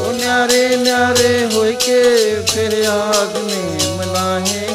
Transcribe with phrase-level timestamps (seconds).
[0.00, 2.02] ਓ ਨਿਆਰੇ ਨਿਆਰੇ ਹੋਏ ਕੇ
[2.52, 3.62] ਫਿਰ ਆਗ ਨੇ
[3.96, 4.69] ਮਲਾਹੇ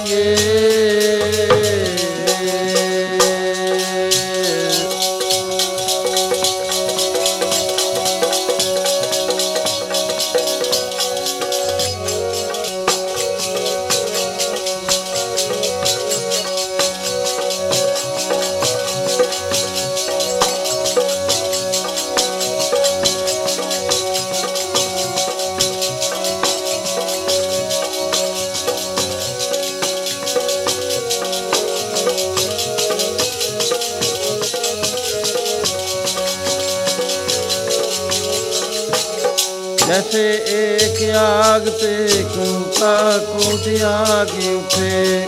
[43.58, 45.25] ਤੇ ਆ ਕੇ ਉੱਠੇ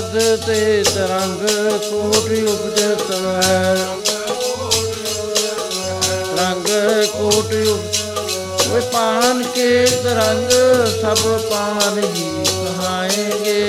[0.00, 0.14] ਅਦ
[0.46, 1.40] ਤੇ ਤਰੰਗ
[1.80, 3.74] ਕੋਟਿ ਉਪਜਤ ਹੈ
[6.38, 6.68] ਰੰਗ
[7.12, 7.62] ਕੋਟਿ
[8.70, 10.50] ਵੇ ਪਾਨ ਕੇ ਤਰੰਗ
[11.00, 11.20] ਸਭ
[11.50, 13.60] ਪਾਨ ਹੀ ਕਹਾਏਗੇ।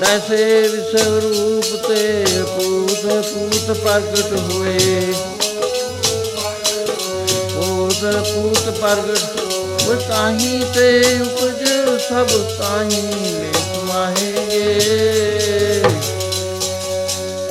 [0.00, 2.24] ਤੈਸੇ ਵਿਸ਼ਵ ਰੂਪ ਤੇ
[2.56, 5.12] ਪੂਤ ਪੂਤ ਪ੍ਰਗਟ ਹੋਏ।
[7.54, 9.40] ਪੂਤ ਪੂਤ ਪ੍ਰਗਟ
[9.82, 10.88] ਉਹ ਤਾਹੀ ਤੇ
[12.08, 12.26] ਸਭ
[12.58, 13.00] ਤਾਹੀ
[13.32, 14.62] ਮੈਂ ਸਮਾਹੇਗੇ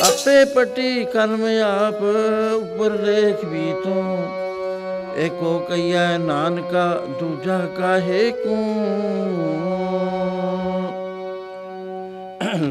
[0.02, 2.02] ਆਪੇ ਪਟੀ ਕਰਮ ਆਪ
[2.56, 4.18] ਉਪਰ ਲੇਖ ਵੀ ਤੂੰ।
[5.18, 8.56] ਏਕੋ ਕਈਆ ਨਾਨਕਾ, ਦੂਜਾ ਕਾਹੇ ਕੂ।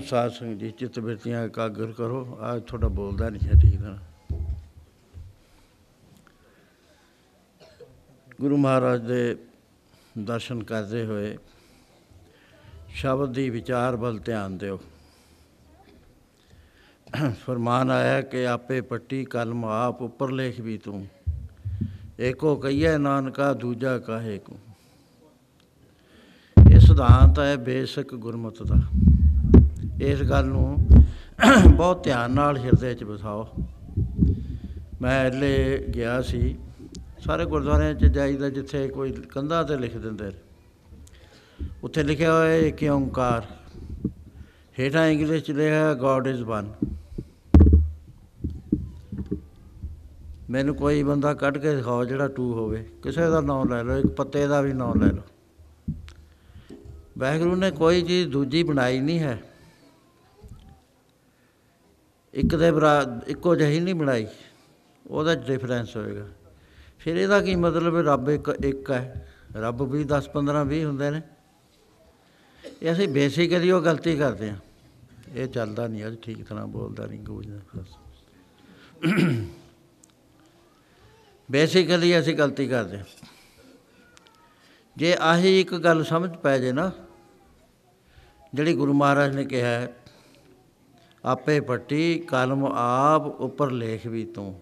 [0.08, 3.98] ਸਾਧ ਸੰਗ ਜੀ, ਚਿਤ ਬਿਰਤੀਆਂ ਇਕਾਗਰ ਕਰੋ। ਅੱਜ ਤੁਹਾਡਾ ਬੋਲਦਾ ਨਹੀਂ ਠੀਕ ਨਾ।
[8.40, 9.36] ਗੁਰੂ ਮਹਾਰਾਜ ਦੇ
[10.18, 11.36] ਦਰਸ਼ਨ ਕਰਦੇ ਹੋਏ
[13.00, 14.78] ਸ਼ਬਦ ਦੀ ਵਿਚਾਰ ਵੱਲ ਧਿਆਨ ਦਿਓ।
[17.46, 21.06] ਫਰਮਾਨ ਆਇਆ ਕਿ ਆਪੇ ਪੱਟੀ ਕਲਮ ਆਪ ਉੱਪਰ ਲੇਖ ਵੀ ਤੂੰ।
[22.20, 24.56] ਏਕੋ ਕਈਏ ਨਾਨਕਾ, ਦੂਜਾ ਕਾਹੇ ਕੋ।
[26.56, 28.80] ਇਹ ਸਿਧਾਂਤ ਹੈ ਬੇਸਿਕ ਗੁਰਮਤ ਦਾ।
[30.02, 30.76] ਇਸ ਗੱਲ ਨੂੰ
[31.76, 33.48] ਬਹੁਤ ਧਿਆਨ ਨਾਲ ਹਿਰਦੇ 'ਚ ਵਸਾਓ
[35.02, 36.56] ਮੈਂ ਅੱਲੇ ਗਿਆ ਸੀ।
[37.20, 40.49] ਸਾਰੇ ਗੁਰਦੁਆਰਿਆਂ 'ਚ ਜਾਈਦਾ ਜਿੱਥੇ ਕੋਈ ਕੰਧਾਂ ਤੇ ਲਿਖ ਦਿੰਦੇ ਨੇ।
[41.82, 43.46] ਉੱਥੇ ਲਿਖਿਆ ਹੋਇਆ ਹੈ ਕਿ ਓੰਕਾਰ।
[44.78, 46.72] ਹੇਠਾਂ ਇੰਗਲਿਸ਼ 'ਚ ਲਿਖਿਆ ਗੋਡ ਇਜ਼ ਵਨ
[50.50, 54.06] ਮੈਨੂੰ ਕੋਈ ਬੰਦਾ ਕੱਢ ਕੇ ਦਿਖਾਓ ਜਿਹੜਾ ਟੂ ਹੋਵੇ। ਕਿਸੇ ਦਾ ਨਾਮ ਲੈ ਲਓ, ਇੱਕ
[54.06, 55.22] ਪੱਤੇ ਦਾ ਵੀ ਨਾਮ ਲੈ ਲਓ।
[57.18, 59.42] ਵਾਹਿਗੁਰੂ ਨੇ ਕੋਈ ਚੀਜ਼ ਦੂਜੀ ਬਣਾਈ ਨਹੀਂ ਹੈ।
[62.34, 64.26] ਇੱਕ ਦੇ ਬਰਾ, ਇੱਕੋ ਜਿਹੀ ਨਹੀਂ ਬਣਾਈ।
[65.06, 66.26] ਉਹਦਾ ਡਿਫਰੈਂਸ ਹੋਏਗਾ।
[66.98, 67.96] ਫਿਰ ਇਹਦਾ ਕੀ ਮਤਲਬ?
[67.96, 71.22] ਹੈ ਰੱਬ ਇੱਕ ਇੱਕ ਹੈ। ਰੱਬ ਵੀ 10 15 20 ਹੁੰਦੇ ਨੇ।
[72.64, 74.56] ਇਹ ਅਸੀਂ ਬੇਸਿਕਲੀ ਉਹ ਗਲਤੀ ਕਰਦੇ ਹਾਂ।
[75.34, 77.84] ਇਹ ਚੱਲਦਾ ਨਹੀਂ, ਅੱਜ ਠੀਕ ਤਰ੍ਹਾਂ ਬੋਲਦਾ ਨਹੀਂ ਗੂੰਜਦਾ
[81.48, 83.04] ਬੇਸਿਕਲੀ ਅਸੀਂ ਗਲਤੀ ਕਰਦੇ ਹਾਂ।
[84.96, 86.90] ਜੇ ਆਹੀ ਇੱਕ ਗੱਲ ਸਮਝ ਪੈ ਜੇ ਨਾ,
[88.54, 89.92] ਜਿਹੜੀ ਗੁਰੂ ਮਹਾਰਾਜ ਨੇ ਕਿਹਾ ਹੈ,
[91.24, 94.60] ਆਪੇ ਪੱਟੀ ਕਲਮ ਆਪ ਉੱਪਰ ਲੇਖ ਵੀ ਤੂੰ।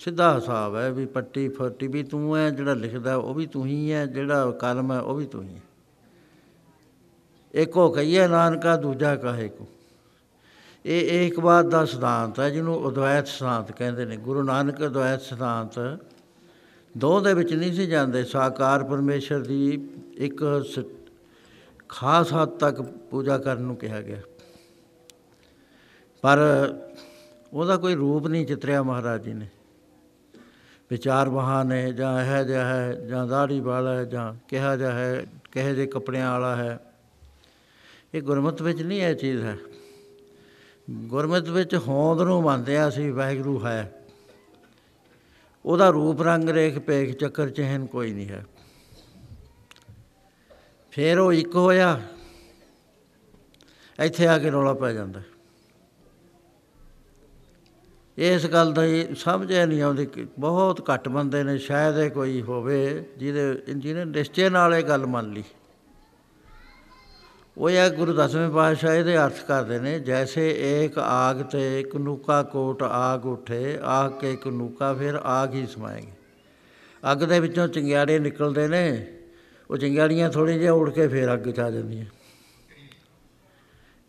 [0.00, 3.92] ਸਿੱਧਾ ਹਿਸਾਬ ਹੈ ਵੀ ਪੱਟੀ ਫੱਟੀ ਵੀ ਤੂੰ ਹੈ, ਜਿਹੜਾ ਲਿਖਦਾ ਉਹ ਵੀ ਤੂੰ ਹੀ
[3.92, 5.62] ਹੈ, ਜਿਹੜਾ ਕਲਮ ਹੈ ਉਹ ਵੀ ਤੂੰ ਹੀ ਹੈ।
[7.54, 9.66] ਇੱਕੋ ਕਹੀਏ, ਨਾਨਕਾ ਦੂਜਾ ਕਹੇ ਕੋ।
[10.86, 15.98] ਇਹ ਇੱਕ ਬਾਤ ਦਾ ਸਿਧਾਂਤ ਹੈ, ਜਿਹਨੂੰ ਉਦਵੈਤ ਸਿਧਾਂਤ ਕਹਿੰਦੇ ਨੇ। ਗੁਰੂ ਨਾਨਕ ਉਦਵੈਤ ਸਿਧਾਂਤ
[16.98, 20.64] ਦੋ ਦੇ ਵਿੱਚ ਨਹੀਂ ਸੀ ਜਾਂਦੇ। ਸਾਕਾਰ ਪਰਮੇਸ਼ਰ ਦੀ ਇੱਕ
[21.88, 24.20] ਖਾਸ ਹੱਦ ਤੱਕ ਪੂਜਾ ਕਰਨ ਨੂੰ ਕਿਹਾ ਗਿਆ।
[26.22, 26.38] ਪਰ
[27.52, 29.48] ਉਹਦਾ ਕੋਈ ਰੂਪ ਨਹੀਂ ਚਿਤਰਿਆ ਮਹਾਰਾਜ ਜੀ ਨੇ।
[30.90, 35.74] ਵਿਚਾਰ ਬਹਾਨੇ ਜਾਂ ਇਹ ਜਿਹਾ ਹੈ, ਜਾਂ ਦਾੜੀ ਵਾਲਾ ਹੈ, ਜਾਂ ਕਿਹਾ ਜਾ ਹੈ, ਕਹੇ
[35.74, 36.78] ਜੇ ਕੱਪੜਿਆਂ ਵਾਲਾ ਹੈ।
[38.14, 39.56] ਇਹ ਗੁਰਮਤ ਵਿੱਚ ਨਹੀਂ ਇਹ ਚੀਜ਼ ਹੈ।
[40.90, 43.92] ਗੁਰਮਤ ਵਿੱਚ ਹੋਂਦ ਨੂੰ ਮੰਨਦੇ ਆ ਅਸੀਂ, ਵਾਹਿਗੁਰੂ ਹੈ।
[45.64, 48.44] ਉਹਦਾ ਰੂਪ ਰੰਗ ਰੇਖ ਪੇਖ ਚੱਕਰ ਚਹਿਨ ਕੋਈ ਨਹੀਂ ਹੈ।
[50.90, 52.00] ਫੇਰ ਉਹ ਇੱਕ ਹੋਇਆ,
[53.98, 55.22] ਇੱਥੇ ਆ ਕੇ ਰੌਲਾ ਪੈ ਜਾਂਦਾ।
[58.18, 58.82] ਇਸ ਗੱਲ ਦਾ
[59.16, 64.48] ਸਮਝ ਨਹੀਂ ਆਉਂਦੀ ਕਿ ਬਹੁਤ ਘੱਟ ਬੰਦੇ ਨੇ, ਸ਼ਾਇਦ ਇਹ ਕੋਈ ਹੋਵੇ ਜਿਹਦੇ ਜਿਹਨੇ ਨਿਸ਼ਚੇ
[64.48, 65.44] ਨਾਲ ਇਹ ਗੱਲ ਮੰਨ ਲਈ।
[67.56, 72.82] ਉਹ ਇਹ ਗੁਰੂ ਦਸਵੇਂ ਪਾਤਸ਼ਾਹ ਇਹਦੇ ਅਰਥ ਕਰਦੇ ਨੇ, ਜੈਸੇ ਏਕ ਆਗ ਤੇ ਕਨੂਕਾ ਕੋਟ
[72.82, 76.12] ਆਗ ਉਠੇ ਆਗ ਕੇ ਕਨੂਕਾ ਫਿਰ ਆਗ ਹੀ ਸਮਾਏਗੇ।
[77.12, 79.06] ਅੱਗ ਦੇ ਵਿੱਚੋਂ ਚਿੰਗਿਆੜੇ ਨਿਕਲਦੇ ਨੇ,
[79.70, 82.04] ਉਹ ਚਿੰਗਿਆੜੀਆਂ ਥੋੜੀ ਜਿਹਾ ਉੜ ਕੇ ਫਿਰ ਅੱਗ 'ਚ ਆ ਜਾਂਦੀਆਂ।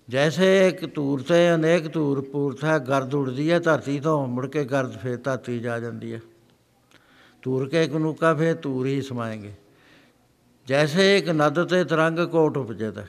[0.09, 4.63] ਜੈਸੇ ਇੱਕ ਧੂਰ ਤੇ ਅਨੇਕ ਧੂਰ ਪੂਰਤ ਹੈ ਗਰਦ ਉੜਦੀ ਹੈ, ਧਰਤੀ ਤੋਂ ਮੁੜ ਕੇ
[4.63, 6.19] ਗਰਦ ਫੇਰ ਧਰਤੀ ਜਾ ਜਾਂਦੀ ਹੈ।
[7.41, 9.53] ਧੂਰ ਕੇ ਕਨੂਕਾ ਫੇਰ ਧੂਰ ਹੀ ਸਮਾਏਗੇ।
[10.67, 13.05] ਜੈਸੇ ਇੱਕ ਨਦ ਤੇ ਤਰੰਗ ਕੋਟ ਉਪਜਦਾ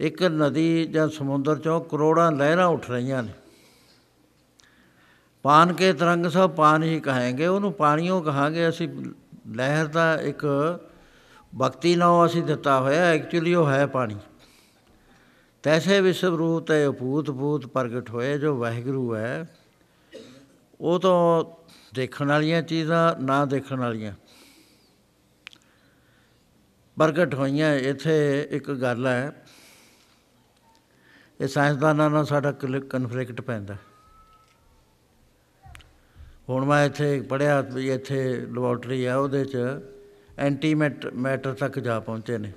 [0.00, 3.32] ਇੱਕ ਨਦੀ ਜਾਂ ਸਮੁੰਦਰ ਚੋਂ ਕਰੋੜਾਂ ਲਹਿਰਾਂ ਉੱਠ ਰਹੀਆਂ ਨੇ।
[5.42, 8.88] ਪਾਨ ਕੇ ਤਰੰਗ ਸਭ ਪਾਨ ਹੀ ਕਹਾਂਗੇ, ਉਹਨੂੰ ਪਾਣੀਓ ਕਹਾਂਗੇ। ਅਸੀਂ
[9.56, 10.46] ਲਹਿਰ ਦਾ ਇੱਕ
[11.60, 14.16] ਭਗਤੀ ਨਾਮ ਅਸੀਂ ਦਿੱਤਾ ਹੋਇਆ, ਐਕਚੁਅਲੀ ਉਹ ਹੈ ਪਾਣੀ।
[15.62, 19.56] ਤੈਸੇ ਵਿਸ਼ਵ ਰੂਪ ਤੇ ਭੂਤ ਭੂਤ ਪ੍ਰਗਟ ਹੋਏ, ਜੋ ਵਾਹਿਗੁਰੂ ਹੈ,
[20.80, 21.44] ਉਹ ਤੋਂ
[21.94, 24.12] ਦੇਖਣ ਵਾਲੀਆਂ ਚੀਜ਼ਾਂ, ਨਾ ਦੇਖਣ ਵਾਲੀਆਂ।
[26.98, 29.45] ਪ੍ਰਗਟ ਹੋਈਆਂ, ਇੱਥੇ ਇੱਕ ਗੱਲ ਹੈ
[31.40, 33.76] ਇਹ ਸਾਇੰਸਦਾਨਾਂ ਨਾਲ ਸਾਡਾ ਕਨਫਲਿਕਟ ਪੈਂਦਾ।
[36.48, 39.56] ਹੁਣ ਮੈਂ ਇੱਥੇ ਪੜਿਆ ਵੀ ਇੱਥੇ ਲੈਬੋਰਟਰੀ ਆ, ਉਹਦੇ 'ਚ
[40.38, 42.52] ਐਂਟੀ ਮੈਟਰ ਤੱਕ ਜਾ ਪਹੁੰਚੇ ਨੇ।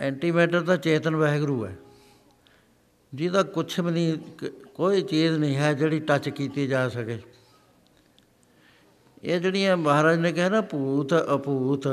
[0.00, 1.76] ਐਂਟੀ ਮੈਟਰ ਤਾਂ ਚੇਤਨ ਵਾਹਿਗੁਰੂ ਹੈ।
[3.14, 4.18] ਜਿਹਦਾ ਕੁਝ ਵੀ ਨਹੀਂ
[4.74, 7.18] ਕੋਈ ਚੀਜ਼ ਨਹੀਂ ਹੈ ਜਿਹੜੀ ਟੱਚ ਕੀਤੀ ਜਾ ਸਕੇ।
[9.22, 11.86] ਇਹ ਜਿਹੜੀਆਂ ਮਹਾਰਾਜ ਨੇ ਕਿਹਾ ਨਾ, ਭੂਤ ਅਭੂਤ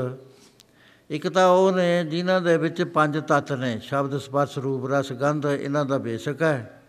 [1.12, 5.46] ਇੱਕ ਤਾਂ ਉਹ ਨੇ ਜਿਨ੍ਹਾਂ ਦੇ ਵਿੱਚ ਪੰਜ ਤੱਤ ਨੇ, ਸ਼ਬਦ, ਸਪਰਸ਼, ਰੂਪ, ਰਸ, ਗੰਧ,
[5.46, 6.82] ਇਹਨਾਂ ਦਾ ਬੇਸਿਕ ਹੈ।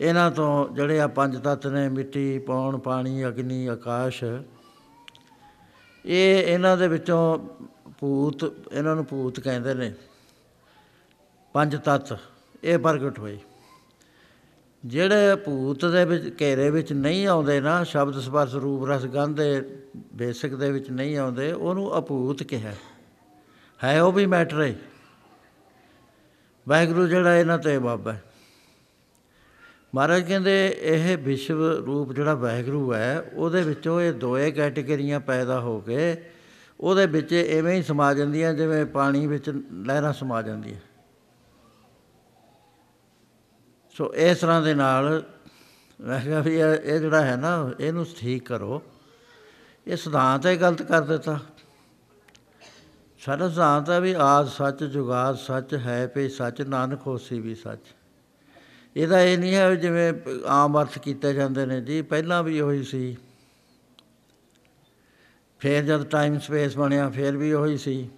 [0.00, 4.24] ਇਹਨਾਂ ਤੋਂ ਜਿਹੜੇ ਆ ਪੰਜ ਤੱਤ ਨੇ, ਮਿੱਟੀ, ਪੌਣ, ਪਾਣੀ, ਅਗਨੀ, ਆਕਾਸ਼,
[6.04, 7.38] ਇਹ ਇਹਨਾਂ ਦੇ ਵਿੱਚੋਂ
[8.00, 9.92] ਭੂਤ, ਇਹਨਾਂ ਨੂੰ ਭੂਤ ਕਹਿੰਦੇ ਨੇ।
[11.52, 12.18] ਪੰਜ ਤੱਤ,
[12.64, 13.38] ਇਹ ਪ੍ਰਗਟ ਹੋਏ।
[14.84, 19.80] ਜਿਹੜੇ ਭੂਤ ਦੇ ਵਿੱਚ, ਘੇਰੇ ਵਿੱਚ ਨਹੀਂ ਆਉਂਦੇ ਨਾ, ਸ਼ਬਦ, ਸਪਰਸ਼, ਰੂਪ, ਰਸ, ਗੰਧ ਦੇ
[20.14, 22.72] ਬੇਸਿਕ ਦੇ ਵਿੱਚ ਨਹੀਂ ਆਉਂਦੇ, ਉਹਨੂੰ ਅਭੂਤ ਕਿਹਾ।
[23.84, 24.74] ਹੈ ਉਹ ਵੀ ਮੈਟਰ ਹੈ।
[26.66, 28.16] ਵਾਹਿਗੁਰੂ ਜਿਹੜਾ ਇਹਨਾਂ ਤੇ ਬਾਬਾ
[29.94, 35.80] ਮਹਾਰਾਜ ਕਹਿੰਦੇ ਇਹ ਵਿਸ਼ਵ ਰੂਪ ਜਿਹੜਾ ਵਾਹਿਗੁਰੂ ਹੈ, ਉਹਦੇ ਵਿੱਚੋਂ ਇਹ ਦੋਏ ਕੈਟੇਗਰੀਆਂ ਪੈਦਾ ਹੋ
[35.80, 36.24] ਕੇ
[36.80, 39.50] ਉਹਦੇ ਵਿੱਚ ਐਵੇਂ ਹੀ ਸਮਾ ਜਾਂਦੀਆਂ ਜਿਵੇਂ ਪਾਣੀ ਵਿੱਚ
[39.86, 40.80] ਲਹਿਰਾਂ ਸਮਾ ਜਾਂਦੀਆਂ।
[43.94, 45.22] ਸੋ ਇਸ ਤਰ੍ਹਾਂ ਦੇ ਨਾਲ
[46.00, 48.82] ਮੈਂ ਕਿਹਾ ਵੀ ਇਹ ਜਿਹੜਾ ਹੈ ਨਾ, ਇਹਨੂੰ ਠੀਕ ਕਰੋ।
[49.86, 51.38] ਇਹ ਸਿਧਾਂਤ ਹੀ ਗਲਤ ਕਰ ਦਿੱਤਾ।
[53.20, 57.80] ਸਾਡਾ ਸਿਧਾਂਤ ਹੈ ਵੀ ਆਦ ਸੱਚ ਜੁਗਾਦ ਸੱਚ ਹੈ ਪਈ ਸੱਚ, ਨਾਨਕ ਹੋਸੀ ਵੀ ਸੱਚ।
[58.96, 60.12] ਇਹਦਾ ਇਹ ਨਹੀਂ ਹੈ ਜਿਵੇਂ
[60.46, 63.16] ਆਮ ਅਰਥ ਕੀਤੇ ਜਾਂਦੇ ਨੇ ਜੀ, ਪਹਿਲਾਂ ਵੀ ਉਹੀ ਸੀ।
[65.58, 68.10] ਫਿਰ ਜਦ ਟਾਈਮ ਸਪੇਸ ਬਣਿਆ, ਫਿਰ ਵੀ ਉਹੀ ਸੀ।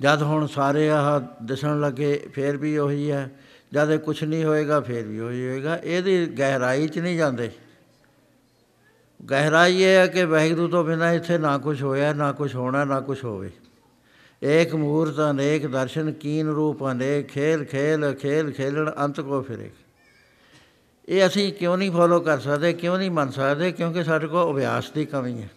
[0.00, 3.30] ਜਦ ਹੁਣ ਸਾਰੇ ਆਹ ਦਿਸਣ ਲੱਗੇ, ਫਿਰ ਵੀ ਉਹੀ ਹੈ।
[3.72, 7.50] ਜਦ ਇਹ ਕੁਝ ਨਹੀਂ ਹੋਏਗਾ, ਫਿਰ ਵੀ ਉਹੀ ਹੋਏਗਾ। ਇਹਦੀ ਗਹਿਰਾਈ 'ਚ ਨਹੀਂ ਜਾਂਦੇ।
[9.30, 13.00] ਗਹਿਰਾਈ ਇਹ ਹੈ ਕਿ ਵਾਹਿਗੁਰੂ ਤੋਂ ਬਿਨਾਂ ਇੱਥੇ ਨਾ ਕੁਝ ਹੋਇਆ, ਨਾ ਕੁਝ ਹੋਣਾ, ਨਾ
[13.00, 13.50] ਕੁਝ ਹੋਵੇ।
[14.44, 19.70] ਏਕ ਮੂਰਤ ਅਨੇਕ ਦਰਸ਼ਨ ਕੀਨ ਰੂਪ ਅਨੇਕ ਖੇਲ ਖੇਲ ਖੇਲ, ਖੇਲਣ, ਅੰਤ ਕੋ ਫਿਰੇ
[21.08, 23.72] ਇਹ ਅਸੀਂ ਕਿਉਂ ਨਹੀਂ ਫੋਲੋ ਕਰ ਸਕਦੇ, ਕਿਉਂ ਨਹੀਂ ਮੰਨ ਸਕਦੇ?
[23.72, 25.48] ਕਿਉਂਕਿ ਸਾਡੇ ਕੋਲ ਅਭਿਆਸ ਦੀ ਕਮੀ ਹੈ।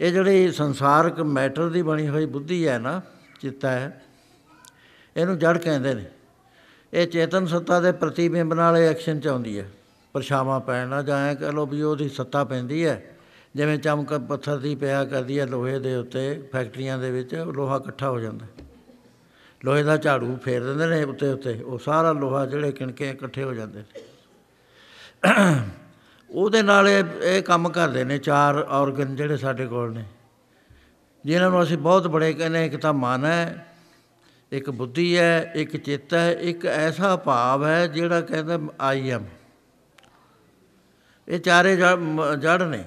[0.00, 3.00] ਇਹ ਜਿਹੜੀ ਸੰਸਾਰਕ ਮੈਟਰ ਦੀ ਬਣੀ ਹੋਈ ਬੁੱਧੀ ਹੈ ਨਾ,
[3.40, 4.02] ਚਿੱਤਾ ਹੈ,
[5.16, 6.04] ਇਹਨੂੰ ਜੜ ਕਹਿੰਦੇ ਨੇ।
[6.92, 9.70] ਇਹ ਚੇਤਨ ਸੱਤਾ ਦੇ ਪ੍ਰਤੀਬਿੰਬ ਨਾਲ ਐਕਸ਼ਨ ਚ ਆਉਂਦੀ ਹੈ।
[10.12, 13.15] ਪਰਛਾਵਾਂ ਪੈਣਾ ਜਾਂ ਐ ਕਹ ਲੋ ਵੀ ਉਹਦੀ ਸੱਤਾ ਪੈਂਦੀ ਹੈ।
[13.56, 18.08] ਜਿਵੇਂ ਚਮਕ ਪੱਥਰ ਦੀ ਪਿਆ ਕਰਦੀ ਹੈ ਲੋਹੇ ਦੇ ਉੱਤੇ, ਫੈਕਟਰੀਆਂ ਦੇ ਵਿੱਚ, ਲੋਹਾ ਇਕੱਠਾ
[18.10, 18.46] ਹੋ ਜਾਂਦਾ।
[19.60, 23.52] ਲੋਹੇ ਦਾ ਝਾੜੂ ਫੇਰ ਦਿੰਦੇ ਨੇ ਉੱਤੇ ਉੱਤੇ, ਉਹ ਸਾਰਾ ਲੋਹਾ ਜਿਹੜੇ ਕਿਣਕੇ ਇਕੱਠੇ ਹੋ
[23.54, 23.84] ਜਾਂਦੇ ਨੇ।
[26.30, 30.04] ਉਹਦੇ ਨਾਲ ਇਹ ਕੰਮ ਕਰਦੇ ਨੇ ਚਾਰ ਆਰਗਨ ਜਿਹੜੇ ਸਾਡੇ ਕੋਲ ਨੇ।
[31.24, 33.66] ਜਿਨ੍ਹਾਂ ਨੂੰ ਅਸੀਂ ਬਹੁਤ ਬੜੇ ਕਹਿੰਦੇ ਇੱਕ ਤਾਂ ਮਨ ਹੈ,
[34.52, 39.24] ਇੱਕ ਬੁੱਧੀ ਹੈ, ਇੱਕ ਚਿੱਤ ਹੈ, ਇੱਕ ਐਸਾ ਭਾਵ ਹੈ ਜਿਹੜਾ ਕਹਿੰਦਾ ਆਈ ਐਮ
[41.28, 42.84] ਇਹ ਚਾਰੇ ਜੜ ਨੇ।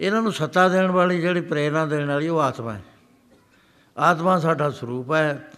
[0.00, 2.82] ਇਹਨਾਂ ਨੂੰ ਸੱਤਾ ਦੇਣ ਵਾਲੀ ਜਿਹੜੀ ਪ੍ਰੇਰਣਾ ਦੇਣ ਵਾਲੀ ਉਹ ਆਤਮਾ ਹੈ।
[3.98, 5.50] ਆਤਮਾ ਸਾਡਾ ਸਰੂਪ ਹੈ।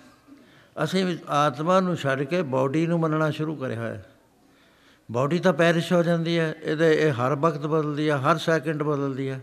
[0.84, 4.02] ਅਸੀਂ ਆਤਮਾ ਨੂੰ ਛੱਡ ਕੇ ਬਾਡੀ ਨੂੰ ਮੰਨਣਾ ਸ਼ੁਰੂ ਕਰਿਆ ਹੋਇਆ
[5.12, 9.28] ਬਾਡੀ ਤਾਂ ਪੈਰਿਸ਼ ਹੋ ਜਾਂਦੀ ਹੈ। ਇਹਦੇ ਇਹ ਹਰ ਵਕਤ ਬਦਲਦੀ ਹੈ, ਹਰ ਸੈਕਿੰਡ ਬਦਲਦੀ
[9.28, 9.40] ਹੈ।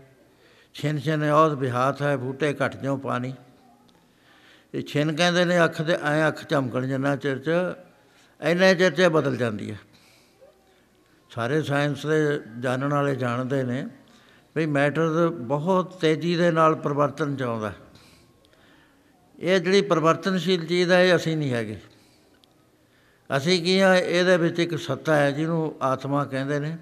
[0.74, 3.34] ਛਿਨ ਛਿਨ ਔਦ ਬਿਹਾਤ ਹੈ, ਬੂਟੇ ਘਟ ਜਾਓ ਪਾਣੀ।
[4.74, 7.50] ਇਹ ਛਿਨ ਕਹਿੰਦੇ ਨੇ ਅੱਖ ਦੇ ਐ ਅੱਖ ਝਮਕਣ ਜਨਾ ਚਿਰ ਚ
[8.40, 9.78] ਐਨੇ ਚਿਰ ਚ ਬਦਲ ਜਾਂਦੀ ਹੈ।
[11.30, 13.86] ਸਾਰੇ ਸਾਇੰਸ ਦੇ ਜਾਣਨ ਵਾਲੇ ਜਾਣਦੇ ਨੇ
[14.56, 17.72] ਵੀ ਮੈਟਰ ਬਹੁਤ ਤੇਜ਼ੀ ਦੇ ਨਾਲ ਪਰਿਵਰਤਨ ਚ ਆਉਂਦਾ।
[19.38, 21.80] ਇਹ ਜਿਹੜੀ ਪਰਿਵਰਤਨਸ਼ੀਲ ਚੀਜ਼ ਹੈ, ਇਹ ਅਸੀਂ ਨਹੀਂ ਹੈਗੇ।
[23.36, 26.78] ਅਸੀਂ ਕੀ ਆ, ਇਹਦੇ ਵਿੱਚ ਇੱਕ ਸੱਤਾ ਹੈ, ਜਿਹਨੂੰ ਆਤਮਾ ਕਹਿੰਦੇ ਨੇ।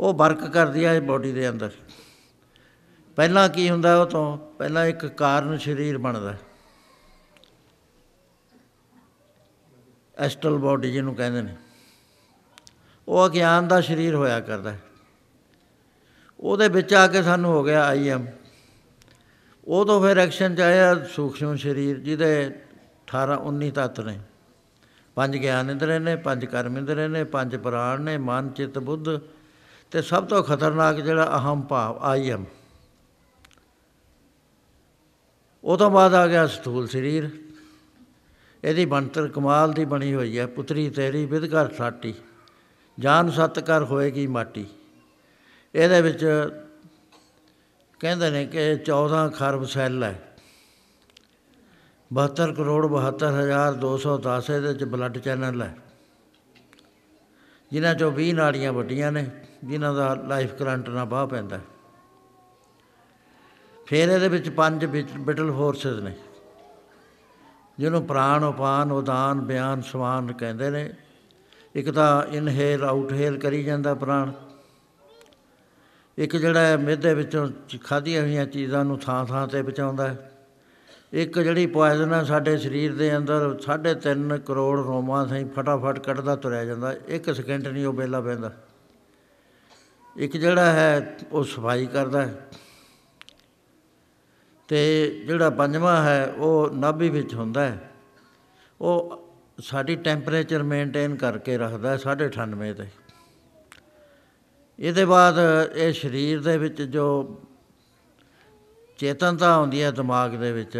[0.00, 1.70] ਉਹ ਵਰਕ ਕਰਦੀ ਹੈ ਬੋਡੀ ਦੇ ਅੰਦਰ।
[3.16, 4.38] ਪਹਿਲਾਂ ਕੀ ਹੁੰਦਾ ਉਹ ਤੋਂ?
[4.38, 6.36] ਪਹਿਲਾਂ ਇੱਕ ਕਾਰਨ ਸਰੀਰ ਬਣਦਾ।
[10.18, 11.56] ਐਸਟਲ ਬਾਡੀ ਜਿਹਨੂੰ ਕਹਿੰਦੇ ਨੇ।
[13.08, 14.74] ਉਹ ਅਗਿਆਨ ਦਾ ਸਰੀਰ ਹੋਇਆ ਕਰਦਾ।
[16.42, 18.26] ਉਹਦੇ ਵਿੱਚ ਆ ਕੇ ਸਾਨੂੰ ਹੋ ਗਿਆ ਆਈ ਐਮ।
[19.64, 22.46] ਉਹ ਤੋਂ ਫਿਰ ਐਕਸ਼ਨ ਚ ਆਇਆ ਸੂਖਸ਼ਮ ਸਰੀਰ, ਜਿਹਦੇ
[23.06, 24.18] 18 19 ਤੱਤ ਨੇ।
[25.14, 29.20] ਪੰਜ ਗਿਆਨ ਇੰਦਰੇ ਨੇ, ਪੰਜ ਕਰਮ ਇੰਦਰੇ ਨੇ, ਪੰਜ ਪ੍ਰਾਣ ਨੇ, ਮਨ, ਚਿੱਤ, ਬੁੱਧ।
[29.90, 32.44] ਤੇ ਸਭ ਤੋਂ ਖਤਰਨਾਕ ਜਿਹੜਾ ਅਹਮ ਭਾਵ ਆਈ ਐਮ।
[35.64, 37.30] ਉਹ ਤੋਂ ਬਾਅਦ ਆ ਗਿਆ ਸਥੂਲ ਸਰੀਰ।
[38.64, 42.14] ਇਹਦੀ ਬੰਤਰ ਕਮਾਲ ਦੀ ਬਣੀ ਹੋਈ ਹੈ। ਪੁੱਤਰੀ ਤੇਰੀ ਵਿਦਗਰ ਸਾਟੀ।
[42.98, 44.66] ਜਾਨ ਸਤ ਕਰ ਹੋਏਗੀ ਮਾਟੀ।
[45.74, 46.24] ਇਹਦੇ ਵਿੱਚ
[48.00, 50.18] ਕਹਿੰਦੇ ਨੇ ਕਿ 14 ਖਰਬ ਸੈੱਲ ਹੈ।
[52.10, 55.74] 72 ਕਰੋੜ 72210 ਇਹਦੇ ਵਿੱਚ ਬਲੱਡ ਚੈਨਲ ਹੈ।
[57.70, 59.26] ਜਿਨ੍ਹਾਂ ਚੋਂ 20 ਨਾੜੀਆਂ ਵੱਡੀਆਂ ਨੇ,
[59.64, 61.60] ਜਿਨ੍ਹਾਂ ਦਾ ਲਾਈਫ ਕਰੰਟ ਨਾਲ ਬਾਹ ਪੈਂਦਾ
[63.86, 66.14] ਫਿਰ ਇਹਦੇ ਵਿੱਚ ਪੰਜ ਬਿਟਲ ਫੋਰਸਸ ਨੇ,
[67.78, 70.88] ਜਿਹਨੂੰ ਪ੍ਰਾਣ, ਉਪਾਨ, ਉਦਾਨ, ਬਿਆਨ, ਸਵਾਨ ਕਹਿੰਦੇ ਨੇ।
[71.74, 74.32] ਇੱਕ ਤਾਂ ਇਨਹੇਲ ਆਊਟਹੇਲ ਕਰੀ ਜਾਂਦਾ ਪ੍ਰਾਣ।
[76.18, 77.48] ਇੱਕ ਜਿਹੜਾ ਮਿਹਦੇ ਵਿੱਚੋਂ
[77.84, 80.28] ਖਾਧੀਆਂ ਹੋਈਆਂ ਚੀਜ਼ਾਂ ਨੂੰ ਥਾਂ ਥਾਂ ਤੇ ਪਹੁੰਚਾਉਂਦਾ ਹੈ।
[81.12, 86.64] ਇੱਕ ਜਿਹੜੀ ਪੋਇਜ਼ਨ ਹੈ ਸਾਡੇ ਸਰੀਰ ਦੇ ਅੰਦਰ 3.5 ਕਰੋੜ ਰੋਮਾਂ ਸਹੀਂ ਫਟਾਫਟ ਕੱਢਦਾ ਤੁਰਿਆ
[86.64, 88.52] ਜਾਂਦਾ, ਇੱਕ ਸਕਿੰਟ ਨਹੀਂ ਉਹ ਬੇਲਾ ਪੈਂਦਾ
[90.16, 92.46] ਇੱਕ ਜਿਹੜਾ ਹੈ ਉਹ ਸਫ਼ਾਈ ਕਰਦਾ ਹੈ।
[94.68, 97.90] ਤੇ ਜਿਹੜਾ ਪੰਜਵਾਂ ਹੈ ਉਹ ਨਾਭੀ ਵਿੱਚ ਹੁੰਦਾ ਹੈ।
[98.80, 99.22] ਉਹ
[99.58, 102.86] ਸਾਡੀ ਟੈਂਪਰੇਚਰ ਮੇਨਟੇਨ ਕਰਕੇ ਰੱਖਦਾ 98 ਤੇ।
[104.78, 105.38] ਇਹਦੇ ਬਾਅਦ
[105.76, 107.06] ਇਹ ਸਰੀਰ ਦੇ ਵਿੱਚ ਜੋ
[108.98, 110.76] ਚੇਤਨਤਾ ਆਉਂਦੀ ਹੈ ਦਿਮਾਗ ਦੇ ਵਿੱਚ,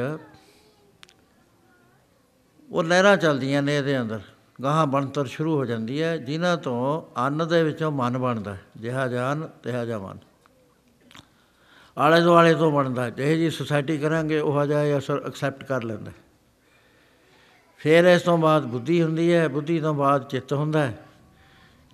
[2.71, 4.21] ਉਹ ਲਹਿਰਾਂ ਚੱਲਦੀਆਂ ਨੇ ਇਹਦੇ ਅੰਦਰ।
[4.59, 9.49] ਗਾਹਾਂ ਬਣਤਰ ਸ਼ੁਰੂ ਹੋ ਜਾਂਦੀ ਹੈ, ਜਿਨ੍ਹਾਂ ਤੋਂ ਅੰਨ ਦੇ ਵਿੱਚੋਂ ਮਨ ਬਣਦਾ ਜਿਹਾ ਜਾਨ
[9.63, 10.19] ਤਿਹਾ ਜਾ ਮਨ।
[11.97, 16.13] ਆਲੇ ਦੁਆਲੇ ਤੋਂ ਬਣਦਾ ਜਿਹੇ ਜੀ ਸੁਸਾਇਟੀ ਕਰਾਂਗੇ, ਉਹ ਜਿਹਾ ਅਸਰ ਐਕਸੈਪਟ ਕਰ ਲੈਂਦਾ
[17.81, 20.99] ਫਿਰ ਇਸ ਤੋਂ ਬਾਅਦ ਬੁੱਧੀ ਹੁੰਦੀ ਹੈ। ਬੁੱਧੀ ਤੋਂ ਬਾਅਦ ਚਿੱਤ ਹੁੰਦਾ ਹੈ।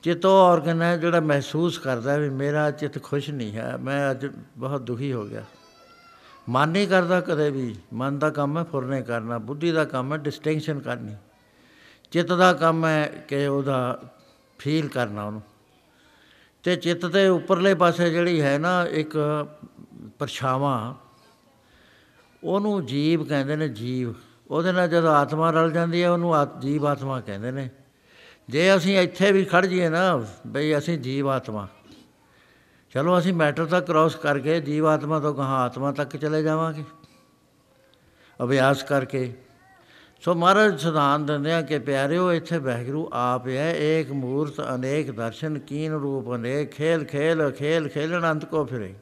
[0.02, 4.26] ਚਿੱਤ ਉਹ ਆਰਗਨ ਹੈ ਜਿਹੜਾ ਮਹਿਸੂਸ ਕਰਦਾ ਵੀ ਮੇਰਾ ਚਿੱਤ ਖੁਸ਼ ਨਹੀਂ ਹੈ, ਮੈਂ ਅੱਜ
[4.59, 5.45] ਬਹੁਤ ਦੁਖੀ ਹੋ ਗਿਆ।
[6.49, 10.19] ਮਨ ਨਹੀਂ ਕਰਦਾ ਕਦੇ ਵੀ, ਮਨ ਦਾ ਕੰਮ ਹੈ ਫੁਰਨੇ ਕਰਨਾ, ਬੁੱਧੀ ਦਾ ਕੰਮ ਹੈ
[10.19, 11.14] ਡਿਸਟਿੰਕਸ਼ਨ ਕਰਨੀ।
[12.11, 14.00] ਚਿੱਤ ਦਾ ਕੰਮ ਹੈ ਕਿ ਉਹਦਾ
[14.59, 15.43] ਫੀਲ ਕਰਨਾ ਉਹਨੂੰ।
[16.64, 19.17] ਤੇ ਚਿੱਤ ਦੇ ਉੱਪਰਲੇ ਪਾਸੇ ਜਿਹੜੀ ਹੈ ਨਾ ਇੱਕ
[20.19, 20.95] ਪਰਛਾਵਾਂ,
[22.45, 24.14] ਉਹਨੂੰ ਜੀਵ ਕਹਿੰਦੇ ਨੇ ਜੀਵ।
[24.50, 27.69] ਉਹਦੇ ਨਾਲ ਜਦੋਂ ਆਤਮਾ ਰਲ ਜਾਂਦੀ ਹੈ, ਉਹਨੂੰ ਜੀਵ ਆਤਮਾ ਕਹਿੰਦੇ ਨੇ।
[28.49, 31.67] ਜੇ ਅਸੀਂ ਇੱਥੇ ਵੀ ਖੜ ਜਾਈਏ ਨਾ, ਬਈ ਅਸੀਂ ਜੀਵ ਆਤਮਾ
[32.95, 36.85] ਚਲੋ ਅਸੀਂ ਮੈਟਰ ਤੱਕ ਕ੍ਰਾਸ ਕਰਕੇ ਜੀਵ ਆਤਮਾ ਤੋਂ ਕਹਾਂ ਆਤਮਾ ਤੱਕ ਚਲੇ ਜਾਵਾਂਗੇ।
[38.45, 39.33] ਅਭਿਆਸ ਕਰਕੇ।
[40.21, 45.59] ਸੋ ਮਹਾਰਾਜ ਸਿਧਾਂਤ ਦਿੰਦੇ ਆ ਕਿ ਪਿਆਰਿਓ, ਇੱਥੇ ਵਹਿਗੁਰੂ ਆਪ ਹੈ ਏਕ ਮੂਰਤ, ਅਨੇਕ ਦਰਸ਼ਨ,
[45.59, 48.95] ਕੀਨ ਰੂਪ, ਅਨੇਕ ਖੇਲ ਖੇਲ ਖੇਲ ਖੇਲਣ ਅੰਤ ਕੋ ਫਿਰੇ।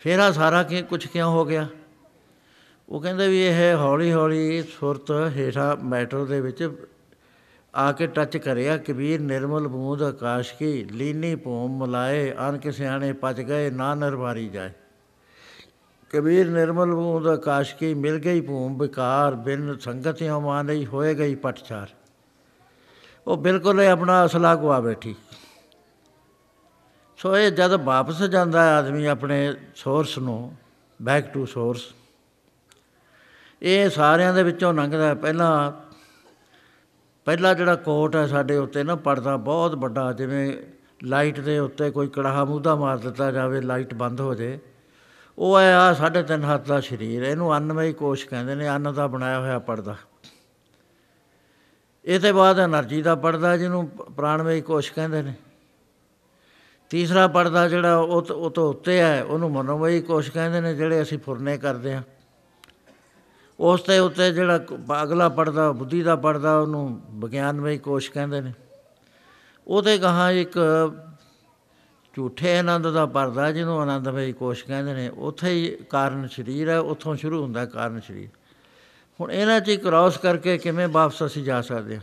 [0.00, 1.66] ਫੇਰ ਆ ਸਾਰਾ ਕਿ ਕੁਝ ਕਿਉਂ ਹੋ ਗਿਆ?
[2.88, 6.70] ਉਹ ਕਹਿੰਦੇ ਵੀ ਇਹ ਹੌਲੀ ਹੌਲੀ ਸੁਰਤ ਹੇਠਾ ਮੈਟਰ ਦੇ ਵਿੱਚ
[7.74, 13.12] ਆ ਕੇ ਟੱਚ ਕਰਿਆ ਕਬੀਰ ਨਿਰਮਲ ਬੂੰਦ ਆਕਾਸ਼ ਕੀ ਲੀਨੀ ਭੂਮ ਮਲਾਏ ਅਨ ਕੇ ਸਿਆਣੇ
[13.12, 14.70] ਪਚ ਗਏ, ਨਾ ਨਰਵਾਰੀ ਜਾਏ।
[16.10, 21.88] ਕਬੀਰ ਨਿਰਮਲ ਬੂੰਦ ਆਕਾਸ਼ ਕੀ ਮਿਲ ਗਈ ਭੂਮ ਵਿਕਾਰ, ਬਿਨ ਸੰਗਤਿਓ ਮਾਨਈ ਹੋਏ ਗਈ ਪਟਚਾਰ
[23.26, 25.14] ਉਹ ਬਿਲਕੁਲ ਹੀ ਆਪਣਾ ਅਸਲਾ ਗਵਾ ਬੈਠੀ।
[27.18, 30.54] ਸੋ ਇਹ ਜਦ ਵਾਪਸ ਜਾਂਦਾ ਹੈ ਆਦਮੀ ਆਪਣੇ ਸੋਰਸ ਨੂੰ
[31.00, 31.82] ਬੈਕ ਟੂ ਸੋਰਸ
[33.62, 35.72] ਇਹ ਸਾਰਿਆਂ ਦੇ ਵਿੱਚੋਂ ਲੰਘਦਾ ਪਹਿਲਾਂ
[37.26, 40.56] ਪਹਿਲਾ ਜਿਹੜਾ ਕੋਟ ਹੈ ਸਾਡੇ ਉੱਤੇ ਨਾ ਪਰਦਾ ਬਹੁਤ ਵੱਡਾ, ਜਿਵੇਂ
[41.04, 44.58] ਲਾਈਟ ਦੇ ਉੱਤੇ ਕੋਈ ਕੜਾਹਾ ਮੂਧਾ ਮਾਰ ਦਿੱਤਾ ਜਾਵੇ, ਲਾਈਟ ਬੰਦ ਹੋ ਜੇ।
[45.38, 49.38] ਉਹ ਹੈ ਆ 3.5 ਹੱਥ ਦਾ ਸਰੀਰ, ਇਹਨੂੰ ਅੰਨਮਈ ਕੋਸ਼ ਕਹਿੰਦੇ ਨੇ, ਅੰਨ ਦਾ ਬਣਾਇਆ
[49.40, 49.96] ਹੋਇਆ ਪਰਦਾ।
[52.04, 55.34] ਇਹ ਤੇ ਬਾਅਦ એનર્ਜੀ ਦਾ ਪਰਦਾ ਜਿਹਨੂੰ ਪ੍ਰਾਣਮਈ ਕੋਸ਼ ਕਹਿੰਦੇ ਨੇ।
[56.90, 61.56] ਤੀਸਰਾ ਪਰਦਾ ਜਿਹੜਾ ਉਹ ਤੋਂ ਉੱਤੇ ਹੈ, ਉਹਨੂੰ ਮਨੋਮਈ ਕੋਸ਼ ਕਹਿੰਦੇ ਨੇ, ਜਿਹੜੇ ਅਸੀਂ ਫੁਰਨੇ
[61.58, 62.02] ਕਰਦੇ ਆ
[63.60, 64.56] ਉਸ ਤੇ ਉੱਤੇ ਜਿਹੜਾ
[65.02, 68.52] ਅਗਲਾ ਪੜਦਾ, ਬੁੱਧੀ ਦਾ ਪੜਦਾ, ਉਹਨੂੰ ਵਿਗਿਆਨਮਈ ਕੋਸ਼ ਕਹਿੰਦੇ ਨੇ।
[69.66, 70.58] ਉਹਦੇ ਗਾਹਾਂ ਇੱਕ
[72.14, 77.16] ਝੂਠੇ ਆਨੰਦ ਦਾ ਪਰਦਾ, ਜਿਹਨੂੰ ਆਨੰਦਮਈ ਕੋਸ਼ ਕਹਿੰਦੇ ਨੇ, ਉੱਥੇ ਹੀ ਕਾਰਨ ਸਰੀਰ ਹੈ, ਉੱਥੋਂ
[77.16, 78.28] ਸ਼ੁਰੂ ਹੁੰਦਾ ਕਾਰਨ ਸਰੀਰ।
[79.20, 82.02] ਹੁਣ ਇਹਨਾਂ 'ਚ ਕ੍ਰਾਸ ਕਰਕੇ ਕਿਵੇਂ ਵਾਪਸ ਅਸੀਂ ਜਾ ਸਕਦੇ ਹਾਂ?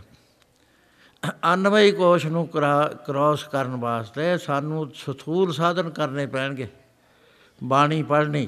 [1.54, 6.68] ਅਨਮਈ ਕੋਸ਼ ਨੂੰ ਕ੍ਰਾਸ ਕਰਨ ਵਾਸਤੇ ਸਾਨੂੰ ਸਥੂਲ ਸਾਧਨ ਕਰਨੇ ਪੈਣਗੇ।
[7.64, 8.48] ਬਾਣੀ ਪੜ੍ਹਨੀ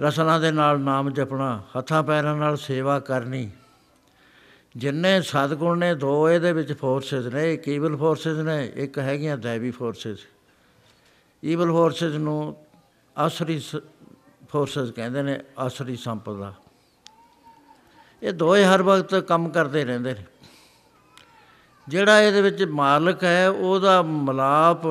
[0.00, 3.50] ਰਸਨਾ ਦੇ ਨਾਲ ਨਾਮ ਜਪਣਾ, ਹੱਥਾਂ ਪੈਰਾਂ ਨਾਲ ਸੇਵਾ ਕਰਨੀ।
[4.76, 9.70] ਜਿੰਨੇ ਸਤਗੁਣ ਨੇ, ਦੋ ਇਹਦੇ ਵਿੱਚ ਫੋਰਸਸ ਨੇ, ਇੱਕ ਈਵਲ ਫੋਰਸਸ ਨੇ, ਇੱਕ ਹੈਗੀਆਂ ਦੈਵੀ
[9.70, 10.18] ਫੋਰਸਸ
[11.44, 12.56] ਈਵਲ ਫੋਰਸਸ ਨੂੰ
[13.16, 13.62] ਆਸਰੀ
[14.48, 16.54] ਫੋਰਸਸ ਕਹਿੰਦੇ ਨੇ ਆਸਰੀ ਸੰਪਦਾ।
[18.22, 20.24] ਇਹ ਦੋਏ ਹਰ ਵਕਤ ਕੰਮ ਕਰਦੇ ਰਹਿੰਦੇ ਨੇ।
[21.88, 24.86] ਜਿਹੜਾ ਇਹਦੇ ਵਿੱਚ ਮਾਲਕ ਹੈ, ਉਹਦਾ ਮਲਾਪ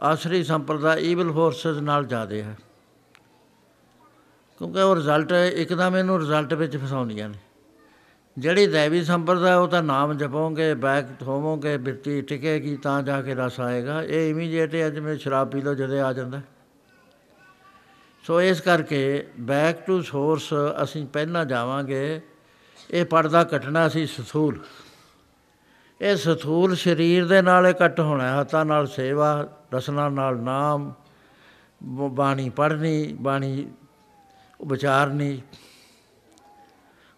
[0.00, 2.56] ਆਸਰੀ ਸੰਪਰਦਾ ਈਵਲ ਫੋਰਸਸ ਨਾਲ ਜ਼ਿਆਦਾ ਹੈ।
[4.62, 7.38] ਕਿਉਂਕਿ ਉਹ ਰਿਜ਼ਲਟ ਇੱਕਦਮ ਇਹਨੂੰ ਰਿਜ਼ਲਟ ਵਿੱਚ ਫਸਾਉਂਦੀਆਂ ਨੇ।
[8.38, 13.60] ਜਿਹੜੀ ਦੇਵੀ ਸੰਪਰਦਾ ਉਹ ਤਾਂ ਨਾਮ ਜਪੋਗੇ ਬੈਕ ਹੋਵੋਗੇ ਬਿਰਤੀ ਟਿਕੇਗੀ, ਤਾਂ ਜਾ ਕੇ ਰਸ
[13.60, 16.40] ਆਏਗਾ। ਇਹ ਇਮੀਡੀਏਟ ਅੱਜ ਮੈਂ ਸ਼ਰਾਬ ਪੀ ਲਓ, ਜਦੇ ਆ ਜਾਂਦਾ।
[18.24, 22.20] ਸੋ ਇਸ ਕਰਕੇ ਬੈਕ ਟੂ ਸੋਰਸ ਅਸੀਂ ਪਹਿਲਾਂ ਜਾਵਾਂਗੇ।
[22.90, 24.58] ਇਹ ਪਰਦਾ ਕੱਟਣਾ ਸੀ ਸਥੂਲ।
[26.00, 30.92] ਇਹ ਸਥੂਲ ਸਰੀਰ ਦੇ ਨਾਲ ਇਕੱਠ ਹੋਣਾ ਹੱਥਾਂ ਨਾਲ ਸੇਵਾ, ਰਸਨਾ ਨਾਲ ਨਾਮ
[32.10, 33.68] ਬਾਣੀ ਪੜ੍ਹਨੀ, ਬਾਣੀ
[34.66, 35.42] ਵਿਚਾਰਨੀ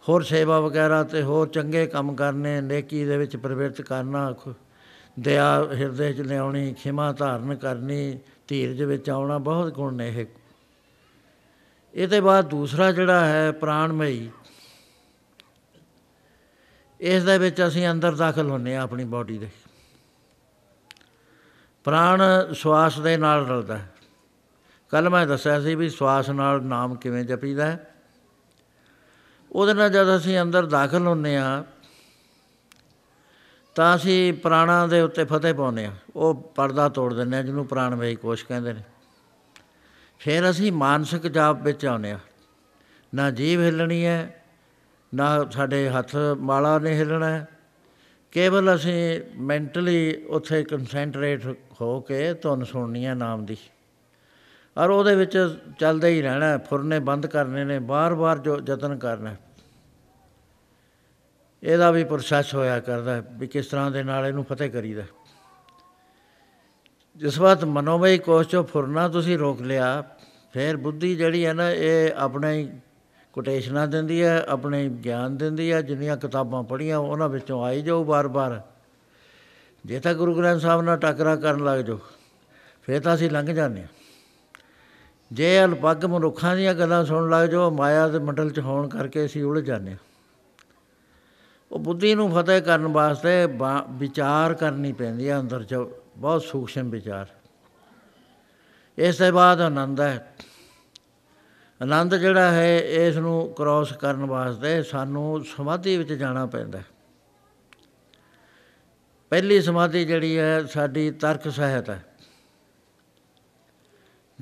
[0.08, 4.34] ਹੋਰ ਸੇਵਾ ਵਗੈਰਾ ਤੇ ਹੋਰ ਚੰਗੇ ਕੰਮ ਕਰਨੇ, ਨੇਕੀ ਦੇ ਵਿੱਚ ਪ੍ਰਵਿਰਤ ਕਰਨਾ
[5.20, 10.26] ਦਇਆ ਹਿਰਦੇ 'ਚ ਲਿਆਉਣੀ, ਖਿਮਾ ਧਾਰਨ ਕਰਨੀ, ਧੀਰਜ ਵਿੱਚ ਆਉਣਾ, ਬਹੁਤ ਗੁਣ ਨੇ ਇਹ।
[11.94, 14.30] ਇਹਦੇ ਬਾਅਦ ਦੂਸਰਾ ਜਿਹੜਾ ਹੈ ਪ੍ਰਾਣਮਈ।
[17.00, 19.48] ਇਸ ਦੇ ਵਿੱਚ ਅਸੀਂ ਅੰਦਰ ਦਾਖਲ ਹੁੰਨੇ ਆ ਆਪਣੀ ਬਾਡੀ ਦੇ।
[21.84, 22.22] ਪ੍ਰਾਣ
[22.54, 23.93] ਸਵਾਸ ਦੇ ਨਾਲ ਰਲਦਾ ਹੈ।
[24.90, 27.90] ਕੱਲ ਮੈਂ ਦੱਸਿਆ ਸੀ ਵੀ ਸਵਾਸ ਨਾਲ ਨਾਮ ਕਿਵੇਂ ਜਪੀਦਾ ਹੈ।
[29.52, 31.64] ਉਹਦੇ ਨਾਲ ਜਦ ਅਸੀਂ ਅੰਦਰ ਦਾਖਲ ਹੁੰਨੇ ਆ
[33.76, 38.14] ਤਾਂ ਅਸੀਂ ਪ੍ਰਾਣਾ ਦੇ ਉੱਤੇ ਫਤਿਹ ਪਾਉਨੇ ਆ ਉਹ ਪਰਦਾ ਤੋੜ ਦਿੰਨੇ ਆ ਜਿਹਨੂੰ ਪ੍ਰਾਣਮਈ
[38.14, 38.82] ਕੋਸ਼ ਕਹਿੰਦੇ ਨੇ।
[40.18, 42.18] ਫਿਰ ਅਸੀਂ ਮਾਨਸਿਕ ਜਾਪ ਵਿੱਚ ਆਉਨੇ ਆ
[43.14, 44.44] ਨਾ ਜੀਵ ਹਿੱਲਣੀ ਹੈ,
[45.14, 47.46] ਨਾ ਸਾਡੇ ਹੱਥ ਮਾਲਾ ਨੇ ਹਿੱਲਣਾ ਹੈ।
[48.32, 51.46] ਕੇਵਲ ਅਸੀਂ ਮੈਂਟਲੀ ਉੱਥੇ ਕਨਸੈਂਟਰੇਟ
[51.80, 53.56] ਹੋ ਕੇ ਧੁਨ ਸੁਣਨੀ ਹੈ ਨਾਮ ਦੀ।
[54.76, 55.36] ਔਰ ਉਹਦੇ ਵਿੱਚ
[55.78, 59.34] ਚੱਲਦਾ ਹੀ ਰਹਿਣਾ ਫੁਰਨੇ ਬੰਦ ਕਰਨੇ ਨੇ, ਬਾਰ-ਬਾਰ ਜੋ ਯਤਨ ਕਰਨਾ
[61.62, 65.02] ਇਹਦਾ ਵੀ ਪ੍ਰੋਸੈਸ ਹੋਇਆ ਕਰਦਾ ਵੀ ਕਿਸ ਤਰ੍ਹਾਂ ਦੇ ਨਾਲ ਇਹਨੂੰ ਫਤਿਹ ਕਰੀਦਾ
[67.20, 70.02] ਜਿਸ ਵਾਤ ਮਨੋਮਈ ਕੋਸ਼ ਚੋਂ ਫੁਰਨਾ ਤੁਸੀਂ ਰੋਕ ਲਿਆ,
[70.52, 72.68] ਫਿਰ ਬੁੱਧੀ ਜਿਹੜੀ ਹੈ ਨਾ, ਇਹ ਆਪਣੇ ਹੀ
[73.34, 78.60] ਕੋਟੇਸ਼ਨਾਂ ਦਿੰਦੀ ਹੈ, ਆਪਣੇ ਗਿਆਨ ਦਿੰਦੀ ਹੈ। ਜਿੰਨੀਆਂ ਕਿਤਾਬਾਂ ਪੜ੍ਹੀਆਂ, ਉਹਨਾਂ ਵਿੱਚੋਂ ਆਈ ਜਾਊ ਬਾਰ-ਬਾਰ।
[79.84, 81.98] ਜੇ ਤਾਂ ਗੁਰੂ ਗ੍ਰੰਥ ਸਾਹਿਬ ਨਾਲ ਟੱਕਰਾ ਕਰਨ ਲੱਗ ਜਾਓ,
[82.82, 83.88] ਫਿਰ ਤਾਂ ਅਸੀਂ ਲੰਘ ਜਾਂਦੇ ਹਾਂ।
[85.34, 89.44] ਜੇ ਅਲਪੱਗ ਮਨੁੱਖਾਂ ਦੀਆਂ ਗੱਲਾਂ ਸੁਣਨ ਲੱਗ ਜਾਓ, ਮਾਇਆ ਦੇ ਮੰਡਲ 'ਚ ਹੋਣ ਕਰਕੇ ਅਸੀਂ
[89.44, 89.98] ਉਲਝ ਜਾਂਦੇ ਹਾਂ।
[91.72, 93.30] ਉਹ ਬੁੱਧੀ ਨੂੰ ਫਤਿਹ ਕਰਨ ਵਾਸਤੇ
[93.90, 95.74] ਵਿਚਾਰ ਕਰਨੀ ਪੈਂਦੀ ਹੈ ਅੰਦਰ 'ਚ
[96.16, 97.26] ਬਹੁਤ ਸੂਖਸ਼ਮ ਵਿਚਾਰ।
[98.98, 100.34] ਇਸ ਤੋਂ ਬਾਅਦ ਆਨੰਦ ਹੈ।
[101.82, 106.82] ਆਨੰਦ ਜਿਹੜਾ ਹੈ, ਇਸ ਨੂੰ ਕ੍ਰਾਸ ਕਰਨ ਵਾਸਤੇ ਸਾਨੂੰ ਸਮਾਧੀ ਵਿੱਚ ਜਾਣਾ ਪੈਂਦਾ
[109.30, 112.04] ਪਹਿਲੀ ਸਮਾਧੀ ਜਿਹੜੀ ਹੈ, ਸਾਡੀ ਤਰਕ ਸਹਿਤ ਹੈ।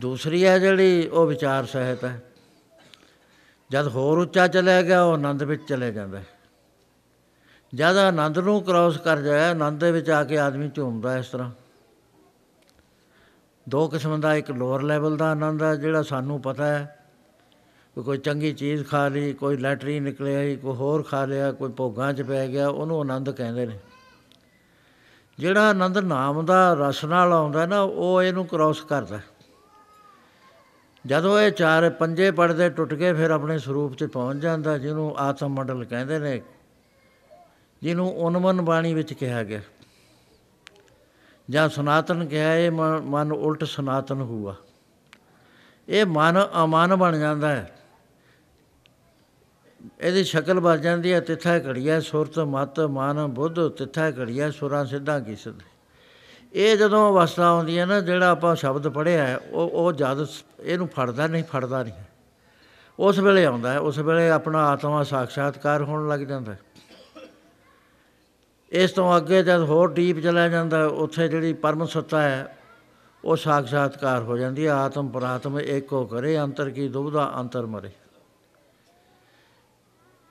[0.00, 2.22] ਦੂਸਰੀ ਹੈ ਜਿਹੜੀ, ਉਹ ਵਿਚਾਰ ਸਹਿਤ ਹੈ।
[3.70, 6.22] ਜਦ ਹੋਰ ਉੱਚਾ ਚਲਿਆ ਗਿਆ, ਉਹ ਆਨੰਦ ਵਿੱਚ ਚਲੇ ਜਾਂਦਾ
[7.74, 11.50] ਜਦ ਆਨੰਦ ਨੂੰ ਕ੍ਰਾਸ ਕਰ ਜਾਏ ਆਨੰਦ ਦੇ ਵਿੱਚ ਆ ਕੇ ਆਦਮੀ ਝੂਮਦਾ ਇਸ ਤਰ੍ਹਾਂ।
[13.68, 16.98] ਦੋ ਕਿਸਮ ਦਾ, ਇੱਕ ਲੋਅਰ ਲੈਵਲ ਦਾ ਆਨੰਦ ਹੈ, ਜਿਹੜਾ ਸਾਨੂੰ ਪਤਾ ਹੈ।
[17.94, 22.12] ਕਿ ਕੋਈ ਚੰਗੀ ਚੀਜ਼ ਖਾ ਲਈ, ਕੋਈ ਲੈਟਰੀ ਨਿਕਲਿਆ, ਕੋਈ ਹੋਰ ਖਾ ਲਿਆ, ਕੋਈ ਭੋਗਾਂ
[22.12, 23.78] 'ਚ ਪੈ ਗਿਆ, ਉਹਨੂੰ ਆਨੰਦ ਕਹਿੰਦੇ ਨੇ।
[25.38, 29.20] ਜਿਹੜਾ ਆਨੰਦ ਨਾਮ ਦਾ, ਰਸ ਨਾਲ ਆਉਂਦਾ ਨਾ, ਉਹ ਇਹਨੂੰ ਕ੍ਰਾਸ ਕਰਦਾ
[31.06, 35.54] ਜਦੋਂ ਇਹ ਚਾਰ ਪੰਜੇ ਪੜਦੇ ਟੁੱਟ ਕੇ ਫਿਰ ਆਪਣੇ ਸਰੂਪ 'ਚ ਪਹੁੰਚ ਜਾਂਦਾ, ਜਿਹਨੂੰ ਆਤਮ
[35.54, 36.40] ਮੰਡਲ ਕਹਿੰਦੇ ਨੇ,
[37.82, 39.60] ਜਿਹਨੂੰ ਉਨਮਨ ਬਾਣੀ ਵਿੱਚ ਕਿਹਾ ਗਿਆ।
[41.50, 44.54] ਜਾਂ ਸਨਾਤਨ ਕਿਹਾ, ਇਹ ਮਨ ਉਲਟ ਸਨਾਤਨ ਹੁਆ।
[45.88, 47.72] ਇਹ ਮਨ ਅਮਨ ਬਣ ਜਾਂਦਾ ਹੈ।
[50.00, 55.20] ਇਹਦੀ ਸ਼ਕਲ ਬਣ ਜਾਂਦੀ ਹੈ, ਤਿੱਥਾ ਘੜੀਆ ਸੁਰਤ, ਮਤ, ਮਨ, ਬੁੱਧ, ਤਿੱਥਾ ਘੜੀਆ ਸੁਰਾਂ, ਸਿੱਧਾ
[55.20, 55.60] ਕੀਸਦ
[56.52, 60.24] ਇਹ ਜਦੋਂ ਅਵਸਥਾ ਆਉਂਦੀ ਹੈ ਨਾ, ਜਿਹੜਾ ਆਪਾਂ ਸ਼ਬਦ ਪੜ੍ਹਿਆ ਉਹ ਉਹ ਜਦ
[60.64, 61.94] ਇਹਨੂੰ ਫੜਦਾ ਨਹੀਂ ਫੜਦਾ ਨਹੀਂ।
[62.98, 66.54] ਉਸ ਵੇਲੇ ਆਉਂਦਾ ਹੈ, ਉਸ ਵੇਲੇ ਆਪਣਾ ਆਤਮਾ ਸਾਖਸ਼ਾਤਕਾਰ ਹੋਣ ਲੱਗ ਜਾਂਦਾ
[68.72, 72.56] ਇਸ ਤੋਂ ਅੱਗੇ ਜਦ ਹੋਰ ਡੀਪ ਚਲਾ ਜਾਂਦਾ ਉੱਥੇ ਜਿਹੜੀ ਪਰਮ ਸੱਤਾ ਹੈ,
[73.24, 77.90] ਉਹ ਸਾਖਸ਼ਾਤਕਾਰ ਹੋ ਜਾਂਦੀ ਹੈ। ਆਤਮ ਪ੍ਰਾਤਮ ਇੱਕੋ ਕਰੇ, ਅੰਤਰ ਕੀ ਦੁਬਦਾ ਅੰਤਰ ਮਰੇ।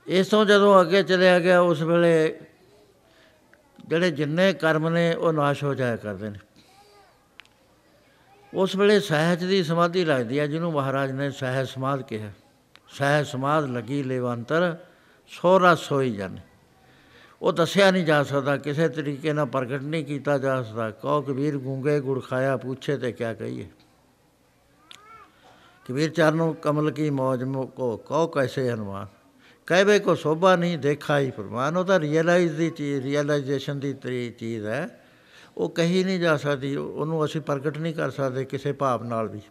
[0.08, 2.40] ਇਸ ਤੋਂ ਜਦੋਂ ਅੱਗੇ ਚਲਿਆ ਗਿਆ, ਉਸ ਵੇਲੇ
[3.88, 6.40] ਜਿਹੜੇ ਜਿੰਨੇ ਕਰਮ ਨੇ, ਉਹ ਨਾਸ਼ ਹੋ ਜਾਇਆ ਕਰਦੇ ਨੇ।
[8.54, 12.32] ਉਸ ਵੇਲੇ ਸਹਿਜ ਦੀ ਸਮਾਧੀ ਲੱਗਦੀ ਹੈ ਜਿਹਨੂੰ ਮਹਾਰਾਜ ਨੇ ਸਹਿਜ ਸਮਾਧ ਕਿਹਾ।
[12.90, 14.78] ਸਹਿਜ ਸਮਾਧ ਲੱਗੀ ਲੇਵੰਤਰ
[15.28, 16.42] ਸੋਰਾ ਸੋਈ ਜਾਣੇ।
[17.42, 21.58] ਉਹ ਦੱਸਿਆ ਨਹੀਂ ਜਾ ਸਕਦਾ, ਕਿਸੇ ਤਰੀਕੇ ਨਾਲ ਪ੍ਰਗਟ ਨਹੀਂ ਕੀਤਾ ਜਾ ਸਕਦਾ। ਕਹੋ, ਕਬੀਰ
[21.58, 23.70] ਗੂੰਗੇ ਗੁੜ ਖਾਇਆ, ਪੁੱਛੇ ਤੇ ਕਿਆ ਕਹੀਏ।
[25.90, 27.44] ਕਬੀਰ ਚਰਨੋਂ ਕਮਲ ਕੀ ਮੌਜ
[27.76, 29.08] ਕੋ, ਕਹੋ ਕੈਸੇ ਹਨਮਾਨ।
[29.68, 33.94] ਕਹਿਵੇ ਕੋ ਸੋਭਾ ਨਹੀਂ, ਦੇਖਾ ਹੀ ਫਰਮਾਨ। ਉਹ ਤਾਂ ਰੀਅਲਾਈਜ਼ ਦੀ ਚੀਜ਼ ਰੀਅਲਾਈਜੇਸ਼ਨ ਦੀ
[34.32, 35.01] ਚੀਜ਼ ਹੈ।
[35.62, 39.42] ਉਹ ਕਹੀ ਨਹੀਂ ਜਾ ਸਕਦੀ, ਉਹਨੂੰ ਅਸੀਂ ਪ੍ਰਗਟ ਨਹੀਂ ਕਰ ਸਕਦੇ ਕਿਸੇ ਭਾਵ ਨਾਲ ਵੀ।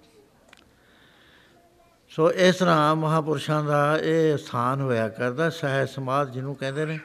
[2.12, 6.98] ਸੋ ਇਸ ਤਰ੍ਹਾਂ ਮਹਾਪੁਰਸ਼ਾਂ ਦਾ ਇਹ ਸਥਾਨ ਹੋਇਆ ਕਰਦਾ ਸਹਿ ਸਮਾਧ ਜਿਹਨੂੰ ਕਹਿੰਦੇ ਨੇ।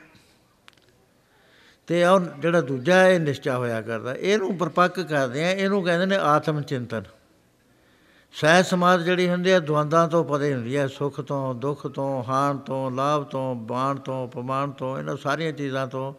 [1.87, 6.15] ਤੇ ਉਹ ਜਿਹੜਾ ਦੂਜਾ ਇਹ ਨਿਸ਼ਚਾ ਹੋਇਆ ਕਰਦਾ, ਇਹਨੂੰ ਪਰਪੱਕ ਕਰਦੇ ਆ, ਇਹਨੂੰ ਕਹਿੰਦੇ ਨੇ
[6.15, 7.03] ਆਤਮ ਚਿੰਤਨ।
[8.33, 12.57] ਸਹਿ ਸਮਾਧ ਜਿਹੜੀ ਹੁੰਦੀ ਹੈ ਦਵੰਦਾਂ ਤੋਂ ਪਰੇ ਹੁੰਦੀ ਹੈ ਸੁੱਖ ਤੋਂ, ਦੁੱਖ ਤੋਂ, ਹਾਨ
[12.57, 16.13] ਤੋਂ, ਲਾਭ ਤੋਂ, ਬਾਣ ਤੋਂ ਪਮਾਨ ਤੋਂ, ਇਹਨਾਂ ਸਾਰੀਆਂ ਚੀਜ਼ਾਂ ਤੋਂ,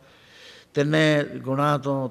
[0.75, 2.09] ਤਿੰਨੇ ਗੁਣਾ ਤੋਂ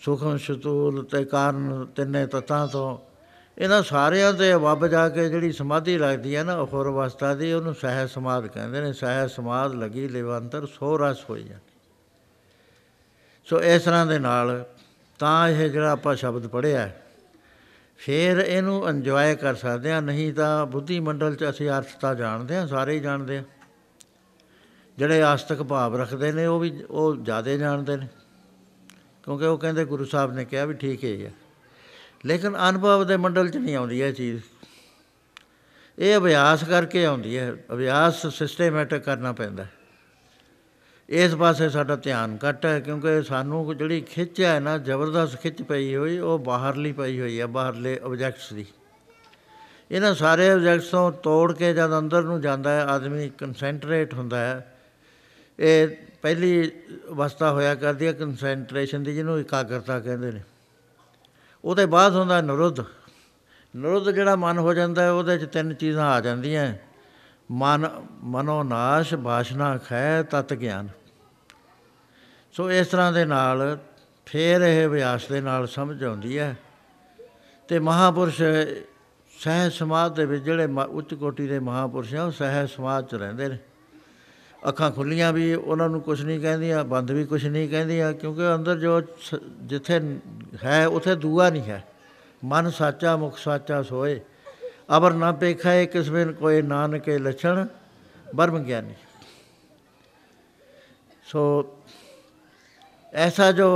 [0.00, 2.98] ਸੁਖਮ ਸ਼ਤੂਲ ਤੇ ਕਾਰਨ ਤਿੰਨੇ ਤਤਾਂ ਤੋਂ।
[3.58, 7.74] ਇਹਨਾਂ ਸਾਰਿਆਂ ਦੇ ਵੱਬ ਜਾ ਕੇ ਜਿਹੜੀ ਸਮਾਧੀ ਲੱਗਦੀ ਹੈ ਨਾ ਹੋਰ ਅਵਸਥਾ ਦੀ, ਉਹਨੂੰ
[7.74, 11.74] ਸਹਿ ਸਮਾਧ ਕਹਿੰਦੇ ਨੇ। ਸਹਿ ਸਮਾਧ ਲੱਗੀ ਲੇਵੰਤਰ ਸੋ ਰਸ ਹੋਈ ਜਾਂਦੀ।
[13.46, 14.64] ਸੋ ਇਸ ਤਰ੍ਹਾਂ ਦੇ ਨਾਲ
[15.20, 16.90] ਤਾਂ ਇਹ ਜਿਹੜਾ ਆਪਾਂ ਸ਼ਬਦ ਪੜ੍ਹਿਆ
[17.98, 22.66] ਫਿਰ ਇਹਨੂੰ ਇੰਜੋਏ ਕਰ ਸਕਦੇ ਆ ਨਹੀਂ ਤਾਂ ਬੁੱਧੀ ਮੰਡਲ 'ਚ ਅਸੀਂ ਅਰਥਤਾ ਜਾਣਦੇ ਆ
[22.66, 23.44] ਸਾਰੇ ਹੀ ਜਾਣਦੇ ਆ
[24.98, 28.08] ਜਿਹੜੇ ਆਸਤਕ ਭਾਵ ਰੱਖਦੇ ਨੇ, ਉਹ ਵੀ ਉਹ ਜ਼ਿਆਦਾ ਜਾਣਦੇ ਨੇ।
[29.26, 31.32] ਕਿਉਂਕਿ ਉਹ ਕਹਿੰਦੇ ਗੁਰੂ ਸਾਹਿਬ ਨੇ ਕਿਹਾ ਵੀ ਠੀਕ ਹੈ।
[32.26, 34.42] ਲੇਕਿਨ ਅਨੁਭਵ ਦੇ ਮੰਡਲ 'ਚ ਨਹੀਂ ਆਉਂਦੀ ਇਹ ਚੀਜ਼।
[35.98, 39.66] ਇਹ ਅਭਿਆਸ ਕਰਕੇ ਆਉਂਦੀ ਹੈ। ਅਭਿਆਸ ਸਿਸਟੇਮੈਟਿਕ ਕਰਨਾ ਪੈਂਦਾ
[41.08, 45.96] ਇਸ ਪਾਸੇ ਸਾਡਾ ਧਿਆਨ ਘੱਟ ਹੈ ਕਿਉਂਕਿ ਸਾਨੂੰ ਜਿਹੜੀ ਖਿੱਚ ਹੈ ਨਾ, ਜ਼ਬਰਦਸਤ ਖਿੱਚ ਪਈ
[45.96, 48.66] ਹੋਈ, ਉਹ ਬਾਹਰਲੀ ਪਈ ਹੋਈ ਹੈ, ਬਾਹਰਲੇ ਆਬਜੈਕਟਸ ਦੀ।
[49.90, 54.76] ਇਹਨਾਂ ਸਾਰੇ ਆਬਜੈਕਟਸ ਤੋਂ ਤੋੜ ਕੇ ਜਦ ਅੰਦਰ ਨੂੰ ਜਾਂਦਾ ਹੈ, ਆਦਮੀ ਕਨਸੈਂਟਰੇਟ ਹੁੰਦਾ ਹੈ।
[55.58, 55.88] ਇਹ
[56.26, 56.70] ਪਹਿਲੀ
[57.08, 60.40] ਅਵਸਥਾ ਹੋਇਆ ਕਰਦੀ ਹੈ ਕਨਸੈਂਟਰੇਸ਼ਨ ਦੀ, ਜਿਹਨੂੰ ਇਕਾਗਰਤਾ ਕਹਿੰਦੇ ਨੇ।
[61.64, 62.80] ਉਹਦੇ ਬਾਅਦ ਹੁੰਦਾ ਨਿਰੁੱਧ।
[63.76, 66.74] ਨਿਰੁੱਧ ਜਿਹੜਾ ਮਨ ਹੋ ਜਾਂਦਾ ਉਹਦੇ 'ਚ ਤਿੰਨ ਚੀਜ਼ਾਂ ਆ ਜਾਂਦੀਆਂ
[67.50, 70.88] ਮਨ ਮਨੋ ਨਾਸ਼ ਬਾਸ਼ਨਾ, ਖੈ, ਤਤ ਗਿਆਨ।
[72.52, 73.78] ਸੋ ਇਸ ਤਰ੍ਹਾਂ ਦੇ ਨਾਲ
[74.26, 76.56] ਫੇਰ ਇਹ ਅਭਿਆਸ ਦੇ ਨਾਲ ਸਮਝ ਆਉਂਦੀ ਹੈ।
[77.68, 78.42] ਤੇ ਮਹਾਪੁਰਸ਼
[79.38, 83.48] ਸਹਿ ਸਮਾਧ ਦੇ ਵਿੱਚ ਜਿਹੜੇ ਉੱਚ ਕੋਟੀ ਦੇ ਮਹਾਪੁਰਸ਼ ਆ, ਉਹ ਸਹਿ ਸਮਾਧ ਚ ਰਹਿੰਦੇ
[83.48, 83.58] ਨੇ।
[84.68, 88.78] ਅੱਖਾਂ ਖੁੱਲੀਆਂ ਵੀ ਉਹਨਾਂ ਨੂੰ ਕੁਝ ਨਹੀਂ ਕਹਿੰਦੀਆਂ, ਬੰਦ ਵੀ ਕੁਝ ਨਹੀਂ ਕਹਿੰਦੀਆਂ, ਕਿਉਂਕਿ ਅੰਦਰ
[88.78, 89.00] ਜੋ
[89.62, 90.18] ਜਿੱਥੇ
[90.64, 91.84] ਹੈ, ਉਥੇ ਦੂਆ ਨਹੀਂ ਹੈ।
[92.44, 94.20] ਮਨ ਸਾਚਾ, ਮੁਖ ਸਾਚਾ ਸੋਏ।
[94.96, 97.66] ਅਬਰ ਨਾ ਪੇਖਾਏ ਕਿਸਵੇਂ ਕੋਈ ਨਾਨਕੇ ਲਛਣ,
[98.34, 98.94] ਬਰਮ ਗਿਆਨੀ।
[101.26, 101.64] ਸੋ
[103.14, 103.68] ਐਸਾ ਜੋ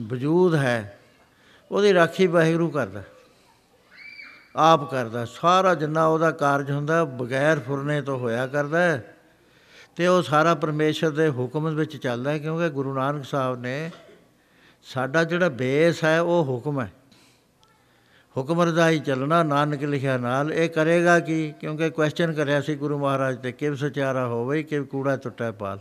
[0.00, 0.98] ਵਜੂਦ ਹੈ,
[1.70, 3.02] ਉਹਦੀ ਰਾਖੀ ਵਾਹਿਗੁਰੂ ਕਰਦਾ।
[4.56, 8.98] ਆਪ ਕਰਦਾ। ਸਾਰਾ ਜਿੰਨਾ ਉਹਦਾ ਕਾਰਜ ਹੁੰਦਾ, ਬਗੈਰ ਫੁਰਨੇ ਤੋਂ ਹੋਇਆ ਕਰਦਾ।
[9.96, 13.90] ਤੇ ਉਹ ਸਾਰਾ ਪਰਮੇਸ਼ਰ ਦੇ ਹੁਕਮ ਵਿੱਚ ਚੱਲਦਾ ਕਿਉਂਕਿ ਗੁਰੂ ਨਾਨਕ ਸਾਹਿਬ ਨੇ
[14.82, 16.92] ਸਾਡਾ ਜਿਹੜਾ ਬੇਸ ਹੈ, ਉਹ ਹੁਕਮ ਹੈ।
[18.36, 21.54] ਹੁਕਮ ਰਜ਼ਾਈ ਚੱਲਣਾ, ਨਾਨਕ ਲਿਖਿਆ ਨਾਲ। ਇਹ ਕਰੇਗਾ ਕੀ?
[21.60, 25.80] ਕਿਉਂਕਿ ਕੁਐਸਚਨ ਕਰਿਆ ਸੀ ਗੁਰੂ ਮਹਾਰਾਜ ਤੇ, ਕਿਵ ਸਚਾਰਾ ਹੋਵੇ ਕਿ ਕੂੜਾ ਟੁੱਟਾ ਪਾਲ।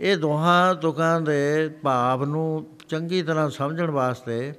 [0.00, 4.52] ਇਹ ਦੋਹਾਂ ਤੁਕਾਂ ਦੇ ਭਾਵ ਨੂੰ ਚੰਗੀ ਤਰ੍ਹਾਂ ਸਮਝਣ ਵਾਸਤੇ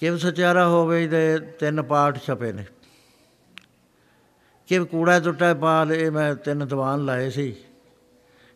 [0.00, 2.64] ਕਿਵ ਸਚਾਰਾ ਹੋਵੇ ਦੇ ਤਿੰਨ ਪਾਠ ਛਪੇ ਨੇ।
[4.68, 7.54] ਕਿਵ ਕੂੜਾ ਟੁੱਟਾ ਪਾਲ ਇਹ ਮੈਂ ਤਿੰਨ ਦੀਵਾਨ ਲਾਏ ਸੀ।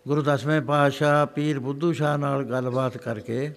[0.08, 3.50] ਗੁਰੂ ਦਸਵੇਂ ਪਾਤਸ਼ਾਹ ਪੀਰ ਬੁੱਧੂ ਸ਼ਾਹ ਨਾਲ ਗੱਲਬਾਤ ਕਰਕੇ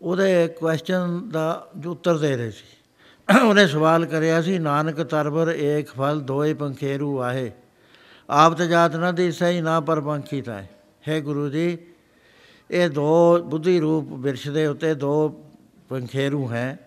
[0.00, 5.90] ਉਹਦੇ ਕੁਐਸਚਨ ਦਾ ਜੋ ਉੱਤਰ ਦੇ ਰਹੇ ਸੀ। ਉਹਨੇ ਸਵਾਲ ਕਰਿਆ ਸੀ, ਨਾਨਕ ਤਰਬਰ ਏਕ
[5.90, 7.50] ਫਲ ਦੋਏ ਪੰਖੇਰੂ ਆਹੇ।
[8.28, 10.62] ਆਪ ਤੇ ਜਾਤ ਨਾ ਦੀ ਸਹੀ, ਨਾ ਪਰ ਪੰਖੀ ਤਾਂ
[11.08, 11.78] ਹੈ ਗੁਰੂ ਜੀ,
[12.70, 15.28] ਇਹ ਦੋ ਬੁੱਧੀ ਰੂਪ ਬਿਰਸ਼ ਦੇ ਉੱਤੇ ਦੋ
[15.88, 16.78] ਪੰਖੇਰੂ ਹੈ।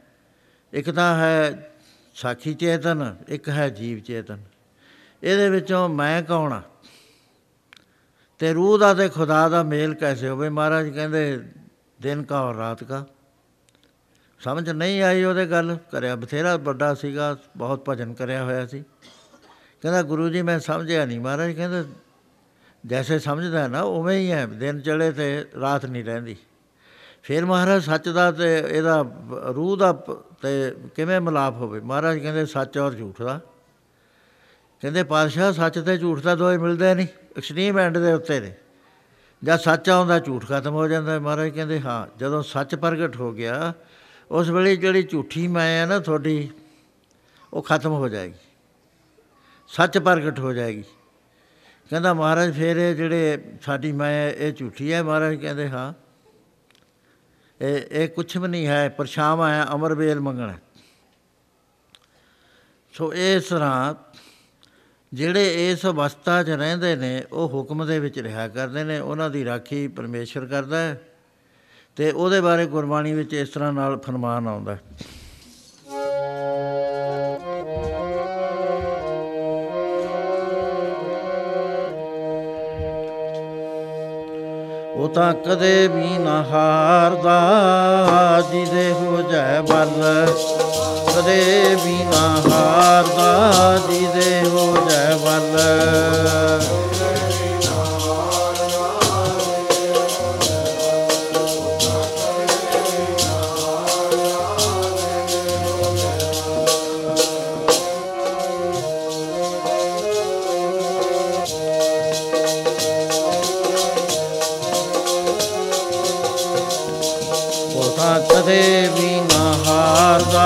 [0.73, 1.72] ਇੱਕ ਤਾਂ ਹੈ
[2.13, 4.39] ਸਾਖੀ ਚੇਤਨ, ਇੱਕ ਹੈ ਜੀਵ ਚੇਤਨ।
[5.23, 6.61] ਇਹਦੇ ਵਿੱਚੋਂ ਮੈਂ ਕੌਣ ਆ?
[8.39, 10.49] ਤੇ ਰੂਹ ਦਾ ਤੇ ਖੁਦਾ ਦਾ ਮੇਲ ਕੈਸੇ ਹੋਵੇ?
[10.49, 11.51] ਮਹਾਰਾਜ ਕਹਿੰਦੇ,
[12.01, 13.05] ਦਿਨ ਕਾ ਔਰ ਰਾਤ ਕਾ।
[14.39, 18.83] ਸਮਝ ਨਹੀਂ ਆਈ ਉਹਦੇ ਗੱਲ। ਕਰਿਆ ਬਥੇਰਾ ਵੱਡਾ ਸੀਗਾ, ਬਹੁਤ ਭਜਨ ਕਰਿਆ ਹੋਇਆ ਸੀ।
[19.81, 21.83] ਕਹਿੰਦਾ, ਗੁਰੂ ਜੀ, ਮੈਂ ਸਮਝਿਆ ਨਹੀਂ। ਮਹਾਰਾਜ ਕਹਿੰਦੇ,
[22.85, 26.37] ਜੈਸੇ ਸਮਝਦਾ ਨਾ, ਉਵੇਂ ਹੀ ਹੈ। ਦਿਨ ਚੜੇ ਤੇ ਰਾਤ ਨਹੀਂ ਰਹਿੰਦੀ।
[27.23, 29.05] ਫਿਰ ਮਹਾਰਾਜ ਸੱਚ ਦਾ ਤੇ ਇਹਦਾ
[29.55, 29.93] ਰੂਹ ਦਾ
[30.41, 31.79] ਤੇ ਕਿਵੇਂ ਮਿਲਾਪ ਹੋਵੇ?
[31.79, 33.39] ਮਹਾਰਾਜ ਕਹਿੰਦੇ ਸੱਚ ਔਰ ਝੂਠ ਦਾ।
[34.81, 37.07] ਕਹਿੰਦੇ ਪਾਤਸ਼ਾਹ, ਸੱਚ ਤੇ ਝੂਠ ਦਾ ਦੋਏ ਮਿਲਦੇ ਨਹੀਂ
[37.37, 38.53] ਐਕਸਟ੍ਰੀਮ ਐਂਡ ਦੇ ਉੱਤੇ ਨੇ।
[39.43, 43.73] ਜਦ ਸੱਚ ਆਉਂਦਾ, ਝੂਠ ਖਤਮ ਹੋ ਜਾਂਦਾ। ਮਹਾਰਾਜ ਕਹਿੰਦੇ, ਹਾਂ, ਜਦੋਂ ਸੱਚ ਪ੍ਰਗਟ ਹੋ ਗਿਆ,
[44.31, 46.49] ਉਸ ਵੇਲੇ ਜਿਹੜੀ ਝੂਠੀ ਮੈਂ ਹੈ ਨਾ ਤੁਹਾਡੀ,
[47.53, 48.39] ਉਹ ਖਤਮ ਹੋ ਜਾਏਗੀ।
[49.67, 50.83] ਸੱਚ ਪ੍ਰਗਟ ਹੋ ਜਾਏਗੀ।
[51.89, 56.02] ਕਹਿੰਦਾ ਮਹਾਰਾਜ, ਫੇਰ ਇਹ ਜਿਹੜੇ ਸਾਡੀ ਮੈਂ ਇਹ ਝੂਠੀ ਹੈ ਮਹਾਰਾਜ ਕਹਿੰਦੇ, ਹਾਂ
[57.63, 60.57] ਇਹ ਇਹ ਕੁਛ ਵੀ ਨਹੀਂ ਹੈ, ਪਰਛਾਵਾਂ ਹੈ, ਅਮਰ ਵੇਲ ਮੰਗਣਾ
[62.93, 63.93] ਸੋ ਇਸ ਤਰ੍ਹਾਂ
[65.11, 69.45] ਜਿਹੜੇ ਇਸ ਅਵਸਥਾ 'ਚ ਰਹਿੰਦੇ ਨੇ, ਉਹ ਹੁਕਮ ਦੇ ਵਿੱਚ ਰਿਹਾ ਕਰਦੇ ਨੇ, ਉਹਨਾਂ ਦੀ
[69.45, 71.01] ਰਾਖੀ ਪਰਮੇਸ਼ਰ ਕਰਦਾ ਹੈ
[71.97, 74.77] ਤੇ ਉਹਦੇ ਬਾਰੇ ਗੁਰਬਾਣੀ ਵਿੱਚ ਇਸ ਤਰ੍ਹਾਂ ਨਾਲ ਫਰਮਾਨ ਆਉਂਦਾ
[84.95, 87.37] ਉਹ ਤਾਂ ਕਦੇ ਵੀ ਨਾ ਹਾਰਦਾ,
[88.51, 90.27] ਜਿਹਦੇ ਹੋ ਜਾਏ ਬਲ।
[91.15, 96.92] ਕਦੇ ਵੀ ਨਾ ਹਾਰਦਾ, ਜਿਹਦੇ ਹੋ ਜਾਏ ਬਲ।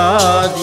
[0.08, 0.57] ਹਾਰਦਾ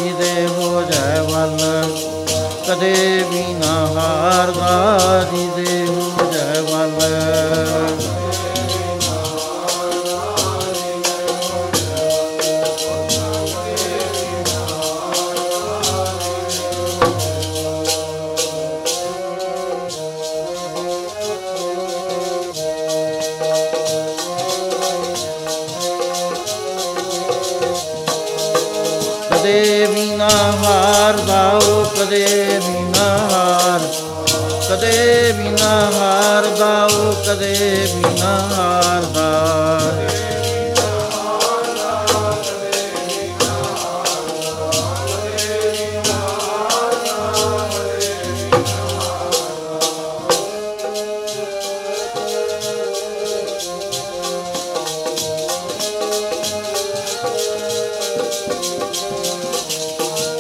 [37.36, 39.24] ਕਦੇ ਵੀ ਨਾ ਹਾਰਦਾ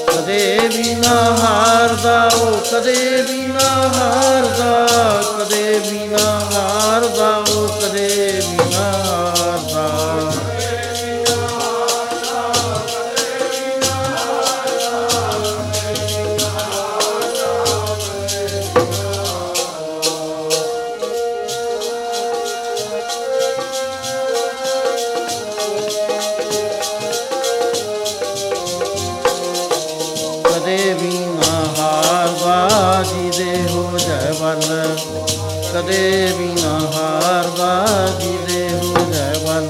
[0.08, 4.88] ਕਦੇ ਵੀ ਨਾ ਹਾਰਦਾ ਉਹ ਕਦੇ ਵੀ ਨਾ ਹਾਰਦਾ
[5.40, 5.95] ਕਦੇ ਵੀ
[35.88, 39.68] ਦੇ ਬਿਨਾ ਹਾਰ ਬਾਗੀ ਦੇ ਹੋ ਜੈ ਵੱਲ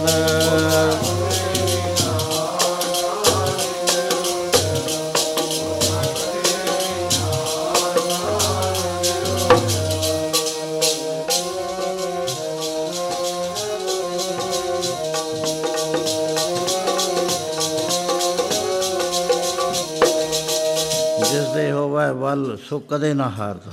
[22.13, 23.71] ਵੱਲ ਸੋ ਕਦੇ ਨਾ ਹਾਰਦਾ।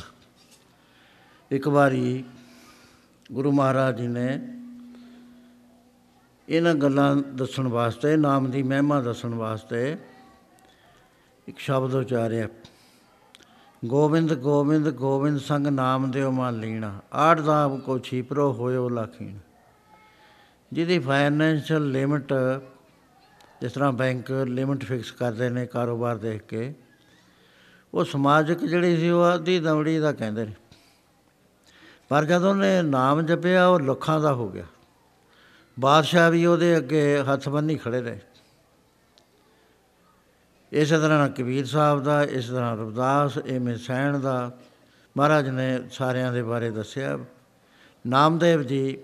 [1.53, 2.25] ਇੱਕ ਵਾਰੀ
[3.33, 4.27] ਗੁਰੂ ਮਹਾਰਾਜ ਜੀ ਨੇ
[6.49, 9.97] ਇਹਨਾਂ ਗੱਲਾਂ ਦੱਸਣ ਵਾਸਤੇ, ਨਾਮ ਦੀ ਮਹਿਮਾ ਦੱਸਣ ਵਾਸਤੇ
[11.49, 12.49] ਇੱਕ ਸ਼ਬਦ ਉਚਾਰਿਆ,
[13.83, 19.37] ਗੋਬਿੰਦ ਗੋਬਿੰਦ ਗੋਬਿੰਦ ਸੰਗ ਨਾਮ ਦਿਓ ਮਨ ਲੀਣਾ ਆਠ ਦਾਮ ਕੋ ਛੀਪਰੋ ਹੋਇਓ ਲਖੀਣ।
[20.73, 22.33] ਜਿਹਦੀ ਫਾਈਨੈਂਸ਼ੀਅਲ ਲਿਮਟ
[23.61, 26.75] ਜਿਸ ਤਰ੍ਹਾਂ ਬੈਂਕ ਲਿਮਟ ਫਿਕਸ ਕਰਦੇ ਨੇ ਕਾਰੋਬਾਰ ਦੇਖ ਕੇ,
[27.95, 30.55] ਉਹ ਸਮਾਜਿਕ ਜਿਹੜੀ ਸੀ ਉਹ ਅੱਧੀ ਦਮੜੀ ਦਾ ਕਹਿੰਦੇ ਨੇ।
[32.13, 34.65] ਪਰ ਜਦੋਂ ਉਹਨੇ ਨਾਮ ਜਪਿਆ, ਉਹ ਲੱਖਾਂ ਦਾ ਹੋ ਗਿਆ।
[35.81, 38.21] ਬਾਦਸ਼ਾਹ ਵੀ ਉਹਦੇ ਅੱਗੇ ਹੱਥ ਬੰਨੀ ਖੜੇ ਰਹੇ।
[40.73, 44.59] ਇਸੇ ਤਰ੍ਹਾਂ ਕਬੀਰ ਸਾਹਿਬ ਦਾ, ਇਸ ਤਰ੍ਹਾਂ ਰਵਿਦਾਸ ਐਵੇਂ ਸੈਣ ਦਾ,
[45.17, 47.19] ਮਹਾਰਾਜ ਨੇ ਸਾਰਿਆਂ ਦੇ ਬਾਰੇ ਦੱਸਿਆ।
[48.07, 48.99] ਨਾਮਦੇਵ ਜੀ,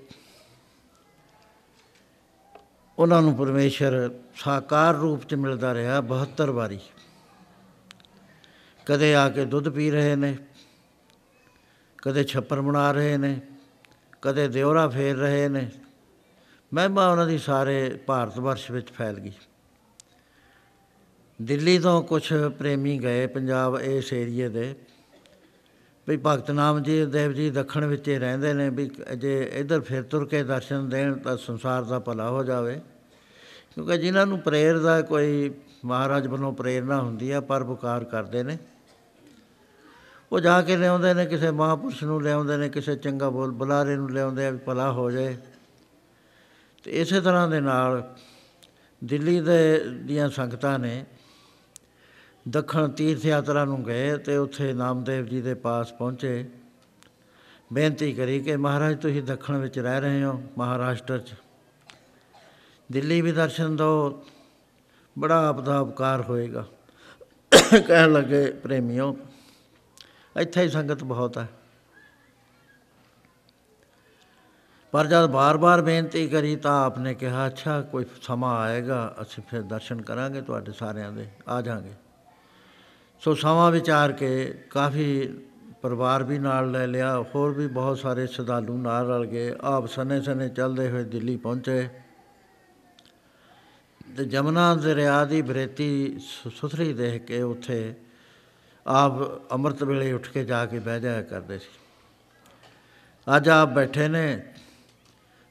[2.98, 6.80] ਉਹਨਾਂ ਨੂੰ ਪਰਮੇਸ਼ਰ ਸਾਕਾਰ ਰੂਪ ਚ ਮਿਲਦਾ ਰਿਹਾ 72 ਵਾਰੀ।
[8.86, 10.38] ਕਦੇ ਆ ਕੇ ਦੁੱਧ ਪੀ ਰਹੇ ਨੇ।
[12.02, 13.40] ਕਦੇ ਛੱਪਰ ਬਣਾ ਰਹੇ ਨੇ,
[14.22, 15.70] ਕਦੇ ਦਿਉਰਾ ਫੇਰ ਰਹੇ ਨੇ।
[16.74, 19.32] ਮਹਿਮਾ ਉਹਨਾਂ ਦੀ ਸਾਰੇ ਭਾਰਤ ਵਰਸ਼ ਵਿੱਚ ਫੈਲ ਗਈ।
[21.42, 24.74] ਦਿੱਲੀ ਤੋਂ ਕੁਝ ਪ੍ਰੇਮੀ ਗਏ ਪੰਜਾਬ ਇਸ ਏਰੀਏ ਦੇ।
[26.08, 30.02] ਵੀ ਭਗਤ ਨਾਮ ਜੀ, ਦੇਵ ਜੀ ਦੱਖਣ ਵਿੱਚ ਹੀ ਰਹਿੰਦੇ ਨੇ, ਵੀ ਜੇ ਇੱਧਰ ਫਿਰ
[30.02, 32.80] ਤੁਰ ਕੇ ਦਰਸ਼ਨ ਦੇਣ ਤਾਂ ਸੰਸਾਰ ਦਾ ਭਲਾ ਹੋ ਜਾਵੇ।
[33.74, 38.58] ਕਿਉਂਕਿ ਜਿਨ੍ਹਾਂ ਨੂੰ ਪ੍ਰੇਰਦਾ ਕੋਈ ਮਹਾਰਾਜ ਵੱਲੋਂ ਪ੍ਰੇਰਣਾ ਹੁੰਦੀ ਆ ਪਰਪਕਾਰ ਕਰਦੇ ਨੇ।
[40.32, 44.10] ਉਹ ਜਾ ਕੇ ਲਿਆਉਂਦੇ ਨੇ, ਕਿਸੇ ਮਹਾਪੁਰਸ਼ ਨੂੰ ਲਿਆਉਂਦੇ ਨੇ, ਕਿਸੇ ਚੰਗਾ ਬੋਲ, ਬੁਲਾਰੇ ਨੂੰ
[44.10, 45.36] ਲਿਆਉਂਦੇ ਆ ਵੀ ਭਲਾ ਹੋ ਜਾਏ।
[46.84, 48.14] ਤੇ ਇਸੇ ਤਰ੍ਹਾਂ ਦੇ ਨਾਲ
[49.04, 51.04] ਦਿੱਲੀ ਦੇ ਦੀਆਂ ਸੰਗਤਾਂ ਨੇ
[52.48, 56.48] ਦੱਖਣ ਤੀਰਥ ਯਾਤਰਾ ਨੂੰ ਗਏ ਤੇ ਉੱਥੇ ਨਾਮਦੇਵ ਜੀ ਦੇ ਪਾਸ ਪਹੁੰਚੇ।
[57.72, 61.34] ਬੇਨਤੀ ਕਰੀ ਕਿ ਮਹਾਰਾਜ, ਤੁਸੀਂ ਦੱਖਣ ਵਿੱਚ ਰਹਿ ਰਹੇ ਹੋ, ਮਹਾਰਾਸ਼ਟਰ 'ਚ।
[62.92, 64.24] ਦਿੱਲੀ ਵੀ ਦਰਸ਼ਨ ਦਿਓ,
[65.18, 66.64] ਬੜਾ ਆਪਦਾ ਉਪਕਾਰ ਹੋਏਗਾ।
[67.86, 69.16] ਕਹਿਣ ਲੱਗੇ ਪ੍ਰੇਮੀਓ
[70.36, 71.48] ਇੱਥੇ ਹੀ ਸੰਗਤ ਬਹੁਤ ਹੈ।
[74.92, 80.02] ਪਰ ਜਦ ਬਾਰ-ਬਾਰ ਬੇਨਤੀ ਕਰੀ ਤਾਂ ਆਪਨੇ ਕਿਹਾ, ਅੱਛਾ, ਕੋਈ ਸਮਾਂ ਆਏਗਾ, ਅਸੀਂ ਫਿਰ ਦਰਸ਼ਨ
[80.02, 81.92] ਕਰਾਂਗੇ ਤੁਹਾਡੇ ਸਾਰਿਆਂ ਦੇ, ਆ ਜਾਾਂਗੇ।
[83.20, 85.34] ਸੋ ਸਮਾਂ ਵਿਚਾਰ ਕੇ ਕਾਫੀ
[85.82, 90.20] ਪਰਿਵਾਰ ਵੀ ਨਾਲ ਲੈ ਲਿਆ, ਹੋਰ ਵੀ ਬਹੁਤ ਸਾਰੇ ਸ਼ਰਧਾਲੂ ਨਾਲ ਰਲ ਗਏ ਆਪ ਸਨੇ
[90.22, 91.88] ਸਨੇ ਚੱਲਦੇ ਹੋਏ ਦਿੱਲੀ ਪਹੁੰਚੇ।
[94.16, 97.94] ਤੇ ਜਮਨਾ ਦਰਿਆ ਦੀ ਬਰੇਤੀ ਸੁਥਰੀ ਦੇਖ ਕੇ ਉੱਥੇ
[98.88, 99.12] ਆਪ
[99.52, 101.68] ਅੰਮ੍ਰਿਤ ਵੇਲੇ ਉੱਠ ਕੇ ਜਾ ਕੇ ਬਹਿ ਜਾਇਆ ਕਰਦੇ ਸੀ।
[103.36, 104.42] ਅੱਜ ਆਪ ਬੈਠੇ ਨੇ,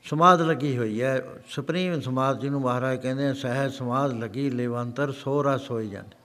[0.04, 5.58] ਸਮਾਧ ਲੱਗੀ ਹੋਈ ਹੈ। ਸੁਪਰੀਮ ਸਮਾਧ ਜਿਹਨੂੰ ਮਹਾਰਾਜ ਕਹਿੰਦੇ ਆ, ਸਹਿਜ ਸਮਾਧ ਲੱਗੀ, ਲੇਵੰਤਰ ਸੋਰਾ
[5.58, 6.16] ਸੋਈ ਜਾਂਦੇ।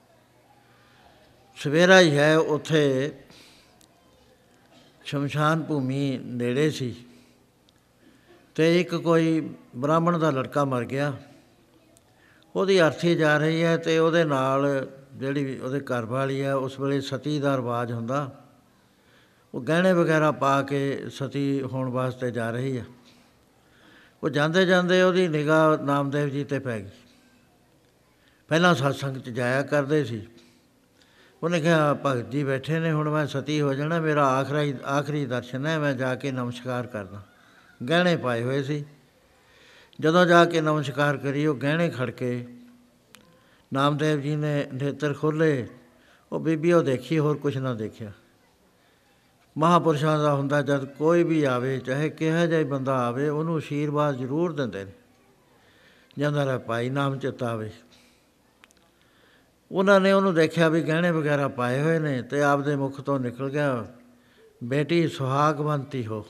[1.57, 3.13] ਸਵੇਰਾ ਹੀ ਹੈ, ਉੱਥੇ
[5.05, 6.95] ਸ਼ਮਸ਼ਾਨ ਭੂਮੀ ਨੇੜੇ ਸੀ
[8.55, 11.13] ਤੇ ਇੱਕ ਕੋਈ ਬ੍ਰਾਹਮਣ ਦਾ ਲੜਕਾ ਮਰ ਗਿਆ।
[12.57, 14.67] ਉਹਦੀ ਅਰਥੀ ਜਾ ਰਹੀ ਹੈ ਤੇ ਉਹਦੇ ਨਾਲ
[15.15, 18.39] ਜਿਹੜੀ ਉਹਦੇ ਘਰ ਵਾਲੀ ਹੈ ਉਸ ਵੇਲੇ ਸਤੀ ਦਾ ਰਿਵਾਜ ਹੁੰਦਾ।
[19.55, 22.85] ਉਹ ਗਹਿਣੇ ਵਗੈਰਾ ਪਾ ਕੇ ਸਤੀ ਹੋਣ ਵਾਸਤੇ ਜਾ ਰਹੀ ਹੈ
[24.23, 26.89] ਉਹ ਜਾਂਦੇ ਜਾਂਦੇ ਉਹਦੀ ਨਿਗਾਹ ਨਾਮਦੇਵ ਜੀ ਤੇ ਪੈ ਗਈ।
[28.49, 30.27] ਪਹਿਲਾਂ satsang ਚ ਜਾਇਆ ਕਰਦੇ ਸੀ।
[31.43, 35.67] ਉਹਨੇ ਕਿਹਾ, ਭਗਤ ਜੀ ਬੈਠੇ ਨੇ, ਹੁਣ ਮੈਂ ਸਤੀ ਹੋ ਜਾਣਾ, ਮੇਰਾ ਆਖਰੀ ਆਖਰੀ ਦਰਸ਼ਨ
[35.67, 37.23] ਹੈ, ਮੈਂ ਜਾ ਕੇ ਨਮਸਕਾਰ ਕਰਦਾ।
[37.89, 38.85] ਗਹਿਣੇ ਪਾਏ ਹੋਏ ਸੀ।
[40.01, 42.49] ਜਦੋਂ ਜਾ ਕੇ ਨਮਸਕਾਰ ਕਰੀ, ਉਹ ਗਹਿਣੇ ਖੜਕੇ
[43.73, 45.69] ਨਾਮਦੇਵ ਜੀ ਨੇ ਨੇਤਰ ਖੋਲੇ
[46.33, 48.13] ਉਹ ਬੀਬੀ ਉਹ ਦੇਖੀ, ਹੋਰ ਕੁਝ ਨਾ ਦੇਖਿਆ।
[49.59, 54.53] ਮਹਾਪੁਰਸ਼ਾਂ ਦਾ ਹੁੰਦਾ ਜਦ ਕੋਈ ਵੀ ਆਵੇ, ਚਾਹੇ ਕਿਹਾ ਜਾਏ ਬੰਦਾ ਆਵੇ, ਉਹਨੂੰ ਅਸ਼ੀਰਵਾਦ ਜ਼ਰੂਰ
[54.53, 54.93] ਦਿੰਦੇ ਨੇ।
[56.19, 57.71] ਜਾਂਦਾ ਰ ਭਾਈ, ਨਾਮ ਚਿਤਾਵੇ
[59.73, 63.51] ਉਹਨਾਂ ਨੇ ਉਹਨੂੰ ਦੇਖਿਆ ਵੀ ਗਹਿਣੇ ਵਗੈਰਾ ਪਾਏ ਹੋਏ ਨੇ ਤੇ ਆਪਦੇ ਮੁਖ ਤੋਂ ਨਿਕਲ
[63.51, 63.87] ਗਿਆ,
[64.65, 66.27] ਬੇਟੀ ਸੁਹਾਗਵੰਤੀ ਹੋ।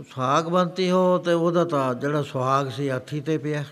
[0.00, 3.64] ਸੁਹਾਗਵੰਤੀ ਹੋ ਤੇ ਉਹਦਾ ਤਾਂ ਜਿਹੜਾ ਸੁਹਾਗ ਸੀ ਹਾਥੀ ਤੇ ਪਿਆ।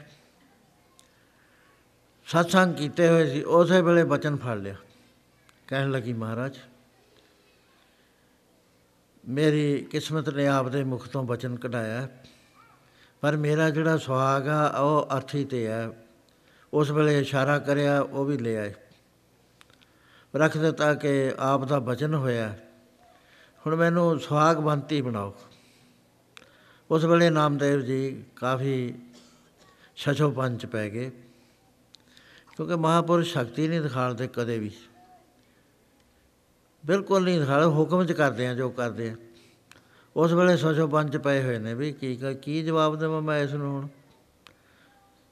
[2.26, 4.74] ਸਤਸੰਗ ਕੀਤੇ ਹੋਏ ਸੀ, ਉਸੇ ਵੇਲੇ ਬਚਨ ਫੜ ਲਿਆ।
[5.66, 6.58] ਕਹਿਣ ਲੱਗੀ, ਮਹਾਰਾਜ,
[9.28, 12.08] ਮੇਰੀ ਕਿਸਮਤ ਨੇ ਆਪਦੇ ਮੁਖ ਤੋਂ ਬਚਨ ਕਢਾਇਆ
[13.20, 15.90] ਪਰ ਮੇਰਾ ਜਿਹੜਾ ਸੁਹਾਗ ਆ, ਉਹ ਅਰਥੀ ਤੇ ਹੈ।
[16.72, 18.74] ਉਸ ਵੇਲੇ ਇਸ਼ਾਰਾ ਕਰਿਆ, ਉਹ ਵੀ ਲੈ ਆਏ।
[20.36, 22.54] ਰੱਖ ਦਿੱਤਾ ਕਿ ਆਪ ਦਾ ਬਚਨ ਹੋਇਆ।
[23.66, 25.34] ਹੁਣ ਮੈਨੂੰ ਸੁਹਾਗ ਬੰਤੀ ਬਣਾਓ।
[26.90, 28.94] ਉਸ ਵੇਲੇ ਨਾਮਦੇਵ ਜੀ ਕਾਫੀ
[29.96, 31.10] ਛਛੋ ਪੰਚ ਪੈ ਗਏ,
[32.56, 34.70] ਕਿਉਂਕਿ ਮਹਾਪੁਰਸ਼ ਸ਼ਕਤੀ ਨਹੀਂ ਦਿਖਾਉਂਦੇ ਕਦੇ ਵੀ।
[36.84, 39.16] ਬਿਲਕੁਲ ਨਹੀਂ ਦਿਖਾਉਂਦੇ, ਹੁਕਮ ਚ ਕਰਦੇ ਆ ਜੋ ਕਰਦੇ ਆ।
[40.16, 43.72] ਉਸ ਵੇਲੇ ਛਛੋ ਪੰਚ ਪਏ ਹੋਏ ਨੇ ਵੀ ਕੀ ਕੀ ਜਵਾਬ ਦੇਵਾਂ ਮੈਂ ਇਸ ਨੂੰ
[43.72, 43.86] ਹੁਣ?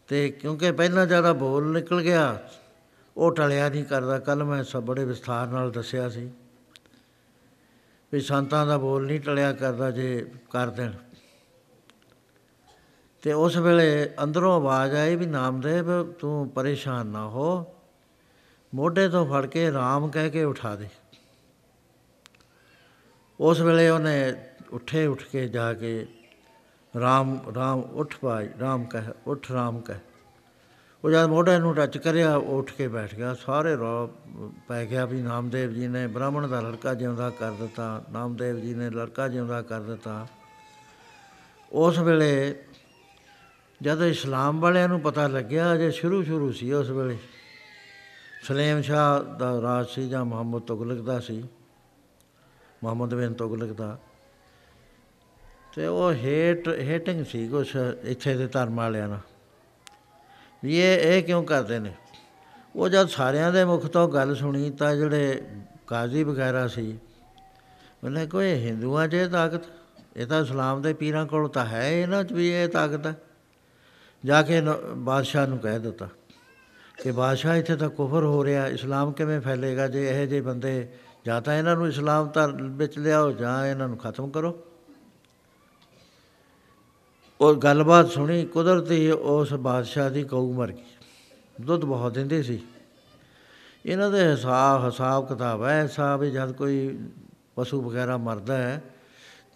[0.08, 2.38] ਤੇ ਕਿਉਂਕਿ ਪਹਿਲਾਂ ਜ਼ਿਆਦਾ ਬੋਲ ਨਿਕਲ ਗਿਆ,
[3.16, 6.28] ਉਹ ਟਲਿਆ ਨਹੀਂ ਕਰਦਾ। ਕੱਲ ਮੈਂ ਸਭ ਬੜੇ ਵਿਸਥਾਰ ਨਾਲ ਦੱਸਿਆ ਸੀ
[8.12, 10.92] ਵੀ ਸੰਤਾਂ ਦਾ ਬੋਲ ਨਹੀਂ ਟਲਿਆ ਕਰਦਾ ਜੇ ਕਰ ਦੇਣ।
[13.22, 17.74] ਤੇ ਉਸ ਵੇਲੇ ਅੰਦਰੋਂ ਆਵਾਜ਼ ਆਈ ਵੀ ਨਾਮਦੇਵ, ਤੂੰ ਪਰੇਸ਼ਾਨ ਨਾ ਹੋ।
[18.74, 20.88] ਮੋਢੇ ਤੋਂ ਫੜ ਕੇ ਰਾਮ ਕਹਿ ਕੇ ਉਠਾ ਦੇ।
[23.40, 24.34] ਉਸ ਵੇਲੇ ਉਹਨੇ
[24.70, 26.06] ਉੱਠੇ, ਉੱਠ ਕੇ ਜਾ ਕੇ
[27.00, 29.96] ਰਾਮ ਰਾਮ ਉੱਠ ਪਾਈ ਰਾਮ ਕਹਿ, ਉੱਠ ਰਾਮ ਕਹਿ।
[31.04, 34.06] ਉਹ ਜਦ ਮੋਢੇ ਨੂੰ ਟੱਚ ਕਰਿਆ, ਉਹ ਉੱਠ ਕੇ ਬੈਠ ਗਿਆ। ਸਾਰੇ ਰੌ
[34.68, 38.90] ਪੈ ਗਿਆ ਵੀ ਨਾਮਦੇਵ ਜੀ ਨੇ ਬ੍ਰਾਹਮਣ ਦਾ ਲੜਕਾ ਜਿਉਂਦਾ ਕਰ ਦਿੱਤਾ, ਨਾਮਦੇਵ ਜੀ ਨੇ
[38.90, 40.26] ਲੜਕਾ ਜਿਉਂਦਾ ਕਰ ਦਿੱਤਾ।
[41.72, 42.62] ਉਸ ਵੇਲੇ
[43.80, 47.16] ਜਦ ਇਸਲਾਮ ਵਾਲਿਆਂ ਨੂੰ ਪਤਾ ਲੱਗਿਆ ਜੇ ਸ਼ੁਰੂ ਸ਼ੁਰੂ ਸੀ ਉਸ ਵੇਲੇ।
[48.42, 51.42] ਸਲੇਮ ਸ਼ਾਹ ਦਾ ਰਾਜ ਸੀ ਜਾਂ ਮੁਹੰਮਦ ਤੁਗਲਕ ਦਾ ਸੀ।
[52.82, 53.96] ਮੁਹੰਮਦ ਬਿਨ ਤੁਗਲਕ ਦਾ।
[55.74, 59.20] ਤੇ ਉਹ ਹੇਟ, ਹੇਟਿੰਗ ਸੀ ਕੁਛ ਇੱਥੇ ਦੇ ਧਰਮ ਵਾਲਿਆਂ ਨਾਲ।
[60.62, 61.94] ਵੀ ਇਹ ਇਹ ਕਿਉਂ ਕਰਦੇ ਨੇ?
[62.76, 65.42] ਉਹ ਜਦ ਸਾਰਿਆਂ ਦੇ ਮੁਖ ਤੋਂ ਗੱਲ ਸੁਣੀ ਤਾਂ ਜਿਹੜੇ
[65.86, 66.98] ਕਾਜ਼ੀ ਵਗੈਰਾ ਸੀ,
[68.04, 69.64] ਉਹਨੇ ਕੋਈ ਹਿੰਦੂਆਂ 'ਚ ਇਹ ਤਾਕਤ,
[70.16, 73.14] ਇਹ ਤਾਂ ਇਸਲਾਮ ਦੇ ਪੀਰਾਂ ਕੋਲ ਤਾਂ ਹੈ ਇਹਨਾਂ 'ਚ ਵੀ ਇਹ ਤਾਕਤ ਹੈ।
[74.24, 74.60] ਜਾ ਕੇ
[74.96, 76.08] ਬਾਦਸ਼ਾਹ ਨੂੰ ਕਹਿ ਦਿੱਤਾ
[77.02, 79.86] ਕਿ ਬਾਦਸ਼ਾਹ ਇੱਥੇ ਤਾਂ ਕੁਫਰ ਹੋ ਰਿਹਾ, ਇਸਲਾਮ ਕਿਵੇਂ ਫੈਲੇਗਾ?
[79.88, 80.88] ਜੇ ਇਹ ਜਿਹੇ ਬੰਦੇ
[81.26, 84.58] ਜਾਂ ਤਾਂ ਇਹਨਾਂ ਨੂੰ ਇਸਲਾਮ ਧਰ ਵਿੱਚ ਲਿਆਓ ਜਾਂ ਇਹਨਾਂ ਨੂੰ ਖਤਮ ਕਰੋ।
[87.40, 90.84] ਉਹ ਗੱਲਬਾਤ ਸੁਣੀ, ਕੁਦਰਤੀ ਉਸ ਬਾਦਸ਼ਾਹ ਦੀ ਕਊ ਮਰ ਗਈ।
[91.60, 92.60] ਦੁੱਧ ਬਹੁਤ ਦਿੰਦੇ ਸੀ।
[93.86, 96.98] ਇਹਨਾਂ ਦੇ ਹਿਸਾਬ ਹਿਸਾਬ ਕਿਤਾਬ ਹੈ ਹਿਸਾਬ ਜਦ ਕੋਈ
[97.56, 98.82] ਪਸ਼ੂ ਵਗੈਰਾ ਮਰਦਾ ਹੈ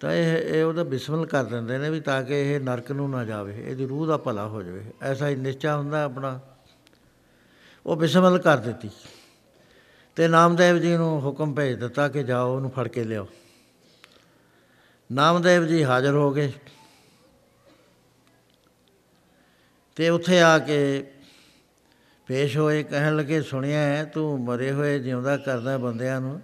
[0.03, 3.24] ਤਾਂ ਇਹ ਇਹ ਉਹਦਾ ਬਿਸਮਲ ਕਰ ਦਿੰਦੇ ਨੇ ਵੀ ਤਾਂ ਕਿ ਇਹ ਨਰਕ ਨੂੰ ਨਾ
[3.24, 6.40] ਜਾਵੇ, ਇਹਦੀ ਰੂਹ ਦਾ ਭਲਾ ਹੋ ਜਾਵੇ। ਐਸਾ ਹੀ ਨਿਸ਼ਚਾ ਹੁੰਦਾ ਆਪਣਾ।
[7.86, 8.90] ਉਹ ਬਿਸਮਲ ਕਰ ਦਿੱਤੀ।
[10.16, 13.28] ਤੇ ਨਾਮਦੇਵ ਜੀ ਨੂੰ ਹੁਕਮ ਭੇਜ ਦਿੱਤਾ ਕਿ ਜਾਓ, ਉਹਨੂੰ ਫੜ ਕੇ ਲਿਆਓ।
[15.12, 16.53] ਨਾਮਦੇਵ ਜੀ ਹਾਜ਼ਰ ਹੋ ਗਏ।
[19.96, 21.11] ਤੇ ਉੱਥੇ ਆ ਕੇ
[22.26, 26.40] ਪੇਸ਼ ਹੋਏ, ਕਹਿਣ ਲੱਗੇ, ਸੁਣਿਆ ਹੈ, ਤੂੰ ਮਰੇ ਹੋਏ ਜਿਉਂਦਾ ਕਰਦਾ ਬੰਦਿਆਂ ਨੂੰ।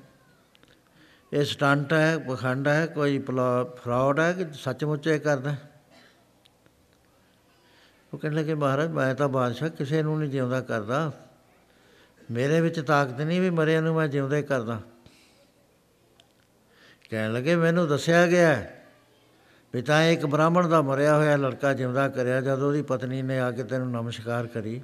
[1.33, 3.19] ਇਹ ਸਟੰਟ ਹੈ, ਪਖੰਡ ਹੈ, ਕੋਈ
[3.77, 5.55] ਫਰਾਡ ਹੈ ਕਿ ਸੱਚਮੁੱਚ ਇਹ ਕਰਦਾ
[8.15, 11.13] ਉਹ ਕਹਿੰਦੇ ਕਿ ਮਹਾਰਾਜ, ਮੈਂ ਤਾਂ ਬਾਦਸ਼ਾਹ ਕਿਸੇ ਨੂੰ ਨਹੀਂ ਜਿਉਂਦਾ ਕਰਦਾ।
[12.31, 14.81] ਮੇਰੇ ਵਿੱਚ ਤਾਕਤ ਨਹੀਂ ਵੀ ਮਰਿਆਂ ਨੂੰ ਮੈਂ ਜਿਉਂਦੇ ਕਰਦਾ।
[17.11, 18.65] ਕਹਿਣ ਲੱਗੇ, ਮੈਨੂੰ ਦੱਸਿਆ ਗਿਆ
[19.73, 23.65] ਪਿਤਾ ਇੱਕ ਬ੍ਰਾਹਮਣ ਦਾ ਮਰਿਆ ਹੋਇਆ ਲੜਕਾ ਜਿਉਂਦਾ ਕਰਿਆ ਜਦ ਉਹਦੀ ਪਤਨੀ ਨੇ ਆ ਕੇ
[23.65, 24.83] ਤੈਨੂੰ ਨਮਸਕਾਰ ਕਰੀ।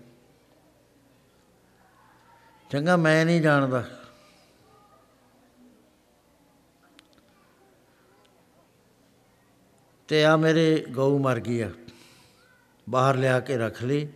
[2.71, 3.85] ਚੰਗਾ, ਮੈਂ ਨਹੀਂ ਜਾਣਦਾ।
[10.09, 11.71] ਤੇ ਆ ਮੇਰੇ ਗਊ ਮਰ ਗਈ ਆ।
[12.91, 14.09] ਬਾਹਰ ਲਿਆ ਕੇ ਰੱਖ ਲਈ।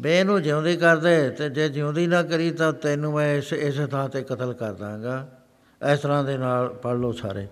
[0.00, 4.08] ਬੇ ਇਹਨੂੰ ਜਿਉਂਦੀ ਕਰਦੇ ਤੇ ਜੇ ਜਿਉਂਦੀ ਨਾ ਕਰੀ ਤਾਂ ਤੈਨੂੰ ਮੈਂ ਇਸ ਇਸ ਥਾਂ
[4.08, 5.28] ਤੇ ਕਤਲ ਕਰ ਦਾਂਗਾ।
[5.92, 7.46] ਇਸ ਤਰ੍ਹਾਂ ਦੇ ਨਾਲ ਪੜ ਲਓ ਸਾਰੇ।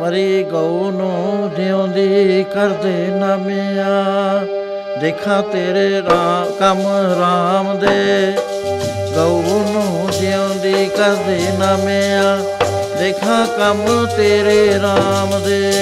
[0.00, 3.90] ਮਰੀ ਗਊ ਨੂੰ ਜਿਉਂਦੀ ਕਰਦੇ ਨਮਿਆ।
[5.00, 6.80] ਦੇਖਾਂ ਤੇਰੇ ਰਾਮ, ਕੰਮ
[7.20, 8.32] ਰਾਮ ਦੇ।
[9.14, 12.36] ਗਊ ਨੂੰ ਜਿਉਂਦੀ ਕਰਦੇ ਨਮਿਆ,
[12.98, 15.72] ਦੇਖਾਂ ਕੰਮ ਤੇਰੇ ਰਾਮ ਦੇ।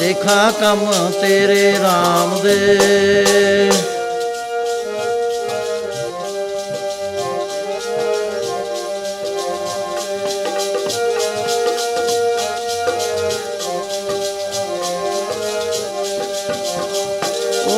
[0.00, 3.70] ਦੇਖਾ ਕੰਮ ਤੇਰੇ RAM ਦੇ।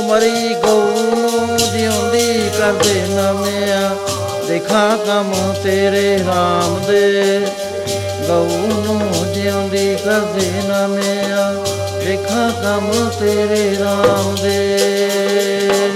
[0.09, 3.96] ਮਰੀ ਗਊ ਨੂੰ ਜਿਉਂਦੀ ਕਰਦੇ ਨਮਿਆ
[4.48, 7.40] ਦੇਖਾ ਕੰਮ ਤੇਰੇ RAM ਦੇ।
[8.28, 11.52] ਗਊ ਨੂੰ ਜਿਉਂਦੀ ਕਰਦੇ ਨਮਿਆ
[12.04, 12.90] ਦੇਖਾਂ ਕੰਮ
[13.20, 15.88] ਤੇਰੇ ਰਾਮ ਦੇ।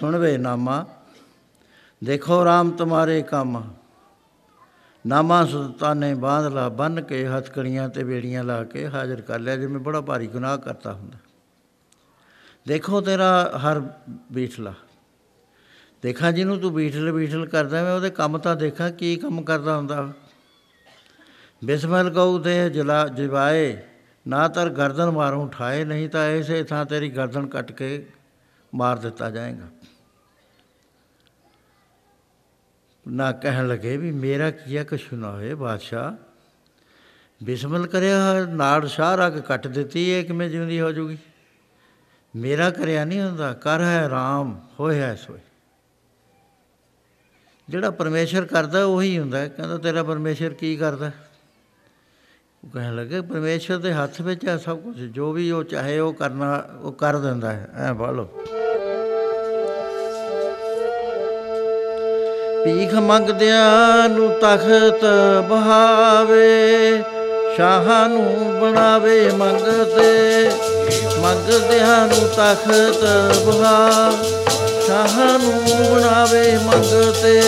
[0.00, 0.86] ਸੁਣਵੇ ਨਾਮਾ।
[2.04, 3.64] ਦੇਖੋ ਰਾਮ ਤੁਮਾਰੇ ਕੰਮ।
[5.06, 9.56] ਨਾਮਾ ਸੁਲਤਾਨ ਨੇ ਬਾਂਧ ਲਾ ਬੰਨ ਕੇ ਹਥਕੜੀਆਂ ਤੇ ਬੇੜੀਆਂ ਲਾ ਕੇ ਹਾਜ਼ਰ ਕਰ ਲਿਆ,
[9.56, 11.18] ਜਿਵੇਂ ਬੜਾ ਭਾਰੀ ਗੁਨਾਹ ਕਰਤਾ ਹੁੰਦਾ।
[12.66, 13.82] ਦੇਖੋ ਤੇਰਾ ਹਰ
[14.32, 14.74] ਬੀਠਲਾ।
[16.02, 20.12] ਦੇਖਾਂ ਜਿਹਨੂੰ ਤੂੰ ਬੀਠਲ ਬੀਠਲ ਕਰਦਾ ਮੈਂ ਉਹਦੇ ਕੰਮ ਤਾਂ ਦੇਖਾਂ ਕੀ ਕੰਮ ਕਰਦਾ ਹੁੰਦਾ।
[21.64, 23.82] ਬਿਸਮਿਲ ਕਹੂ ਤੇ ਜਲਾ ਜਿਵਾਏ,
[24.28, 28.06] ਨਾ ਤਰ ਗਰਦਨ ਮਾਰੂੰ ਉਠਾਏ ਨਹੀਂ ਤਾਂ ਐਸੇ ਥਾਂ ਤੇਰੀ ਗਰਦਨ ਕੱਟ ਕੇ
[28.74, 29.66] ਮਾਰ ਦਿੱਤਾ ਜਾਏਗਾ।
[33.08, 36.12] ਨਾ ਕਹਿਣ ਲੱਗੇ ਵੀ ਮੇਰਾ ਕੀਆ ਕਛੂ ਨਾ ਹੋਏ ਬਾਦਸ਼ਾਹ।
[37.44, 41.18] ਬਿਸਮਿਲ ਕਰਿਆ, ਨਾੜ ਸ਼ਾਹ ਰਗ ਕੱਟ ਦਿੱਤੀ ਹੈ ਕਿਵੇਂ ਜਿਉਂਦੀ ਹੋ ਜੂਗੀ?
[42.36, 45.38] ਮੇਰਾ ਕਰਿਆ ਨਹੀਂ ਹੁੰਦਾ, ਕਰ ਹੈ ਰਾਮ ਹੋਇਆ ਸੋਈ
[47.68, 51.10] ਜਿਹੜਾ ਪਰਮੇਸ਼ਰ ਕਰਦਾ, ਉਹੀ ਹੁੰਦਾ। ਹੈ। ਕਹਿੰਦਾ, ਤੇਰਾ ਪਰਮੇਸ਼ਰ ਕੀ ਕਰਦਾ?
[52.64, 56.14] ਉਹ ਕਹਿਣ ਲੱਗੇ, ਪਰਮੇਸ਼ਰ ਦੇ ਹੱਥ ਵਿੱਚ ਹੈ ਸਭ ਕੁਝ ਜੋ ਵੀ ਉਹ ਚਾਹੇ ਉਹ
[56.14, 58.42] ਕਰਨਾ, ਉਹ ਕਰ ਦਿੰਦਾ ਹੈ। ਐ ਬਾਲੋ
[62.66, 65.04] ਭੀਖ ਮੰਗਦਿਆਂ ਨੂੰ ਤਖਤ
[65.48, 67.02] ਬਹਾਵੇ,
[67.56, 70.50] ਸ਼ਾਹਾਂ ਨੂੰ ਬਣਾਵੇ ਮੰਗਤੇ
[71.20, 73.04] ਮੰਗਦਿਆਂ ਨੂੰ ਤਖਤ
[73.46, 74.10] ਬਹਾ,
[74.86, 75.62] ਸ਼ਾਹਾਂ ਨੂੰ
[75.92, 77.40] ਬਣਾਵੇ ਮੰਗਤੇ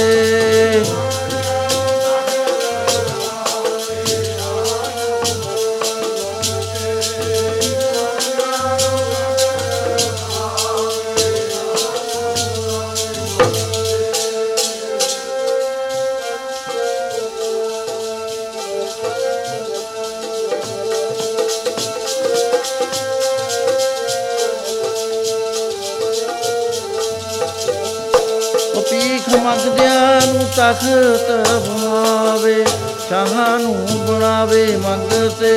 [30.59, 32.65] ਤਖਤ ਭਾਵੇ
[33.01, 35.53] ਸ਼ਾਹਾਂ ਨੂੰ ਬਣਾਵੇ ਮੰਗਤੇ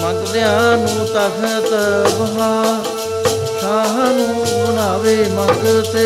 [0.00, 1.70] ਮੰਗਦਿਆਂ ਨੂੰ ਤਖਤ
[2.10, 2.52] ਬਹਾ
[3.60, 6.04] ਸ਼ਾਹ ਨੂੰ ਬਣਾਵੇ ਮੰਗਤੇ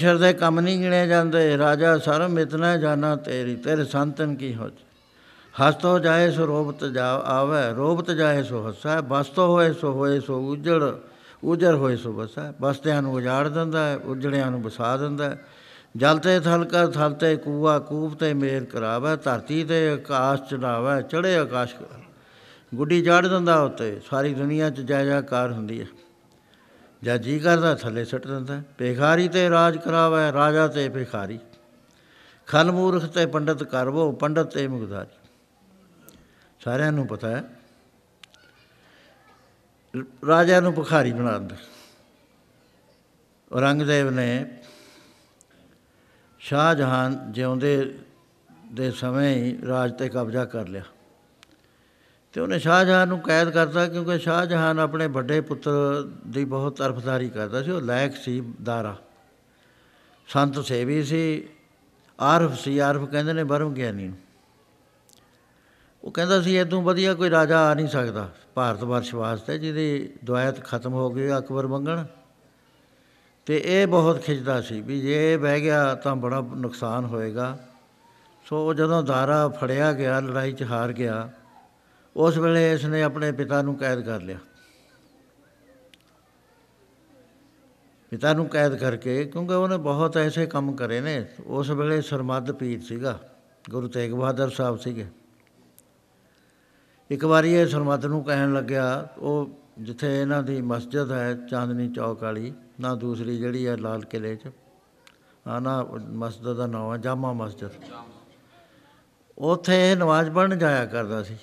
[0.00, 4.68] ਪਰਮੇਸ਼ਰ ਦੇ ਕੰਮ ਨਹੀਂ ਗਿਣੇ ਜਾਂਦੇ। ਰਾਜਾ ਸਰਮ ਇਤਨਾ ਜਾਣਾ ਤੇਰੀ, ਤੇਰੇ ਸੰਤਨ ਕੀ ਹੋ
[5.54, 10.38] ਹਸਤੋ ਜਾਏ ਸੋ ਰੋਬਤ ਜਾ ਆਵੇ, ਰੋਬਤ ਜਾਏ ਸੋ ਹੱਸੈ, ਬਸਤੋ ਹੋਏ ਸੋ ਹੋਏ ਸੋ
[10.50, 10.82] ਉਜੜ
[11.42, 15.38] ਉਜੜ ਹੋਏ ਸੋ ਬਸੈ। ਬਸਤਿਆਂ ਨੂੰ ਉਜਾੜ ਦਿੰਦਾ ਹੈ, ਉਜੜਿਆਂ ਨੂੰ ਵਸਾ ਦਿੰਦਾ ਹੈ।
[15.96, 21.00] ਜਲ ਤੇ ਥਲ ਕਰ, ਥਲ ਤੇ ਕੂਆ, ਕੂਪ ਤੇ ਮੇਰ ਕਰਾਵੇ, ਧਰਤੀ ਤੇ ਆਕਾਸ਼ ਚੜਾਵੇ
[21.02, 21.74] ਚੜੇ ਆਕਾਸ਼
[22.72, 25.86] ਗੁੱਡੀ ਚਾੜ ਦਿੰਦਾ ਉੱਤੇ, ਸਾਰੀ ਦੁਨੀਆ 'ਚ ਜੈ ਜੈਕਾਰ ਹੁੰਦੀ ਹੈ।
[27.02, 31.38] ਜਾਂ ਜੀ ਕਰਦਾ, ਥੱਲੇ ਸੁੱਟ ਦਿੰਦਾ। ਭਿਖਾਰੀ ਤੇ ਰਾਜ ਕਰਾਵੇ, ਰਾਜਾ ਤੇ ਭਿਖਾਰੀ।
[32.46, 35.16] ਖਲ ਮੂਰਖ ਤੇ ਪੰਡਤ ਕਰਵੋ, ਪੰਡਤ ਤੇ ਮੁਗਦਾਰੀ
[36.60, 37.44] ਸਾਰਿਆਂ ਨੂੰ ਪਤਾ ਹੈ
[40.26, 41.56] ਰਾਜਾ ਨੂੰ ਭਿਖਾਰੀ ਬਣਾ ਦਿੰਦਾ।
[43.52, 44.46] ਔਰੰਗਜ਼ੇਬ ਨੇ
[46.38, 47.98] ਸ਼ਾਹਜਹਾਨ ਜਿਉਂਦੇ
[48.72, 50.82] ਦੇ ਸਮੇਂ ਹੀ ਰਾਜ ਤੇ ਕਬਜ਼ਾ ਕਰ ਲਿਆ।
[52.32, 57.62] ਤੇ ਉਹਨੇ ਸ਼ਾਹਜਹਾਨ ਨੂੰ ਕੈਦ ਕਰਤਾ ਕਿਉਂਕਿ ਸ਼ਾਹਜਹਾਨ ਆਪਣੇ ਵੱਡੇ ਪੁੱਤਰ ਦੀ ਬਹੁਤ ਤਰਫਦਾਰੀ ਕਰਦਾ
[57.62, 58.96] ਸੀ, ਉਹ ਲਾਇਕ ਸੀ ਦਾਰਾ।
[60.28, 61.48] ਸੰਤ ਸੇਵੀ ਸੀ,
[62.20, 64.16] ਆਰਫ ਸੀ, ਆਰਫ ਕਹਿੰਦੇ ਨੇ ਬਰਮ ਗਿਆਨੀ ਨੂੰ।
[66.04, 70.64] ਉਹ ਕਹਿੰਦਾ ਸੀ, ਇਦੋਂ ਵਧੀਆ ਕੋਈ ਰਾਜਾ ਆ ਨਹੀਂ ਸਕਦਾ, ਭਾਰਤ ਵਰਸ਼ ਵਾਸਤੇ, ਜਿਹਦੀ ਦੁਆਇਤ
[70.64, 72.04] ਖਤਮ ਹੋ ਗਈ, ਅਕਬਰ ਮੰਗਣ।
[73.46, 77.58] ਤੇ ਇਹ ਬਹੁਤ ਖਿੱਚਦਾ ਸੀ ਵੀ ਜੇ ਇਹ ਬਹਿ ਗਿਆ ਤਾਂ ਬੜਾ ਨੁਕਸਾਨ ਹੋਏਗਾ।
[78.46, 81.30] ਸੋ ਜਦੋਂ ਦਾਰਾ ਫੜਿਆ ਗਿਆ, ਲੜਾਈ 'ਚ ਹਾਰ ਗਿਆ
[82.20, 84.38] ਉਸ ਵੇਲੇ ਇਸ ਨੇ ਆਪਣੇ ਪਿਤਾ ਨੂੰ ਕੈਦ ਕਰ ਲਿਆ।
[88.12, 92.80] ਪਿਤਾ ਨੂੰ ਕੈਦ ਕਰਕੇ, ਕਿਉਂਕਿ ਉਹਨੇ ਬਹੁਤ ਐਸੇ ਕੰਮ ਕਰੇ ਨੇ, ਉਸ ਵੇਲੇ ਸਰਮੱਦ ਪੀਰ
[92.80, 93.18] ਸੀਗਾ,
[93.70, 95.06] ਗੁਰੂ ਤੇਗ ਬਹਾਦਰ ਸਾਹਿਬ ਸੀਗੇ।
[97.10, 102.22] ਇੱਕ ਵਾਰੀ ਇਹ ਸਰਮੱਦ ਨੂੰ ਕਹਿਣ ਲੱਗਿਆ, ਉਹ ਜਿੱਥੇ ਇਹਨਾਂ ਦੀ ਮਸਜਿਦ ਹੈ, ਚਾਂਦਨੀ ਚੌਕ
[102.22, 104.50] ਵਾਲੀ, ਨਾ ਦੂਸਰੀ ਜਿਹੜੀ ਹੈ, ਲਾਲ ਕਿਲੇ 'ਚ
[105.46, 105.82] ਆ ਨਾ,
[106.14, 107.70] ਮਸਜਿਦ ਦਾ ਨਾਮ ਹੈ, ਜਾਮਾ ਮਸਜਿਦ।
[109.38, 111.36] ਉੱਥੇ ਨਮਾਜ਼ ਪੜ੍ਹਨ ਜਾਇਆ ਕਰਦਾ ਸੀ।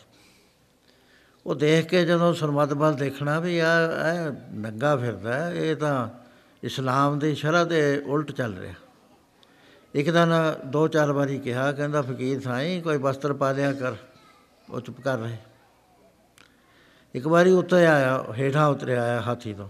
[1.48, 6.10] ਉਹ ਦੇਖ ਕੇ ਜਦੋਂ ਸਰਮੱਦ ਵੱਲ ਦੇਖਣਾ ਵੀ ਆ ਇਹ ਨੰਗਾ ਫਿਰਦਾ, ਇਹ ਤਾਂ
[6.64, 8.74] ਇਸਲਾਮ ਦੀ ਸ਼ਰ੍ਹਾ ਦੇ ਉਲਟ ਚੱਲ ਰਿਹਾ।
[9.94, 10.34] ਇੱਕ ਦਿਨ
[10.66, 13.96] ਦੋ ਚਾਰ ਵਾਰੀ ਕਿਹਾ, ਕਹਿੰਦਾ, ਫਕੀਰ ਸਾਈਂ, ਕੋਈ ਵਸਤਰ ਪਾ ਦਿਆ ਕਰ,
[14.70, 15.38] ਉਹ ਚੁੱਪ ਕਰ ਰਹੇ।
[17.16, 19.70] ਇੱਕ ਵਾਰੀ ਉੱਤੇ ਆਇਆ, ਹੇਠਾਂ ਉਤਰਿਆ ਆਇਆ ਹਾਥੀ ਤੋਂ।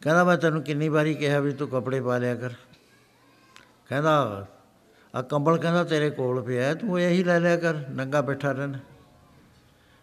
[0.00, 2.50] ਕਹਿੰਦਾ, ਮੈਂ ਤੈਨੂੰ ਕਿੰਨੀ ਵਾਰੀ ਕਿਹਾ ਵੀ ਤੂੰ ਕੱਪੜੇ ਪਾ ਲਿਆ ਕਰ।
[3.88, 4.46] ਕਹਿੰਦਾ
[5.14, 8.78] ਆ ਕੰਬਲ ਕਹਿੰਦਾ ਤੇਰੇ ਕੋਲ ਪਿਆ, ਤੂੰ ਇਹੀ ਲੈ ਲਿਆ ਕਰ, ਨੰਗਾ ਬੈਠਾ ਰਹਿਣਾ।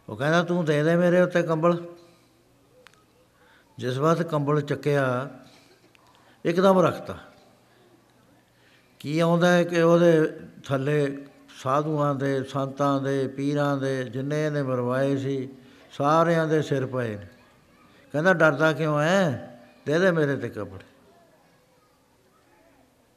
[0.09, 1.85] ਉਹ ਕਹਿੰਦਾ, ਤੂੰ ਦੇ ਦੇ ਮੇਰੇ ਉੱਤੇ ਕੰਬਲ।
[3.77, 5.29] ਜਿਸ ਵਾਰ ਕੰਬਲ ਚੱਕਿਆ,
[6.45, 7.17] ਇੱਕਦਮ ਰੱਖਤਾ।
[8.99, 11.25] ਕੀ ਆਉਂਦਾ ਹੈ ਕਿ ਉਹਦੇ ਥੱਲੇ
[11.63, 15.49] ਸਾਧੂਆਂ ਦੇ, ਸੰਤਾਂ ਦੇ, ਪੀਰਾਂ ਦੇ, ਜਿੰਨੇ ਨੇ ਮਰਵਾਏ ਸੀ,
[15.91, 17.27] ਸਾਰਿਆਂ ਦੇ ਸਿਰ ਪਏ ਨੇ।
[18.11, 19.31] ਕਹਿੰਦਾ, ਡਰਦਾ ਕਿਉਂ ਐ?
[19.85, 20.85] ਦੇ ਦੇ ਮੇਰੇ ਤੇ ਕੱਪੜੇ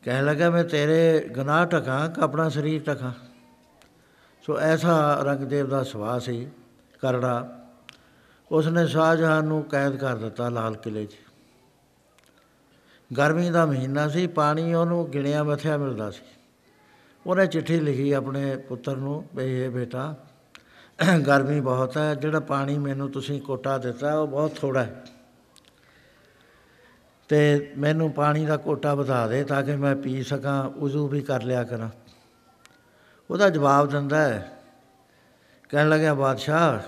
[0.03, 3.13] ਕਹਿ ਲਗਾ, ਮੈਂ ਤੇਰੇ ਗੁਨਾਹ ਟਕਾਂ ਕਿ ਆਪਣਾ ਸਰੀਰ ਟਕਾਂ
[4.43, 6.49] ਸੋ ਐਸਾ ਰੰਗਦੇਵ ਦਾ ਸੁਭਾਅ ਸੀ।
[7.01, 7.65] ਕਰੜਾ
[8.51, 11.17] ਉਸਨੇ ਸ਼ਾਹਜਹਾਨ ਨੂੰ ਕੈਦ ਕਰ ਦਿੱਤਾ ਲਾਲ ਕਿਲੇ 'ਚ।
[13.19, 16.23] ਗਰਮੀ ਦਾ ਮਹੀਨਾ ਸੀ, ਪਾਣੀ ਉਹਨੂੰ ਗਿਣਿਆ ਮਥਿਆ ਮਿਲਦਾ ਸੀ।
[17.27, 20.15] ਉਹਨੇ ਚਿੱਠੀ ਲਿਖੀ ਆਪਣੇ ਪੁੱਤਰ ਨੂੰ ਵੀ ਇਹ ਬੇਟਾ,
[21.27, 25.05] ਗਰਮੀ ਬਹੁਤ ਹੈ, ਜਿਹੜਾ ਪਾਣੀ ਮੈਨੂੰ ਤੁਸੀਂ ਕੋਟਾ ਦਿੱਤਾ, ਉਹ ਬਹੁਤ ਥੋੜਾ ਹੈ।
[27.29, 31.43] ਤੇ ਮੈਨੂੰ ਪਾਣੀ ਦਾ ਕੋਟਾ ਵਧਾ ਦੇ ਤਾਂ ਕਿ ਮੈਂ ਪੀ ਸਕਾਂ, ਉਜ਼ੂ ਵੀ ਕਰ
[31.43, 31.89] ਲਿਆ ਕਰਾਂ।
[33.31, 34.58] ਉਹਦਾ ਜਵਾਬ ਦਿੰਦਾ ਹੈ
[35.71, 36.81] ਕਹਿਣ ਲੱਗਿਆ, ਬਾਦਸ਼ਾਹ,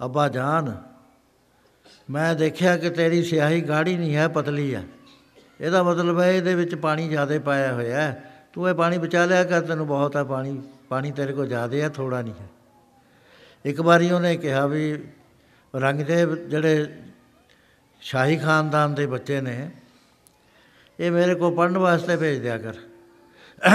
[0.00, 0.76] ਅੱਬਾ ਜਾਨ,
[2.10, 4.84] ਮੈਂ ਦੇਖਿਆ ਕਿ ਤੇਰੀ ਸਿਆਹੀ ਗਾੜੀ ਨਹੀਂ ਹੈ, ਪਤਲੀ ਹੈ।
[5.60, 9.44] ਇਹਦਾ ਮਤਲਬ ਹੈ ਇਹਦੇ ਵਿੱਚ ਪਾਣੀ ਜ਼ਿਆਦਾ ਪਾਇਆ ਹੋਇਆ ਹੈ। ਤੂੰ ਇਹ ਪਾਣੀ ਬਚਾ ਲਿਆ
[9.44, 12.48] ਕਰ, ਤੈਨੂੰ ਬਹੁਤ ਹੈ ਪਾਣੀ ਪਾਣੀ ਤੇਰੇ ਕੋਲ ਜ਼ਿਆਦਾ ਹੈ ਥੋੜਾ ਨਹੀਂ ਹੈ।
[13.64, 15.04] ਇੱਕ ਵਾਰੀ ਉਹਨੇ ਕਿਹਾ ਵੀ
[15.74, 16.86] ਰੰਗਦੇਵ ਜਿਹੜੇ
[18.00, 19.70] ਸ਼ਾਹੀ ਖਾਨਦਾਨ ਦੇ ਬੱਚੇ ਨੇ,
[21.00, 22.74] ਇਹ ਮੇਰੇ ਕੋਲ ਪੜਨ ਵਾਸਤੇ ਭੇਜ ਦਿਆ ਕਰ।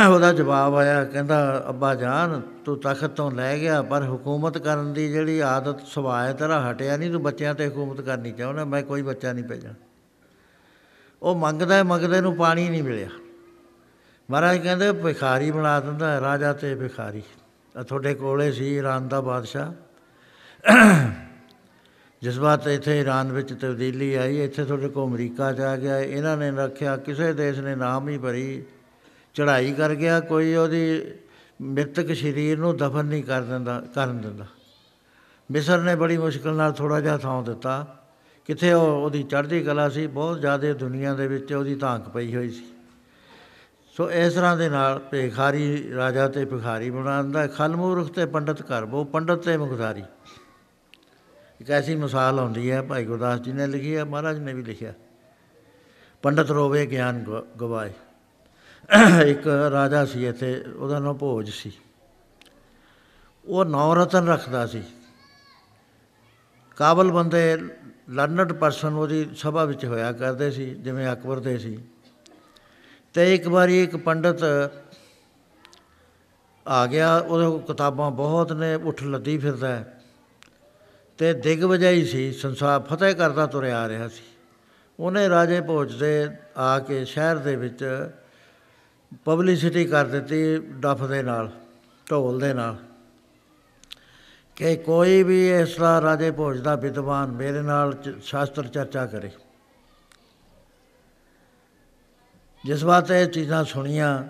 [0.10, 5.12] ਉਹਦਾ ਜਵਾਬ ਆਇਆ, ਕਹਿੰਦਾ, ਅੱਬਾ ਜਾਨ, ਤੂੰ ਤਖਤ ਤੋਂ ਲੈ ਗਿਆ, ਪਰ ਹਕੂਮਤ ਕਰਨ ਦੀ
[5.12, 9.34] ਜਿਹੜੀ ਆਦਤ ਸੁਭਾਅ ਤੇਰਾ ਹਟਿਆ ਨਹੀਂ, ਤੂੰ ਬੱਚਿਆਂ ਤੇ ਹਕੂਮਤ ਕਰਨੀ ਚਾਹੁੰਦਾ, ਮੈਂ ਕੋਈ ਬੱਚਾ
[9.34, 9.74] ਨਹੀਂ ਭੇਜਣਾ।
[11.22, 13.10] ਉਹ ਮੰਗਦਾ ਮੰਗਦੇ ਨੂੰ ਪਾਣੀ ਨਹੀਂ ਮਿਲਿਆ।
[14.32, 17.24] ਮਹਾਰਾਜ ਕਹਿੰਦੇ, ਭਿਖਾਰੀ ਬਣਾ ਦਿੰਦਾ ਰਾਜਾ ਤੇ ਭਿਖਾਰੀ।
[17.78, 19.72] ਆ ਤੁਹਾਡੇ ਕੋਲੇ ਸੀ ਈਰਾਨ ਦਾ ਬਾਦਸ਼ਾਹ।
[22.22, 26.38] ਜਿਸ ਬਾਤ ਇੱਥੇ ਈਰਾਨ ਵਿੱਚ ਤਬਦੀਲੀ ਆਈ, ਇੱਥੇ ਤੁਹਾਡੇ ਕੋ ਅਮਰੀਕਾ ਚ ਆ ਗਿਆ, ਇਹਨਾਂ
[26.38, 28.64] ਨੇ ਰੱਖਿਆ, ਕਿਸੇ ਦੇਸ਼ ਨੇ ਨਾਮ ਹੀ ਭਰੀ।
[29.38, 31.14] ਚੜ੍ਹਾਈ ਕਰ ਗਿਆ, ਕੋਈ ਉਹਦੀ
[31.62, 34.46] ਮ੍ਰਿਤਕ ਸਰੀਰ ਨੂੰ ਦਫਨ ਨਹੀਂ ਕਰ ਦਿੰਦਾ, ਕਰਨ ਦਿੰਦਾ।
[35.52, 37.98] ਮਿਸਰ ਨੇ ਬੜੀ ਮੁਸ਼ਕਲ ਨਾਲ ਥੋੜਾ ਜਿਹਾ ਥਾਂ ਦਿੱਤਾ।
[38.46, 42.50] ਕਿਥੇ ਉਹ, ਉਹਦੀ ਚੜ੍ਹਦੀ ਕਲਾ ਸੀ, ਬਹੁਤ ਜ਼ਿਆਦਾ ਦੁਨੀਆ ਦੇ ਵਿੱਚ ਉਹਦੀ ਧਾਂਕ ਪਈ ਹੋਈ
[42.50, 42.66] ਸੀ।
[43.98, 49.04] ਸੋ ਇਸ ਤਰ੍ਹਾਂ ਦੇ ਨਾਲ ਭਿਖਾਰੀ ਰਾਜਾ ਤੇ ਭਿਖਾਰੀ ਬਣਾਉਂਦਾ ਖਲ ਮੂਰਖ ਤੇ ਪੰਡਤ ਕਰਬੋ
[49.04, 50.04] ਪੰਡਤ ਤੇ ਮੁਖਦਾਰੀ
[51.62, 54.94] ਇੱਕ ਐਸੀ ਮਿਸਾਲ ਹੁੰਦੀ ਹੈ, ਭਾਈ ਗੁਰਦਾਸ ਜੀ ਨੇ ਲਿਖੀ ਹੈ, ਮਹਾਰਾਜ ਨੇ ਵੀ ਲਿਖਿਆ।
[56.22, 57.92] ਪੰਡਤ ਰੋਵੇ, ਗਿਆਨ ਗਵਾਏ।
[59.26, 61.72] ਇੱਕ ਰਾਜਾ ਸੀ ਇੱਥੇ, ਉਹਦਾ ਨਾਮ ਭੋਜ ਸੀ।
[63.46, 64.84] ਉਹ ਨੌ ਰਤਨ ਰੱਖਦਾ ਸੀ।
[66.76, 67.58] ਕਾਬਲ ਬੰਦੇ
[68.10, 71.80] ਲਰਨਡ ਪਰਸਨ ਉਹਦੀ ਸਭਾ ਵਿੱਚ ਹੋਇਆ ਕਰਦੇ ਸੀ, ਜਿਵੇਂ ਅਕਬਰ ਦੇ ਸੀ।
[73.14, 74.40] ਤੇ ਇੱਕ ਵਾਰੀ ਇੱਕ ਪੰਡਤ
[76.68, 80.02] ਆ ਗਿਆ, ਉਹਦੇ ਕੋਲ ਕਿਤਾਬਾਂ ਬਹੁਤ ਨੇ, ਉੱਠ ਲੱਦੀ ਫਿਰਦਾ ਹੈ।
[81.18, 84.24] ਤੇ ਦਿਗਵਜਾਈ ਸੀ, ਸੰਸਾਰ ਫਤਿਹ ਕਰਦਾ ਤੁਰਿਆ ਆ ਰਿਹਾ ਸੀ।
[85.00, 88.10] ਉਹਨੇ ਰਾਜੇ ਭੋਜ ਦੇ ਆ ਕੇ ਸ਼ਹਿਰ ਦੇ ਵਿੱਚ
[89.26, 91.49] ਪਬਲਿਸਿਟੀ ਕਰ ਦਿੱਤੀ ਡਫ ਦੇ ਨਾਲ,
[92.08, 92.78] ਢੋਲ ਦੇ ਨਾਲ,
[94.58, 99.32] ਕਿ ਕੋਈ ਵੀ ਇਸ ਤਰ੍ਹਾਂ ਰਾਜੇ ਭੋਜ ਦਾ ਵਿਦਵਾਨ ਮੇਰੇ ਨਾਲ ਸ਼ਾਸਤਰ ਚਰਚਾ ਕਰੇ।
[102.64, 104.24] ਜਿਸ ਵਾਸਤੇ ਇਹ ਚੀਜ਼ਾਂ ਸੁਣੀਆਂ,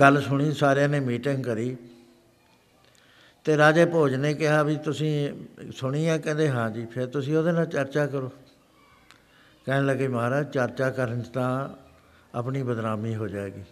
[0.00, 1.76] ਗੱਲ ਸੁਣੀ, ਸਾਰਿਆਂ ਨੇ ਮੀਟਿੰਗ ਕਰੀ,
[3.46, 5.12] ਤੇ ਰਾਜੇ ਭੋਜ ਨੇ ਕਿਹਾ ਵੀ ਤੁਸੀਂ
[5.72, 8.30] ਸੁਣੀ ਹੈ ਕਹਿੰਦੇ, ਹਾਂ ਜੀ, ਫਿਰ ਤੁਸੀਂ ਉਹਦੇ ਨਾਲ ਚਰਚਾ ਕਰੋ।
[9.66, 11.68] ਕਹਿਣ ਲੱਗੇ, ਮਹਾਰਾਜ, ਚਰਚਾ ਕਰਨ 'ਚ ਤਾਂ
[12.34, 13.62] ਆਪਣੀ ਬਦਨਾਮੀ ਹੋ ਜਾਏਗੀ।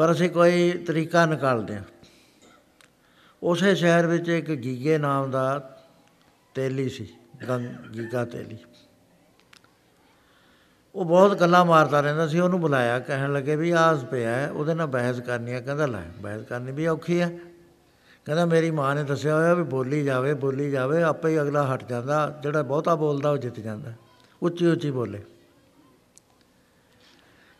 [0.00, 1.82] ਪਰ ਅਸੀਂ ਕੋਈ ਤਰੀਕਾ ਨਿਕਾਲਦੇ ਹਾਂ।
[3.42, 5.74] ਉਸੇ ਸ਼ਹਿਰ ਵਿੱਚ ਇੱਕ ਗੀਗੇ ਨਾਮ ਦਾ
[6.54, 7.06] ਤੇਲੀ ਸੀ
[7.48, 8.58] ਗੰਗ ਗੀਗਾ ਤੇਲੀ।
[10.94, 14.74] ਉਹ ਬਹੁਤ ਗੱਲਾਂ ਮਾਰਦਾ ਰਹਿੰਦਾ ਸੀ ਉਹਨੂੰ ਬੁਲਾਇਆ ਕਹਿਣ ਲੱਗੇ ਵੀ ਆਸ ਪਿਆ ਹੈ, ਉਹਦੇ
[14.74, 17.28] ਨਾਲ ਬਹਿਸ ਕਰਨੀ ਹੈ ਕਹਿੰਦਾ ਲੈ ਬਹਿਸ ਕਰਨੀ ਵੀ ਔਖੀ ਹੈ
[18.26, 21.88] ਕਹਿੰਦਾ ਮੇਰੀ ਮਾਂ ਨੇ ਦੱਸਿਆ ਹੋਇਆ ਵੀ ਬੋਲੀ ਜਾਵੇ ਬੋਲੀ ਜਾਵੇ ਆਪੇ ਹੀ ਅਗਲਾ ਹਟ
[21.88, 23.92] ਜਾਂਦਾ ਜਿਹੜਾ ਬਹੁਤਾ ਬੋਲਦਾ ਉਹ ਜਿੱਤ ਜਾਂਦਾ
[24.42, 25.22] ਉੱਚੀ ਉੱਚੀ ਬੋਲੇ।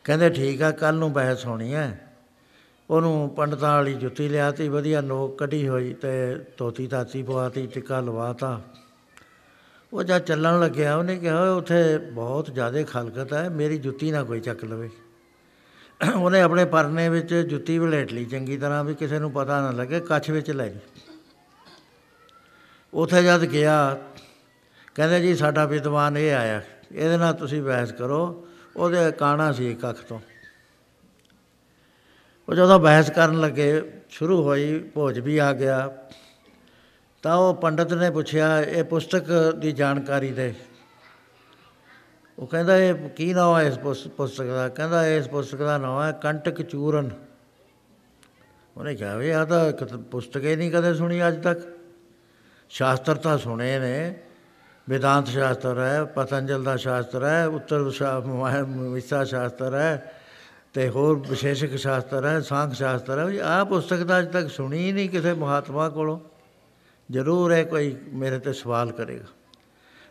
[0.05, 2.07] ਕਹਿੰਦੇ ਠੀਕ ਆ ਕੱਲ ਨੂੰ ਬਹਿਸ ਹੋਣੀ ਹੈ
[2.91, 8.61] ਉਹਨੂੰ ਪੰਡਤਾਂ ਵਾਲੀ ਜੁੱਤੀ ਲਿਆਤੀ, ਵਧੀਆ ਨੋਕ ਕੱਢੀ ਹੋਈ ਤੇ ਧੋਤੀ ਤਾਤੀ ਪਵਾਤੀ, ਟਿੱਕਾ ਲਵਾਤਾ।
[9.93, 14.39] ਉਹ ਜਦ ਚੱਲਣ ਲੱਗਿਆ, ਉਹਨੇ ਕਿਹਾ ਉੱਥੇ ਬਹੁਤ ਜ਼ਿਆਦਾ ਖਲਕਤ ਹੈ, ਮੇਰੀ ਜੁੱਤੀ ਨਾ ਕੋਈ
[14.39, 14.89] ਚੱਕ ਲਵੇ।
[16.15, 19.99] ਉਹਨੇ ਆਪਣੇ ਪਰਨੇ ਵਿੱਚ ਜੁੱਤੀ ਵਲੇਟ ਲਈ, ਚੰਗੀ ਤਰ੍ਹਾਂ ਵੀ ਕਿਸੇ ਨੂੰ ਪਤਾ ਨਾ ਲੱਗੇ,
[19.99, 20.79] ਕੱਛ ਵਿੱਚ ਲੈ ਗਈ
[22.93, 23.97] ਉੱਥੇ ਜਦ ਗਿਆ,
[24.95, 26.61] ਕਹਿੰਦੇ, ਜੀ, ਸਾਡਾ ਵਿਦਵਾਨ ਇਹ ਆਇਆ,
[26.91, 30.19] ਇਹਦੇ ਨਾਲ ਤੁਸੀਂ ਬਹਿਸ ਕਰੋ, ਉਹਦੇ ਕਾਣਾ ਸੀ ਇੱਕ ਅੱਖ ਤੋਂ।
[32.49, 35.97] ਉਹ ਜਦੋਂ ਬਹਿਸ ਕਰਨ ਲੱਗੇ, ਸ਼ੁਰੂ ਹੋਈ, ਭੋਜ ਵੀ ਆ ਗਿਆ।
[37.21, 40.53] ਤਾਂ ਉਹ ਪੰਡਤ ਨੇ ਪੁੱਛਿਆ, ਇਹ ਪੁਸਤਕ ਦੀ ਜਾਣਕਾਰੀ ਦੇ।
[42.39, 44.69] ਉਹ ਕਹਿੰਦਾ, ਇਹ ਕੀ ਨਾਮ ਹੈ ਇਸ ਪੁਸ- ਪੁਸਤਕ ਦਾ?
[44.69, 47.09] ਕਹਿੰਦਾ, ਇਸ ਪੁਸਤਕ ਦਾ ਨਾਮ ਹੈ ਕੰਟਕ ਚੂਰਨ।
[48.77, 51.59] ਉਹਨੇ ਕਿਹਾ, ਵੀ ਆ ਤਾਂ ਕਤ- ਪੁਸਤਕ ਹੀ ਨਹੀਂ ਕਦੇ ਸੁਣੀ ਅੱਜ ਤੱਕ।
[52.69, 54.19] ਸ਼ਾਸਤਰ ਤਾਂ ਸੁਣੇ ਨੇ।
[54.89, 57.91] ਵਿਦਾਂਤ ਸ਼ਾਸਤਰ ਹੈ, ਪਤੰਜਲ ਦਾ ਸ਼ਾਸਤਰ ਹੈ, ਉੱਤਰ
[58.91, 60.13] ਵਿਸਾ ਸ਼ਾਸਤਰ ਹੈ।
[60.73, 64.91] ਤੇ ਹੋਰ ਵਿਸ਼ੇਸ਼ਕ ਸ਼ਾਸਤਰ ਹੈ, ਸਾਂਖ ਸ਼ਾਸਤਰ ਹੈ ਆਹ ਪੁਸਤਕ ਤਾਂ ਅੱਜ ਤੱਕ ਸੁਣੀ ਹੀ
[64.91, 66.19] ਨਹੀਂ ਕਿਸੇ ਮਹਾਤਮਾ ਕੋਲੋਂ।
[67.11, 69.25] ਜ਼ਰੂਰ ਹੈ ਕੋਈ ਮੇਰੇ ਤੇ ਸਵਾਲ ਕਰੇਗਾ।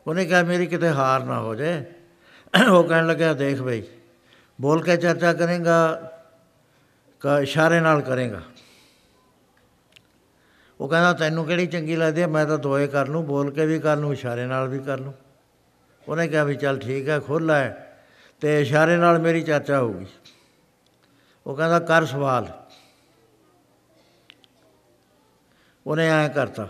[0.06, 1.84] ਉਹਨੇ ਕਿਹਾ, ਮੇਰੀ ਕਿਤੇ ਹਾਰ ਨਾ ਹੋ ਜਾਏ।
[2.70, 3.82] ਉਹ ਕਹਿਣ ਲੱਗਾ ਦੇਖ ਬਈ,
[4.60, 6.10] ਬੋਲ ਕੇ ਚਰਚਾ ਕਰੇਗਾ,
[7.20, 8.42] ਕਾ ਇਸ਼ਾਰੇ ਨਾਲ ਕਰੇਗਾ।
[10.80, 12.26] ਉਹ ਕਹਿੰਦਾ, ਤੈਨੂੰ ਕਿਹੜੀ ਚੰਗੀ ਲੱਗਦੀ ਹੈ?
[12.26, 15.14] ਮੈਂ ਤਾਂ ਦੋਏ ਕਰ ਲੂੰ, ਬੋਲ ਕੇ ਵੀ ਕਰ ਲੂੰ, ਇਸ਼ਾਰੇ ਨਾਲ ਵੀ ਕਰ ਲੂੰ।
[16.08, 17.86] ਉਹਨੇ ਕਿਹਾ, ਵੀ ਚੱਲ ਠੀਕ ਹੈ, ਖੁੱਲ੍ਹ ਹੈ
[18.40, 20.06] ਤੇ ਇਸ਼ਾਰੇ ਨਾਲ ਮੇਰੀ ਚਰਚਾ ਹੋਊਗੀ।
[21.46, 22.48] ਉਹ ਕਹਿੰਦਾ, ਕਰ ਸਵਾਲ।
[25.86, 26.68] ਉਹਨੇ ਐਂ ਕਰਤਾ।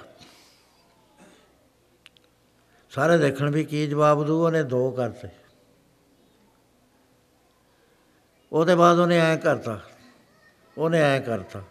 [2.92, 5.28] ਸਾਰੇ ਦੇਖਣ ਵੀ ਕੀ ਜਵਾਬ ਦੂ ਉਹਨੇ ਦੋ ਕਰਤੇ।
[8.52, 9.78] ਉਹਦੇ ਬਾਅਦ ਉਹਨੇ ਐਂ ਕਰਤਾ,
[10.78, 11.62] ਉਹਨੇ ਐਂ ਕਰਤਾ।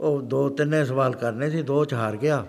[0.00, 2.44] ਉਹ ਦੋ, ਤਿੰਨੇ ਸਵਾਲ ਕਰਨੇ ਸੀ, ਦੋ ਚ ਹਾਰ ਗਿਆ।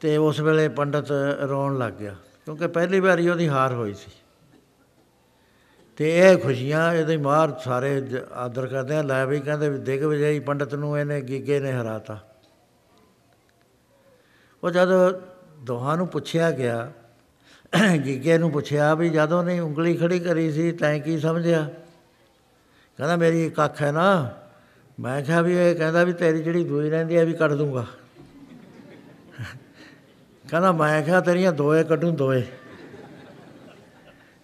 [0.00, 1.10] ਤੇ ਉਸ ਵੇਲੇ ਪੰਡਤ
[1.48, 4.10] ਰੋਣ ਲੱਗ ਗਿਆ, ਕਿਉਂਕਿ ਪਹਿਲੀ ਵਾਰੀ ਉਹਦੀ ਹਾਰ ਹੋਈ ਸੀ।
[5.98, 10.04] ਤੇ ਇਹ ਖੁਸ਼ੀਆਂ ਇਹਦੇ ਮਾਰ ਸਾਰੇ ਜ- ਆਦਰ ਕਰਦੇ ਆ, ਲੈ ਵੀ ਕਹਿੰਦੇ ਵੀ ਦਿਗ
[10.04, 12.20] ਵਿਜਈ ਪੰਡਤ ਨੂੰ ਇਹਨੇ ਗੀਗੇ ਨੇ ਹਰਾਤਾ।
[14.64, 14.88] ਉਹ ਜਦ
[15.58, 16.92] ਦੋਹਾਂ ਨੂੰ ਪੁੱਛਿਆ ਗਿਆ,
[18.04, 21.70] ਗੀਗੇ ਨੂੰ ਪੁੱਛਿਆ ਵੀ ਜਦੋਂ ਨੇ ਉਂਗਲੀ ਖੜੀ ਕਰੀ ਸੀ ਤੈਂ ਕੀ ਸਮਝਿਆ?
[22.96, 24.30] ਕਹਿੰਦਾ, ਮੇਰੀ ਇੱਕ ਅੱਖ ਹੈ ਨਾ।
[25.00, 27.86] ਮੈਂ ਕਿਹਾ ਵੀ ਇਹ ਕਹਿੰਦਾ ਵੀ ਤੇਰੀ ਜਿਹੜੀ ਦੂਈ ਰਹਿੰਦੀ ਹੈ ਵੀ ਕੱਢ ਦੂੰਗਾ।
[30.50, 32.42] ਕਹਿੰਦਾ, ਮੈਂ ਕਿਹਾ ਤੇਰੀਆਂ ਦੋਏ ਕੱਢੂੰ ਦੋਏ।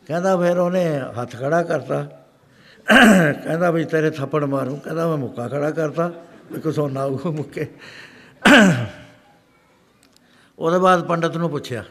[0.06, 2.04] ਕਹਿੰਦਾ ਫਿਰ ਉਹਨੇ ਹੱਥ ਖੜਾ ਕਰਤਾ।
[3.44, 6.12] ਕਹਿੰਦਾ ਵੀ ਤੇਰੇ ਥੱਪੜ ਮਾਰੂ। ਕਹਿੰਦਾ ਮੈਂ ਮੁੱਕਾ ਖੜਾ ਕਰਤਾ।
[6.52, 7.74] ਵੀ ਕੋ ਸੋਨਾ ਉਹ ਮੁੱਕੇ।
[10.58, 11.84] ਉਹਦੇ ਬਾਅਦ ਪੰਡਤ ਨੂੰ ਪੁੱਛਿਆ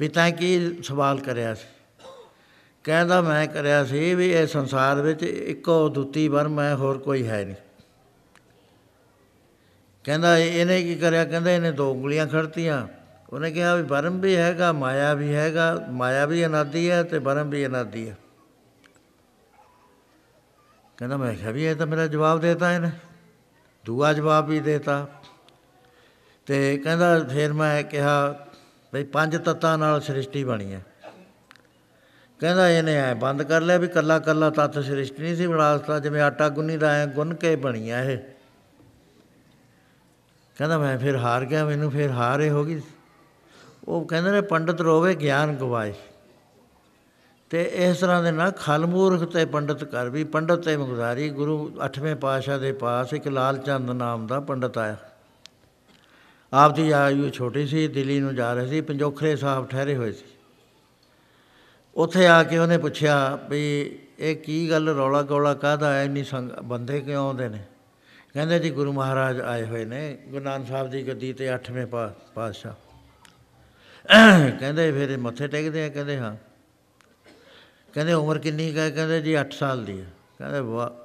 [0.00, 1.66] ਵੀ ਤੈਂ ਕੀ ਸਵਾਲ ਕਰਿਆ ਸੀ?
[2.84, 7.44] ਕਹਿੰਦਾ ਮੈਂ ਕਰਿਆ ਸੀ ਵੀ ਇਹ ਸੰਸਾਰ ਵਿੱਚ ਇੱਕੋ ਦੁੱਤੀ ਵਰਮ ਹੈ ਹੋਰ ਕੋਈ ਹੈ
[7.44, 7.56] ਨਹੀਂ।
[10.04, 11.24] ਕਹਿੰਦਾ ਇਹ- ਇਹਨੇ ਕੀ ਕਰਿਆ?
[11.24, 12.88] ਕਹਿੰਦਾ ਇਹਨੇ ਦੋ ਉਂਗਲੀਆਂ ਖੜਤੀਆਂ।
[13.32, 17.50] ਉਹਨੇ ਕਿਹਾ ਵੀ ਵਰਮ ਵੀ ਹੈਗਾ, ਮਾਇਆ ਵੀ ਹੈਗਾ, ਮਾਇਆ ਵੀ ਅਨਾਦੀ ਹੈ ਤੇ ਵਰਮ
[17.50, 18.16] ਵੀ ਅਨਾਦੀ ਹੈ।
[20.96, 22.90] ਕਹਿੰਦਾ ਮੈਂ ਕਿਹਾ ਵੀ ਇਹ ਤਾਂ ਮੇਰਾ ਜਵਾਬ ਦੇਤਾ ਇਹਨੇ,
[23.84, 25.06] ਦੂਆ ਜਵਾਬ ਵੀ ਦੇਤਾ।
[26.46, 28.46] ਤੇ ਕਹਿੰਦਾ ਫਿਰ ਮੈਂ ਕਿਹਾ
[28.94, 30.84] ਵੀ ਪੰਜ ਤੱਤਾਂ ਨਾਲ ਸ੍ਰਿਸ਼ਟੀ ਬਣੀ ਹੈ।
[32.40, 35.98] ਕਹਿੰਦਾ ਇਹਨੇ ਐ ਬੰਦ ਕਰ ਲਿਆ ਵੀ ਕੱਲਾ ਕੱਲਾ ਤੱਤ ਸ੍ਰਿਸ਼ਟੀ ਨਹੀਂ ਸੀ ਬਣਾ ਦਿੱਤਾ
[35.98, 38.18] ਜਿਵੇਂ ਆਟਾ ਗੁੰਨੀ ਦਾ ਐ ਗੁੰਨ ਕੇ ਬਣੀ ਆ ਇਹ।
[40.56, 42.82] ਕਹਿੰਦਾ ਮੈਂ ਫਿਰ ਹਾਰ ਗਿਆ, ਮੈਨੂੰ ਫਿਰ ਹਾਰ ਹੀ ਹੋ ਗਈ।
[43.88, 45.94] ਉਹ ਕਹਿੰਦੇ ਨੇ ਪੰਡਤ ਰੋਵੇ ਗਿਆਨ ਗਵਾਏ।
[47.50, 52.16] ਤੇ ਇਸ ਤਰ੍ਹਾਂ ਦੇ ਨਾਲ ਖਲਮੂਰਖ ਤੇ ਪੰਡਤ ਕਰ ਵੀ ਪੰਡਤ ਤੇ ਮੁਗਦਾਰੀ ਗੁਰੂ 8ਵੇਂ
[52.16, 54.96] ਪਾਤਸ਼ਾਹ ਦੇ ਪਾਸ ਇੱਕ ਲਾਲ ਚੰਦ ਨਾਮ ਦਾ ਪੰਡਤ ਆਇਆ।
[56.52, 60.24] ਆਪ ਦੀ ਆਯੂ ਛੋਟੀ ਸੀ, ਦਿੱਲੀ ਨੂੰ ਜਾ ਰਹੇ ਸੀ, ਪੰਜੋਖਰੇ ਸਾਹਿਬ ਠਹਿਰੇ ਹੋਏ ਸੀ।
[61.96, 66.50] ਉੱਥੇ ਆ ਕੇ ਉਹਨੇ ਪੁੱਛਿਆ ਵੀ ਇਹ ਕੀ ਗੱਲ ਰੌਲਾ ਗੌਲਾ ਕਾਹਦਾ ਹੈ, ਇੰਨੀ ਸੰਗ,
[66.50, 67.64] ਬੰਦੇ ਕਿਉਂ ਆਉਂਦੇ ਨੇ?
[68.34, 72.14] ਕਹਿੰਦੇ ਜੀ ਗੁਰੂ ਮਹਾਰਾਜ ਆਏ ਹੋਏ ਨੇ, ਗੁਰੂ ਨਾਨਕ ਸਾਹਿਬ ਦੀ ਗੱਦੀ ਤੇ 8ਵੇਂ ਪਾ,
[72.34, 72.91] ਪਾਤਸ਼ਾਹ।
[74.60, 76.36] ਕਹਿੰਦੇ ਫਿਰ ਇਹ ਮੱਥੇ ਟੇਕਦੇ ਆ, ਕਹਿੰਦੇ ਹਾਂ।
[77.94, 78.90] ਕਹਿੰਦੇ ਉਮਰ ਕਿੰਨੀ ਕੁ ਹੈ?
[78.90, 80.06] ਕਹਿੰਦੇ ਜੀ 8 ਸਾਲ ਦੀ ਹੈ।
[80.38, 81.02] ਕਹਿੰਦੇ ਵਾਹ।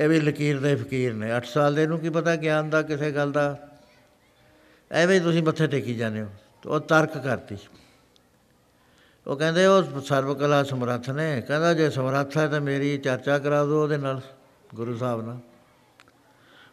[0.00, 3.12] ਇਹ ਵੀ ਲਕੀਰ ਦੇ ਫਕੀਰ ਨੇ। 8 ਸਾਲ ਦੇ ਨੂੰ ਕੀ ਪਤਾ ਗਿਆਨ ਦਾ, ਕਿਸੇ
[3.12, 3.68] ਗੱਲ ਦਾ?
[4.92, 6.26] ਐਵੇਂ ਹੀ ਤੁਸੀਂ ਮੱਥੇ ਟੇਕੀ ਜਾਂਦੇ ਹੋ।
[6.62, 7.56] ਤੇ ਉਹ ਤਰਕ ਕਰਤੀ।
[9.26, 13.64] ਉਹ ਕਹਿੰਦੇ ਉਹ ਸਰਵ ਕਲਾ ਸਮਰੱਥ ਨੇ। ਕਹਿੰਦਾ ਜੇ ਸਮਰੱਥ ਹੈ ਤਾਂ ਮੇਰੀ ਚਰਚਾ ਕਰਾ
[13.64, 14.20] ਦਿਓ ਉਹਦੇ ਨਾਲ,
[14.74, 15.38] ਗੁਰੂ ਸਾਹਿਬ ਨਾਲ।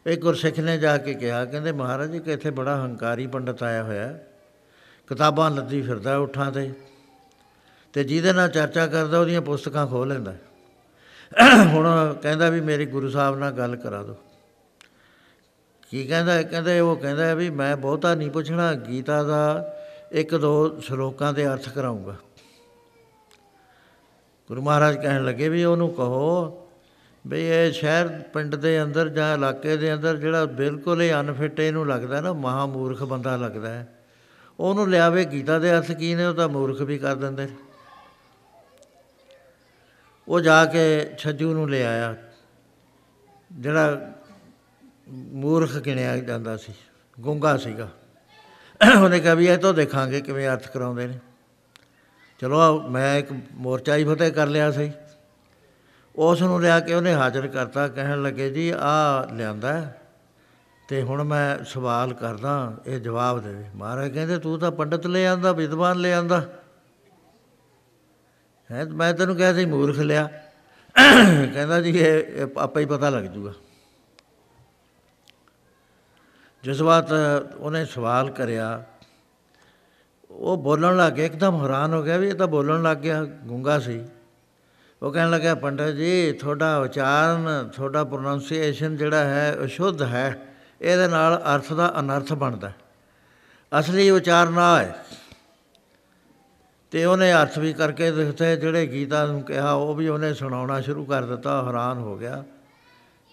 [0.06, 3.84] ਇੱਕ ਗੁਰਸਿੱਖ ਨੇ ਜਾ ਕੇ ਕਿਹਾ, ਕਹਿੰਦੇ ਮਹਾਰਾਜ ਜੀ ਕਿ ਇੱਥੇ ਬੜਾ ਹੰਕਾਰੀ ਪੰਡਤ ਆਇਆ
[3.84, 4.26] ਹੋਇਆ। ਹੈ।
[5.10, 6.74] ਕਿਤਾਬਾਂ ਲੱਦੀ ਫਿਰਦਾ ਉਠਾਂ ਤੇ।
[7.94, 10.34] ਤੇ ਜਿਹਦੇ ਨਾਲ ਚਰਚਾ ਕਰਦਾ, ਉਹਦੀਆਂ ਪੁਸਤਕਾਂ ਖੋਹ ਲੈਂਦਾ
[11.68, 14.16] ਹੁਣ ਕਹਿੰਦਾ ਵੀ ਮੇਰੀ ਗੁਰੂ ਸਾਹਿਬ ਨਾਲ ਗੱਲ ਕਰਾ ਦਿਓ।
[15.92, 16.42] ਕੀ ਕਹਿੰਦਾ?
[16.42, 19.76] ਕਹਿੰਦੇ ਉਹ ਕਹਿੰਦਾ ਵੀ ਮੈਂ ਬਹੁਤਾ ਨਹੀਂ ਪੁੱਛਣਾ, ਗੀਤਾ ਦਾ
[20.12, 22.16] ਇੱਕ ਦੋ ਸ਼ਲੋਕਾਂ ਦੇ ਅਰਥ ਕਰਾਉਂਗਾ।
[24.48, 26.68] ਗੁਰੂ ਮਹਾਰਾਜ ਕਹਿਣ ਲੱਗੇ ਵੀ ਉਹਨੂੰ ਕਹੋ
[27.28, 31.88] ਵੀ ਇਹ ਸ਼ਹਿਰ ਪਿੰਡ ਦੇ ਅੰਦਰ ਜਾਂ ਇਲਾਕੇ ਦੇ ਅੰਦਰ ਜਿਹੜਾ ਬਿਲਕੁਲ ਹੀ ਅਨਫਿਟ ਇਹਨੂੰ
[31.88, 33.88] ਲੱਗਦਾ ਨਾ ਮਹਾ ਮੂਰਖ ਬੰਦਾ ਲੱਗਦਾ ਹੈ।
[34.60, 37.56] ਉਹਨੂੰ ਲਿਆਵੇ ਗੀਤਾ ਦੇ ਅਰਥ ਕੀ ਨੇ ਉਹ ਤਾਂ ਮੂਰਖ ਵੀ ਕਰ ਦਿੰਦੇ ਨੇ।
[40.28, 40.84] ਉਹ ਜਾ ਕੇ
[41.20, 42.16] ਛੱਜੂ ਨੂੰ ਲੈ ਆਇਆ
[43.52, 44.14] ਜਿਹੜਾ
[45.10, 46.74] ਮੂਰਖ ਗਿਣਿਆ ਜਾਂਦਾ ਸੀ
[47.18, 47.90] ਗੁੰਗਾ ਸੀਗਾ।
[49.02, 51.20] ਉਹਨੇ ਕਿਹਾ ਵੀ ਇਹ ਤੋਂ ਦੇਖਾਂਗੇ ਕਿਵੇਂ ਅਰਥ ਕਰਾਉਂਦੇ ਨੇ।
[52.42, 54.92] ਚਲੋ ਆਓ, ਮੈਂ ਇੱਕ ਮੋਰਚਾ ਹੀ ਫਤਿਹ ਕਰ ਲਿਆ ਸੀ।
[56.16, 59.99] ਉਸ ਨੂੰ ਲਿਆ ਕੇ ਉਹਨੇ ਹਾਜ਼ਰ ਕਰਤਾ ਕਹਿਣ ਲੱਗੇ ਜੀ ਆ ਲਿਆਂਦਾ ਹੈ,
[60.90, 62.52] ਤੇ ਹੁਣ ਮੈਂ ਸਵਾਲ ਕਰਦਾ,
[62.86, 66.42] ਇਹ ਜਵਾਬ ਦੇਵੇ ਮਹਾਰਾਜ ਕਹਿੰਦੇ, ਤੂੰ ਤਾਂ ਪੰਡਤ ਲੈ ਆਂਦਾ, ਵਿਦਵਾਨ ਲੈ ਆਂਦਾ।
[68.70, 70.28] ਹੈ ਮੈਂ ਤੈਨੂੰ ਕਿਹਾ ਸੀ, ਮੂਰਖ ਲਿਆ।
[70.96, 73.54] ਕਹਿੰਦਾ ਜੀ, ਇਹ ਇਹ ਆਪੇ ਹੀ ਪਤਾ ਲੱਗ ਜੂਗਾ।
[76.64, 77.12] ਜਿਸ ਬਾਤ
[77.58, 78.84] ਉਹਨੇ ਸਵਾਲ ਕਰਿਆ,
[80.30, 83.80] ਉਹ ਬੋਲਣ ਲੱਗ ਗਿਆ, ਇੱਕਦਮ ਹੈਰਾਨ ਹੋ ਗਿਆ ਵੀ ਇਹ ਤਾਂ ਬੋਲਣ ਲੱਗ ਗਿਆ, ਗੁੰਗਾ
[83.80, 84.02] ਸੀ।
[85.02, 90.49] ਉਹ ਕਹਿਣ ਲੱਗਾ ਪੰਡਤ ਜੀ, ਤੁਹਾਡਾ ਉਚਾਰਨ, ਤੁਹਾਡਾ ਪ੍ਰੋਨਾਂਸੀਏਸ਼ਨ ਜਿਹੜਾ ਹੈ, ਉਹ ਸ਼ੁੱਧ ਹੈ।
[90.82, 92.72] ਇਹਦੇ ਨਾਲ ਅਰਥ ਦਾ ਅਨਰਥ ਬਣਦਾ।
[93.80, 95.06] ਅਸਲੀ ਉਚਾਰਨ ਆ ਹੈ
[96.92, 101.06] ਤੇ ਉਹਨੇ ਅਰਥ ਵੀ ਕਰਕੇ ਦਿੱਤੇ, ਜਿਹੜੇ ਗੀਤਾ ਨੂੰ ਕਿਹਾ, ਉਹ ਵੀ ਉਹਨੇ ਸੁਣਾਉਣਾ ਸ਼ੁਰੂ
[101.06, 102.44] ਕਰ ਦਿੱਤਾ, ਹੈਰਾਨ ਹੋ ਗਿਆ।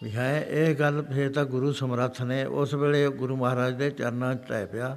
[0.03, 4.35] ਵੀ ਹੈ, ਇਹ ਗੱਲ ਫੇਰ ਤਾਂ ਗੁਰੂ ਸਮਰੱਥ ਨੇ। ਉਸ ਵੇਲੇ ਗੁਰੂ ਮਹਾਰਾਜ ਦੇ ਚਰਨਾਂ
[4.35, 4.97] 'ਚ ਟਹਿ ਪਿਆ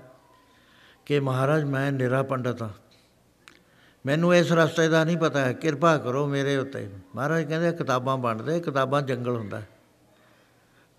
[1.05, 2.69] ਕਿ ਮਹਾਰਾਜ, ਮੈਂ ਨਿਰਾ ਪੰਡਤ ਹਾਂ।
[4.05, 8.59] ਮੈਨੂੰ ਇਸ ਰਸਤੇ ਦਾ ਨਹੀਂ ਪਤਾ ਹੈ। ਕਿਰਪਾ ਕਰੋ ਮੇਰੇ ਉੱਤੇ। ਮਹਾਰਾਜ ਕਹਿੰਦੇ, ਕਿਤਾਬਾਂ ਵੰਡਦੇ
[8.59, 9.61] ਕਿਤਾਬਾਂ ਜੰਗਲ ਹੁੰਦਾ।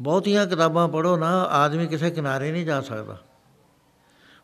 [0.00, 3.18] ਬਹੁਤੀਆਂ ਕਿਤਾਬਾਂ ਪੜ੍ਹੋ ਨਾ, ਆਦਮੀ ਕਿਸੇ ਕਿਨਾਰੇ ਨਹੀਂ ਜਾ ਸਕਦਾ।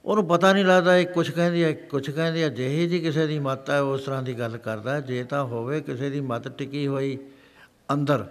[0.04, 3.38] ਉਹਨੂੰ ਪਤਾ ਨਹੀਂ ਲੱਗਦਾ ਇਹ ਕੁਝ ਕਹਿੰਦੀ ਹੈ ਕੁਝ ਕਹਿੰਦੀ ਹੈ। ਜਿਹੀ ਜੀ ਕਿਸੇ ਦੀ
[3.38, 7.18] ਮੱਤ ਹੈ, ਉਸ ਤਰ੍ਹਾਂ ਦੀ ਗੱਲ ਕਰਦਾ ਜੇ ਤਾਂ ਹੋਵੇ ਕਿਸੇ ਦੀ ਮੱਤ ਟਿਕੀ ਹੋਈ
[7.92, 8.26] ਅੰਦਰ,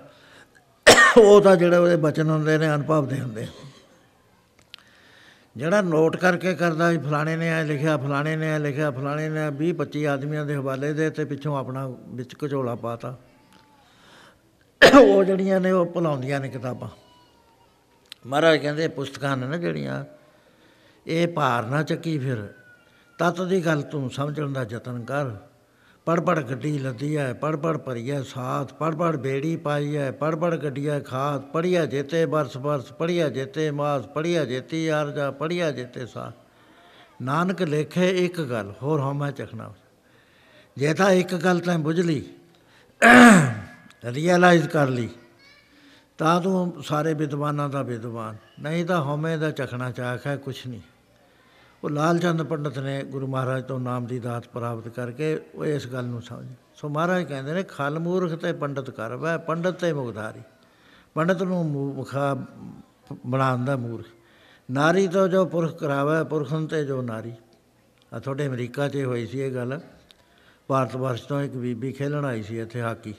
[1.18, 3.48] ਉਹ ਤਾਂ ਜਿਹੜੇ ਉਹਦੇ ਬਚਨ ਹੁੰਦੇ ਨੇ, ਅਨੁਭਵ ਦੇ ਹੁੰਦੇ।
[5.56, 9.50] ਜਿਹੜਾ ਨੋਟ ਕਰਕੇ ਕਰਦਾ ਵੀ ਫਲਾਣੇ ਨੇ ਐ ਲਿਖਿਆ, ਫਲਾਣੇ ਨੇ ਐ ਲਿਖਿਆ, ਫਲਾਣੇ ਨੇ
[9.52, 13.18] 20 25 ਆਦਮੀਆਂ ਦੇ ਹਵਾਲੇ ਦੇ ਤੇ ਪਿੱਛੋਂ ਆਪਣਾ ਵਿੱਚ ਘਚੋਲਾ ਪਾਤਾ।
[15.02, 16.90] ਉਹ ਜਿਹੜੀਆਂ ਨੇ ਉਹ ਭੁਲਾਉਂਦੀਆਂ ਨੇ ਕਿਤਾਬਾਂ।
[18.26, 20.04] ਮਹਾਰਾਜ ਕਹਿੰਦੇ ਪੁਸਤਕਾਂ ਨੇ ਨਾ ਜਿਹੜੀਆਂ,
[21.08, 22.48] ਇਹ ਭਾਰ ਨਾ ਚੱਕੀ ਫਿਰ।
[23.20, 25.36] ਤਤ ਦੀ ਗੱਲ ਤੂੰ ਸਮਝਣ ਦਾ ਯਤਨ ਕਰ।
[26.08, 30.36] ਪੜ ਪੜ ਗੱਡੀ ਲੱਦੀ ਹੈ ਪੜ ਪੜ ਭਰੀਐ ਸਾਥ ਪੜ ਪੜ ਬੇੜੀ ਪਾਈ ਹੈ ਪੜ
[30.36, 36.06] ਪੜ ਗੱਡੀਆਂ ਖਾਤ ਪੜੀਆ ਜੇਤੇ ਬਰਸ ਬਰਸ ਪੜੀਆ ਜੇਤੇ ਮਾਸ ਪੜੀਆ ਜੇਤੀ ਆਰਜਾ ਪੜੀਆ ਜੇਤੇ
[36.06, 36.32] ਸਾ
[37.22, 39.74] ਨਾਨਕ ਲੇਖੇ ਇੱਕ ਗੱਲ, ਹੋਰ ਹਉਮੈ ਚਖਣਾ।
[40.78, 42.24] ਜੇ ਤਾਂ ਇੱਕ ਗੱਲ ਤੈਂ ਬੁੱਝ ਲਈ
[44.06, 45.10] ਰੀਅਲਾਈਜ਼ ਕਰ ਲਈ
[46.18, 50.82] ਤਾਂ ਤੂੰ ਸਾਰੇ ਵਿਦਵਾਨਾਂ ਦਾ ਵਿਦਵਾਨ, ਨਹੀਂ ਤਾਂ ਹਉਮੈ ਦਾ ਚਖਣਾ ਚਾਖ ਹੈ, ਕੁਛ ਨਹੀਂ।
[51.84, 55.88] ਉਹ ਲਾਲ ਚੰਦ ਪੰਡਤ ਨੇ ਗੁਰੂ ਮਹਾਰਾਜ ਤੋਂ ਨਾਮ ਦੀ ਦਾਤ ਪ੍ਰਾਪਤ ਕਰਕੇ ਉਹ ਇਸ
[55.88, 56.45] ਗੱਲ ਨੂੰ ਸਮਝ
[56.76, 60.41] ਸੋ ਮਹਾਰਾਜ ਕਹਿੰਦੇ ਨੇ, ਖਲ ਮੂਰਖ ਤੇ ਪੰਡਤ ਕਰ, ਵੈ ਪੰਡਤ ਤੇ ਮੁਗਧਾਰੀ
[61.13, 62.38] ਪੰਡਤ ਨੂੰ ਮੂ- ਮੁਖਾ
[63.26, 64.05] ਬਣਾਉਂਦਾ ਮੂਰਖ।
[64.72, 67.34] ਨਾਰੀ ਤੋਂ ਜੋ ਪੁਰਖ ਕਰਾਵੇ ਪੁਰਖਨ ਤੇ ਜੋ ਨਾਰੀ।
[68.13, 69.80] ਆ ਤੁਹਾਡੇ ਅਮਰੀਕਾ 'ਚ ਹੋਈ ਸੀ ਇਹ ਗੱਲ।
[70.68, 73.13] ਭਾਰਤ ਵਰਸ਼ ਤੋਂ ਇੱਕ ਬੀਬੀ ਖੇਲਣ ਆਈ ਸੀ ਇੱਥੇ ਹਾਕੀ।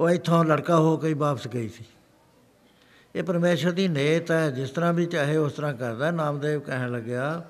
[0.00, 1.84] ਉਹ ਇੱਥੋਂ ਲੜਕਾ ਹੋ ਕੇ ਹੀ ਵਾਪਸ ਗਈ ਸੀ।
[3.14, 7.44] ਇਹ ਪਰਮੇਸ਼ਰ ਦੀ ਨੇਤ ਹੈ, ਜਿਸ ਤਰ੍ਹਾਂ ਵੀ ਚਾਹੇ ਉਸ ਤਰ੍ਹਾਂ ਕਰਦਾ। ਨਾਮਦੇਵ ਕਹਿਣ ਲੱਗਿਆ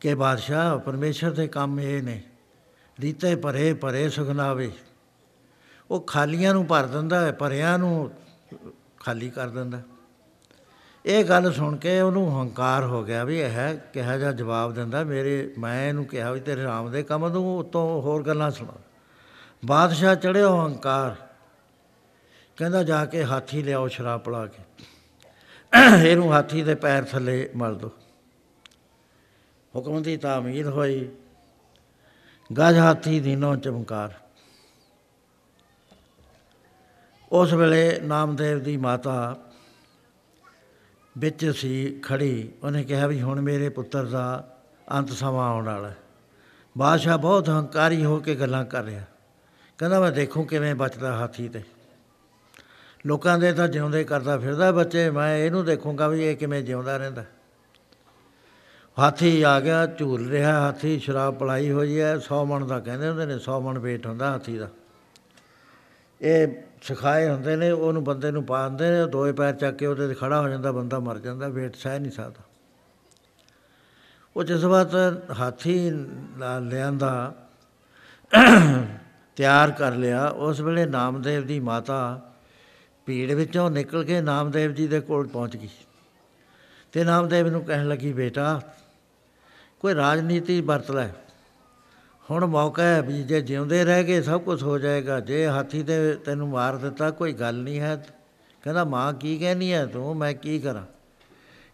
[0.00, 2.22] ਕਿ ਬਾਦਸ਼ਾਹ, ਪਰਮੇਸ਼ਰ ਦੇ ਕੰਮ ਇਹ ਨੇ।
[3.00, 4.72] ਰੀਤੇ ਭਰੇ ਭਰੇ ਸੁਖਨਾਵੇ।
[5.90, 8.10] ਉਹ ਖਾਲੀਆਂ ਨੂੰ ਭਰ ਦਿੰਦਾ ਹੈ, ਭਰਿਆਂ ਨੂੰ
[9.00, 9.80] ਖਾਲੀ ਕਰ ਦਿੰਦਾ।
[11.06, 15.54] ਇਹ ਗੱਲ ਸੁਣ ਕੇ ਉਹਨੂੰ ਹੰਕਾਰ ਹੋ ਗਿਆ ਵੀ ਇਹ ਕਿਹਾ ਜਾ ਜਵਾਬ ਦਿੰਦਾ। ਮੇਰੇ,
[15.58, 18.72] ਮੈਂ ਇਹਨੂੰ ਕਿਹਾ ਵੀ ਤੇਰੇ ਰਾਮ ਦੇ ਕੰਮ ਨੂੰ ਉਤੋਂ ਹੋਰ ਗੱਲਾਂ ਸੁਣਾ।
[19.64, 21.16] ਬਾਦਸ਼ਾਹ ਚੜਿਓ ਹੰਕਾਰ
[22.56, 24.62] ਕਹਿੰਦਾ, ਜਾ ਕੇ ਹਾਥੀ ਲਿਆਓ ਸ਼ਰਾਬ ਪਲਾ ਕੇ।
[26.10, 27.92] ਇਹਨੂੰ ਹਾਥੀ ਦੇ ਪੈਰ ਥੱਲੇ ਮਲ ਦੋ।
[29.76, 31.08] ਹੁਕਮ ਦੀ ਤਾਮੀਲ ਹੋਈ।
[32.58, 34.14] ਗਜ ਹਾਥੀ ਦੀਨੋਂ ਚਮਕਾਰ।
[37.32, 39.36] ਉਸ ਵੇਲੇ ਨਾਮਦੇਵ ਦੀ ਮਾਤਾ
[41.18, 44.56] ਵਿੱਚ ਸੀ ਖੜੀ। ਉਹਨੇ ਕਿਹਾ ਵੀ, ਹੁਣ ਮੇਰੇ ਪੁੱਤਰ ਦਾ
[44.92, 45.96] ਅੰਤ ਸਮਾਂ ਆਉਣ ਵਾਲਾ ਹੈ।
[46.78, 49.04] ਬਾਦਸ਼ਾਹ ਬਹੁਤ ਹੰਕਾਰੀ ਹੋ ਕੇ ਗੱਲਾਂ ਕਰ ਰਿਹਾ।
[49.78, 51.62] ਕਹਿੰਦਾ ਮੈਂ ਦੇਖੂੰ ਕਿਵੇਂ ਬਚਦਾ ਹਾਥੀ ਤੇ।
[53.06, 57.24] ਲੋਕਾਂ ਦੇ ਤਾਂ ਜਿਉਂਦੇ ਕਰਦਾ ਫਿਰਦਾ ਬੱਚੇ, ਮੈਂ ਇਹਨੂੰ ਦੇਖੂੰਗਾ ਵੀ ਇਹ ਕਿਵੇਂ ਜਿਉਂਦਾ ਰਹਿੰਦਾ।
[58.98, 63.26] ਹਾਥੀ ਆ ਗਿਆ, ਝੂਲ ਰਿਹਾ ਹਾਥੀ, ਸ਼ਰਾਬ ਪਲਾਈ ਹੋਈ ਹੈ 100 ਮਣ ਦਾ ਕਹਿੰਦੇ ਹੁੰਦੇ
[63.26, 64.68] ਨੇ 100 ਮਣ ਵੇਟ ਹੁੰਦਾ ਹਾਥੀ ਦਾ।
[66.20, 66.48] ਇਹ
[66.82, 70.14] ਸਿਖਾਏ ਹੁੰਦੇ ਨੇ, ਉਹਨੂੰ ਬੰਦੇ ਨੂੰ ਪਾ ਦਿੰਦੇ ਨੇ, ਦੋਏ ਪੈਰ ਚੱਕ ਕੇ ਉਹਦੇ ਤੇ
[70.14, 72.44] ਖੜਾ ਹੋ ਜਾਂਦਾ, ਬੰਦਾ ਮਰ ਜਾਂਦਾ ਵੇਟ ਸਹਿ ਨਹੀਂ ਸਕਦਾ।
[74.36, 75.90] ਉਹ ਜਿਸ ਵਕਤ ਹਾਥੀ
[76.38, 77.34] ਲਾ- ਲਿਆਂਦਾ
[79.38, 82.30] ਤਿਆਰ ਕਰ ਲਿਆ, ਉਸ ਵੇਲੇ ਨਾਮਦੇਵ ਦੀ ਮਾਤਾ
[83.06, 85.68] ਭੀੜ ਵਿੱਚੋਂ ਨਿਕਲ ਕੇ ਨਾਮਦੇਵ ਜੀ ਦੇ ਕੋਲ ਪਹੁੰਚ ਗਈ।
[86.92, 88.60] ਤੇ ਨਾਮਦੇਵ ਨੂੰ ਕਹਿਣ ਲੱਗੀ, ਬੇਟਾ,
[89.80, 91.08] ਕੋਈ ਰਾਜਨੀਤੀ ਵਰਤ ਲੈ।
[92.30, 96.14] ਹੁਣ ਮੌਕਾ ਹੈ ਵੀ ਜੇ ਜਿਉਂਦੇ ਰਹਿ ਗਏ, ਸਭ ਕੁਝ ਹੋ ਜਾਏਗਾ। ਜੇ ਹਾਥੀ ਤੇ
[96.14, 98.06] ਤੈਨੂੰ ਮਾਰ ਦਿੱਤਾ, ਕੋਈ ਗੱਲ ਨਹੀਂ ਹੈ।
[98.62, 99.86] ਕਹਿੰਦਾ, ਮਾਂ ਕੀ ਕਹਿਨੀ ਹੈ?
[99.86, 100.84] ਤੂੰ, ਮੈਂ ਕੀ ਕਰਾਂ?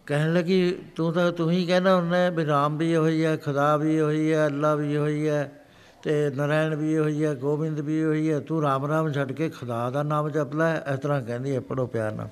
[0.07, 4.01] ਕਹਿਣ ਲੱਗੀ, ਤੂੰ ਤਾਂ, ਤੂੰ ਹੀ ਕਹਿਣਾ ਹੁੰਦਾ ਵੀ ਰਾਮ ਵੀ ਹੋਈ ਹੈ, ਖੁਦਾ ਵੀ
[4.01, 5.64] ਹੋਈ ਹੈ, ਅੱਲਾ ਵੀ ਹੋਈ ਹੈ।
[6.05, 9.91] ਤੇ ਨਰਾਇਣ ਵੀ ਹੋਈ ਹੈ, ਗੋਬਿੰਦ ਵੀ ਹੋਈ ਹੈ, ਤੂੰ ਰਾਮ ਰਾਮ ਛੱਡ ਕੇ ਖੁਦਾ
[9.91, 12.29] ਦਾ ਨਾਮ ਜਪ ਲੈ, ਇਸ ਤਰ੍ਹਾਂ ਕਹਿੰਦੀ ਹੈ ਪੜੋ ਪਿਆਰ ਨਾਲ।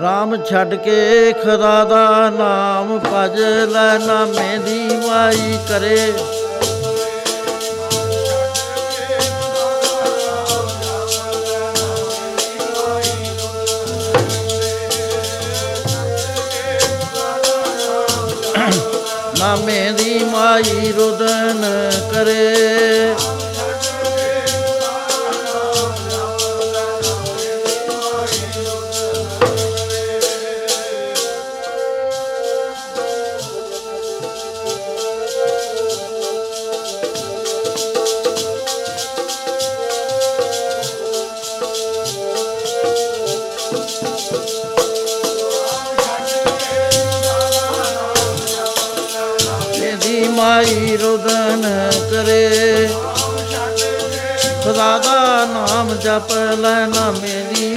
[0.00, 3.40] ਰਾਮ ਛੱਡ ਕੇ ਖੁਦਾ ਦਾ ਨਾਮ ਭਜ
[3.72, 6.12] ਲੈ, ਨਾਮੇ ਦੀ ਮਾਈ ਕਰੇ।
[19.42, 21.64] ਨਾਮੇ ਦੀ ਮਾਈ ਰੁਦਨ
[22.10, 22.71] ਕਰੇ
[56.12, 57.74] ਨਾਮ ਜਪ ਲੈ ਨਾਮੇ ਦੀ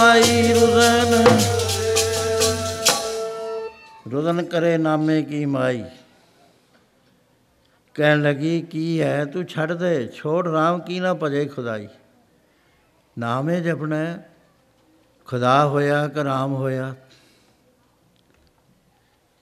[0.00, 1.26] ਨਾਮੇ ਦੀ ਮਾਈ ਰੁਦਨ
[4.12, 5.84] ਰੁਦਨ ਕਰੇ ਨਾਮੇ ਕੀ ਮਾਈ।
[7.94, 9.24] ਕਹਿਣ ਲੱਗੀ ਕੀ ਹੈ?
[9.24, 11.88] ਤੂੰ ਛੱਡ ਦੇ। ਛੋੜ ਰਾਮ ਕੀ ਨਾ ਭਜੇ ਖੁਦਾਈ।
[13.18, 14.30] ਨਾਮੇ ਜਪਣਾ ਹੈ,
[15.24, 16.94] ਖੁਦਾ ਹੋਇਆ ਕਿ ਰਾਮ ਹੋਇਆ?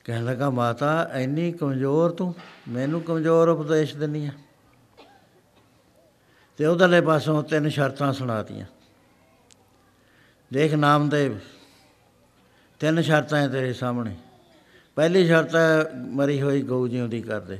[0.04, 2.34] ਕਹਿਣ ਲੱਗਾ ਮਾਤਾ ਐਨੀ ਕਮਜ਼ੋਰ ਤੂੰ।
[2.68, 4.30] ਮੈਨੂੰ ਕਮਜ਼ੋਰ ਉਪਦੇਸ਼ ਦਿੰਨੀ ਆ।
[6.56, 8.66] ਤੇ ਉਹਦਲੇ ਪਾਸੋਂ ਤਿੰਨ ਸ਼ਰਤਾਂ ਸੁਣਾਤੀਆਂ
[10.52, 11.38] ਦੇਖ ਨਾਮਦੇਵ
[12.80, 14.16] ਤਿੰਨ ਸ਼ਰਤਾਂ ਹੈ ਤੇਰੇ ਸਾਹਮਣੇ।
[14.96, 17.58] ਪਹਿਲੀ ਸ਼ਰਤ ਹੈ, ਮਰੀ ਹੋਈ ਗਊ ਜਿਉਂਦੀ ਕਰ ਦੇ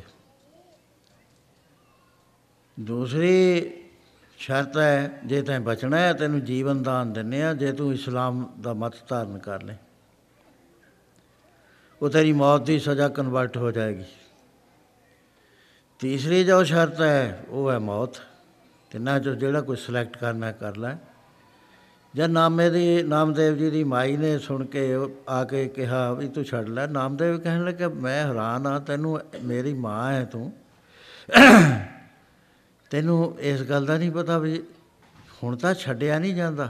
[2.80, 3.70] ਦੂਸਰੀ
[4.38, 8.74] ਸ਼ਰਤ ਹੈ, ਜੇ ਤੈਂ ਬਚਣਾ ਹੈ, ਤੈਨੂੰ ਜੀਵਨ ਦਾਨ ਦਿੰਨੇ ਆ ਜੇ ਤੂੰ ਇਸਲਾਮ ਦਾ
[8.74, 9.76] ਮਤ ਧਾਰਨ ਕਰ ਲੈ।
[12.02, 14.04] ਉਹ ਤੇਰੀ ਮੌਤ ਦੀ ਸਜ਼ਾ ਕਨਵਰਟ ਹੋ ਜਾਏਗੀ।
[15.98, 18.16] ਤੀਸਰੀ ਜੋ ਸ਼ਰਤ ਹੈ, ਉਹ ਹੈ ਮੌਤ।
[18.90, 20.96] ਤਿੰਨਾਂ ਚੋਂ ਜਿਹੜਾ ਕੋਈ ਸਿਲੈਕਟ ਕਰਨਾ ਕਰ ਲੈ।
[22.14, 26.28] ਜਦ ਨਾਮੇ ਦੀ, ਨਾਮਦੇਵ ਜੀ ਦੀ ਮਾਈ ਨੇ ਸੁਣ ਕੇ ਉਹ ਆ ਕੇ ਕਿਹਾ ਵੀ
[26.28, 30.52] ਤੂੰ ਛੱਡ ਲੈ। ਨਾਮਦੇਵ ਕਹਿਣ ਲੱਗਾ, ਮੈਂ ਹੈਰਾਨ ਆ, ਤੈਨੂੰ ਮੇਰੀ ਮਾਂ ਹੈ ਤੂੰ।
[32.90, 34.62] ਤੈਨੂੰ ਇਸ ਗੱਲ ਦਾ ਨਹੀਂ ਪਤਾ ਵੀ
[35.42, 36.68] ਹੁਣ ਤਾਂ ਛੱਡਿਆ ਨਹੀਂ ਜਾਂਦਾ।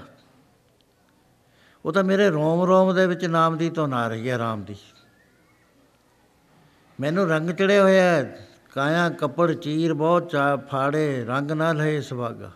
[1.84, 4.76] ਉਹ ਤਾਂ ਮੇਰੇ ਰੋਮ ਰੋਮ ਦੇ ਵਿੱਚ ਨਾਮ ਦੀ ਧੁਨ ਆ ਰਹੀ ਹੈ ਰਾਮ ਦੀ।
[6.98, 12.52] ਮੈਨੂੰ ਰੰਗ ਚੜੇ ਹੋਇਆ ਹੈ ਕਾਇਆ, ਕੱਪੜ, ਚੀਰ ਬਹੁਤ ਚਾ, ਫਾੜੇ, ਰੰਗ ਨਾ ਲਏ ਸੁਭਾਗਾ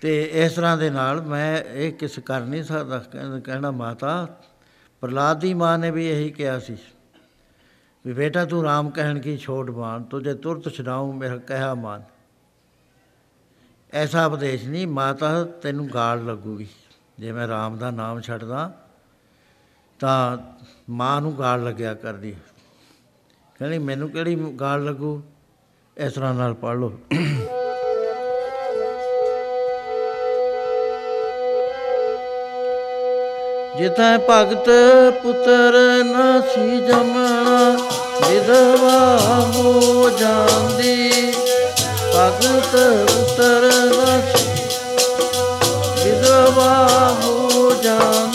[0.00, 4.40] ਤੇ ਇਸ ਤਰ੍ਹਾਂ ਦੇ ਨਾਲ ਮੈਂ ਇਹ ਕਿਸ ਕਰ ਨਹੀਂ ਸਕਦਾ, ਕਹਿ- ਕਹਿਣਾ ਮਾਤਾ
[5.00, 6.76] ਪ੍ਰਲਾਦ ਦੀ ਮਾਂ ਨੇ ਵੀ ਇਹੀ ਕਿਹਾ ਸੀ
[8.06, 12.02] ਵੀ ਬੇਟਾ ਤੂੰ ਰਾਮ ਕਹਿਣ ਕੀ ਛੋੜ ਬਾਣ ਤੁਝੇ ਤੁਰਤ ਛਡਾਉ ਮੇਰਾ ਕਹਿਆ ਮਾਨ
[13.92, 16.68] ਐਸਾ ਉਪਦੇਸ਼ ਨਹੀਂ, ਮਾਤਾ ਤੈਨੂੰ ਗਾਲ ਲੱਗੂਗੀ।
[17.18, 18.84] ਜੇ ਮੈਂ ਰਾਮ ਦਾ ਨਾਮ ਛੱਡਦਾ,
[20.00, 20.38] ਤਾਂ
[20.90, 22.38] ਮਾਂ ਨੂੰ ਗਾਲ ਲੱਗਿਆ ਕਰਦੀ। ਹੈ।
[23.58, 25.22] ਕਹਿੰਦੀ, ਮੈਨੂੰ ਕਿਹੜੀ ਗਾਲ ਲੱਗੂ?
[25.96, 27.00] ਇਸ ਤਰ੍ਹਾਂ ਨਾਲ ਪੜ੍ਹ ਲਓ।
[33.78, 34.68] ਜਿਤੈ ਭਗਤ
[35.22, 35.74] ਪੁੱਤਰ
[36.04, 37.58] ਨ ਸੀ ਜਮਣਾ
[38.22, 39.00] ਵਿਧਵਾ
[39.56, 41.10] ਹੋ ਜਾਂਦੀ।
[42.14, 42.76] ਭਗਤ
[43.10, 44.44] ਪੁੱਤਰ ਨ ਸੀ
[46.04, 46.74] ਵਿਧਵਾ
[47.22, 48.25] ਹੋ ਜਾਂਦੀ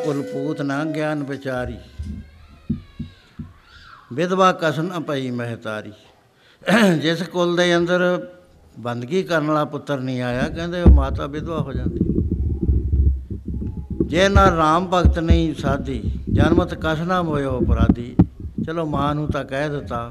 [0.00, 1.78] ਜੈ ਕੁਲਪੂਤ ਨਾ ਗਿਆਨ ਵਿਚਾਰੀ।
[4.12, 5.92] ਵਿਧਵਾ ਕਸਨ ਪਈ ਮਹਤਾਰੀ।
[6.98, 8.28] ਜਿਸ ਕੁਲ ਦੇ ਅੰਦਰ
[8.78, 11.98] ਬੰਦਗੀ ਕਰਨ ਵਾਲਾ ਪੁੱਤਰ ਨਹੀਂ ਆਇਆ, ਕਹਿੰਦੇ ਉਹ ਮਾਤਾ ਵਿਧਵਾ ਹੋ ਜਾਂਦੀ।
[14.06, 18.16] ਜੇ ਨਾ ਰਾਮ ਭਗਤ ਨਹੀਂ ਸਾਧੀ, ਜਨਮਤ ਕਸਨਾ ਮੋਇਓ ਅਪਰਾਧੀ।
[18.66, 20.10] ਚਲੋ ਮਾਂ ਨੂੰ ਤਾਂ ਕਹਿ ਦਿੱਤਾ।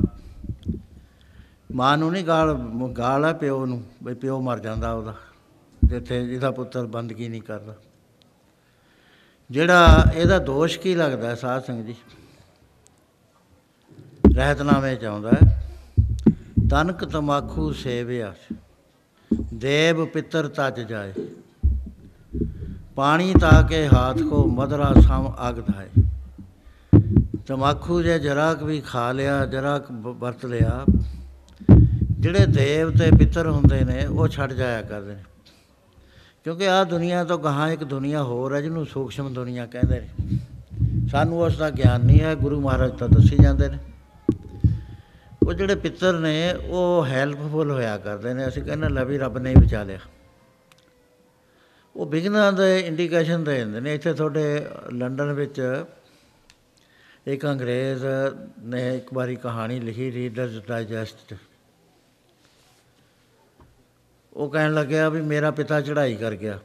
[1.72, 2.54] ਮਾਂ ਨੂੰ ਨਹੀਂ ਗਾਲ
[2.98, 5.16] ਗਾਲ ਹੈ ਪਿਓ ਨੂੰ ਬਈ ਪਿਓ ਮਰ ਜਾਂਦਾ ਉਹਦਾ।
[5.84, 7.76] ਜਿੱਥੇ ਜਿਹਦਾ ਪੁੱਤਰ ਬੰਦਗੀ ਨਹੀਂ ਕਰਦਾ।
[9.52, 11.96] ਜਿਹੜਾ ਇਹਦਾ ਦੋਸ਼ ਕੀ ਲੱਗਦਾ ਹੈ ਸਾਧ ਸੰਗਤ ਜੀ?
[14.36, 15.72] ਰਹਿਤਨਾਮੇ ਚ ਆਉਂਦਾ ਹੈ,
[16.72, 18.34] ਤਨਕ ਤਮਾਖੂ ਸੇਵਿਆ
[19.54, 21.14] ਦੇਵ ਪਿੱਤਰ ਤਜ ਜਾਏ,
[22.96, 26.04] ਪਾਣੀ ਤਾ ਕੇ ਹਾਥ ਕੋ ਮਦਰਾ ਸਮ ਅਗ ਧਾਏ।
[27.48, 30.86] ਤਮਾਖੂ ਜੇ ਜਰਾ ਕੁ ਵੀ ਖਾ ਲਿਆ ਜਰਾ ਕੁ ਬ- ਵਰਤ ਲਿਆ,
[32.12, 35.24] ਜਿਹੜੇ ਦੇਵ ਤੇ ਪਿੱਤਰ ਹੁੰਦੇ ਨੇ, ਉਹ ਛੱਡ ਜਾਇਆ ਕਰਦੇ ਨੇ।
[36.44, 40.10] ਕਿਉਂਕਿ ਆਹ ਦੁਨੀਆ ਤੋਂ ਗਾਹਾਂ ਇੱਕ ਦੁਨੀਆ ਹੋਰ ਹੈ, ਜਿਹਨੂੰ ਸੂਖਸ਼ਮ ਦੁਨੀਆ ਕਹਿੰਦੇ ਨੇ।
[41.10, 43.78] ਸਾਨੂੰ ਉਸ ਦਾ ਗਿਆਨ ਨਹੀਂ ਹੈ, ਗੁਰੂ ਮਹਾਰਾਜ ਤਾਂ ਦੱਸੀ ਜਾਂਦੇ ਨੇ।
[45.48, 49.50] ਉਹ ਜਿਹੜੇ ਪਿੱਤਰ ਨੇ, ਉਹ ਹੈਲਪਫੁਲ ਹੋਇਆ ਕਰਦੇ ਨੇ। ਅਸੀਂ ਕਹਿੰਦੇ ਲੈ ਵੀ ਰੱਬ ਨੇ
[49.50, 50.00] ਹੀ ਬਚਾ ਲਿਆ।
[51.96, 55.86] ਉਹ ਬਿਗਨਾਂ ਦੇ ਇੰਡੀਕੇਸ਼ਨ ਦੇ ਦਿੰਦੇ ਨੇ। ਇੱਥੇ ਤੁਹਾਡੇ ਲੰਡਨ ਵਿੱਚ
[57.28, 58.06] ਇੱਕ ਅੰਗਰੇਜ਼
[58.60, 61.38] ਨੇ ਇੱਕ ਵਾਰੀ ਕਹਾਣੀ ਲਿਖੀ ਰੀਡਰਸ ਡਾਈਜੈਸਟ 'ਚ
[64.40, 66.60] ਉਹ ਕਹਿਣ ਲੱਗਿਆ ਵੀ ਮੇਰਾ ਪਿਤਾ ਚੜ੍ਹਾਈ ਕਰ ਗਿਆ।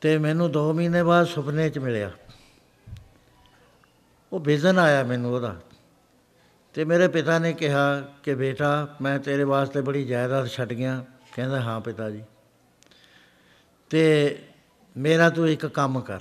[0.00, 2.10] ਤੇ ਮੈਨੂੰ 2 ਮਹੀਨੇ ਬਾਅਦ ਸੁਪਨੇ 'ਚ ਮਿਲਿਆ।
[4.32, 5.56] ਉਹ ਵਿਜ਼ਨ ਆਇਆ ਮੈਨੂੰ ਉਹਦਾ।
[6.74, 11.04] ਤੇ ਮੇਰੇ ਪਿਤਾ ਨੇ ਕਿਹਾ ਕਿ ਬੇਟਾ, ਮੈਂ ਤੇਰੇ ਵਾਸਤੇ ਬੜੀ ਜਾਇਦਾਦ ਛੱਡ ਗਿਆ।
[11.36, 12.22] ਕਹਿੰਦਾ, ਹਾਂ ਪਿਤਾ ਜੀ।
[13.90, 14.38] ਤੇ
[14.96, 16.20] ਮੇਰਾ ਤੂੰ ਇੱਕ ਕੰਮ ਕਰ।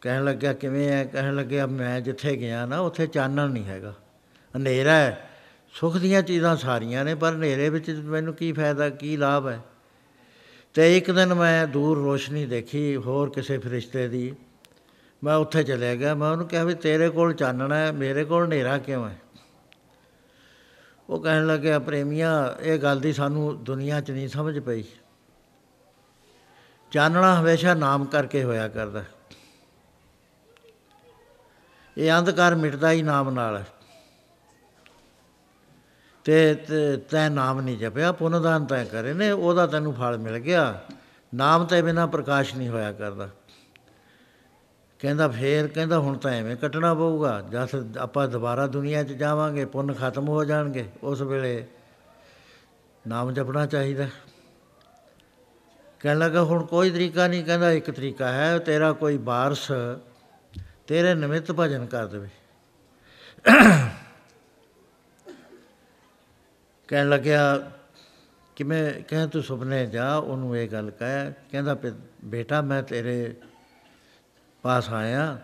[0.00, 3.94] ਕਹਿਣ ਲੱਗਿਆ, ਕਿਵੇਂ ਹੈ ਕਹਿਣ ਲੱਗਿਆ, ਮੈਂ ਜਿੱਥੇ ਗਿਆ ਨਾ, ਉੱਥੇ ਚਾਨਣ ਨਹੀਂ ਹੈਗਾ।
[4.56, 5.25] ਹਨੇਰਾ ਹੈ
[5.80, 9.60] ਸੁੱਖ ਦੀਆਂ ਚੀਜ਼ਾਂ ਸਾਰੀਆਂ ਨੇ, ਪਰ ਹਨੇਰੇ ਵਿੱਚ ਮੈਨੂੰ ਕੀ ਫਾਇਦਾ, ਕੀ ਲਾਭ ਹੈ?
[10.74, 14.36] ਤੇ ਇੱਕ ਦਿਨ ਮੈਂ ਦੂਰ ਰੋਸ਼ਨੀ ਦੇਖੀ ਹੋਰ ਕਿਸੇ ਫਰਿਸ਼ਤੇ ਦੀ।
[15.24, 18.78] ਮੈਂ ਉੱਥੇ ਚਲਿਆ ਗਿਆ, ਮੈਂ ਉਹਨੂੰ ਕਿਹਾ ਵੀ ਤੇਰੇ ਕੋਲ ਚਾਨਣਾ ਹੈ, ਮੇਰੇ ਕੋਲ ਹਨੇਰਾ
[18.78, 19.18] ਕਿਉਂ ਹੈ?
[21.10, 24.84] ਉਹ ਕਹਿਣ ਲੱਗਿਆ ਪ੍ਰੇਮੀਆਂ, ਇਹ ਗੱਲ ਦੀ ਸਾਨੂੰ ਦੁਨੀਆ 'ਚ ਨਹੀਂ ਸਮਝ ਪਈ।
[26.90, 29.04] ਚਾਨਣਾ ਹਮੇਸ਼ਾ ਨਾਮ ਕਰਕੇ ਹੋਇਆ ਕਰਦਾ।
[31.98, 33.66] ਇਹ ਅੰਧਕਾਰ ਮਿਟਦਾ ਹੀ ਨਾਮ ਨਾਲ। ਹੈ
[36.26, 40.80] ਤੇ ਤੇ ਤੈ ਨਾਮ ਨਹੀਂ ਜਪਿਆ, ਪੁਨਦਾਨ ਤੈ ਕਰੇ ਨੇ, ਉਹਦਾ ਤੈਨੂੰ ਫਲ ਮਿਲ ਗਿਆ।
[41.34, 43.28] ਨਾਮ ਤੇ ਬਿਨਾ ਪ੍ਰਕਾਸ਼ ਨਹੀਂ ਹੋਇਆ ਕਰਦਾ।
[44.98, 49.94] ਕਹਿੰਦਾ ਫੇਰ, ਕਹਿੰਦਾ ਹੁਣ ਤਾਂ ਐਵੇਂ ਕੱਟਣਾ ਪਊਗਾ। ਜਦ ਆਪਾਂ ਦੁਬਾਰਾ ਦੁਨੀਆ 'ਚ ਜਾਵਾਂਗੇ, ਪੁੰਨ
[49.94, 51.66] ਖਤਮ ਹੋ ਜਾਣਗੇ, ਉਸ ਵੇਲੇ
[53.06, 54.06] ਨਾਮ ਜਪਣਾ ਚਾਹੀਦਾ।
[56.00, 59.72] ਕਹਿਣ ਲੱਗਾ, ਹੁਣ ਕੋਈ ਤਰੀਕਾ ਨਹੀਂ, ਕਹਿੰਦਾ ਇੱਕ ਤਰੀਕਾ ਹੈ, ਤੇਰਾ ਕੋਈ ਬਾਰਸ
[60.86, 62.28] ਤੇਰੇ ਨਿਮਿਤ ਭਜਨ ਕਰ ਦੇਵੇ।
[66.88, 67.70] ਕਹਿਣ ਲੱਗਿਆ,
[68.56, 71.92] ਕਿਵੇਂ ਕਹਿ ਤੂੰ ਸੁਪਨੇ ਜਾ ਉਹਨੂੰ ਇਹ ਗੱਲ ਕਹਿ। ਕਹਿੰਦਾ "ਬੇ-
[72.24, 73.34] ਬੇਟਾ, ਮੈਂ ਤੇਰੇ
[74.62, 75.38] ਪਾਸ ਆਇਆ।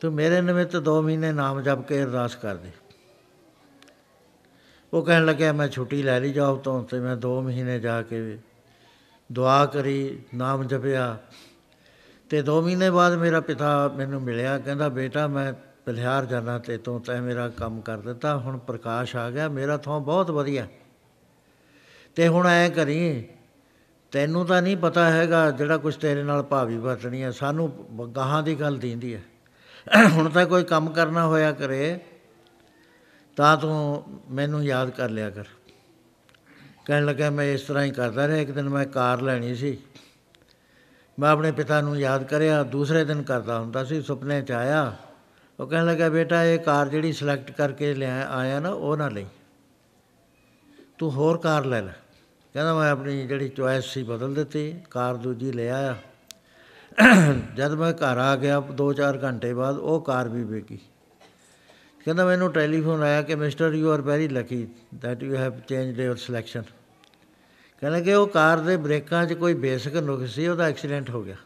[0.00, 2.68] ਤੂੰ ਮੇਰੇ ਨਿਮਿਤ 2 ਮਹੀਨੇ ਨਾਮ ਜਪ ਕੇ ਅਰਦਾਸ ਕਰ ਦੇ।
[4.92, 8.38] ਉਹ ਕਹਿਣ ਲੱਗਿਆ, ਮੈਂ ਛੁੱਟੀ ਲੈ ਲਈ ਜੌਬ ਤੋਂ, ਤੇ ਮੈਂ 2 ਮਹੀਨੇ ਜਾ ਕੇ
[9.32, 11.18] ਦੁਆ ਕਰੀ, ਨਾਮ ਜਪਿਆ।
[12.30, 15.52] ਤੇ 2 ਮਹੀਨੇ ਬਾਅਦ ਮੇਰਾ ਪਿਤਾ ਮੈਨੂੰ ਮਿਲਿਆ। ਕਹਿੰਦਾ, ਬੇਟਾ, ਮੈਂ
[15.86, 20.00] ਬਿਹਾਰ ਜਾਣਾ ਤੇ ਤੂੰ ਤੈ ਮੇਰਾ ਕੰਮ ਕਰ ਦਿੱਤਾ, ਹੁਣ ਪ੍ਰਕਾਸ਼ ਆ ਗਿਆ, ਮੇਰਾ ਥੋਂ
[20.00, 20.66] ਬਹੁਤ ਵਧੀਆ।
[22.14, 23.28] ਤੇ ਹੁਣ ਐ ਕਰੀ,
[24.12, 28.42] ਤੈਨੂੰ ਤਾਂ ਨਹੀਂ ਪਤਾ ਹੈਗਾ ਜਿਹੜਾ ਕੁਝ ਤੇਰੇ ਨਾਲ ਭਾਵੀ ਵਰਤਣੀ ਹੈ ਸਾਨੂੰ ਬ- ਗਾਹਾਂ
[28.42, 29.22] ਦੀ ਗੱਲ ਦਿੰਦੀ ਹੈ
[30.08, 32.00] ਹੁਣ ਤਾਂ ਕੋਈ ਕੰਮ ਕਰਨਾ ਹੋਇਆ ਕਰੇ,
[33.36, 35.44] ਤਾਂ ਤੂੰ ਮੈਨੂੰ ਯਾਦ ਕਰ ਲਿਆ ਕਰ।
[36.84, 39.78] ਕਹਿਣ ਲੱਗਾ ਮੈਂ ਇਸ ਤਰ੍ਹਾਂ ਹੀ ਕਰਦਾ ਰਿਹਾ, ਇੱਕ ਦਿਨ ਮੈਂ ਕਾਰ ਲੈਣੀ ਸੀ।
[41.18, 44.96] ਮੈਂ ਆਪਣੇ ਪਿਤਾ ਨੂੰ ਯਾਦ ਕਰਿਆ, ਦੂਸਰੇ ਦਿਨ ਕਰਦਾ ਹੁੰਦਾ ਸੀ, ਸੁਪਨੇ 'ਚ ਆਇਆ।
[45.58, 49.26] ਉਹ ਕਹਿਣ ਲੱਗਾ, ਬੇਟਾ, ਇਹ ਕਾਰ ਜਿਹੜੀ ਸਿਲੈਕਟ ਕਰਕੇ ਲਿਆ, ਆਇਆ ਨਾ, ਉਹ ਨਾ ਲਈ।
[50.98, 51.92] ਤੂੰ ਹੋਰ ਕਾਰ ਲੈ ਲੈ।
[52.54, 55.96] ਕਹਿੰਦਾ, ਮੈਂ ਆਪਣੀ ਜਿਹੜੀ ਚੁਆਇਸ ਸੀ ਬਦਲ ਦਿੱਤੀ, ਕਾਰ ਦੂਜੀ ਲੈ ਆਇਆ।
[57.56, 60.78] ਜਦ ਮੈਂ ਘਰ ਆ ਗਿਆ 2-4 ਘੰਟੇ ਬਾਅਦ ਉਹ ਕਾਰ ਵੀ ਵਿਕੀ
[62.04, 64.66] ਕਹਿੰਦਾ, ਮੈਨੂੰ ਟੈਲੀਫੋਨ ਆਇਆ ਕਿ mister you are very lucky
[65.06, 66.62] that you have changed your selection
[67.82, 71.36] ਕਹਿੰਦਾ ਕਿ ਉਹ ਕਾਰ ਦੇ ਬ੍ਰੇਕਾਂ 'ਚ ਕੋਈ ਬੇਸਿਕ ਨੁਕਸ ਸੀ, ਉਹਦਾ ਐਕਸੀਡੈਂਟ ਹੋ ਗਿਆ।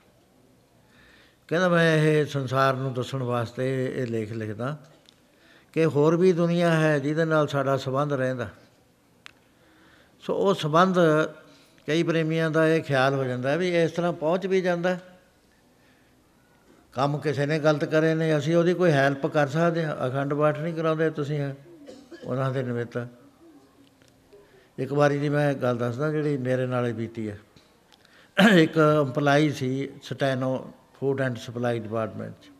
[1.48, 4.78] ਕਹਿੰਦਾ ਮੈਂ ਇਹ ਸੰਸਾਰ ਨੂੰ ਦੱਸਣ ਵਾਸਤੇ ਇਹ ਲੇਖ ਲਿਖਦਾ
[5.72, 8.48] ਕਿ ਹੋਰ ਵੀ ਦੁਨੀਆ ਹੈ ਜਿਹਦੇ ਨਾਲ ਸਾਡਾ ਸੰਬੰਧ ਰਹਿੰਦਾ।
[10.20, 10.98] ਸੋ ਉਹ ਸੰਬੰਧ
[11.86, 15.00] ਕਈ ਪ੍ਰੇਮੀਆਂ ਦਾ ਇਹ ਖਿਆਲ ਹੋ ਜਾਂਦਾ ਵੀ ਇਸ ਤਰ੍ਹਾਂ ਪਹੁੰਚ ਵੀ ਜਾਂਦਾ। ਹੈ।
[16.92, 20.60] ਕੰਮ ਕਿਸੇ ਨੇ ਗਲਤ ਕਰੇ ਨੇ, ਅਸੀਂ ਉਹਦੀ ਕੋਈ ਹੈਲਪ ਕਰ ਸਕਦੇ ਹਾਂ। ਅਖੰਡ ਪਾਠ
[20.60, 21.54] ਨਹੀਂ ਕਰਾਉਂਦੇ ਤੁਸੀਂ
[22.24, 23.06] ਉਹਨਾਂ ਦੇ ਨਿਮਿਤ।
[24.78, 27.38] ਇੱਕ ਵਾਰੀ ਦੀ ਮੈਂ ਗੱਲ ਦੱਸਦਾ ਜਿਹੜੀ ਮੇਰੇ ਨਾਲ ਹੀ ਬੀਤੀ ਹੈ।
[28.52, 28.72] ਇੱਕ
[29.02, 32.50] EMPLOYEE C, steno food and supply department 'ਚ।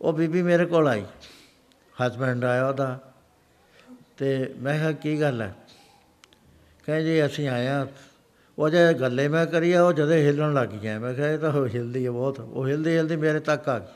[0.00, 1.04] ਉਹ ਬੀਬੀ ਮੇਰੇ ਕੋਲ ਆਈ।
[2.02, 3.14] ਹਸਬੈਂਡ ਆਇਆ ਉਹਦਾ।
[4.16, 5.54] ਤੇ ਮੈਂ ਕਿਹਾ, ਕੀ ਗੱਲ ਹੈ?
[6.86, 7.86] ਕਹੇ ਜੀ, ਅਸੀਂ ਆਇਆ
[8.58, 11.52] ਉਹ ਜੇ ਗੱਲੇ ਮੈਂ ਕਰੀ ਆ, ਉਹ ਜਦੇ ਹਿੱਲਣ ਲੱਗ ਗਿਆ ਮੈਂ ਕਿਹਾ, ਇਹ ਤਾਂ
[11.52, 13.86] ਉਹ ਹਿਲਦੀ ਹੈ ਬਹੁਤ। ਉਹ ਹਿਲਦੀ ਹਿਲਦੀ ਮੇਰੇ ਤੱਕ ਆ ਗਈ।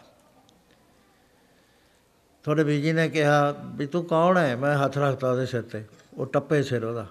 [2.42, 4.56] ਤੁਹਾਡੇ ਬੀਜੀ ਨੇ ਕਿਹਾ ਵੀ ਤੂੰ ਕੌਣ ਹੈ?
[4.56, 5.84] ਮੈਂ ਹੱਥ ਰੱਖਤਾ ਉਹਦੇ ਸਿਰ ਤੇ।
[6.14, 7.06] ਉਹ ਟੱਪੇ ਸਿਰ ਉਹਦਾ।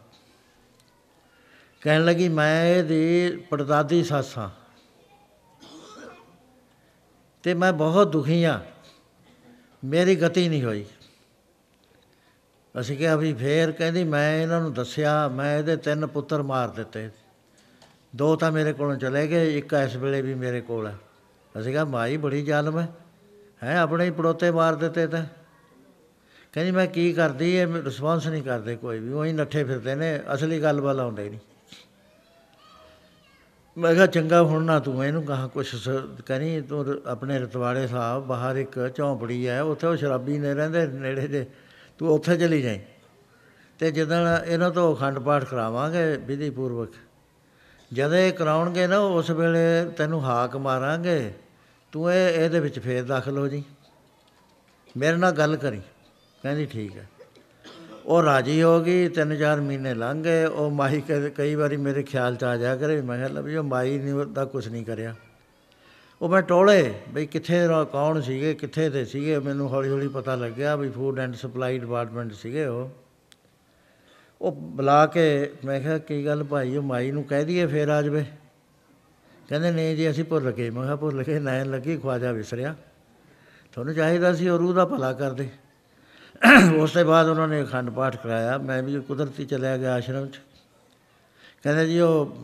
[1.81, 4.60] ਕਹਿਣ ਲੱਗੀ, ਮੈਂ ਇਹਦੀ ਪੜਦਾਦੀ ਸੱਸ ਹਾਂ।
[7.43, 8.59] ਤੇ ਮੈਂ ਬਹੁਤ ਦੁਖੀ ਹਾਂ।
[9.85, 10.85] ਮੇਰੀ ਗਤੀ ਨਹੀਂ ਹੋਈ।
[12.79, 17.09] ਅਸੀਂ ਕਿਹਾ ਵੀ ਫੇਰ ਕਹਿੰਦੀ, ਮੈਂ ਇਹਨਾਂ ਨੂੰ ਦੱਸਿਆ, ਮੈਂ ਇਹਦੇ ਤਿੰਨ ਪੁੱਤਰ ਮਾਰ ਦਿੱਤੇ।
[18.15, 20.95] ਦੋ ਤਾਂ ਮੇਰੇ ਕੋਲੋਂ ਚਲੇ ਗਏ, ਇੱਕ ਇਸ ਵੇਲੇ ਵੀ ਮੇਰੇ ਕੋਲ ਹੈ।
[21.59, 22.87] ਅਸੀਂ ਕਿਹਾ, ਮਾਈ ਬੜੀ ਜ਼ਾਲਮ ਹੈ।
[23.63, 25.25] ਹੈ, ਆਪਣੇ ਹੀ ਪੜੋਤੇ ਮਾਰ ਦਿੱਤੇ ਤਾਂ।
[26.51, 30.61] ਕਹਿੰਦੀ, ਮੈਂ ਕੀ ਕਰਦੀ, ਇਹ ਰਿਸਪੌਂਸ ਨਹੀਂ ਕਰਦੇ ਕੋਈ ਵੀ। ਉਹੀ ਨੱਠੇ ਫਿਰਦੇ ਨੇ, ਅਸਲੀ
[30.61, 31.39] ਗੱਲ ਵੱਲ ਆਉਂਦੇ ਨਹੀਂ।
[33.77, 37.87] ਮੈਂ ਕਿਹਾ ਚੰਗਾ ਹੁਣ ਨਾ ਤੂੰ ਇਹਨੂੰ ਕਹਾ ਕੁਛ ਸ- ਕਰੀ, ਤੂੰ ਰ- ਆਪਣੇ ਰਤਵਾੜੇ
[37.87, 41.45] ਸਾਹਿਬ ਬਾਹਰ ਇੱਕ ਝੌਂਪੜੀ ਹੈ, ਉੱਥੇ ਉਹ ਸ਼ਰਾਬੀ ਨੇ ਰਹਿੰਦੇ ਨੇੜੇ ਦੇ,
[41.97, 42.79] ਤੂੰ ਉੱਥੇ ਚਲੀ ਜਾਈਂ।
[43.79, 46.89] ਤੇ ਜਦੋਂ ਇਹਨਾਂ ਤੋਂ ਅਖੰਡ ਪਾਠ ਕਰਾਵਾਂਗੇ ਵਿਧੀ ਪੂਰਵਕ
[47.93, 51.33] ਜਦ ਇਹ ਕਰਾਉਣਗੇ ਨਾ ਉਸ ਵੇਲੇ ਤੈਨੂੰ ਹਾਕ ਮਾਰਾਂਗੇ,
[51.91, 53.63] ਤੂੰ ਇਹ, ਇਹਦੇ ਵਿੱਚ ਫੇਰ ਦਾਖਲ ਹੋ ਜੀ
[54.97, 55.81] ਮੇਰੇ ਨਾਲ ਗੱਲ ਕਰੀ,
[56.41, 57.09] ਕਹਿੰਦੀ ਠੀਕ ਹੈ।
[58.11, 62.03] ਉਹ ਰਾਜੀ ਹੋ ਗਈ, ਤਿੰਨ ਚਾਰ ਮਹੀਨੇ ਲੰਘ ਗਏ, ਉਹ ਮਾਈ ਕਦੇ- ਕਈ ਵਾਰੀ ਮੇਰੇ
[62.03, 65.15] ਖਿਆਲ ਚ ਆ ਜਾ ਕਰੇ ਮੈਂ ਕਿਹਾ ਵੀ ਉਹ ਮਾਈ ਨੇ ਦਾ ਕੁਝ ਨਹੀਂ ਕਰਿਆ।
[66.21, 70.35] ਉਹ ਮੈਂ ਟੋਲੇ ਬਈ ਕਿੱਥੇ ਰ- ਕੌਣ ਸੀਗੇ, ਕਿੱਥੇ ਦੇ ਸੀਗੇ, ਮੈਨੂੰ ਹੌਲੀ ਹੌਲੀ ਪਤਾ
[70.35, 72.89] ਲੱਗਿਆ ਵੀ ਫੂਡ ਐਂਡ ਸਪਲਾਈ ਡਿਪਾਰਟਮੈਂਟ ਸੀਗੇ ਉਹ।
[74.41, 78.01] ਉਹ ਬੁਲਾ ਕੇ ਮੈਂ ਕਿਹਾ, ਕੀ ਗੱਲ ਭਾਈ, ਉਹ ਮਾਈ ਨੂੰ ਕਹਿ ਦਈਏ ਫੇਰ ਆ
[78.01, 78.25] ਜਾਵੇ।
[79.49, 82.75] ਕਹਿੰਦੇ ਨਹੀਂ ਜੀ, ਅਸੀਂ ਭੁੱਲ ਗਏ। ਮੈਂ ਕਿਹਾ, ਭੁੱਲ ਗਏ, ਨੈਣ ਲੱਗੀ, ਖਵਾਜਾ ਵਿਸਰਿਆ।
[83.71, 85.49] ਤੁਹਾਨੂੰ ਚਾਹੀਦਾ ਸੀ ਉਹ ਰੂਹ ਦਾ ਭਲਾ ਕਰਦੇ
[86.77, 90.39] ਉਸ ਤੋਂ ਬਾਅਦ ਉਹਨਾਂ ਨੇ ਅਖੰਡ ਪਾਠ ਕਰਾਇਆ। ਮੈਂ ਵੀ ਕੁਦਰਤੀ ਚਲਿਆ ਗਿਆ ਆਸ਼ਰਮ 'ਚ।
[91.63, 92.37] ਕਹਿੰਦੇ ਜੀ, ਉਹ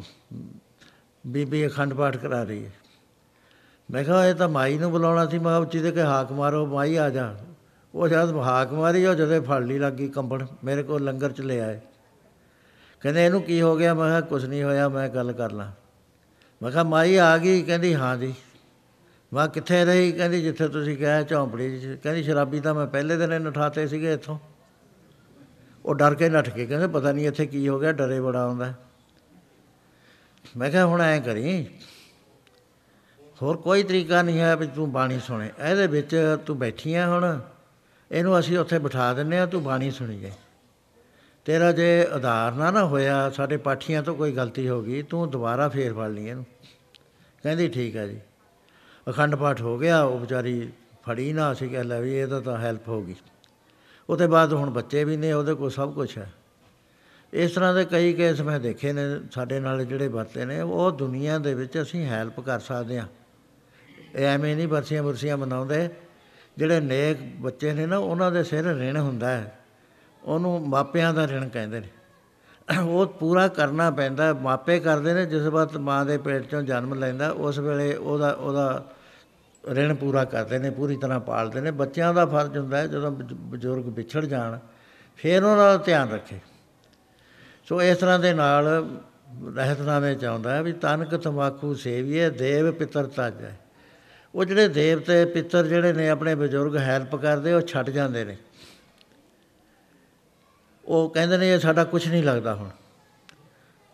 [1.27, 2.71] ਬੀਬੀ ਅਖੰਡ ਪਾਠ ਕਰਾ ਰਹੀ ਹੈ।
[3.91, 6.65] ਮੈਂ ਕਿਹਾ, ਇਹ ਤਾਂ ਮਾਈ ਨੂੰ ਬੁਲਾਉਣਾ ਸੀ। ਮੈਂ ਕਿਹਾ, ਉੱਚੀ ਦੇ ਕੇ ਹਾਕ ਮਾਰੋ,
[6.65, 7.35] ਮਾਈ ਆ ਜਾ।
[7.95, 11.59] ਉਹ ਜਦ ਹਾਕ ਮਾਰੀ, ਉਹ ਜਦੇ ਫੜ ਲਈ ਲੱਗੀ ਕੰਬਣ, ਮੇਰੇ ਕੋਲ ਲੰਗਰ ਚ ਲੈ
[11.59, 11.79] ਆਏ।
[13.01, 13.93] ਕਹਿੰਦੇ, ਇਹਨੂੰ ਕੀ ਹੋ ਗਿਆ?
[13.93, 15.71] ਮੈਂ ਕਿਹਾ ਕੁਝ ਨਹੀਂ ਹੋਇਆ, ਮੈਂ ਗੱਲ ਕਰ ਲਾਂ।
[16.63, 17.61] ਮੈਂ ਕਿਹਾ, ਮਾਈ ਆ ਗਈ?
[17.61, 18.35] ਕਹਿੰਦੀ, ਹਾਂ ਜੀ।
[19.33, 20.11] ਮੈਂ ਕਿੱਥੇ ਰਹੀ?
[20.11, 24.13] ਕਹਿੰਦੀ, ਜਿੱਥੇ ਤੁਸੀਂ ਕਿਹਾ ਝੌਂਪੜੀ 'ਚ। ਕਹਿੰਦੀ, ਸ਼ਰਾਬੀ ਤਾਂ ਮੈਂ ਪਹਿਲੇ ਦਿਨ ਹੀ ਨਠਾਤੇ ਸੀਗੇ
[24.13, 24.37] ਇੱਥੋਂ।
[25.85, 28.73] ਉਹ ਡਰ ਕੇ ਨੱਠ ਕੇ ਕਹਿੰਦੇ, ਪਤਾ ਨਹੀਂ ਇੱਥੇ ਕੀ ਹੋ ਗਿਆ, ਡਰੇ ਬੜਾ ਆਉਂਦਾ
[30.57, 31.67] ਮੈਂ ਕਿਹਾ, ਹੁਣ ਐਂ ਕਰੀ।
[33.41, 37.39] ਹੋਰ ਕੋਈ ਤਰੀਕਾ ਨਹੀਂ ਹੈ ਵੀ ਤੂੰ ਬਾਣੀ ਸੁਣੇ। ਇਹਦੇ ਵਿੱਚ ਤੂੰ ਬੈਠੀ ਆ ਹੁਣ।
[38.11, 40.31] ਇਹਨੂੰ ਅਸੀਂ ਉੱਥੇ ਬਿਠਾ ਦਿੰਨੇ ਆ ਤੂੰ ਬਾਣੀ ਸੁਣੀ ਜਾਏ
[41.45, 45.69] ਤੇਰਾ ਜੇ ਆਧਾਰ ਨਾ ਨਾ ਹੋਇਆ, ਸਾਡੇ ਪਾਠੀਆਂ ਤੋਂ ਕੋਈ ਗਲਤੀ ਹੋ ਗਈ, ਤੂੰ ਦੁਬਾਰਾ
[45.69, 46.45] ਫੇਰ ਫੜ ਲਈ ਇਹਨੂੰ।
[47.43, 48.19] ਕਹਿੰਦੀ, ਠੀਕ ਹੈ ਜੀ।
[49.09, 50.69] ਅਖੰਡ ਪਾਠ ਹੋ ਗਿਆ, ਉਹ ਵਿਚਾਰੀ
[51.05, 53.15] ਫੜੀ ਨਾ, ਅਸੀਂ ਕਹਿ ਲੈ ਵੀ ਇਹਦਾ ਤਾਂ ਹੈਲਪ ਹੋ ਗਈ।
[54.09, 56.33] ਉਹਦੇ ਬਾਅਦ ਹੁਣ ਬੱਚੇ ਵੀ ਨੇ, ਉਹਦੇ ਕੋਲ ਸਭ ਕੁਝ ਹੈ।
[57.33, 59.01] ਇਸ ਤਰ੍ਹਾਂ ਦੇ ਕਈ ਕੇਸ ਮੈਂ ਦੇਖੇ ਨੇ,
[59.31, 63.07] ਸਾਡੇ ਨਾਲ ਜਿਹੜੇ ਵਰਤੇ ਨੇ, ਉਹ ਦੁਨੀਆ ਦੇ ਵਿੱਚ ਅਸੀਂ ਹੈਲਪ ਕਰ ਸਕਦੇ ਹਾਂ।
[64.15, 65.89] ਇਹ ਐਵੇਂ ਨਹੀਂ ਵਰਸੀਆਂ ਵਰਸੀਆਂ ਮਨਾਉਂਦੇ,
[66.57, 69.59] ਜਿਹੜੇ ਨੇਕ ਬੱਚੇ ਨੇ ਨਾ, ਉਹਨਾਂ ਦੇ ਸਿਰ ਰਿਣ ਹੁੰਦਾ ਹੈ।
[70.23, 71.87] ਉਹਨੂੰ ਮਾਪਿਆਂ ਦਾ ਰਿਣ ਕਹਿੰਦੇ ਨੇ।
[72.79, 77.29] ਉਹ ਪੂਰਾ ਕਰਨਾ ਪੈਂਦਾ, ਮਾਪੇ ਕਰਦੇ ਨੇ, ਜਿਸ ਵਕਤ ਮਾਂ ਦੇ ਪੇਟ ਚੋਂ ਜਨਮ ਲੈਂਦਾ,
[77.29, 78.91] ਉਸ ਵੇਲੇ ਉਹਦਾ ਉਹਦਾ
[79.69, 83.37] ਰਿਣ ਪੂਰਾ ਕਰਦੇ ਨੇ, ਪੂਰੀ ਤਰ੍ਹਾਂ ਪਾਲਦੇ ਨੇ। ਬੱਚਿਆਂ ਦਾ ਫਰਜ਼ ਹੁੰਦਾ ਹੈ, ਜਦੋਂ ਬਜ਼ੁ-
[83.39, 84.57] ਬਜ਼ੁਰਗ ਵਿਛੜ ਜਾਣ,
[85.17, 86.39] ਫਿਰ ਉਹਨਾਂ ਦਾ ਧਿਆਨ ਰੱਖੇ।
[87.69, 88.89] ਸੋ ਇਸ ਤਰ੍ਹਾਂ ਦੇ ਨਾਲ
[89.55, 93.51] ਰਹਿਤਨਾਮੇ ਚ ਆਉਂਦਾ ਹੈ ਵੀ ਤਨਕ ਤਮਾਕੂ ਸੇਵੀਏ, ਦੇਵ ਪਿਤਰ ਤਾਜੈ
[94.35, 98.37] ਉਹ ਜਿਹੜੇ ਦੇਵਤੇ ਪਿੱਤਰ ਜਿਹੜੇ ਨੇ, ਆਪਣੇ ਬਜ਼ੁਰਗ ਹੈਲਪ ਕਰਦੇ, ਉਹ ਛੱਡ ਜਾਂਦੇ ਨੇ।
[100.85, 102.69] ਉਹ ਕਹਿੰਦੇ ਨੇ, ਇਹ ਸਾਡਾ ਕੁਝ ਨਹੀਂ ਲੱਗਦਾ ਹੁਣ।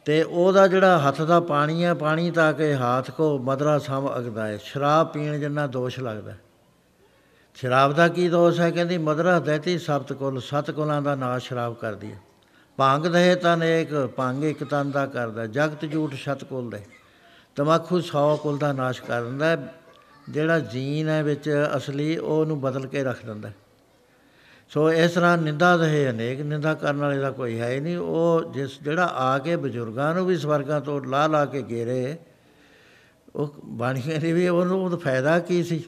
[0.05, 4.47] ਤੇ ਉਹਦਾ ਜਿਹੜਾ ਹੱਥ ਦਾ ਪਾਣੀ ਹੈ ਪਾਣੀ ਤਾਂ ਕਿ ਹਾਥ ਕੋ ਮਦਰਾ ਸਮ ਅਗਦਾ
[4.47, 6.39] ਹੈ ਸ਼ਰਾਬ ਪੀਣ ਜਿੰਨਾ ਦੋਸ਼ ਲੱਗਦਾ ਹੈ।
[7.55, 11.75] ਸ਼ਰਾਬ ਦਾ ਕੀ ਦੋਸ਼ ਹੈ ਕਹਿੰਦੀ ਮਦਰਾ ਦੈਤੀ ਸਬਤ ਕੁਲ, ਸਤ ਕੁਲਾਂ ਦਾ ਨਾਸ਼ ਸ਼ਰਾਬ
[11.75, 12.19] ਕਰਦੀ ਹੈ
[12.77, 16.81] ਭੰਗ ਦੇ ਤਨ ਇੱਕ ਭੰਗ ਇੱਕ ਤਨ ਦਾ ਕਰਦਾ ਜਗਤ ਝੂਠ ਸ਼ਤ ਕੁਲ ਦੇ
[17.55, 19.73] ਤਮਾਕੂ 100 ਕੁਲ ਦਾ ਨਾਸ਼ ਕਰ ਦਿੰਦਾ ਹੈ।
[20.30, 23.53] ਜਿਹੜਾ ਜੀਨ ਹੈ ਵਿੱਚ ਅਸਲੀ, ਉਹਨੂੰ ਬਦਲ ਕੇ ਰੱਖ ਦਿੰਦਾ ਹੈ।
[24.73, 28.43] ਸੋ ਇਸ ਤਰ੍ਹਾਂ ਨਿੰਦਾ ਦੇ ਅਨੇਕ, ਨਿੰਦਾ ਕਰਨ ਵਾਲੇ ਦਾ ਕੋਈ ਹੈ ਹੀ ਨਹੀਂ। ਉਹ
[28.53, 32.15] ਜਿਸ ਜਿਹੜਾ ਆ ਕੇ ਬਜ਼ੁਰਗਾਂ ਨੂੰ ਵੀ ਸਵਰਗਾਂ ਤੋਂ ਲਾ ਲਾ ਕੇ ਗੇਰੇ
[33.35, 35.83] ਉਹ ਬਾਣੀਆਂ ਦੀ ਵੀ ਉਹਨੂੰ ਉਹਦਾ ਫਾਇਦਾ ਕੀ ਸੀ?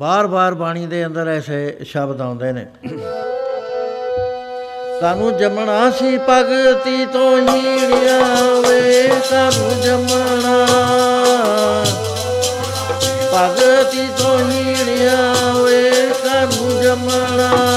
[0.00, 2.66] ਬਾਰ-ਬਾਰ ਬਾਣੀ ਦੇ ਅੰਦਰ ਐਸੇ ਸ਼ਬਦ ਆਉਂਦੇ ਨੇ।
[5.00, 10.66] ਕਾਨੂੰ ਜੰਮਣਾ ਸੀ ਭਗਤੀ ਤੋਂ ਹੀੜਿਆ ਵੇ ਕਾਨੂੰ ਜੰਮਣਾ।
[13.34, 15.49] ਭਗਤੀ ਤੋਂ ਹੀੜਿਆ
[16.96, 17.69] ਵੇ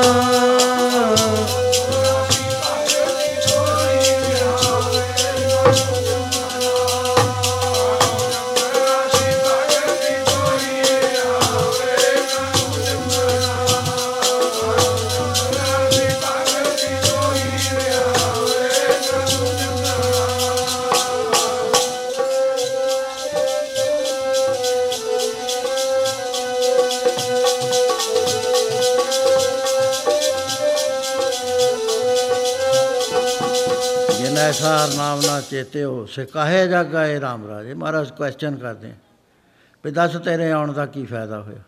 [34.64, 37.48] ਹੀੜਿਆ ਵੇ ਸਾਨੂੰ ਜਮਣਾ ਜਿਨ ਐਸਾ ਨਾਮ ਨਾ ਚੇਤੇ ਹੋ ਸੇ ਕਾਹੇ ਜਾਗਾ ਇਹ ਰਾਮ
[37.48, 37.73] ਰਾਜੇ?
[37.73, 38.95] ਮਹਾਰਾਜ ਕੁਐਸਚਨ ਕਰਦੇ ਆ
[39.84, 41.61] ਵੀ ਦੱਸ ਤੇਰੇ ਆਉਣ ਦਾ ਕੀ ਫਾਇਦਾ ਹੋਇਆ?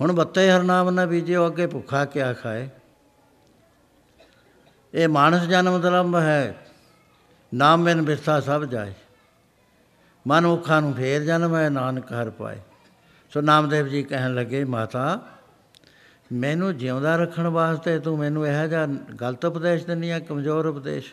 [0.00, 2.68] ਹੁਣ ਬੱਤੇ ਹਰਨਾਮ ਨਾ ਬੀਜੇ ਅੱਗੇ ਭੁੱਖਾ ਕਿਆ ਖਾਏ?
[4.94, 6.54] ਇਹ ਮਾਨਸ ਜਨਮ ਦਰੰਭ ਹੈ,
[7.54, 8.92] ਨਾਮ ਬਿਨ ਬਿਰਥਾ ਸਭ ਜਾਏ।
[10.26, 12.60] ਮਨ ਮੁਖਾਂ ਨੂੰ ਫੇਰ ਜਨਮ ਹੈ, ਨਾਨਕ ਹਰ ਪਾਏ।
[13.32, 15.20] ਸੋ ਨਾਮਦੇਵ ਜੀ ਕਹਿਣ ਲੱਗੇ, ਮਾਤਾ,
[16.32, 18.86] ਮੈਨੂੰ ਜਿਉਂਦਾ ਰੱਖਣ ਵਾਸਤੇ ਤੂੰ ਮੈਨੂੰ ਇਹੋ ਜਿਹਾ
[19.20, 21.12] ਗਲਤ ਉਪਦੇਸ਼ ਦਿੰਦੀ ਆ, ਕਮਜ਼ੋਰ ਉਪਦੇਸ਼?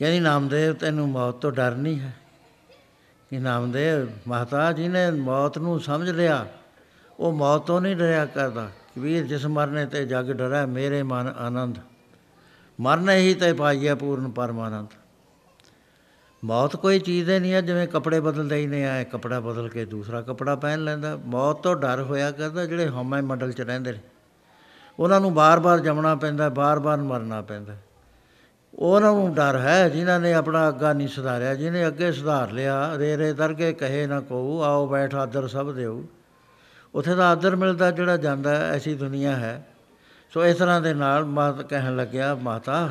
[0.00, 2.14] ਕਹਿੰਦੀ, ਨਾਮਦੇਵ, ਤੈਨੂੰ ਮੌਤ ਤੋਂ ਡਰ ਨਹੀਂ ਹੈ।
[3.30, 6.46] ਕਿ ਨਾਮਦੇਵ ਮਾਤਾ ਜੀ ਨੇ ਮੌਤ ਨੂੰ ਸਮਝ ਲਿਆ।
[7.18, 11.78] ਉਹ ਮੌਤ ਤੋਂ ਨਹੀਂ ਡਰਿਆ ਕਰਦਾ। ਕਬੀਰ ਜਿਸ ਮਰਨੇ ਤੇ ਜਗ ਡਰੈ ਮੇਰੇ ਮਨ ਆਨੰਦ।
[12.80, 14.88] ਮਰਨੇ ਹੀ ਤੇ ਪਾਈਐ ਪੂਰਨ ਪਰਮਾਨੰਦ।
[16.44, 19.84] ਮੌਤ ਕੋਈ ਚੀਜ਼ ਹੀ ਨਹੀਂ ਹੈ, ਜਿਵੇਂ ਕੱਪੜੇ ਬਦਲਦੇ ਹੀ ਨੇ ਆਏ। ਕੱਪੜਾ ਬਦਲ ਕੇ
[19.84, 23.98] ਦੂਸਰਾ ਕੱਪੜਾ ਪਹਿਨ ਲੈਂਦਾ। ਮੌਤ ਤੋਂ ਡਰ ਹੋਇਆ ਕਰਦਾ, ਜਿਹੜੇ ਹਉਮੈ ਮੰਡਲ 'ਚ ਰਹਿੰਦੇ ਨੇ।
[24.98, 27.76] ਉਹਨਾਂ ਨੂੰ ਬਾਰ-ਬਾਰ ਜੰਮਣਾ ਪੈਂਦਾ, ਬਾਰ-ਬਾਰ ਮਰਨਾ ਪੈਂਦਾ।
[28.74, 33.16] ਉਹਨਾਂ ਨੂੰ ਡਰ ਹੈ ਜਿਨ੍ਹਾਂ ਨੇ ਆਪਣਾ ਅੱਗਾ ਨਹੀਂ ਸੁਧਾਰਿਆ ਜਿਹਨੇ ਅੱਗੇ ਸੁਧਾਰ ਲਿਆ ਰੇ
[33.16, 36.02] ਰੇ ਦਰਗੇ ਕਹੇ ਨਾ ਕਹੂ ਆਓ ਬੈਠ ਆਦਰ ਸਭ ਦਿਓ।
[36.94, 39.66] ਉੱਥੇ ਦਾ ਆਦਰ ਮਿਲਦਾ ਜਿਹੜਾ ਜਾਂਦਾ ਹੈ, ਐਸੀ ਦੁਨੀਆ ਹੈ।
[40.32, 42.88] ਸੋ ਇਸ ਤਰ੍ਹਾਂ ਦੇ ਨਾਲ ਮਾਤ ਕਹਿਣ ਲੱਗਿਆ ਮਾਤਾ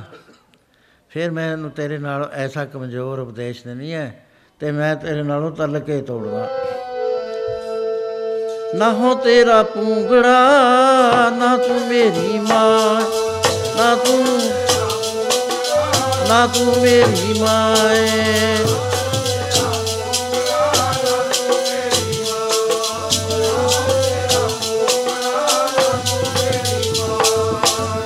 [1.09, 4.25] ਫਿਰ ਮੈਨੂੰ ਤੇਰੇ ਨਾਲ ਐਸਾ ਕਮਜ਼ੋਰ ਉਪਦੇਸ਼ ਨਹੀਂ ਹੈ
[4.59, 6.47] ਤੇ ਮੈਂ ਤੇਰੇ ਨਾਲੋਂ ਤਲ ਕੇ ਤੋੜਦਾ।
[8.75, 13.01] ਨਾ ਹੋ ਤੇਰਾ ਪੂੰਗੜਾ ਨਾ ਤੂੰ ਮੇਰੀ ਮਾਂ
[13.77, 14.25] ਨਾ ਤੂੰ
[16.29, 18.57] ਨਾ ਤੂੰ ਮੇਰੀ ਮਾਂ ਏ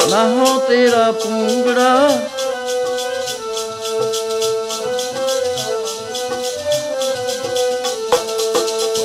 [0.09, 2.07] ਨਾ ਹੋ ਤੇਰਾ ਪੂੰਗੜਾ।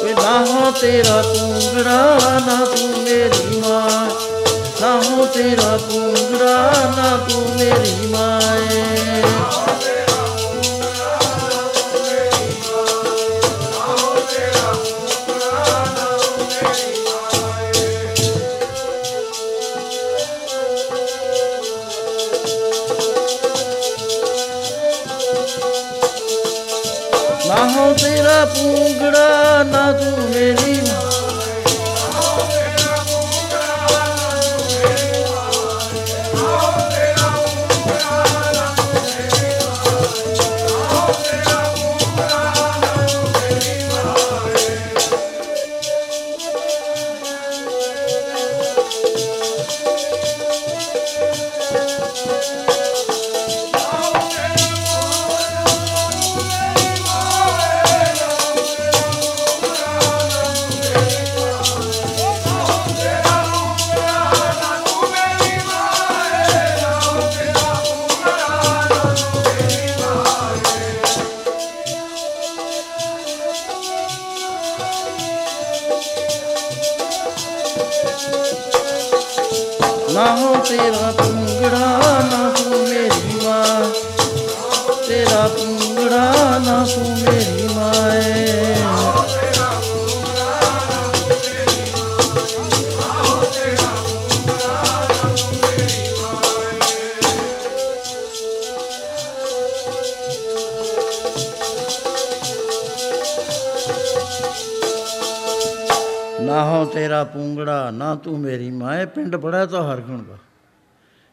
[0.05, 3.38] ਵੇ ਨਾ ਹੋ ਤੇਰਾ ਪੂੰਗੜਾ, ਨਾ ਤੂੰ ਮੇਰੀ ਮਾਂ
[4.89, 8.41] ਨਾ ਹੋ ਤੇਰਾ ਪੂੰਗੜਾ ਨਾ ਤੂੰ ਮੇਰੀ ਮਾਂ
[27.49, 30.81] ਨਾ ਹੋ ਤੇਰਾ ਪੂੰਗੜਾ ਨਾ ਤੂੰ ਮੇਰੀ
[109.09, 110.39] ਪਿੰਡ ਬੜਾ ਤਾਂ ਹਰ ਗੁਣ ਦਾ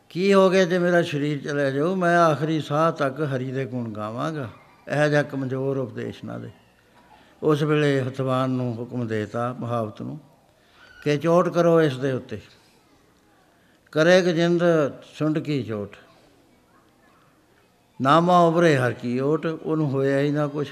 [0.10, 3.90] ਕੀ ਹੋ ਗਿਆ ਜੇ ਮੇਰਾ ਸਰੀਰ ਚਲੇ ਜਾਊ, ਮੈਂ ਆਖਰੀ ਸਾਹ ਤੱਕ ਹਰੀ ਦੇ ਗੁਣ
[3.90, 4.50] ਗਾਵਾਂਗਾ।
[4.88, 6.50] ਇਹ ਜਿਹਾ ਕਮਜ਼ੋਰ ਉਪਦੇਸ਼ ਨਾ ਦੇ।
[7.44, 10.20] ਉਸ ਵੇਲੇ ਹਤਵਾਨ ਨੂੰ ਹੁਕਮ ਦੇਤਾ ਮਹਾਵਤ ਨੂੰ
[11.04, 12.40] ਕਿ ਚੋਟ ਕਰੋ ਇਸ ਦੇ ਉੱਤੇ।
[13.92, 14.64] ਕਰੇ ਗਜਿੰਦ
[15.18, 15.96] ਸੁੰਡ ਕੀ ਚੋਟ।
[18.02, 20.72] ਨਾਮਾ ਉਭਰੇ ਹਰ ਕੀ ਓਟ, ਉਹਨੂੰ ਹੋਇਆ ਹੀ ਨਾ ਕੁਛ।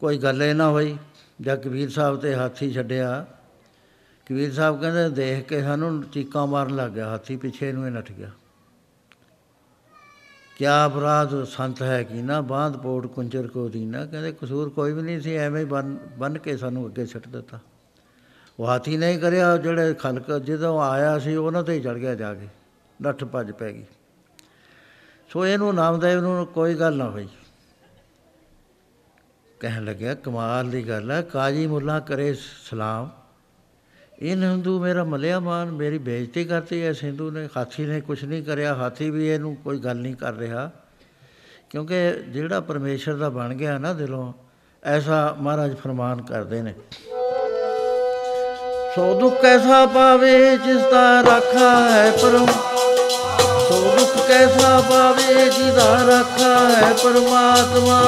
[0.00, 0.96] ਕੋਈ ਗੱਲ ਹੀ ਨਾ ਹੋਈ,
[1.40, 3.26] ਜਦ ਕਬੀਰ ਸਾਹਿਬ ਤੇ ਹਾਥੀ ਛੱਡਿਆ
[4.30, 8.12] ਕਬੀਰ ਸਾਹਿਬ ਕਹਿੰਦੇ ਦੇਖ ਕੇ ਸਾਨੂੰ ਚੀਕਾਂ ਮਾਰਨ ਲੱਗ ਗਿਆ, ਹਾਥੀ ਪਿੱਛੇ ਨੂੰ ਹੀ ਨੱਠ
[8.12, 8.30] ਗਿਆ।
[10.58, 15.02] ਕਿਆ ਅਪਰਾਧ ਸੰਤ ਹੈ ਕਿ ਨਾ, ਬਾਂਧ ਪੋੜ ਕੁੰਚਰ ਕੋ ਦੀਨਾ। ਕਹਿੰਦੇ ਕਸੂਰ ਕੋਈ ਵੀ
[15.02, 17.58] ਨਹੀਂ ਸੀ, ਐਵੇਂ ਹੀ ਬੰਨ ਬੰਨ ਕੇ ਸਾਨੂੰ ਅੱਗੇ ਛੱਡ ਦਿੱਤਾ।
[18.58, 22.34] ਉਹ ਹਾਥੀ ਨਹੀਂ ਕਰਿਆ ਜਿਹੜੇ ਖਲਕ ਜਦੋਂ ਆਇਆ ਸੀ, ਉਹਨਾਂ ਤੇ ਹੀ ਚੜ ਗਿਆ ਜਾ
[22.34, 22.48] ਕੇ।
[23.02, 23.84] ਨੱਠ ਭੱਜ ਪੈ ਗਈ।
[25.28, 27.28] ਸੋ ਇਹਨੂੰ ਨਾਮਦੇਵ ਨੂੰ ਕੋਈ ਗੱਲ ਨਾ ਹੋਈ।
[29.60, 32.34] ਕਹਿਣ ਲੱਗਿਆ, ਕਮਾਲ ਦੀ ਗੱਲ ਹੈ, ਕਾਜੀ ਮੁੱਲਾ ਕਰੇ
[32.70, 33.19] ਸਲਾਮ।
[34.22, 38.42] ਇਹ ਹਿੰਦੂ ਮੇਰਾ ਮਲਿਆ ਮਾਨ ਮੇਰੀ ਬੇਇੱਜ਼ਤੀ ਕਰਤੀ ਹੈ ਹਿੰਦੂ ਨੇ, ਹਾਥੀ ਨੇ ਕੁਝ ਨਹੀਂ
[38.42, 40.70] ਕਰਿਆ, ਹਾਥੀ ਵੀ ਇਹਨੂੰ ਕੋਈ ਗੱਲ ਨਹੀਂ ਕਰ ਰਿਹਾ।
[41.70, 44.32] ਕਿਉਂਕਿ ਜਿਹੜਾ ਪਰਮੇਸ਼ਰ ਦਾ ਬਣ ਗਿਆ ਨਾ ਦਿਲੋਂ,
[44.84, 46.74] ਐਸਾ ਮਹਾਰਾਜ ਫਰਮਾਨ ਕਰਦੇ ਨੇ।
[48.94, 52.46] ਸੋ ਦੁੱਖ ਕੈਸਾ ਪਾਵੇ ਜਿਸ ਦਾ ਰਾਖਾ ਹੈ ਪਰਮ।
[53.68, 58.02] ਸੋ ਦੁੱਖ ਕੈਸਾ ਪਾਵੇ ਜਿਸ ਦਾ ਰਾਖਾ ਹੈ ਪਰਮਾਤਮਾ।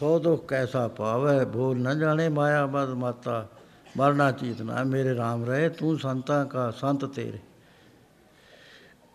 [0.00, 1.44] ਸੋ ਦੁਖ ਕੈਸਾ ਪਾਵੇ?
[1.44, 3.48] ਭੂਲ न ਜਾਣੇ ਮਾਇਆ ਮਦ ਮਾਤਾ।
[3.96, 7.38] ਮਰਨਾ ਚੀਤ ਨਾ ਮੇਰੇ RAM ਰਹੇ, ਤੂੰ ਸੰਤਾਂ ਕਾ ਸੰਤ ਤੇਰੇ।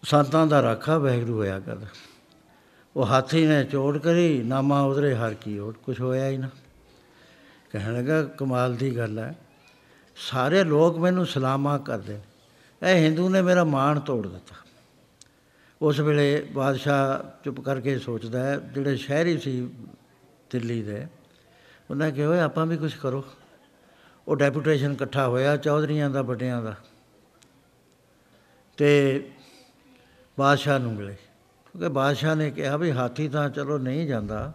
[0.04, 1.78] ਸੰਤਾਂ ਦਾ ਰਾਖਾ ਵੈਗਰੂ ਹੋਇਆ ਕਰ
[2.96, 6.50] ਉਹ ਹਾਥੀ ਨੇ ਚੋਟ ਕਰੀ, ਨਾਮਾ ਉਧਰੇ ਹਰ ਕੀ ਓਟ ਕੁਝ ਹੋਇਆ ਹੀ ਨਾ।
[7.72, 9.36] ਕਹਿਣ ਲੱਗਾ, ਕਮਾਲ ਦੀ ਗੱਲ ਹੈ।
[10.16, 14.56] ਸਾਰੇ ਲੋਕ ਮੈਨੂੰ ਸਲਾਮਾ ਕਰਦੇ ਨੇ। ਇਹ ਹਿੰਦੂ ਨੇ ਮੇਰਾ ਮਾਣ ਤੋੜ ਦਿੱਤਾ।
[15.82, 19.70] ਉਸ ਵੇਲੇ ਬਾਦਸ਼ਾਹ ਚੁੱਪ ਕਰਕੇ ਸੋਚਦਾ ਹੈ, ਜਿਹੜੇ ਸ਼ਹਿਰੀ ਸੀ
[20.52, 21.08] ਦਿੱਲੀ ਦੇ।
[21.90, 23.26] ਉਹਨਾਂ ਕਿਹਾ, ਓਏ, ਆਪਾਂ ਵੀ ਕੁਝ ਕਰੋ।
[24.28, 26.76] ਉਹ ਡੈਪੂਟੇਸ਼ਨ ਇਕੱਠਾ ਹੋਇਆ, ਚੌਧਰੀਆਂ ਦਾ, ਵੱਡਿਆਂ ਦਾ।
[28.78, 29.24] ਤੇ
[30.40, 31.14] ਬਾਦਸ਼ਾਹ ਨੂੰ ਮਿਲੇ।
[31.72, 34.54] ਕਿਉਂਕਿ ਬਾਦਸ਼ਾਹ ਨੇ ਕਿਹਾ ਵੀ ਹਾਥੀ ਤਾਂ ਚਲੋ ਨਹੀਂ ਜਾਂਦਾ।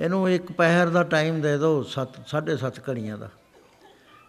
[0.00, 3.30] ਇਹਨੂੰ ਇੱਕ ਪਹਿਰ ਦਾ ਟਾਈਮ ਦੇ ਦਿਓ 7 7.5 ਘੜੀਆਂ ਦਾ।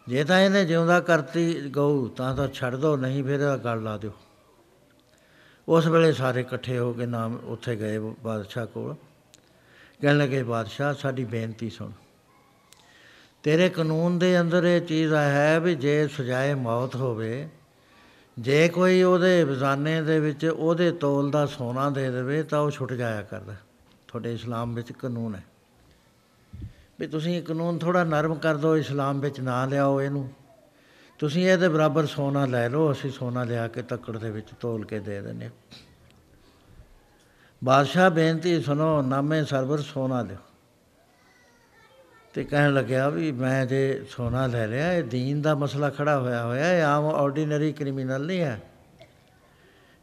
[0.07, 3.97] ਜੇ ਤਾਂ ਇਹਨੇ ਜਿਉਂਦਾ ਕਰਤੀ ਗਊ, ਤਾਂ ਤਾਂ ਛੱਡ ਦਿਓ ਨਹੀਂ ਫਿਰ ਇਹਦਾ ਗਲ ਲਾ
[3.97, 4.13] ਦਿਓ।
[5.67, 8.95] ਉਸ ਵੇਲੇ ਸਾਰੇ ਇਕੱਠੇ ਹੋ ਕੇ ਨਾਮ ਉੱਥੇ ਗਏ ਬਾਦਸ਼ਾਹ ਕੋਲ।
[10.01, 11.91] ਕਹਿਣ ਲੱਗੇ, ਬਾਦਸ਼ਾਹ, ਸਾਡੀ ਬੇਨਤੀ ਸੁਣ।
[13.43, 17.49] ਤੇਰੇ ਕਾਨੂੰਨ ਦੇ ਅੰਦਰ ਇਹ ਚੀਜ਼ ਹੈ ਵੀ ਜੇ ਸਜ਼ਾਏ ਮੌਤ ਹੋਵੇ,
[18.39, 22.93] ਜੇ ਕੋਈ ਉਹਦੇ ਬਜ਼ਾਨੇ ਦੇ ਵਿੱਚ ਉਹਦੇ ਤੋਲ ਦਾ ਸੋਨਾ ਦੇ ਦੇਵੇ, ਤਾਂ ਉਹ ਛੁੱਟ
[22.93, 23.55] ਜਾਇਆ ਕਰਦਾ।
[24.07, 25.43] ਤੁਹਾਡੇ ਇਸਲਾਮ ਵਿੱਚ ਕਾਨੂੰਨ ਹੈ।
[26.99, 30.29] ਵੀ ਤੁਸੀਂ ਇਹ ਕਾਨੂੰਨ ਥੋੜਾ ਨਰਮ ਕਰ ਦਿਓ, ਇਸਲਾਮ ਵਿੱਚ ਨਾ ਲਿਆਓ ਇਹਨੂੰ।
[31.19, 34.99] ਤੁਸੀਂ ਇਹਦੇ ਬਰਾਬਰ ਸੋਨਾ ਲੈ ਲਓ, ਅਸੀਂ ਸੋਨਾ ਲਿਆ ਕੇ ਤੱਕੜ ਦੇ ਵਿੱਚ ਤੋਲ ਕੇ
[34.99, 35.51] ਦੇ ਦਿੰਦੇ ਹਾਂ।
[37.63, 40.38] ਬਾਦਸ਼ਾਹ ਬੇਨਤੀ ਸੁਣੋ, ਨਾਮੇ ਸਰਵਰ ਸੋਨਾ ਲਿਓ।
[42.33, 46.45] ਤੇ ਕਹਿਣ ਲੱਗਿਆ ਵੀ ਮੈਂ ਜੇ ਸੋਨਾ ਲੈ ਲਿਆ, ਇਹ ਦੀਨ ਦਾ ਮਸਲਾ ਖੜਾ ਹੋਇਆ
[46.45, 48.61] ਹੋਇਆ, ਇਹ ਆਮ ਆਰਡੀਨਰੀ ਕ੍ਰਿਮੀਨਲ ਨਹੀਂ ਹੈ।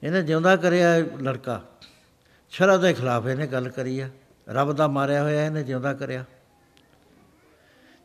[0.02, 1.62] ਇਹਨੇ ਜਿਉਂਦਾ ਕਰਿਆ ਲੜਕਾ।
[2.50, 4.08] ਸ਼ਰਅ ਦੇ ਖਿਲਾਫ ਇਹਨੇ ਗੱਲ ਕਰੀ ਆ।
[4.48, 6.24] ਰੱਬ ਦਾ ਮਾਰਿਆ ਹੋਇਆ ਇਹਨੇ ਜਿਉਂਦਾ ਕਰਿਆ।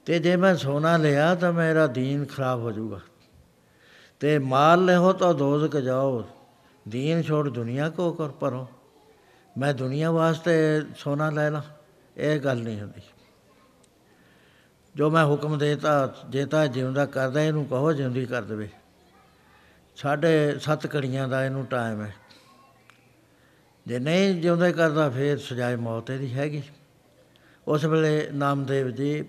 [0.06, 3.00] ਤੇ ਜੇ ਮੈਂ ਸੋਨਾ ਲਿਆ ਤਾਂ ਮੇਰਾ ਦੀਨ ਖਰਾਬ ਹੋ ਜਾਊਗਾ।
[4.20, 6.24] ਤੇ ਮਾਲ ਲੈ ਹੋ ਤਾਂ ਦੋਜ਼ਕ ਜਾਓ।
[6.88, 8.68] ਦੀਨ ਛੋੜ ਦੁਨੀਆ ਕੋ ਕਰ ਪਰੋ
[9.58, 11.62] ਮੈਂ ਦੁਨੀਆ ਵਾਸਤੇ ਸੋਨਾ ਲੈ ਲਾਂ,
[12.18, 13.02] ਇਹ ਗੱਲ ਨਹੀਂ ਹੁੰਦੀ।
[14.96, 18.70] ਜੋ ਮੈਂ ਹੁਕਮ ਦੇਤਾ ਜੇ ਤਾਂ ਜਿਉਂਦਾ ਕਰਦਾ, ਇਹਨੂੰ ਕਹੋ ਜਿਉਂਦੀ ਕਰ ਦੇਵੇ।
[19.96, 22.14] ਸਾਢੇ 7 ਘੜੀਆਂ ਦਾ ਇਹਨੂੰ ਟਾਈਮ ਹੈ।
[23.88, 26.64] ਜੇ ਨਹੀਂ ਜਿਉਂਦਾ ਕਰਦਾ, ਫੇਰ ਸਜ਼ਾਏ ਮੌਤ ਇਹਦੀ ਹੈਗੀ।
[27.68, 29.24] ਉਸ ਵੇਲੇ ਨਾਮਦੇਵ ਜੀ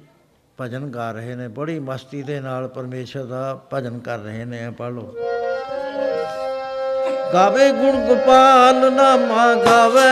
[0.60, 4.92] ਭਜਨ ਗਾ ਰਹੇ ਨੇ, ਬੜੀ ਮਸਤੀ ਦੇ ਨਾਲ ਪਰਮੇਸ਼ਰ ਦਾ ਭਜਨ ਕਰ ਰਹੇ ਨੇ ਪੜ
[4.92, 5.14] ਲਓ।
[7.34, 10.10] ਗਾਵੇ ਗੁਣ ਗੋਪਾਲ ਨਾਮਾ ਗਾਵੇ।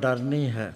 [0.00, 0.74] ਡਰ ਨਹੀਂ ਹੈ।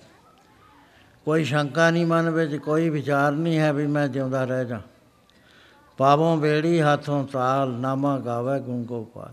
[1.25, 4.81] ਕੋਈ ਸ਼ੰਕਾ ਨਹੀਂ ਮਨ ਵਿੱਚ, ਕੋਈ ਵਿਚਾਰ ਨਹੀਂ ਹੈ ਵੀ ਮੈਂ ਜਿਉਂਦਾ ਰਹਿ ਜਾ
[5.99, 9.33] ਪਾਵੋਂ ਬੇੜੀ ਹੱਥੋਂ ਤਾਲ, ਨਾਮਾ ਗਾਵੇ ਗੁਣ ਗੋਪਾਲ।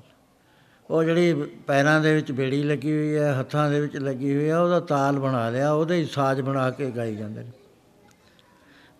[0.89, 1.33] ਉਹ ਜਿਹੜੀ
[1.67, 5.19] ਪੈਰਾਂ ਦੇ ਵਿੱਚ ਬੇੜੀ ਲੱਗੀ ਹੋਈ ਹੈ, ਹੱਥਾਂ ਦੇ ਵਿੱਚ ਲੱਗੀ ਹੋਈ ਹੈ, ਉਹਦਾ ਤਾਲ
[5.19, 7.51] ਬਣਾ ਲਿਆ, ਉਹਦੇ ਹੀ ਸਾਜ਼ ਬਣਾ ਕੇ ਗਾਈ ਜਾਂਦੇ ਨੇ।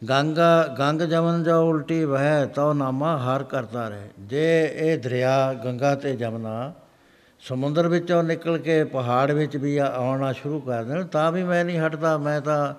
[0.09, 5.95] ਗੰਗਾ, ਗੰਗ ਜਮਨ ਜੋ ਉਲਟੀ ਵਹਿ ਤੋ ਨਾਮਾ ਹਰ ਕਰਦਾ ਰਹੇ। ਜੇ ਇਹ ਦਰਿਆ ਗੰਗਾ
[5.95, 6.73] ਤੇ ਜਮਨਾ
[7.41, 11.65] ਸਮੁੰਦਰ ਵਿੱਚੋਂ ਨਿਕਲ ਕੇ ਪਹਾੜ ਵਿੱਚ ਵੀ ਆ- ਆਉਣਾ ਸ਼ੁਰੂ ਕਰ ਦੇਣ, ਤਾਂ ਵੀ ਮੈਂ
[11.65, 12.73] ਨਹੀਂ ਹਟਦਾ, ਮੈਂ ਤਾਂ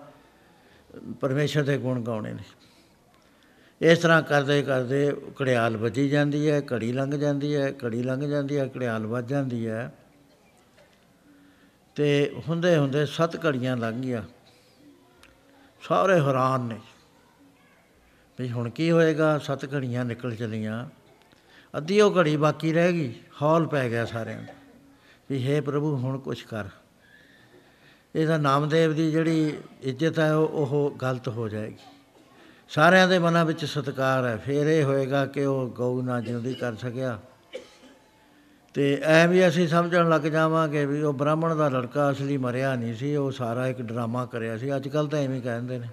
[1.12, 2.42] ਪਰਮੇਸ਼ਰ ਦੇ ਗੁਣ ਗਾਉਣੇ ਨੇ।
[3.80, 8.58] ਇਸ ਤਰ੍ਹਾਂ ਕਰਦੇ ਕਰਦੇ ਘੜਿਆਲ ਵੱਜੀ ਜਾਂਦੀ ਹੈ, ਘੜੀ ਲੰਘ ਜਾਂਦੀ ਹੈ, ਘੜੀ ਲੰਘ ਜਾਂਦੀ
[8.58, 9.94] ਹੈ, ਘੜਿਆਲ ਵੱਜ ਜਾਂਦੀ ਹੈ।
[11.94, 14.22] ਤੇ ਹੁੰਦੇ ਹੁੰਦੇ ਸੱਤ ਘੜੀਆਂ ਲੰਘ ਗਈਆਂ।
[15.82, 16.80] ਸਾਰੇ ਹੈਰਾਨ ਨੇ
[18.40, 19.38] ਵੀ ਹੁਣ ਕੀ ਹੋਏਗਾ?
[19.38, 20.86] ਸੱਤ ਘੜੀਆਂ ਨਿਕਲ ਚਲੀਆਂ।
[21.76, 24.54] ਅੱਧੀ ਉਹ ਘੜੀ ਬਾਕੀ ਰਹਿ ਗਈ। ਹੌਲ ਪੈ ਗਿਆ ਸਾਰਿਆਂ ਨੂੰ
[25.30, 26.64] ਵੀ ਹੇ ਪ੍ਰਭੂ, ਹੁਣ ਕੁਛ ਕਰ।
[28.14, 31.76] ਇਹਦਾ ਨਾਮਦੇਵ ਦੀ ਜਿਹੜੀ ਇੱਜ਼ਤ ਹੈ, ਉਹ ਉਹ ਗਲਤ ਹੋ ਜਾਏਗੀ।
[32.68, 36.74] ਸਾਰਿਆਂ ਦੇ ਮਨਾਂ ਵਿੱਚ ਸਤਿਕਾਰ ਹੈ। ਫਿਰ ਇਹ ਹੋਏਗਾ ਕਿ ਉਹ ਗਊ ਨਾ ਜਿਉਂਦੀ ਕਰ
[36.74, 37.20] ਸਕਿਆ।
[38.74, 42.94] ਤੇ ਐ ਵੀ ਅਸੀਂ ਸਮਝਣ ਲੱਗ ਜਾਵਾਂਗੇ ਵੀ ਉਹ ਬ੍ਰਾਹਮਣ ਦਾ ਲੜਕਾ ਅਸਲੀ ਮਰਿਆ ਨਹੀਂ
[42.94, 45.88] ਸੀ, ਉਹ ਸਾਰਾ ਇੱਕ ਡਰਾਮਾ ਕਰਿਆ ਸੀ। ਅੱਜ ਕੱਲ ਤਾਂ ਐਵੇਂ ਹੀ ਕਹਿੰਦੇ ਨੇ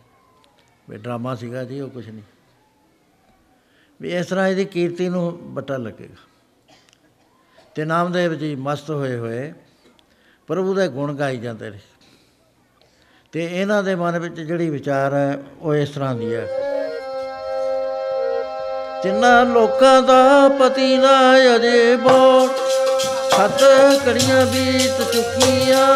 [0.90, 2.24] ਵੀ ਡਰਾਮਾ ਸੀਗਾ ਜੀ, ਉਹ ਕੁਝ ਨਹੀਂ।
[4.02, 6.29] ਵੀ ਇਸ ਤਰ੍ਹਾਂ ਇਹਦੀ ਕੀਰਤੀ ਨੂੰ ਬਟਾ ਲੱਗੇਗਾ।
[7.80, 9.54] ਤੇ ਨਾਮਦੇਵ ਜੀ ਮਸਤ ਹੋਏ ਹੋਏ,
[10.48, 11.80] ਪ੍ਰਭੂ ਦੇ ਗੁਣ ਗਾਈ ਜਾਂਦੇ ਨੇ।
[13.32, 16.46] ਤੇ ਇਹਨਾਂ ਦੇ ਮਨ ਵਿੱਚ ਜਿਹੜੀ ਵਿਚਾਰ ਹੈ, ਉਹ ਇਸ ਤਰ੍ਹਾਂ ਦੀ ਹੈ।
[19.04, 22.50] ਤਿੰਨਾਂ ਲੋਕਾਂ ਦਾ ਪਤੀ ਨਾ ਅਜੇ ਬੋਲ,
[23.38, 23.64] ਸੱਤ
[24.06, 25.88] ਕੜੀਆਂ ਬੀਤ ਚੁੱਕੀਆਂ।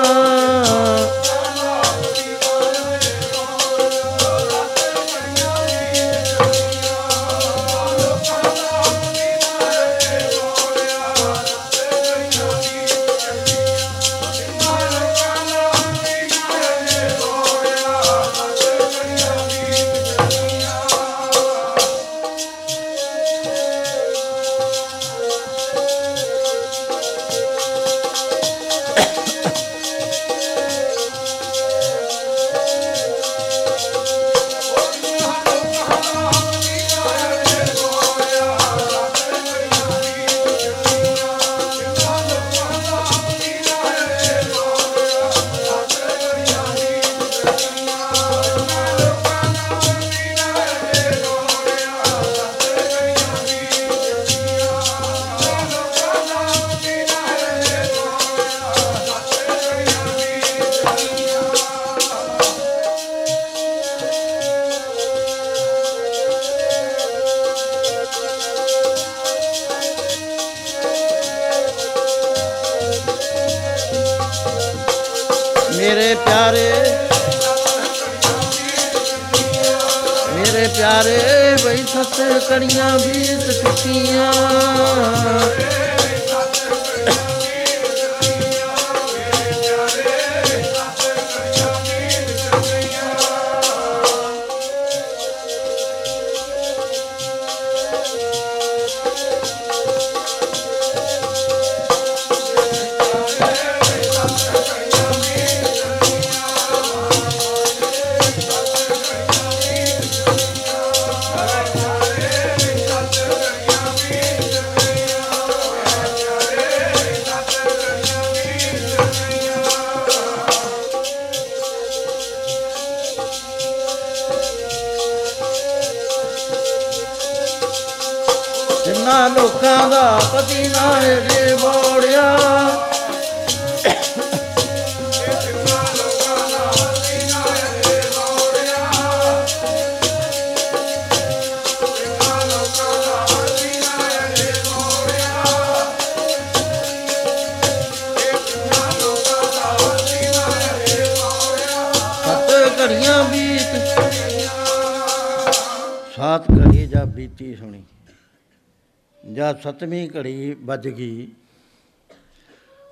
[159.73, 161.31] ਸਤਵੀਂ ਘੜੀ ਵੱਜ ਗਈ।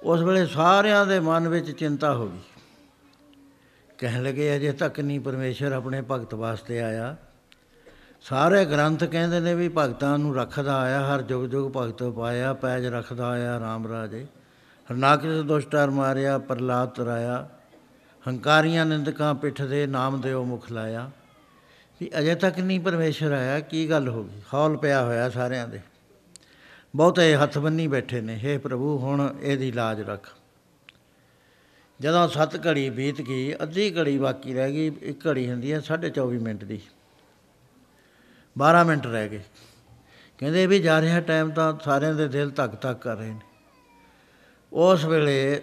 [0.03, 2.39] ਉਸ ਵੇਲੇ ਸਾਰਿਆਂ ਦੇ ਮਨ ਵਿੱਚ ਚਿੰਤਾ ਹੋ ਗਈ।
[3.97, 7.15] ਕਹਿਣ ਲੱਗੇ, ਅਜੇ ਤੱਕ ਨਹੀਂ ਪਰਮੇਸ਼ਰ ਆਪਣੇ ਭਗਤ ਵਾਸਤੇ ਆਇਆ।
[8.21, 12.85] ਸਾਰੇ ਗ੍ਰੰਥ ਕਹਿੰਦੇ ਨੇ ਵੀ ਭਗਤਾਂ ਨੂੰ ਰੱਖਦਾ ਆਇਆ, ਹਰ ਜੁਗ ਜੁਗ ਭਗਤ ਪਾਇਆ, ਪੈਜ
[12.85, 14.23] ਰੱਖਦਾ ਆਇਆ ਰਾਮ ਰਾਜੇ।
[14.91, 17.49] ਹਰਨਾਕਿਸ ਦੁਸ਼ਟਰ ਮਾਰਿਆ ਪ੍ਰਲਾਦ ਤਰਾਇਆ,
[18.27, 21.11] ਹੰਕਾਰੀਆਂ ਨਿੰਦਕਾਂ ਪਿੱਠ ਦੇ ਨਾਮ ਦਿਓ ਮੁਖ ਲਾਇਆ।
[22.01, 24.41] ਵੀ ਅਜੇ ਤੱਕ ਨਹੀਂ ਪਰਮੇਸ਼ਰ ਆਇਆ, ਕੀ ਗੱਲ ਹੋ ਗਈ?
[24.53, 25.79] ਹੌਲ ਪਿਆ ਹੋਇਆ ਸਾਰਿਆਂ ਦੇ।
[26.95, 30.30] ਬਹੁਤੇ ਹੱਥ ਬੰਨੀ ਬੈਠੇ ਨੇ, ਹੇ ਪ੍ਰਭੂ, ਹੁਣ ਇਹਦੀ ਲਾਜ ਰੱਖ।
[32.01, 36.39] ਜਦੋਂ ਸੱਤ ਘੜੀ ਬੀਤ ਗਈ, ਅੱਧੀ ਘੜੀ ਬਾਕੀ ਰਹਿ ਗਈ, ਇੱਕ ਘੜੀ ਹੁੰਦੀ ਹੈ 24
[36.39, 36.81] ਮਿੰਟ ਦੀ।
[38.57, 39.41] 12 ਮਿੰਟ ਰਹਿ ਗਏ।
[40.38, 43.39] ਕਹਿੰਦੇ ਵੀ ਜਾ ਰਿਹਾ ਟਾਈਮ ਤਾਂ ਸਾਰਿਆਂ ਦੇ ਦਿਲ ਧੱਕ ਧੱਕ ਕਰ ਰਹੇ ਨੇ।
[44.73, 45.61] ਉਸ ਵੇਲੇ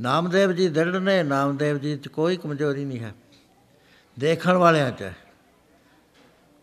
[0.00, 3.14] ਨਾਮਦੇਵ ਜੀ ਦ੍ਰਿੜ ਨੇ, ਨਾਮਦੇਵ ਜੀ 'ਚ ਕੋਈ ਕਮਜ਼ੋਰੀ ਨਹੀਂ ਹੈ।
[4.18, 5.14] ਦੇਖਣ ਵਾਲਿਆਂ 'ਚ ਹੈ।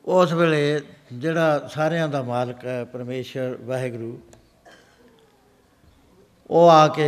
[0.08, 0.82] ਉਸ ਵੇਲੇ
[1.14, 4.18] ਜਿਹੜਾ ਸਾਰਿਆਂ ਦਾ ਮਾਲਕ ਹੈ, ਪਰਮੇਸ਼ਰ, ਵਾਹਿਗੁਰੂ,
[6.50, 7.08] ਉਹ ਆ ਕੇ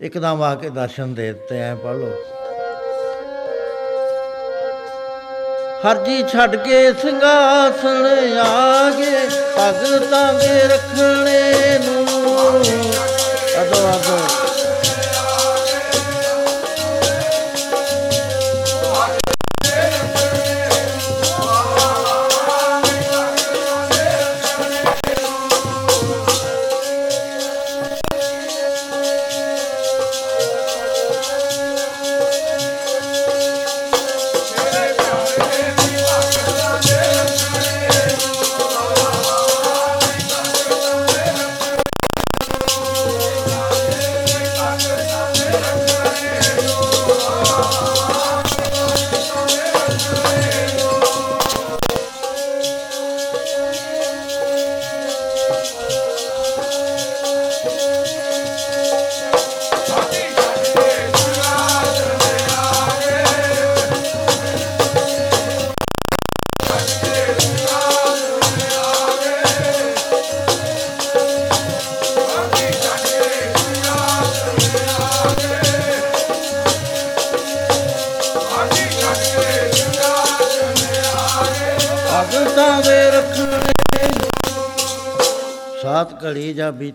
[0.00, 2.12] ਇੱਕਦਮ ਆ ਕੇ ਦਰਸ਼ਨ ਦੇ ਦਿੱਤੇ, ਐ ਪੜ ਲਓ।
[5.84, 8.06] ਹਰ ਜੀ ਛੱਡ ਕੇ ਸਿੰਘਾਸਣ
[8.38, 9.26] ਆ ਗਏ
[9.58, 12.06] ਭਗਤਾਂ ਦੇ ਰੱਖਣੇ ਨੂੰ।
[13.62, 14.18] ਅਦੋ ਅਦੋ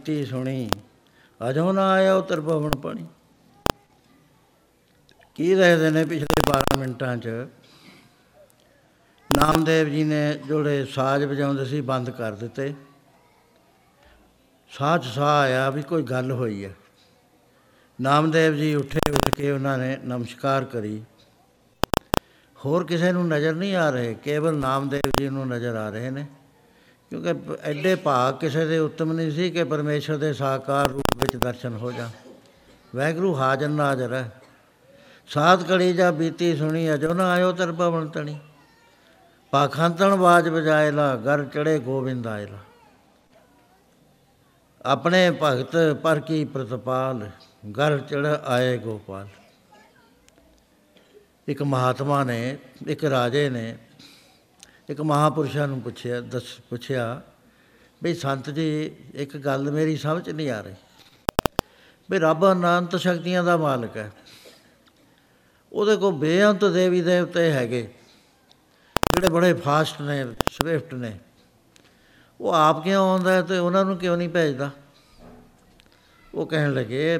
[0.09, 0.69] ਘੜੀ ਜਾਂ ਬੀਤੀ ਸੁਣੀ।
[1.49, 3.05] ਅਜੋ ਨਾ ਆਇਆ ਉਤਰ ਪਵਨ ਪਾਣੀ।
[5.35, 7.27] ਕੀ ਦੱਸਦੇ ਨੇ ਪਿਛਲੇ 12 ਮਿੰਟਾਂ 'ਚ?
[9.37, 12.73] ਨਾਮਦੇਵ ਜੀ ਨੇ ਜਿਹੜੇ ਸਾਜ਼ ਵਜਾਉਂਦੇ ਸੀ ਬੰਦ ਕਰ ਦਿੱਤੇ।
[14.69, 16.75] ਸਾਹ 'ਚ ਸਾਹ ਆਇਆ ਵੀ ਕੋਈ ਗੱਲ ਹੋਈ ਹੈ
[18.01, 21.03] ਨਾਮਦੇਵ ਜੀ ਉੱਠੇ, ਉੱਠ ਕੇ ਉਹਨਾਂ ਨੇ ਨਮਸਕਾਰ ਕਰੀ।
[22.65, 26.25] ਹੋਰ ਕਿਸੇ ਨੂੰ ਨਜ਼ਰ ਨਹੀਂ ਆ ਰਹੇ, ਕੇਵਲ ਨਾਮਦੇਵ ਜੀ ਨੂੰ ਨਜ਼ਰ ਆ ਰਹੇ ਨੇ।
[27.15, 31.35] ਕਿਉਂਕਿ ਪ- ਐਡੇ ਭਾਗ ਕਿਸੇ ਦੇ ਉੱਤਮ ਨਹੀਂ ਸੀ ਕਿ ਪਰਮੇਸ਼ਰ ਦੇ ਸਾਕਾਰ ਰੂਪ ਵਿੱਚ
[31.35, 32.09] ਦਰਸ਼ਨ ਹੋ ਜਾ
[32.95, 34.31] ਵੈਗਰੂ ਹਾਜ਼ਰ ਨਾਜ਼ਰ ਹੈ।
[35.27, 38.39] ਸਾਤ ਕੜੀ ਜਾ ਬੀਤੀ ਸੁਣੀ ਅਜੋ ਨਾ ਆਇਓ ਤਰ ਪਵਨ ਤਣੀ।
[39.51, 42.57] ਪਾਖੰਤਣ ਬਾਜ ਵਜਾਏ ਲਾ ਘਰ ਚੜੇ ਗੋਬਿੰਦ ਆਇਲਾ
[44.85, 47.29] ਆਪਣੇ ਭਗਤ ਪਰ ਕੀ ਪ੍ਰਤਪਾਲ
[47.71, 49.27] ਘਰ ਚੜ ਆਏ ਗੋਪਾਲ।
[51.47, 53.77] ਇੱਕ ਮਹਾਤਮਾ ਨੇ, ਇੱਕ ਰਾਜੇ ਨੇ
[54.89, 57.21] ਇੱਕ ਮਹਾਪੁਰਸ਼ਾਂ ਨੂੰ ਪੁੱਛਿਆ, ਦੱਸ, ਪੁੱਛਿਆ
[58.03, 60.75] ਵੀ ਸੰਤ ਜੀ, ਇੱਕ ਗੱਲ ਮੇਰੀ ਸਮਝ ਨਹੀਂ ਆ ਰਹੀ
[62.09, 64.11] ਵੀ ਰੱਬ ਅਨੰਤ ਸ਼ਕਤੀਆਂ ਦਾ ਮਾਲਕ ਹੈ।
[65.71, 67.81] ਉਹਦੇ ਕੋਲ ਬੇਅੰਤ ਦੇਵੀ ਦੇਵਤੇ ਹੈਗੇ,
[69.11, 71.17] ਜਿਹੜੇ ਬੜੇ ਫਾਸਟ ਨੇ, ਸਵਿਫਟ ਨੇ।
[72.39, 74.69] ਉਹ ਆਪ ਕਿਉਂ ਆਉਂਦਾ ਹੈ ਤੇ ਉਹਨਾਂ ਨੂੰ ਕਿਉਂ ਨਹੀਂ ਭੇਜਦਾ?
[76.33, 77.17] ਉਹ ਕਹਿਣ ਲੱਗੇ,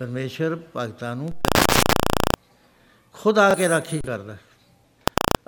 [0.00, 1.32] ਪਰਮੇਸ਼ਰ ਭਗਤਾਂ ਨੂੰ
[3.14, 4.38] ਖੁਦ ਆ ਕੇ ਰਾਖੀ ਕਰਦਾ ਹੈ।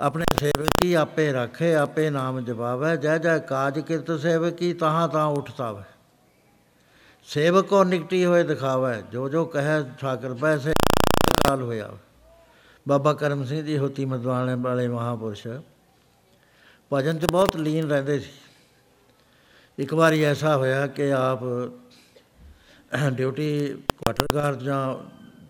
[0.01, 5.71] ਆਪਣੇ ਸੇਵਕੀ ਆਪੇ ਰੱਖੇ, ਆਪੇ ਨਾਮ ਜਪਾਵੈ। ਜੈ ਜੈ ਕਾਜ ਕਿਰਤ ਸੇਵਕੀ, ਤਹਾਂ ਤਾਂ ਉਠਤਾ
[5.71, 5.83] ਵੈ
[7.23, 10.73] ਸੇਵਕ ਕੋ ਨਿਕਟੀ ਹੋਏ ਦਿਖਾਵੈ। ਜੋ ਜੋ ਕਹੈ ਠਾਕਰ ਪੈਸੇ
[11.47, 11.89] ਕਾਲ ਹੋਇਆ।
[12.87, 15.47] ਬਾਬਾ ਕਰਮ ਸਿੰਘ ਜੀ ਹੋਤੀ ਮਦਵਾਣੇ ਵਾਲੇ ਮਹਾਪੁਰਸ਼।
[16.93, 18.31] ਭਜਨ 'ਚ ਬਹੁਤ ਲੀਨ ਰਹਿੰਦੇ ਸੀ।
[19.79, 21.39] ਇੱਕ ਵਾਰੀ ਐਸਾ ਹੋਇਆ ਕਿ ਆਪ
[23.13, 23.67] ਡਿਊਟੀ
[23.97, 24.95] ਕੁਆਟਰ ਗਾਰਡ ਜਾਂ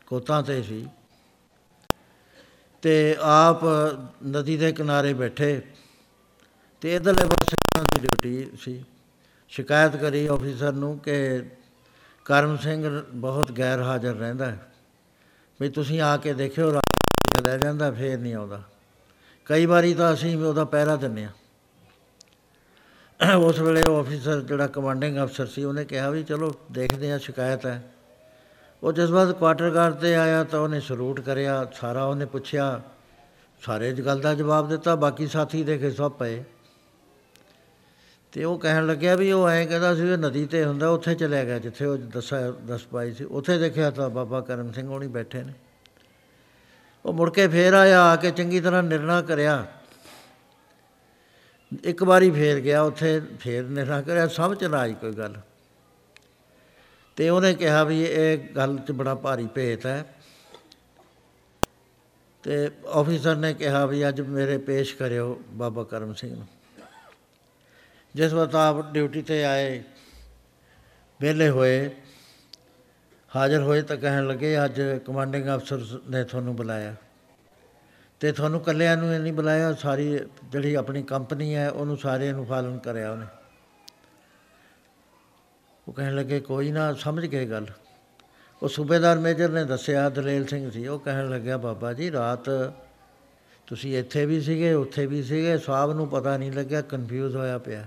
[0.07, 0.87] ਕੋਤਾਂ ਤੇ ਸੀ।
[2.81, 3.63] ਤੇ ਆਪ
[4.27, 5.61] ਨਦੀ ਦੇ ਕਿਨਾਰੇ ਬੈਠੇ
[6.81, 8.83] ਤੇ ਇਧਰਲੇ ਪਾਸੇ ਉਹਨਾਂ ਦੀ ਡਿਊਟੀ ਸੀ।
[9.49, 11.43] ਸ਼ਿਕਾਇਤ ਕਰੀ ਆਫੀਸਰ ਨੂੰ ਕਿ
[12.25, 14.59] ਕਰਮ ਸਿੰਘ ਬਹੁਤ ਗੈਰ ਹਾਜ਼ਰ ਰਹਿੰਦਾ ਹੈ।
[15.59, 18.61] ਵੀ ਤੁਸੀਂ ਆ ਕੇ ਦੇਖਿਓ, ਰਾਤ ਲੈ ਜਾਂਦਾ, ਫੇਰ ਨਹੀਂ ਆਉਂਦਾ।
[19.45, 21.31] ਕਈ ਵਾਰੀ ਤਾਂ ਅਸੀਂ ਵੀ ਉਹਦਾ ਪਹਿਰਾ ਦਿੰਨੇ ਆ
[23.35, 27.65] ਉਸ ਵੇਲੇ ਉਹ ਆਫੀਸਰ ਜਿਹੜਾ ਕਮਾਂਡਿੰਗ ਅਫਸਰ ਸੀ, ਉਹਨੇ ਕਿਹਾ ਵੀ ਚਲੋ ਦੇਖਦੇ ਆ ਸ਼ਿਕਾਇਤ
[27.65, 27.81] ਹੈ।
[28.83, 32.81] ਉਹ ਜਿਸ ਵਾਰ ਕੁਆਟਰ ਗਾਰਡ ਤੇ ਆਇਆ ਤਾਂ ਉਹਨੇ ਸਲੂਟ ਕਰਿਆ, ਸਾਰਾ ਉਹਨੇ ਪੁੱਛਿਆ।
[33.61, 36.43] ਸਾਰੇ ਇਸ ਗੱਲ ਦਾ ਜਵਾਬ ਦਿੱਤਾ, ਬਾਕੀ ਸਾਥੀ ਦੇਖੇ ਸਭ ਪਏ।
[38.31, 41.43] ਤੇ ਉਹ ਕਹਿਣ ਲੱਗਿਆ ਵੀ ਉਹ ਐਂ ਕਹਿੰਦਾ ਸੀ ਵੀ ਨਦੀ ਤੇ ਹੁੰਦਾ, ਉੱਥੇ ਚਲਿਆ
[41.43, 45.43] ਗਿਆ, ਜਿੱਥੇ ਉਹ ਦੱਸਿਆ, ਦੱਸ ਪਾਈ ਸੀ। ਉੱਥੇ ਦੇਖਿਆ ਤਾਂ ਬਾਬਾ ਕਰਮ ਸਿੰਘ ਹੋਣੀ ਬੈਠੇ
[45.43, 45.53] ਨੇ।
[47.05, 49.67] ਉਹ ਮੁੜ ਕੇ ਫੇਰ ਆਇਆ, ਆ ਕੇ ਚੰਗੀ ਤਰ੍ਹਾਂ ਨਿਰਣਾ ਕਰਿਆ।
[51.83, 55.37] ਇੱਕ ਵਾਰੀ ਫੇਰ ਗਿਆ, ਉੱਥੇ ਫੇਰ ਨਿਰਣਾ ਕਰਿਆ, ਸਮਝ ਨਾ ਆਈ ਕੋਈ ਗੱਲ।
[57.15, 60.05] ਤੇ ਉਹਨੇ ਕਿਹਾ ਵੀ ਇਹ ਗੱਲ 'ਚ ਬੜਾ ਭਾਰੀ ਭੇਤ ਹੈ।
[62.43, 66.47] ਤੇ ਆਫੀਸਰ ਨੇ ਕਿਹਾ ਵੀ ਅੱਜ ਮੇਰੇ ਪੇਸ਼ ਕਰਿਓ ਬਾਬਾ ਕਰਮ ਸਿੰਘ ਨੂੰ।
[68.15, 69.83] ਜਿਸ ਵਕਤ ਆਪ ਡਿਊਟੀ ਤੇ ਆਏ,
[71.21, 71.89] ਵਿਹਲੇ ਹੋਏ,
[73.35, 76.95] ਹਾਜ਼ਰ ਹੋਏ ਤਾਂ ਕਹਿਣ ਲੱਗੇ, ਅੱਜ ਕਮਾਂਡਿੰਗ ਅਫਸਰ ਨੇ ਤੁਹਾਨੂੰ ਬੁਲਾਇਆ।
[78.19, 82.77] ਤੇ ਤੁਹਾਨੂੰ ਇਕੱਲਿਆਂ ਨੂੰ ਨਹੀਂ ਬੁਲਾਇਆ, ਸਾਰੀ ਜਿਹੜੀ ਆਪਣੀ ਕੰਪਨੀ ਹੈ, ਉਹਨੂੰ ਸਾਰਿਆਂ ਨੂੰ ਫਾਲਨ
[82.77, 83.25] ਕਰਿਆ ਉਹਨੇ।
[85.87, 87.65] ਉਹ ਕਹਿਣ ਲੱਗੇ, ਕੋਈ ਨਾ, ਸਮਝ ਗਏ ਗੱਲ।
[88.63, 92.73] ਉਹ ਸੂਬੇਦਾਰ ਮੇਜਰ ਨੇ ਦੱਸਿਆ, ਦਲੇਲ ਸਿੰਘ ਸੀ, ਉਹ ਕਹਿਣ ਲੱਗਿਆ, ਬਾਬਾ ਜੀ, ਰਾਤ
[93.67, 97.85] ਤੁਸੀਂ ਇੱਥੇ ਵੀ ਸੀਗੇ, ਉੱਥੇ ਵੀ ਸੀਗੇ ਸਾਹਿਬ ਨੂੰ ਪਤਾ ਨਹੀਂ ਲੱਗਿਆ ਕਨਫਿਊਜ਼ ਹੋਇਆ ਪਿਆ।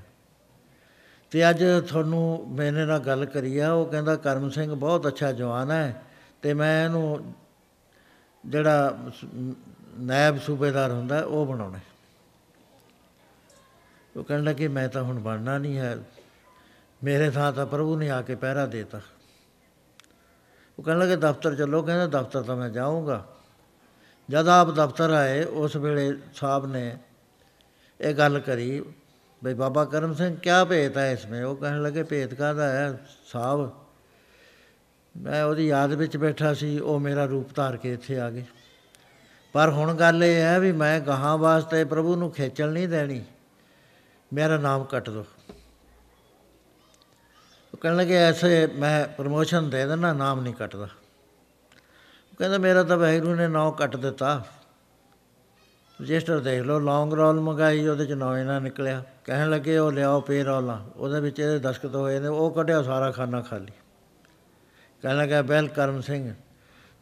[1.30, 5.70] ਤੇ ਅੱਜ ਤੁਹਾਨੂੰ ਮੈਨੇ ਨਾਲ ਗੱਲ ਕਰੀ ਆ, ਉਹ ਕਹਿੰਦਾ, ਕਰਮ ਸਿੰਘ ਬਹੁਤ ਅੱਛਾ ਜਵਾਨ
[5.70, 6.02] ਹੈ
[6.42, 7.34] ਤੇ ਮੈਂ ਇਹਨੂੰ
[8.46, 9.54] ਜਿਹੜਾ ਸ-
[9.98, 11.82] ਨਾਇਬ ਸੂਬੇਦਾਰ ਹੁੰਦਾ, ਉਹ ਬਣਾਉਣਾ ਹੈ।
[14.16, 15.98] ਉਹ ਕਹਿਣ ਲੱਗੇ, ਮੈਂ ਤਾਂ ਹੁਣ ਬਣਨਾ ਨਹੀਂ ਹੈ।
[17.05, 19.01] ਮੇਰੇ ਥਾਂ ਤਾਂ ਪ੍ਰਭੂ ਨੇ ਆ ਕੇ ਪਹਿਰਾ ਦੇਤਾ।
[20.78, 23.26] ਉਹ ਕਹਿਣ ਲੱਗੇ, ਦਫ਼ਤਰ ਚੱਲੋ। ਕਹਿੰਦਾ, ਦਫ਼ਤਰ ਤਾਂ ਮੈਂ ਜਾਊਂਗਾ।
[24.31, 26.98] ਜਦ ਆਪ ਦਫ਼ਤਰ ਆਏ, ਉਸ ਵੇਲੇ ਸਾਹਿਬ ਨੇ
[28.01, 28.85] ਇਹ ਗੱਲ ਕਰੀ
[29.44, 33.72] ਬਈ, ਬਾਬਾ ਕਰਮ ਸਿੰਘ ਕਿਆ ਭੇਤ ਹੈ ਇਸਮੇ ਉਹ ਕਹਿਣ ਲੱਗੇ, ਭੇਤ ਕਾਹਦਾ ਹੈ ਸਾਹਿਬ?
[35.16, 38.44] ਮੈਂ ਉਹਦੀ ਯਾਦ ਵਿੱਚ ਬੈਠਾ ਸੀ, ਉਹ ਮੇਰਾ ਰੂਪ ਧਾਰ ਕੇ ਇੱਥੇ ਆ ਗਏ।
[39.52, 43.24] ਪਰ ਹੁਣ ਗੱਲ ਇਹ ਹੈ ਵੀ ਮੈਂ ਗਾਹਾਂ ਵਾਸਤੇ ਪ੍ਰਭੂ ਨੂੰ ਖੇਚਲ ਨਹੀਂ ਦੇਣੀ।
[44.32, 45.26] ਮੇਰਾ ਨਾਮ ਕੱਟ ਦੋ।
[47.73, 52.97] ਉਹ ਕਹਿਣ ਲੱਗੇ ਐਸੇ ਮੈਂ ਪ੍ਰਮੋਸ਼ਨ ਦੇ ਦੇਣਾ ਨਾਮ ਨਹੀਂ ਕੱਟਦਾ ਉਹ ਕਹਿੰਦਾ ਮੇਰਾ ਤਾਂ
[52.97, 54.41] ਵਾਹਿਗੁਰੂ ਨੇ ਨਾਮ ਕੱਟ ਦਿੱਤਾ
[55.99, 60.22] ਰਜਿਸਟਰ ਦੇਖ ਲਓ ਲੌਂਗ ਰੋਲ ਮੰਗਾਈ ਉਹਦੇ ਚ ਨਾਂ ਇਹਨਾਂ ਨਿਕਲਿਆ ਕਹਿਣ ਲੱਗੇ ਉਹ ਲਿਆਓ
[60.22, 63.72] ਪੇ ਰੋਲਾਂ ਉਹਦੇ ਵਿੱਚ ਇਹਦੇ ਦਸਖਤ ਹੋਏ ਨੇ ਉਹ ਕੱਢਿਆ ਸਾਰਾ ਖਾਨਾ ਖਾਲੀ
[65.03, 66.23] कहने लगा बैल करम सिंह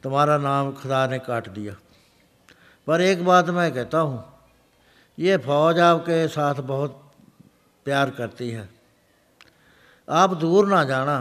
[0.04, 1.74] तुम्हारा नाम खुदा ने काट दिया
[2.88, 4.24] पर एक बात मैं कहता हूँ
[5.18, 7.02] ये फौज आपके साथ बहुत
[7.86, 8.68] प्यार करती है
[10.12, 11.18] आप दूर ना जाना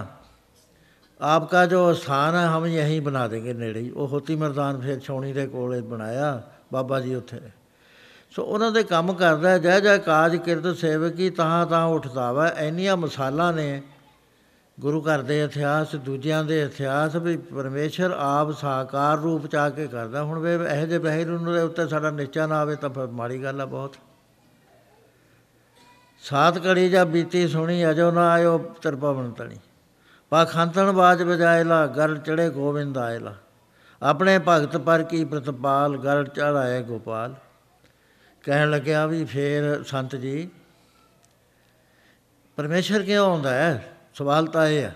[1.21, 5.33] आपका जो स्थान है हम यहीं बना देंगे नेड़े ही वो होती मरदान फिर छौनी
[5.33, 6.43] ਦੇ ਕੋਲੇ ਬਣਾਇਆ
[6.73, 7.41] ਬਾਬਾ ਜੀ ਉੱਥੇ
[8.31, 12.97] ਸੋ ਉਹਨਾਂ ਦੇ ਕੰਮ ਕਰਦਾ ਜੈ ਜੈ ਕਾਜ ਕਿਰਤ ਸੇਵਕੀ ਤਾਂ ਤਾਂ ਉੱਠਦਾ ਵਾ ਇੰਨੀਆਂ
[12.97, 13.83] ਮਿਸਾਲਾਂ ਨੇ
[14.79, 19.87] ਗੁਰੂ ਘਰ ਦੇ ਇਤਿਹਾਸ ਦੂਜਿਆਂ ਦੇ ਇਤਿਹਾਸ ਵੀ ਪਰਮੇਸ਼ਰ ਆਪ ਸਾਕਾਰ ਰੂਪ ਚ ਆ ਕੇ
[19.87, 23.07] ਕਰਦਾ ਹੁਣ ਵੇ ਇਹੋ ਜਿਹੇ ਬਹਿਰੂ ਨੂੰ ਦੇ ਉੱਤੇ ਸਾਡਾ ਨਿਸ਼ਚਾ ਨਾ ਆਵੇ ਤਾਂ ਫਿਰ
[23.13, 23.97] ਮਾੜੀ ਗੱਲ ਆ ਬਹੁਤ
[26.24, 29.56] ਸਾਤ ਕੜੀ ਜਾਂ ਬੀਤੀ ਸੁਣੀ, ਅਜੋ ਨਾ ਆਇਓ ਤਰਪਵਨ ਤਣੀ।
[30.32, 33.34] ਪਾਖੰਤਨ ਬਾਜ ਬਜਾਇਲਾ ਗਰ ਚੜੇ ਗੋਬਿੰਦ ਆਇਲਾ।
[34.02, 37.36] ਆਪਣੇ ਭਗਤ ਪਰ ਕੀ ਪ੍ਰਤਪਾਲ ਗਰ ਚੜਾਏ ਗੋਪਾਲ।
[38.44, 40.50] ਕਹਿਣ ਲੱਗਿਆ ਵੀ ਫੇਰ ਸੰਤ ਜੀ,
[42.58, 43.88] ਪਰਮੇਸ਼ਰ ਕਿਉਂ ਆਉਂਦਾ ਹੈ?
[44.14, 44.96] ਸਵਾਲ ਤਾਂ ਇਹ ਹੈ।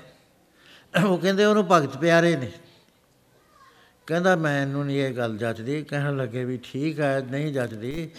[1.05, 2.51] ਉਹ ਕਹਿੰਦੇ ਉਹਨੂੰ ਭਗਤ ਪਿਆਰੇ ਨੇ।
[4.07, 8.09] ਕਹਿੰਦਾ ਮੈਨੂੰ ਨਹੀਂ ਇਹ ਗੱਲ ਜੱਜਦੀ ਕਹਿਣ ਲੱਗੇ ਵੀ ਠੀਕ ਹੈ, ਨਹੀਂ ਜੱਜਦੀ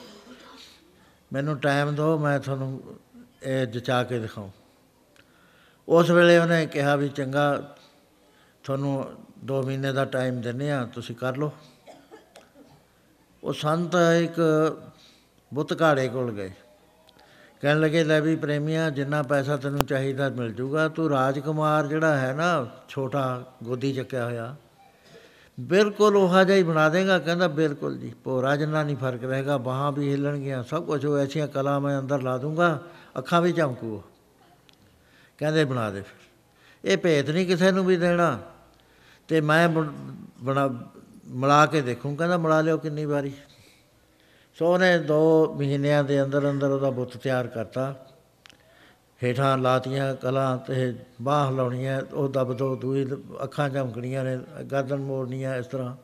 [1.33, 2.99] ਮੈਨੂੰ ਟਾਈਮ ਦਿਓ, ਮੈਂ ਤੁਹਾਨੂੰ
[3.43, 4.51] ਇਹ ਜਚਾ ਕੇ ਦਿਖਾਉ।
[5.89, 7.77] ਉਸ ਵੇਲੇ ਉਹਨੇ ਕਿਹਾ ਵੀ, ਚੰਗਾ,
[8.65, 9.07] ਤੁਹਾਨੂੰ
[9.45, 11.53] 2 ਮਹੀਨੇ ਦਾ ਟਾਈਮ ਦਿੰਨੇ ਆ ਤੁਸੀਂ ਕਰ ਲਓ।
[13.43, 14.41] ਉਹ ਸੰਤ ਇੱਕ
[15.53, 16.53] ਬੁੱਤ ਘਾੜੇ ਕੋਲ ਗਏ।
[17.61, 22.33] ਕਹਿਣ ਲੱਗੇ, ਲੈ ਵੀ ਪ੍ਰੇਮੀਆਂ, ਜਿੰਨਾ ਪੈਸਾ ਤੈਨੂੰ ਚਾਹੀਦਾ ਮਿਲ ਜੂਗਾ, ਤੂੰ ਰਾਜਕੁਮਾਰ ਜਿਹੜਾ ਹੈ
[22.33, 24.55] ਨਾ, ਛੋਟਾ ਗੋਦੀ ਚੱਕਿਆ ਹੋਇਆ
[25.61, 29.93] ਬਿਲਕੁਲ ਉਹ ਜਿਹਾ ਹੀ ਬਣਾ ਦੇਗਾ, ਕਹਿੰਦਾ ਬਿਲਕੁਲ ਜੀ। ਪੋਰਾ ਜਿੰਨਾ ਨਹੀਂ ਫ਼ਰਕ ਰਹੇਗਾ, ਬਾਹਾਂ
[29.93, 32.79] ਵੀ ਹਿੱਲਣਗੀਆਂ, ਸਭ ਕੁਝ ਉਹ ਐਸੀਆਂ ਕਲਾ ਮੈਂ ਅੰਦਰ ਲਾ ਦੂੰਗਾ,
[33.19, 34.03] ਅੱਖਾਂ ਵੀ ਚਮਕੂ
[35.39, 38.39] ਕਹਿੰਦੇ ਬਣਾ ਦੇ ਫਿਰ। ਇਹ ਭੇਤ ਨਹੀਂ ਕਿਸੇ ਨੂੰ ਵੀ ਦੇਣਾ।
[39.29, 40.69] ਤੇ ਮੈਂ ਬਣਾ,
[41.27, 43.33] ਮਿਲਾ ਕੇ ਦੇਖੂੰ, ਕਹਿੰਦਾ ਮਿਲਾ ਲਿਓ ਕਿੰਨੀ ਵਾਰੀ।
[44.55, 47.95] ਸੋ ਉਹਨੇ 2 ਮਹੀਨਿਆਂ ਦੇ ਅੰਦਰ ਅੰਦਰ ਉਹਦਾ ਬੁੱਤ ਤਿਆਰ ਕਰਤਾ।
[49.25, 53.07] ਹੇਠਾਂ ਲਾਤੀਆਂ, ਕਲਾਂ ਤੇ ਬਾਹ ਲਾਉਣੀਆਂ ਉਹ ਦਬ ਦੋ, ਦੂਈ
[53.43, 54.39] ਅੱਖਾਂ ਝਮਕਣੀਆਂ ਨੇ,
[54.73, 55.97] ਗਰਦਨ ਮੋੜਨੀਆਂ ਇਸ ਤਰ੍ਹਾਂ।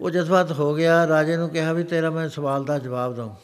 [0.00, 3.34] ਉਹ ਜਜ਼ਬਾਤ ਹੋ ਗਿਆ, ਰਾਜੇ ਨੂੰ ਕਿਹਾ ਵੀ ਤੇਰਾ ਮੈਂ ਸਵਾਲ ਦਾ ਜਵਾਬ ਦਊਂ।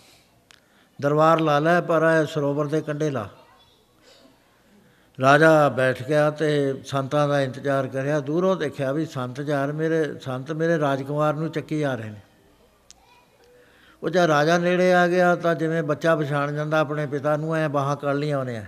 [1.01, 3.29] ਦਰਬਾਰ ਲਾ ਲੈ, ਪਰ ਸਰੋਵਰ ਦੇ ਕੰਢੇ ਲਾ।
[5.21, 10.53] ਰਾਜਾ ਬੈਠ ਗਿਆ ਤੇ ਸੰਤਾਂ ਦਾ ਇੰਤਜ਼ਾਰ ਕਰਿਆ। ਦੂਰੋਂ ਦੇਖਿਆ ਵੀ ਸੰਤ ਜਾਰ ਮੇਰੇ, ਸੰਤ
[10.53, 12.21] ਮੇਰੇ ਰਾਜਕੁਮਾਰ ਨੂੰ ਚੱਕੀ ਆ ਰਹੇ ਨੇ।
[14.05, 17.69] ਉਹ ਜਦ ਰਾਜਾ ਨੇੜੇ ਆ ਗਿਆ ਤਾਂ ਜਿਵੇਂ ਬੱਚਾ ਪਛਾਣ ਜਾਂਦਾ ਆਪਣੇ ਪਿਤਾ ਨੂੰ, ਐ
[17.69, 18.67] ਬਾਹਾਂ ਕੱਢ ਲੀਆਂ ਉਹਨੇ।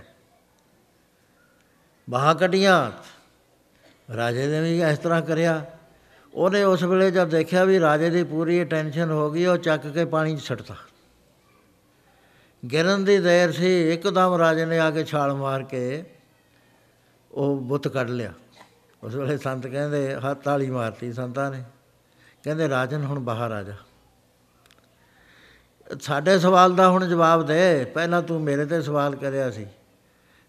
[2.09, 2.91] ਬਾਹਾਂ ਕੱਢੀਆਂ।
[4.15, 5.65] ਰਾਜੇ ਨੇ ਵੀ ਇਸ ਤਰ੍ਹਾਂ ਕਰਿਆ।
[6.33, 10.05] ਉਹਨੇ ਉਸ ਵੇਲੇ ਜਦ ਦੇਖਿਆ ਵੀ ਰਾਜੇ ਦੀ ਪੂਰੀ ਟੈਨਸ਼ਨ ਹੋ ਗਈ, ਉਹ ਚੱਕ ਕੇ
[10.05, 10.75] ਪਾਣੀ 'ਚ ਛੱਡਤਾ
[12.71, 16.03] ਗਿਰਨ ਦੀ ਦੇਰ ਸੀ, ਇੱਕਦਮ ਰਾਜੇ ਨੇ ਆ ਕੇ ਛਾਲ ਮਾਰ ਕੇ
[17.31, 18.33] ਉਹ ਬੁੱਤ ਕੱਢ ਲਿਆ।
[19.03, 21.63] ਉਸ ਵੇਲੇ ਸੰਤ ਕਹਿੰਦੇ, ਹੱਥ ਤਾਲੀ ਮਾਰਤੀ ਸੰਤਾਂ ਨੇ।
[22.43, 23.73] ਕਹਿੰਦੇ, ਰਾਜਨ, ਹੁਣ ਬਾਹਰ ਆ ਜਾ।
[26.01, 29.67] ਸਾਡੇ ਸਵਾਲ ਦਾ ਹੁਣ ਜਵਾਬ ਦੇ। ਪਹਿਲਾਂ ਤੂੰ ਮੇਰੇ ਤੇ ਸਵਾਲ ਕਰਿਆ ਸੀ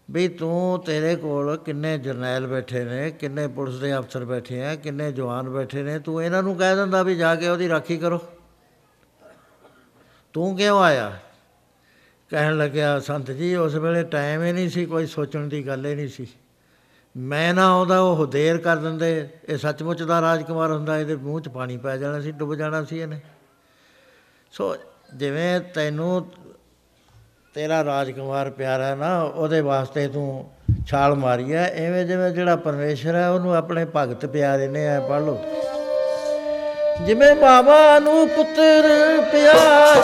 [0.09, 5.11] ਵੀ ਤੂੰ ਤੇਰੇ ਕੋਲ ਕਿੰਨੇ ਜਰਨੈਲ ਬੈਠੇ ਨੇ, ਕਿੰਨੇ ਪੁਲਿਸ ਦੇ ਅਫਸਰ ਬੈਠੇ ਆ, ਕਿੰਨੇ
[5.11, 8.21] ਜਵਾਨ ਬੈਠੇ ਨੇ। ਤੂੰ ਇਹਨਾਂ ਨੂੰ ਕਹਿ ਦਿੰਦਾ ਵੀ ਜਾ ਕੇ ਉਹਦੀ ਰਾਖੀ ਕਰੋ।
[10.33, 11.19] ਤੂੰ ਕਿਉਂ ਆਇਆ?
[12.29, 15.95] ਕਹਿਣ ਲੱਗਿਆ, ਸੰਤ ਜੀ, ਉਸ ਵੇਲੇ ਟਾਈਮ ਹੀ ਨਹੀਂ ਸੀ, ਕੋਈ ਸੋਚਣ ਦੀ ਗੱਲ ਹੀ
[15.95, 16.27] ਨਹੀਂ ਸੀ।
[17.17, 21.49] ਮੈਂ ਨਾ ਆਉਂਦਾ ਉਹ ਦੇਰ ਕਰ ਦਿੰਦੇ। ਇਹ ਸੱਚਮੁੱਚ ਦਾ ਰਾਜਕੁਮਾਰ ਹੁੰਦਾ, ਇਹਦੇ ਮੂੰਹ 'ਚ
[21.49, 23.21] ਪਾਣੀ ਪੈ ਜਾਣਾ ਸੀ, ਡੁੱਬ ਜਾਣਾ ਸੀ ਇਹਨੇ।
[24.51, 24.75] ਸੋ
[25.15, 26.25] ਜਿਵੇਂ ਤੈਨੂੰ
[27.53, 30.51] ਤੇਰਾ ਰਾਜਕੁਮਾਰ ਪਿਆਰਾ ਨਾ, ਉਹਦੇ ਵਾਸਤੇ ਤੂੰ
[30.87, 35.21] ਛਾਲ ਮਾਰੀ ਹੈ। ਐਵੇਂ ਜਿਵੇਂ ਜਿਹੜਾ ਪਰਮੇਸ਼ਰ ਹੈ, ਉਹਨੂੰ ਆਪਣੇ ਭਗਤ ਪਿਆਰੇ ਨੇ ਆ ਪੜ
[35.21, 35.37] ਲਓ।
[37.05, 38.87] ਜਿਵੇਂ ਬਾਬਾ ਨੂੰ ਪੁੱਤਰ
[39.31, 40.03] ਪਿਆਰ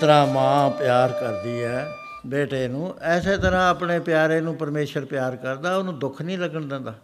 [0.00, 1.90] ਤਰ੍ਹਾਂ ਮਾਂ ਪਿਆਰ ਕਰਦੀ ਹੈ
[2.26, 6.94] ਬੇਟੇ ਨੂੰ, ਐਸੇ ਤਰ੍ਹਾਂ ਆਪਣੇ ਪਿਆਰੇ ਨੂੰ ਪਰਮੇਸ਼ਰ ਪਿਆਰ ਕਰਦਾ, ਉਹਨੂੰ ਦੁੱਖ ਨਹੀਂ ਲੱਗਣ ਦਿੰਦਾ।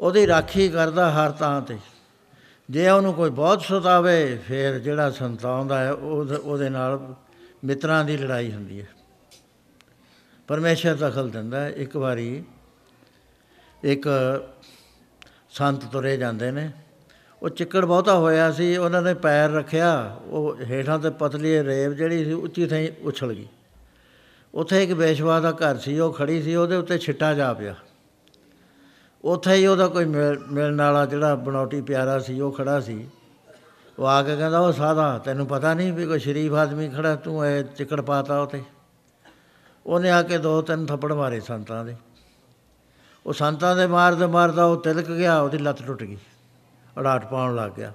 [0.00, 1.78] ਉਹਦੀ ਰਾਖੀ ਕਰਦਾ ਹਰ ਤਾਂ ਤੇ।
[2.70, 7.14] ਜੇ ਉਹਨੂੰ ਕੋਈ ਬਹੁਤ ਸਤਾਵੇ ਫਿਰ ਜਿਹੜਾ ਸੰਤਾਉਂਦਾ ਹੈ, ਉਹਦੇ ਨਾਲ
[7.64, 8.86] ਮਿੱਤਰਾਂ ਦੀ ਲੜਾਈ ਹੁੰਦੀ ਹੈ।
[10.48, 12.44] ਪਰਮੇਸ਼ਰ ਦਖਲ ਦਿੰਦਾ ਇੱਕ ਵਾਰੀ
[13.82, 14.08] ਇੱਕ
[15.50, 16.70] ਸੰਤ ਤੁਰੇ ਜਾਂਦੇ ਨੇ।
[17.42, 22.24] ਉਹ ਚਿੱਕੜ ਬਹੁਤਾ ਹੋਇਆ ਸੀ, ਉਹਨਾਂ ਨੇ ਪੈਰ ਰੱਖਿਆ, ਉਹ ਹੇਠਾਂ ਤੇ ਪਤਲੀ ਰੇਵ ਜਿਹੜੀ
[22.24, 23.46] ਸੀ, ਉੱਚੀ ਥਾਂ ਉਛਲ ਗਈ।
[24.54, 27.74] ਉੱਥੇ ਇੱਕ ਬੇਸ਼ਵਾ ਦਾ ਘਰ ਸੀ, ਉਹ ਖੜੀ ਸੀ, ਉਹਦੇ ਉੱਤੇ ਛਿੱਟਾ ਜਾ ਪਿਆ।
[29.24, 33.08] ਉੱਥੇ ਹੀ ਉਹਦਾ ਕੋਈ ਮਿਲਣ ਵਾਲਾ ਜਿਹੜਾ ਬਨੌਟੀ ਪਿਆਰਾ ਸੀ, ਉਹ ਖੜਾ ਸੀ।
[33.98, 37.46] ਉਹ ਆ ਕੇ ਕਹਿੰਦਾ, ਉਹ ਸਾਦਾ ਤੈਨੂੰ ਪਤਾ ਨਹੀਂ ਵੀ ਕੋਈ ਸ਼ਰੀਫ ਆਦਮੀ ਖੜਾ, ਤੂੰ
[37.46, 38.62] ਇਹ ਚਿੱਕੜ ਪਾਤਾ ਉਤੇ
[39.86, 41.96] ਉਹਨੇ ਆ ਕੇ ਦੋ ਤਿੰਨ ਥੱਪੜ ਮਾਰੇ ਸੰਤਾਂ ਦੇ।
[43.26, 46.16] ਉਹ ਸੰਤਾਂ ਦੇ ਮਾਰਦੇ ਮਾਰਦਾ ਉਹ ਤਿਲਕ ਗਿਆ, ਉਹਦੀ ਲੱਤ ਟੁੱਟ ਗਈ।
[46.98, 47.92] ਅੜਾਟ ਪਾਉਣ ਲੱਗ ਗਿਆ।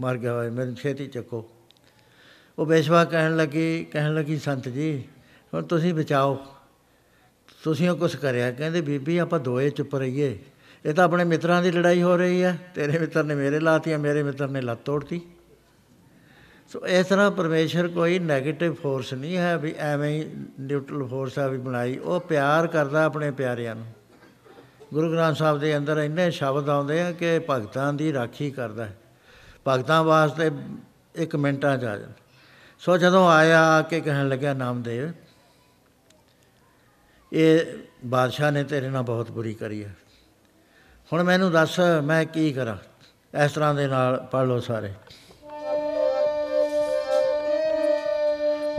[0.00, 1.50] ਮਰ ਗਿਆ ਹੋਏ ਮੈਨੂੰ ਛੇਤੀ ਚੱਕੋ।
[2.58, 5.04] ਉਹ ਬੇਸ਼ਵਾ ਕਹਿਣ ਲੱਗੀ ਕਹਿਣ ਲੱਗੀ, ਸੰਤ ਜੀ,
[5.54, 6.46] ਹੁਣ ਤੁਸੀਂ ਬਚਾਓ।
[7.64, 10.38] ਤੁਸੀਂ ਉਹ ਕੁਝ ਕਰਿਆ। ਕਹਿੰਦੇ, ਬੀਬੀ, ਆਪਾਂ ਦੋਏ ਚੁੱਪ ਰਹੀਏ।
[10.86, 14.22] ਇਹ ਤਾਂ ਆਪਣੇ ਮਿੱਤਰਾਂ ਦੀ ਲੜਾਈ ਹੋ ਰਹੀ ਹੈ। ਤੇਰੇ ਮਿੱਤਰ ਨੇ ਮੇਰੇ ਲਾਤੀ ਮੇਰੇ
[14.22, 15.20] ਮਿੱਤਰ ਨੇ ਲੱਤ ਤੋੜਤੀ।
[16.68, 21.46] ਸੋ ਇਸ ਤਰ੍ਹਾਂ ਪਰਮੇਸ਼ਰ ਕੋਈ 네ਗੇਟਿਵ ਫੋਰਸ ਨਹੀਂ ਹੈ ਵੀ ਐਵੇਂ ਹੀ ਨਿਊਟਰਲ ਫੋਰਸ ਆ
[21.46, 23.86] ਵੀ ਬਣਾਈ। ਉਹ ਪਿਆਰ ਕਰਦਾ ਆਪਣੇ ਪਿਆਰਿਆਂ ਨੂੰ।
[24.94, 28.96] ਗੁਰੂ ਗ੍ਰੰਥ ਸਾਹਿਬ ਦੇ ਅੰਦਰ ਇੰਨੇ ਸ਼ਬਦ ਆਉਂਦੇ ਆ ਕਿ ਭਗਤਾਂ ਦੀ ਰਾਖੀ ਕਰਦਾ ਹੈ।
[29.68, 30.50] ਭਗਤਾਂ ਵਾਸਤੇ
[31.14, 32.14] ਇੱਕ ਮਿੰਟਾਂ ਚ ਆ ਜਾਂਦਾ।
[32.78, 35.12] ਸੋ ਜਦੋਂ ਆਇਆ, ਆ ਕੇ ਕਹਿਣ ਲੱਗਿਆ, ਨਾਮਦੇਵ,
[37.32, 37.66] ਇਹ
[38.04, 39.94] ਬਾਦਸ਼ਾਹ ਨੇ ਤੇਰੇ ਨਾਲ ਬਹੁਤ ਬੁਰੀ ਕਰੀ ਹੈ।
[41.12, 42.76] ਹੁਣ ਮੈਨੂੰ ਦੱਸ, ਮੈਂ ਕੀ ਕਰਾਂ?
[43.44, 44.92] ਇਸ ਤਰ੍ਹਾਂ ਦੇ ਨਾਲ ਪੜ ਲਓ ਸਾਰੇ।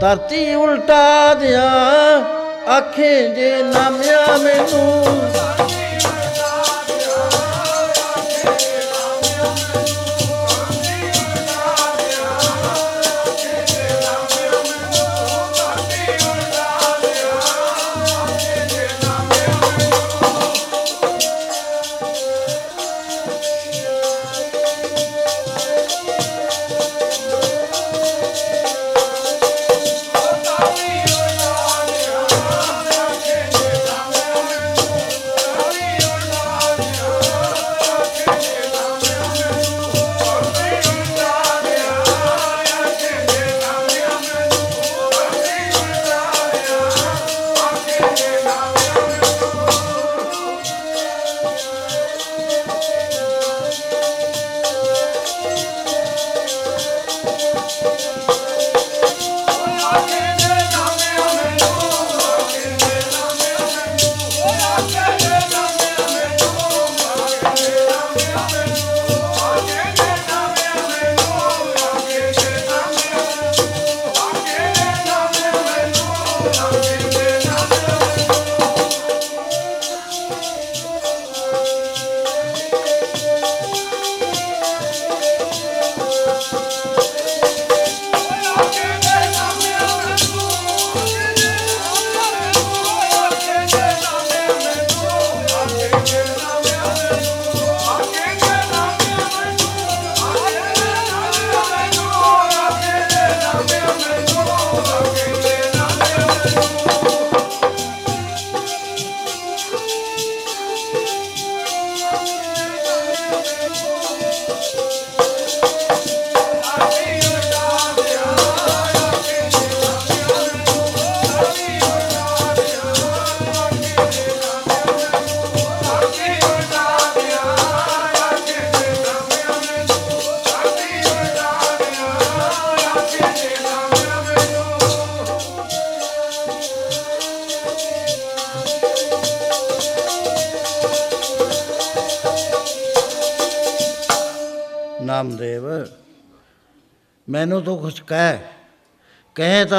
[0.01, 1.69] ਧਰਤੀ ਉਲਟਾ ਦਿਆਂ
[2.69, 5.05] ਆਖੇ ਜੇ ਨਾਮਿਆ ਮੈਨੂੰ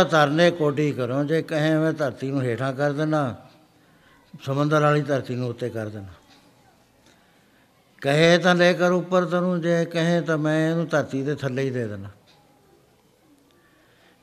[0.01, 3.37] ਤਾਂ ਧਰਨੇ ਕੋਟੀ ਕਰੋ ਜੇ ਕਹੇ ਮੈਂ ਧਰਤੀ ਨੂੰ ਹੇਠਾਂ ਕਰ ਦੇਣਾ,
[4.43, 6.07] ਸਮੁੰਦਰ ਵਾਲੀ ਧਰਤੀ ਨੂੰ ਉੱਤੇ ਕਰ ਦੇਣਾ।
[8.01, 11.71] ਕਹੇ ਤਾਂ ਲੈ ਕਰ ਉੱਪਰ ਤੈਨੂੰ, ਜੇ ਕਹੇ ਤਾਂ ਮੈਂ ਇਹਨੂੰ ਧਰਤੀ ਦੇ ਥੱਲੇ ਹੀ
[11.71, 12.09] ਦੇ ਦੇਣਾ।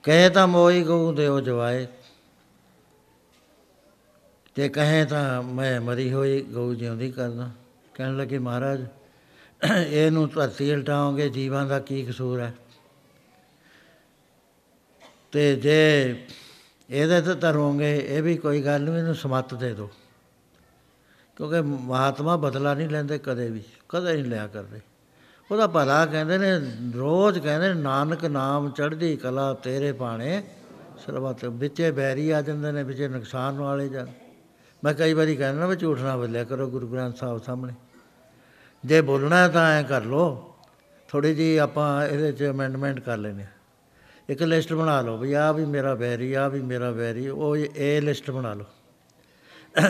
[0.03, 1.87] ਕਹੇ ਤਾਂ ਮੋਈ ਗਊ ਦੇਉ ਜਵਾਏ।
[4.55, 7.49] ਤੇ ਕਹੇ ਤਾਂ ਮੈਂ ਮਰੀ ਹੋਈ ਗਊ ਜਿਉਂਦੀ ਕਰਦਾ।
[7.93, 8.85] ਕਹਿਣ ਲੱਗੇ ਮਹਾਰਾਜ,
[9.87, 12.53] ਇਹਨੂੰ ਧਰਤੀ ਉਲਟਾਓਗੇ, ਜੀਵਾਂ ਦਾ ਕੀ ਕਸੂਰ ਹੈ?
[15.31, 16.25] ਤੇ ਜੇ
[16.89, 19.89] ਇਹਦੇ ਤੇ ਤਰੋਗੇ, ਇਹ ਵੀ ਕੋਈ ਗੱਲ ਨਹੀਂ ਇਹਨੂੰ ਸਮੱਤ ਦੇ ਦਿਓ।
[21.37, 24.79] ਕਿਉਂਕਿ ਮਹਾਤਮਾ ਬਦਲਾ ਨਹੀਂ ਲੈਂਦੇ ਕਦੇ ਵੀ, ਕਦੇ ਨਹੀਂ ਲਿਆ ਕਰਦੇ।
[25.51, 26.51] ਉਹਦਾ ਭਲਾ ਕਹਿੰਦੇ ਨੇ,
[26.95, 30.43] ਰੋਜ਼ ਕਹਿੰਦੇ ਨੇ, ਨਾਨਕ ਨਾਮ ਚੜ੍ਹਦੀ ਕਲਾ ਤੇਰੇ ਬਾਣੇ
[31.05, 34.05] ਸਰਬਤ ਵਿੱਚੇ ਬੈਰੀ ਆ ਜਾਂਦੇ ਨੇ, ਵਿੱਚੇ ਨੁਕਸਾਨ ਵਾਲੇ ਜਾਂ
[34.83, 37.73] ਮੈਂ ਕਈ ਵਾਰੀ ਕਹਿੰਦਾ ਵੀ ਝੂਠ ਨਾ ਬੋਲਿਆ ਕਰੋ ਗੁਰੂ ਗ੍ਰੰਥ ਸਾਹਿਬ ਸਾਹਮਣੇ।
[38.85, 40.53] ਜੇ ਬੋਲਣਾ ਤਾਂ ਐ ਕਰ ਲੋ
[41.09, 43.45] ਥੋੜੀ ਜੀ ਆਪਾਂ ਇਹਦੇ 'ਚ ਅਮੈਂਡਮੈਂਟ ਕਰ ਲੈਨੇ
[44.29, 48.01] ਇੱਕ ਲਿਸਟ ਬਣਾ ਲਓ ਵੀ ਆ ਵੀ ਮੇਰਾ ਵੈਰੀ ਆ ਵੀ ਮੇਰਾ ਵੈਰੀ, ਉਹ ਇਹ
[48.01, 48.65] ਲਿਸਟ ਬਣਾ ਲਓ।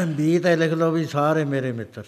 [0.07, 2.03] ਵੀ ਤੇ ਲਿਖ ਲਓ ਵੀ ਸਾਰੇ ਮੇਰੇ ਮਿੱਤਰ।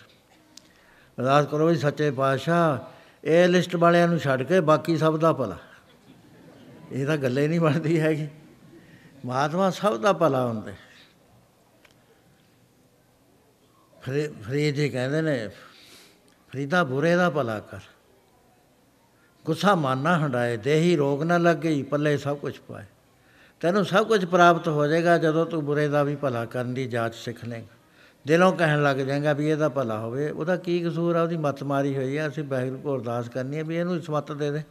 [1.17, 2.79] ਅਰਦਾਸ ਕਰੋ ਵੀ ਸੱਚੇ ਪਾਤਸ਼ਾਹ,
[3.23, 5.57] ਇਹ ਲਿਸਟ ਵਾਲਿਆਂ ਨੂੰ ਛੱਡ ਕੇ ਬਾਕੀ ਸਭ ਦਾ ਭਲਾ।
[6.91, 8.27] ਇਹ ਤਾਂ ਗੱਲੇ ਨਹੀਂ ਬਣਦੀ ਹੈਗੀ।
[9.25, 10.73] ਮਹਾਤਮਾ ਸਭ ਦਾ ਭਲਾ ਹੁੰਦੇ।
[14.41, 15.47] ਫਰੀ ਜੀ ਕਹਿੰਦੇ ਨੇ,
[16.49, 17.79] ਫਰੀਦਾ ਬੁਰੇ ਦਾ ਭਲਾ ਕਰ।
[19.49, 22.83] ਗੁੱਸਾ ਮਾਨਾ ਹੰਡਾਏ, ਦੇਹੀ ਰੋਗ ਨਾ ਲੱਗੇ, ਪੱਲੇ ਸਭ ਕੁਝ ਪਾਏ।
[23.59, 27.15] ਤੈਨੂੰ ਸਭ ਕੁਝ ਪ੍ਰਾਪਤ ਹੋ ਜਾਏਗਾ ਜਦੋਂ ਤੂੰ ਬੁਰੇ ਦਾ ਵੀ ਭਲਾ ਕਰਨ ਦੀ ਜਾਂਚ
[27.15, 27.75] ਸਿੱਖ ਲੇਗਾ
[28.27, 31.21] ਦਿਲੋਂ ਕਹਿਣ ਲੱਗ ਜਾਏਗਾ ਵੀ ਇਹਦਾ ਭਲਾ ਹੋਵੇ। ਉਹਦਾ ਕੀ ਕਸੂਰ ਆ?
[31.21, 34.51] ਉਹਦੀ ਮੱਤ ਮਾਰੀ ਹੋਈ ਆ। ਅਸੀਂ ਵਾਹਿਗੁਰੂ ਕੋ ਅਰਦਾਸ ਕਰਨੀ ਹੈ ਵੀ ਇਹਨੂੰ ਸਮਤ ਦੇ
[34.51, 34.61] ਦੇ।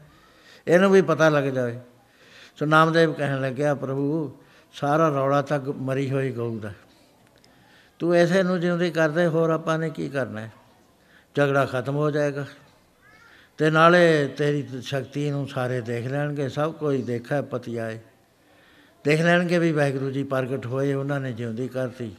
[0.68, 1.78] ਇਹਨੂੰ ਵੀ ਪਤਾ ਲੱਗ ਜਾਵੇ।
[2.56, 4.38] ਸੋ ਨਾਮਦੇਵ ਕਹਿਣ ਲੱਗਿਆ, ਪ੍ਰਭੂ,
[4.72, 6.72] ਸਾਰਾ ਰੌਲਾ ਤੱਕ ਮਰੀ ਹੋਈ ਗਊ ਦਾ।
[7.98, 10.52] ਤੂੰ ਐਸੇ ਨੂੰ ਜਿਉਂਦੀ ਕਰਦੇ, ਹੋਰ ਆਪਾਂ ਨੇ ਕੀ ਕਰਨਾ ਹੈ?
[11.34, 12.46] ਝਗੜਾ ਖਤਮ ਹੋ ਜਾਏਗਾ।
[13.59, 17.98] ਤੇ ਨਾਲੇ ਤੇਰੀ ਸ਼ਕਤੀ ਨੂੰ ਸਾਰੇ ਦੇਖ ਲੈਣਗੇ, ਸਭ ਕੋਈ ਦੇਖਾ ਪਤੀ ਆਏ
[19.05, 22.10] ਦੇਖ ਲੈਣਗੇ ਵੀ ਵਾਹਿਗੁਰੂ ਜੀ ਪ੍ਰਗਟ ਹੋਏ, ਉਹਨਾਂ ਨੇ ਜਿਉਂਦੀ ਕਰਤੀ।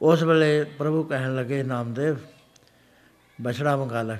[0.00, 2.16] ਉਸ ਵੇਲੇ ਪ੍ਰਭੂ ਕਹਿਣ ਲੱਗੇ, ਨਾਮਦੇਵ,
[3.38, 4.18] ਬਛੜਾ ਮੰਗਾ ਲੈ।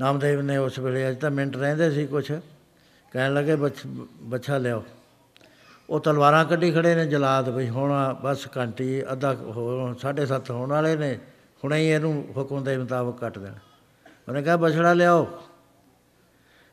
[0.00, 2.32] ਨਾਮਦੇਵ ਨੇ ਉਸ ਵੇਲੇ, ਅਜ ਤਾਂ ਮਿੰਟ ਰਹਿੰਦੇ ਸੀ ਕੁਛ,
[3.12, 4.84] ਕਹਿਣ ਲੱਗੇ ਬੱਚਾ ਲਿਆਓ।
[5.88, 10.68] ਉਹ ਤਲਵਾਰਾਂ ਕੱਢੀ ਖੜੇ ਨੇ, ਜਲਾਦ ਬਈ ਹੁਣ, ਬਸ ਘੰਟੀ, ਅੱਧਾ ਹੋ ਸਾਢੇ ਸੱਤ ਹੋਣ
[10.68, 11.18] ਵਾਲੇ ਨੇ,
[11.64, 13.58] ਹੁਣੇ ਹੀ ਇਹਨੂੰ ਹੁਕਮ ਦੇ ਮੁਤਾਬਕ ਕੱਟ ਦੇਣਾ।
[14.28, 15.26] ਉਹਨੇ ਕਿਹਾ, ਬਛੜਾ ਲਿਆਓ।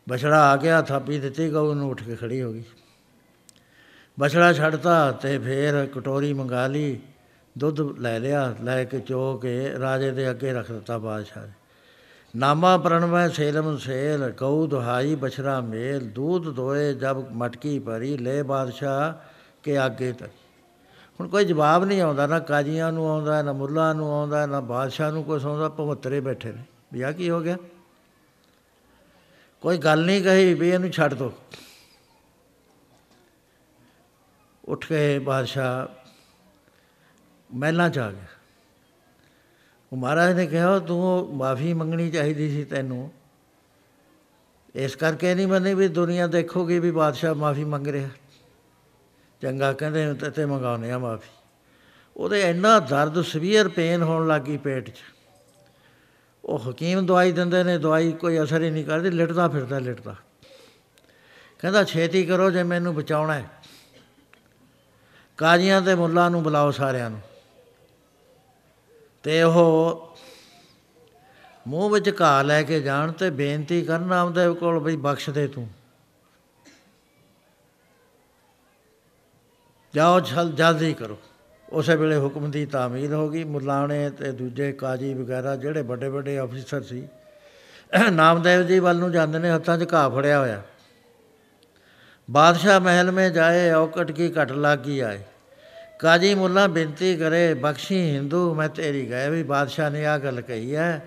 [0.10, 2.64] ਬਛੜਾ ਆ ਗਿਆ ਥਾਪੀ ਦਿੱਤੀ ਗਊ ਨੂੰ ਉੱਠ ਕੇ ਖੜੀ ਹੋ ਗਈ।
[4.20, 7.00] ਬਛੜਾ ਛੱਡਤਾ ਤੇ ਫੇਰ ਕਟੋਰੀ ਮੰਗਾ ਲਈ,
[7.58, 11.52] ਦੁੱਧ ਲੈ ਲਿਆ, ਲੈ ਕੇ ਚੋ ਕੇ ਰਾਜੇ ਦੇ ਅੱਗੇ ਰੱਖ ਦਿੱਤਾ ਬਾਦਸ਼ਾਹ ਨੇ।
[12.36, 19.14] ਨਾਮਾ ਪ੍ਰਣਵੈ ਸੇਲਮ ਸੇਲ ਕਉ ਦੁਹਾਈ ਬਛਰਾ ਮੇਲ, ਦੂਧ ਦੋਏ ਜਬ ਮਟਕੀ ਭਰੀ, ਲੈ ਬਾਦਸ਼ਾਹ
[19.64, 20.32] ਕੇ ਅੱਗੇ ਤੱਕ
[21.20, 25.12] ਹੁਣ ਕੋਈ ਜਵਾਬ ਨਹੀਂ ਆਉਂਦਾ, ਨਾ ਕਾਜੀਆਂ ਨੂੰ ਆਉਂਦਾ, ਨਾ ਮੁੱਲਾ ਨੂੰ ਆਉਂਦਾ, ਨਾ ਬਾਦਸ਼ਾਹ
[25.12, 26.64] ਨੂੰ ਕੋਈ ਆਉਂਦਾ ਭਵਤਰੇ ਬੈਠੇ ਨੇ।
[26.94, 27.58] ਵੀ ਆ ਕੀ ਹੋ ਗਿਆ?
[29.62, 31.34] ਕੋਈ ਗੱਲ ਨਹੀਂ ਕਹੀ ਵੀ ਇਹਨੂੰ ਛੱਡ ਦੋ।
[34.66, 35.88] ਉੱਠ ਕੇ ਬਾਦਸ਼ਾਹ
[37.54, 38.26] ਮਹਿਲਾਂ ਚ ਆ ਗਿਆ।
[39.94, 43.12] ਉਹ ਮਹਾਰਾਜ ਨੇ ਕਿਹਾ, ਤੂੰ ਮਾਫੀ ਮੰਗਣੀ ਚਾਹੀਦੀ ਸੀ ਤੈਨੂੰ।
[44.76, 48.10] ਇਸ ਕਰਕੇ ਨਹੀਂ ਮੰਨੇ ਵੀ ਦੁਨੀਆ ਦੇਖੋਗੀ ਵੀ ਬਾਦਸ਼ਾਹ ਮਾਫੀ ਮੰਗ ਰਿਹਾ।
[49.42, 51.30] ਚੰਗਾ ਕਹਿੰਦੇ ਤੇ ਤੇ ਮੰਗਾਉਨੇ ਆ ਮਾਫੀ।
[52.18, 54.98] ਉਹਦੇ ਇੰਨਾ ਦਰਦ ਸਵੀਅਰ ਪੇਨ ਹੋਣ ਲੱਗੀ ਪੇਟ 'ਚ।
[56.46, 60.16] ਉਹ ਹਕੀਮ ਦਵਾਈ ਦਿੰਦੇ ਨੇ, ਦਵਾਈ ਕੋਈ ਅਸਰ ਹੀ ਨਹੀਂ ਕਰਦੀ, ਲਿਟਦਾ ਫਿਰਦਾ, ਲਿਟਦਾ।
[61.60, 63.50] ਕਹਿੰਦਾ, ਛੇਤੀ ਕਰੋ ਜੇ ਮੈਨੂੰ ਬਚਾਉਣਾ ਹੈ।
[65.38, 67.22] ਕਾਜ਼ੀਆਂ ਤੇ ਮੁੱਲਾ ਨੂੰ ਬੁਲਾਓ ਸਾਰਿਆਂ ਨੂੰ।
[69.24, 70.18] ਤੇ ਉਹ
[71.68, 75.70] ਮੂੰਹ ਵਿੱਚ ਘਾ ਲੈ ਕੇ ਜਾਣ ਤੇ ਬੇਨਤੀ ਕਰਨ ਆਉਂਦੇ ਕੋਲ ਬਈ ਬਖਸ਼ ਦੇ ਤੂੰ।
[79.96, 81.18] ਜਾਓ ਛਲ ਜਲਦੀ ਕਰੋ।
[81.72, 86.40] ਉਸੇ ਵੇਲੇ ਹੁਕਮ ਦੀ ਤਾਮੀਲ ਹੋ ਗਈ। ਮੁਲਾਣੇ ਤੇ ਦੂਜੇ ਕਾਜੀ ਵਗੈਰਾ ਜਿਹੜੇ ਵੱਡੇ ਵੱਡੇ
[86.42, 87.08] ਅਫਸਰ ਸੀ,
[88.12, 90.62] ਨਾਮਦੇਵ ਜੀ ਵੱਲ ਨੂੰ ਜਾਂਦੇ ਨੇ, ਹੱਥਾਂ 'ਚ ਘਾ ਫੜਿਆ ਹੋਇਆ।
[92.30, 95.20] ਬਾਦਸ਼ਾਹ ਮਹਿਲ ਮੇ ਜਾਏ, ਔਕਟ ਕੀ ਘਟ ਲਾਗੀ ਆਏ।
[96.00, 100.76] ਕਾਜੀ ਮੁੱਲਾ ਬੇਨਤੀ ਕਰੇ, ਬਖਸ਼ੀ ਹਿੰਦੂ, ਮੈਂ ਤੇਰੀ ਗਏ ਵੀ ਬਾਦਸ਼ਾਹ ਨੇ ਆ ਗੱਲ ਕਹੀ
[100.76, 101.02] ਹੈ।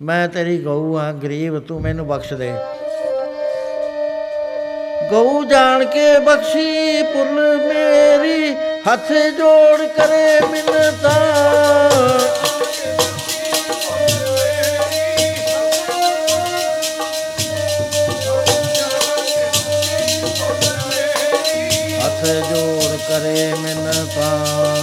[0.00, 2.52] ਮੈਂ ਤੇਰੀ ਗਊ ਆ ਗਰੀਬ, ਤੂੰ ਮੈਨੂੰ ਬਖਸ਼ ਦੇ।
[5.10, 8.54] ਗਊ ਜਾਣ ਕੇ ਬਖਸ਼ੀ ਪੁੱਲ ਮੇਰੀ
[8.86, 9.08] ਹੱਥ
[9.38, 11.10] ਜੋੜ ਕਰੇ ਮਿੰਨਤਾ।
[22.04, 24.75] ਹੱਥ ਜੋੜ ਕਰੇ ਮਿੰਨਤਾ।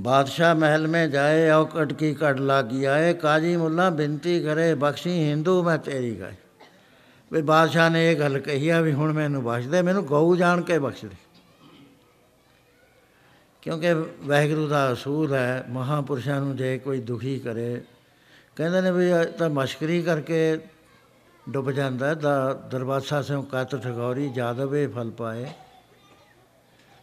[0.00, 5.62] बादशाह महल में जाए और कटकी कट लागी आए काजी मुल्ला बिनती करे बख्शी ਹਿੰਦੂ
[5.62, 6.34] ਮੈਂ ਤੇਰੀ ਗਾਏ
[7.30, 10.60] ਵੀ ਬਾਦਸ਼ਾਹ ਨੇ ਇਹ ਗੱਲ ਕਹੀ ਆ ਵੀ ਹੁਣ ਮੈਨੂੰ ਬਖਸ਼ ਦੇ ਮੈਨੂੰ ਗਊ ਜਾਣ
[10.62, 11.16] ਕੇ ਬਖਸ਼ ਦੇ
[13.62, 17.80] ਕਿਉਂਕਿ ਵਾਹਿਗੁਰੂ ਦਾ ਅਸੂਲ ਹੈ ਮਹਾਪੁਰਸ਼ਾਂ ਨੂੰ ਜੇ ਕੋਈ ਦੁਖੀ ਕਰੇ
[18.56, 20.58] ਕਹਿੰਦੇ ਨੇ ਵੀ ਤਾਂ ਮਸ਼ਕਰੀ ਕਰਕੇ
[21.46, 25.46] ਡੁੱਬ ਜਾਂਦਾ ਦਾ ਦਰਵਾਸਾ ਸੇ ਕਤ ਠਗੌਰੀ ਜਾਦਵੇ ਫਲ ਪਾਏ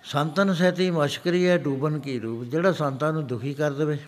[0.04, 2.44] ਸੰਤਨ ਸਹਿਤੀ ਮਸ਼ਕਰੀ ਹੈ ਡੂਬਨ ਕੀ ਰੂਪ?
[2.44, 3.98] ਜਿਹੜਾ ਸੰਤਾਂ ਨੂੰ ਦੁਖੀ ਕਰ ਦੇਵੇ,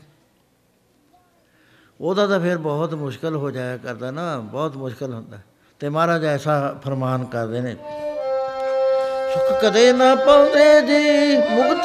[2.00, 5.38] ਉਹਦਾ ਤਾਂ ਫਿਰ ਬਹੁਤ ਮੁਸ਼ਕਲ ਹੋ ਜਾਇਆ ਕਰਦਾ ਨਾ, ਬਹੁਤ ਮੁਸ਼ਕਲ ਹੁੰਦਾ।
[5.80, 6.54] ਤੇ ਮਹਾਰਾਜ ਐਸਾ
[6.84, 7.74] ਫਰਮਾਨ ਕਰਦੇ ਨੇ,
[9.34, 11.84] ਸੁਖ ਕਦੇ ਨਾ ਪਾਉਂਦੇ ਜੀ ਮੁਕਤ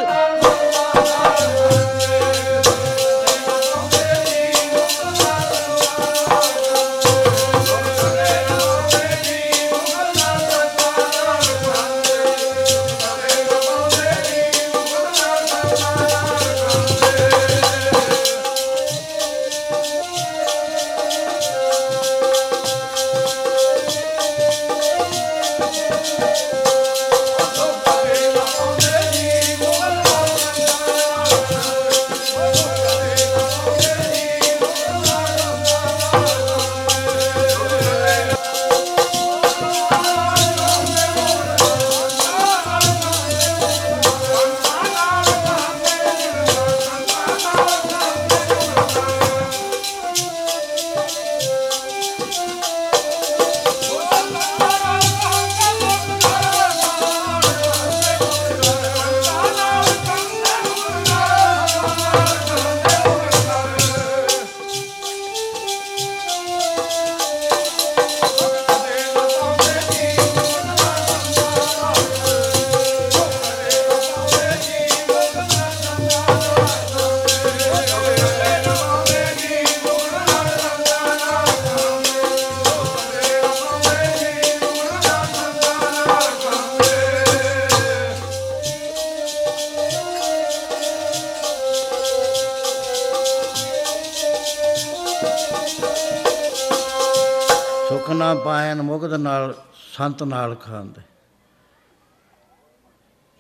[100.56, 101.02] ਸੰਤ ਨਾਲ ਖਾਂਦੇ।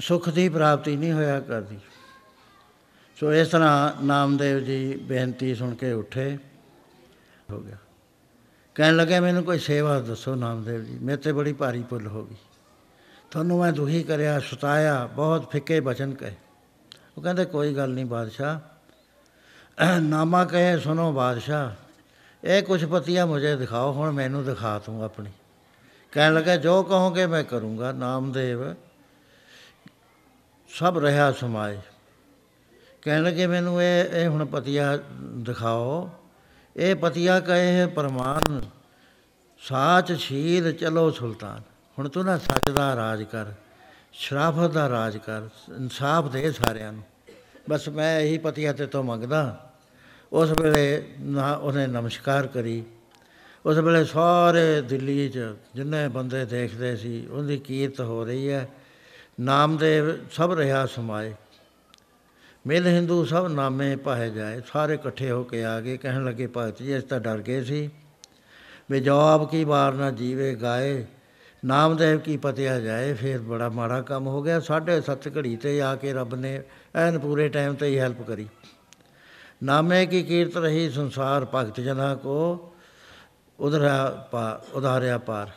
[0.01, 1.79] ਸੁਖ ਦੀ ਪ੍ਰਾਪਤੀ ਨਹੀਂ ਹੋਇਆ ਕਰਦੀ।
[3.19, 6.37] ਸੋ ਇਸ ਤਰ੍ਹਾਂ ਨਾਮਦੇਵ ਜੀ ਬੇਨਤੀ ਸੁਣ ਕੇ ਉੱਠੇ,
[7.51, 7.77] ਹੋ ਗਿਆ।
[8.75, 12.35] ਕਹਿਣ ਲੱਗੇ, ਮੈਨੂੰ ਕੋਈ ਸੇਵਾ ਦੱਸੋ ਨਾਮਦੇਵ ਜੀ, ਮੇਰੇ ਤੇ ਬੜੀ ਭਾਰੀ ਭੁੱਲ ਹੋ ਗਈ।
[13.31, 16.35] ਤੁਹਾਨੂੰ ਮੈਂ ਦੁਖੀ ਕਰਿਆ, ਸਤਾਇਆ, ਬਹੁਤ ਫਿੱਕੇ ਬਚਨ ਕਹੇ।
[17.17, 18.59] ਉਹ ਕਹਿੰਦੇ, ਕੋਈ ਗੱਲ ਨਹੀਂ ਬਾਦਸ਼ਾਹ।
[20.01, 21.71] ਨਾਮਾ ਕਹੇ ਸੁਨੋ ਬਾਦਸ਼ਾਹ।
[22.47, 25.29] ਇਹ ਕੁਛ ਪਤੀਆਂ ਮੁਝੇ ਦਿਖਾਓ, ਹੁਣ ਮੈਨੂੰ ਦਿਖਾ ਤੂੰ ਆਪਣੀ।
[26.15, 28.73] ਕਹਿਣ ਲੱਗਾ, ਜੋ ਕਹੋਗੇ ਮੈਂ ਕਰੂੰਗਾ, ਨਾਮਦੇਵ।
[30.69, 31.79] ਸਭ ਰਹਾ ਸਮਾਏ।
[33.01, 36.09] ਕਹਿਣ ਲੱਗੇ, ਮੈਨੂੰ ਇਹ ਇਹ ਹੁਣ ਪਤੀਆ ਦਿਖਾਓ।
[36.77, 38.61] ਇਹ ਪਤੀਆ ਕਹੇ ਹੈ ਪ੍ਰਮਾਨ,
[39.59, 41.61] ਸਾਚ ਸ਼ੀਲ ਚਲੋ ਸੁਲਤਾਨ।
[41.99, 43.45] ਹੁਣ ਤੂੰ ਨਾ ਸੱਚ ਦਾ ਰਾਜ ਕਰ,
[44.13, 45.41] ਸ਼ਰਾਫਤ ਦਾ ਰਾਜ ਕਰ,
[45.77, 47.03] ਇਨਸਾਫ ਦੇ ਸਾਰਿਆਂ ਨੂੰ।
[47.69, 49.71] ਬਸ ਮੈਂ ਇਹੀ ਪਤੀਆ ਤੇ ਤੋਂ ਮੰਗਦਾ।
[50.33, 52.83] ਉਸ ਵੇਲੇ ਨਾ ਉਹਨੇ ਨਮਸਕਾਰ ਕਰੀ।
[53.65, 55.39] ਉਸ ਵੇਲੇ ਸਾਰੇ ਦਿੱਲੀ 'ਚ
[55.75, 58.69] ਜਿੰਨੇ ਬੰਦੇ ਦੇਖਦੇ ਸੀ, ਉਹਦੀ ਕੀਰਤ ਹੋ ਰਹੀ ਹੈ।
[59.39, 61.33] ਨਾਮਦੇਵ ਸਭ ਰਿਹਾ ਸਮਾਏ।
[62.67, 66.81] ਮਿਲ ਹਿੰਦੂ ਸਭ ਨਾਮੇ ਪਾਏ ਜਾਏ। ਸਾਰੇ ਇਕੱਠੇ ਹੋ ਕੇ ਆ ਗਏ। ਕਹਿਣ ਲੱਗੇ, ਭਗਤ
[66.81, 67.89] ਜੀ ਇਸ ਤਾਂ ਡਰ ਗਏ ਸੀ।
[68.91, 71.05] ਵੀ ਜਵਾਬ ਕੀ ਵਾਰ ਨਾ ਜੀਵੇ ਗਾਏ।
[71.65, 75.95] ਨਾਮਦੇਵ ਕੀ ਪਤਿਆ ਜਾਏ, ਫਿਰ ਬੜਾ ਮਾੜਾ ਕੰਮ ਹੋ ਗਿਆ। ਸਾਢੇ ਸੱਤ ਘੜੀ ਤੇ ਆ
[75.95, 76.63] ਕੇ ਰੱਬ ਨੇ
[76.95, 78.47] ਐਨ ਪੂਰੇ ਟਾਈਮ ਤੇ ਹੀ ਹੈਲਪ ਕਰੀ।
[79.63, 82.71] ਨਾਮੇ ਕੀ ਕੀਰਤ ਰਹੀ ਸੰਸਾਰ ਭਗਤ ਜਨਾ ਕੋ।
[83.59, 85.51] ਉਧਰਾ ਪਾ ਉਧਾਰਿਆ ਪਾਰ।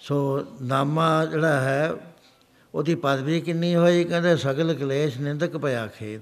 [0.00, 1.92] ਸੋ ਨਾਮਾ ਜਿਹੜਾ ਹੈ,
[2.74, 4.04] ਉਹਦੀ ਪਦਵੀ ਕਿੰਨੀ ਹੋਈ?
[4.04, 6.20] ਕਹਿੰਦੇ ਸਗਲ ਕਲੇਸ਼ ਨਿੰਦਕ ਪਿਆ ਖੇਦ।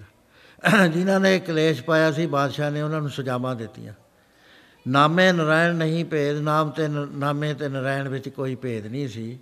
[0.93, 3.93] ਜਿਨ੍ਹਾਂ ਨੇ ਕਲੇਸ਼ ਪਾਇਆ ਸੀ, ਬਾਦਸ਼ਾਹ ਨੇ ਉਹਨਾਂ ਨੂੰ ਸਜ਼ਾਵਾਂ ਦਿੱਤੀਆਂ।
[4.89, 9.39] ਨਾਮੇ ਨਰਾਇਣ ਨਹੀਂ ਭੇਦ, ਨਾਮ ਤੇ ਨਾਮੇ ਤੇ ਨਰਾਇਣ ਵਿੱਚ ਕੋਈ ਭੇਦ ਨਹੀਂ ਸੀ।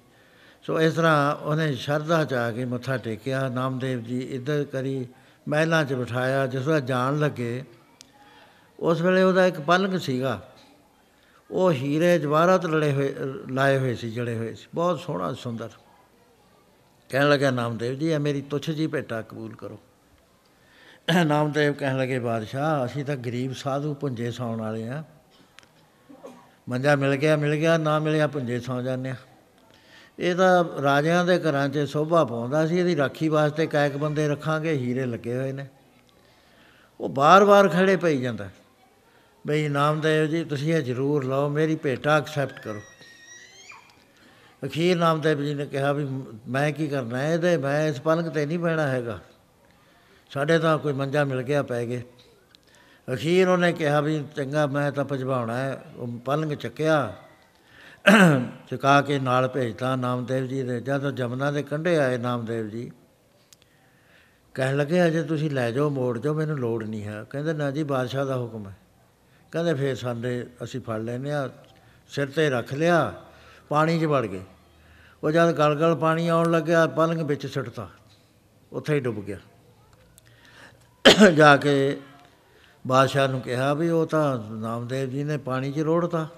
[0.63, 5.07] ਸੋ ਇਸ ਤਰ੍ਹਾਂ ਉਹਨੇ ਸ਼ਰਧਾ ਚ ਆ ਕੇ ਮੱਥਾ ਟੇਕਿਆ। ਨਾਮਦੇਵ ਜੀ ਇੱਧਰ ਕਰੀ
[5.49, 7.65] ਮਹਿਲਾਂ 'ਚ ਬਿਠਾਇਆ, ਜਿਸ ਵੇਲੇ ਜਾਣ ਲੱਗੇ।
[8.81, 10.43] ਉਸ ਵੇਲੇ ਉਹਦਾ ਇੱਕ ਪਲੰਗ ਸੀਗਾ।
[11.51, 13.15] ਉਹ ਹੀਰੇ ਜਵਾਹਰਾਤ ਲੜੇ ਹੋਏ,
[13.51, 15.69] ਲਾਏ ਹੋਏ ਸੀ, ਜੜੇ ਹੋਏ ਸੀ। ਬਹੁਤ ਸੋਹਣਾ, ਸੁੰਦਰ।
[17.09, 19.79] ਕਹਿਣ ਲੱਗਾ ਨਾਮਦੇਵ ਜੀ, ਇਹ ਮੇਰੀ ਤੁਛ ਜੀ ਭੇਟਾ, ਕਬੂਲ ਕਰੋ।
[21.27, 25.05] ਨਾਮਦੇਵ ਕਹਿਣ ਲੱਗੇ, ਬਾਦਸ਼ਾਹ, ਅਸੀਂ ਤਾਂ ਗਰੀਬ ਸਾਧੂ ਪੁੰਜੇ ਸੌਣ ਵਾਲੇ ਆ।
[26.69, 29.15] ਮੰਜਾ ਮਿਲ ਗਿਆ ਮਿਲ ਗਿਆ, ਨਾ ਮਿਲਿਆ ਪੁੰਜੇ ਸੌ ਜਾਂਦੇ ਆ।
[30.19, 34.73] ਇਹ ਤਾਂ ਰਾਜਿਆਂ ਦੇ ਘਰਾਂ 'ਚ ਸੋਭਾ ਪਾਉਂਦਾ ਸੀ, ਇਹਦੀ ਰਾਖੀ ਵਾਸਤੇ ਕਾਇਕ ਬੰਦੇ ਰੱਖਾਂਗੇ,
[34.73, 35.67] ਹੀਰੇ ਲੱਗੇ ਹੋਏ ਨੇ।
[37.01, 38.49] ਉਹ ਬਾਰ-ਬਾਰ ਖੜੇ ਪਈ ਜਾਂਦਾ।
[39.47, 42.81] ਬਈ ਨਾਮਦੇਵ ਜੀ, ਤੁਸੀਂ ਇਹ ਜ਼ਰੂਰ ਲਓ, ਮੇਰੀ ਭੇਟਾ ਐਕਸੈਪਟ ਕਰੋ।
[44.63, 46.07] ਅਖੀਰ ਨਾਮਦੇਵ ਜੀ ਨੇ ਕਿਹਾ ਵੀ
[46.49, 47.33] ਮੈਂ ਕੀ ਕਰਨਾ ਹੈ?
[47.35, 49.19] ਇਹਦੇ ਮੈਂ ਇਸ ਪਲੰਗ ਤੇ ਨਹੀਂ ਬਹਿਣਾ ਹੈਗਾ।
[50.31, 52.03] ਸਾਡੇ ਤਾਂ ਕੋਈ ਮੰਜਾ ਮਿਲ ਗਿਆ ਪੈ ਗਏ।
[53.09, 57.15] ਅਖੀਰ ਉਹਨੇ ਕਿਹਾ ਵੀ ਚੰਗਾ, ਮੈਂ ਤਾਂ ਭਜਵਾਉਣਾ ਹੈ। ਉਹ ਪਲੰਗ ਚੱਕਿਆ,
[58.71, 62.91] ਚੁਕਾ ਕੇ ਨਾਲ ਭੇਜਤਾ ਨਾਮਦੇਵ ਜੀ ਦੇ ਜਦੋਂ ਜਮਨਾ ਦੇ ਕੰਢੇ ਆਏ ਨਾਮਦੇਵ ਜੀ,
[64.55, 67.83] ਕਹਿਣ ਲੱਗੇ ਅਜੇ ਤੁਸੀਂ ਲੈ ਜਾਓ, ਮੋੜ ਜਾਓ, ਮੈਨੂੰ ਲੋੜ ਨਹੀਂ ਹੈ। ਕਹਿੰਦੇ, ਨਾ ਜੀ,
[67.85, 68.77] ਬਾਦਸ਼ਾਹ ਦਾ ਹੁਕਮ ਹੈ।
[69.53, 71.51] ਕਹਿੰਦੇ ਫੇਰ ਸਾਡੇ ਅਸੀਂ ਫੜ ਲੈਨੇ ਆ
[72.09, 73.15] ਸਿਰ ਤੇ ਰੱਖ ਲਿਆ,
[73.69, 74.41] ਪਾਣੀ 'ਚ ਵੜ ਗਏ।
[75.23, 77.89] ਉਹ ਜਦ ਗਲ-ਗਲ ਪਾਣੀ ਆਉਣ ਲੱਗਿਆ ਪਲੰਗ ਵਿੱਚ ਛੱਡਤਾ
[78.73, 79.39] ਉੱਥੇ ਹੀ ਡੁੱਬ ਗਿਆ।
[81.35, 82.01] ਜਾ ਕੇ
[82.87, 86.29] ਬਾਦਸ਼ਾਹ ਨੂੰ ਕਿਹਾ ਵੀ ਉਹ ਤਾਂ ਨਾਮਦੇਵ ਜੀ ਨੇ ਪਾਣੀ 'ਚ ਰੋੜਤਾ।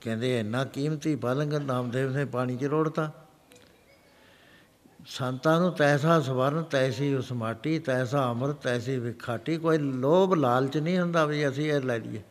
[0.00, 3.12] ਕਹਿੰਦੇ ਇੰਨਾ ਕੀਮਤੀ ਪਲੰਗ ਨਾਮਦੇਵ ਨੇ ਪਾਣੀ 'ਚ ਰੋੜਤਾ।
[5.06, 10.98] ਸੰਤਾਂ ਨੂੰ ਤੈਸਾ ਸਵਰਨ, ਤੈਸੀ ਉਸ ਮਾਟੀ, ਤੈਸਾ ਅਮਰਤ, ਤੈਸੀ ਵਿਖਾਟੀ, ਕੋਈ ਲੋਭ ਲਾਲਚ ਨਹੀਂ
[10.98, 12.22] ਹੁੰਦਾ ਵੀ ਅਸੀਂ ਇਹ ਲੈ ਲਈਏ।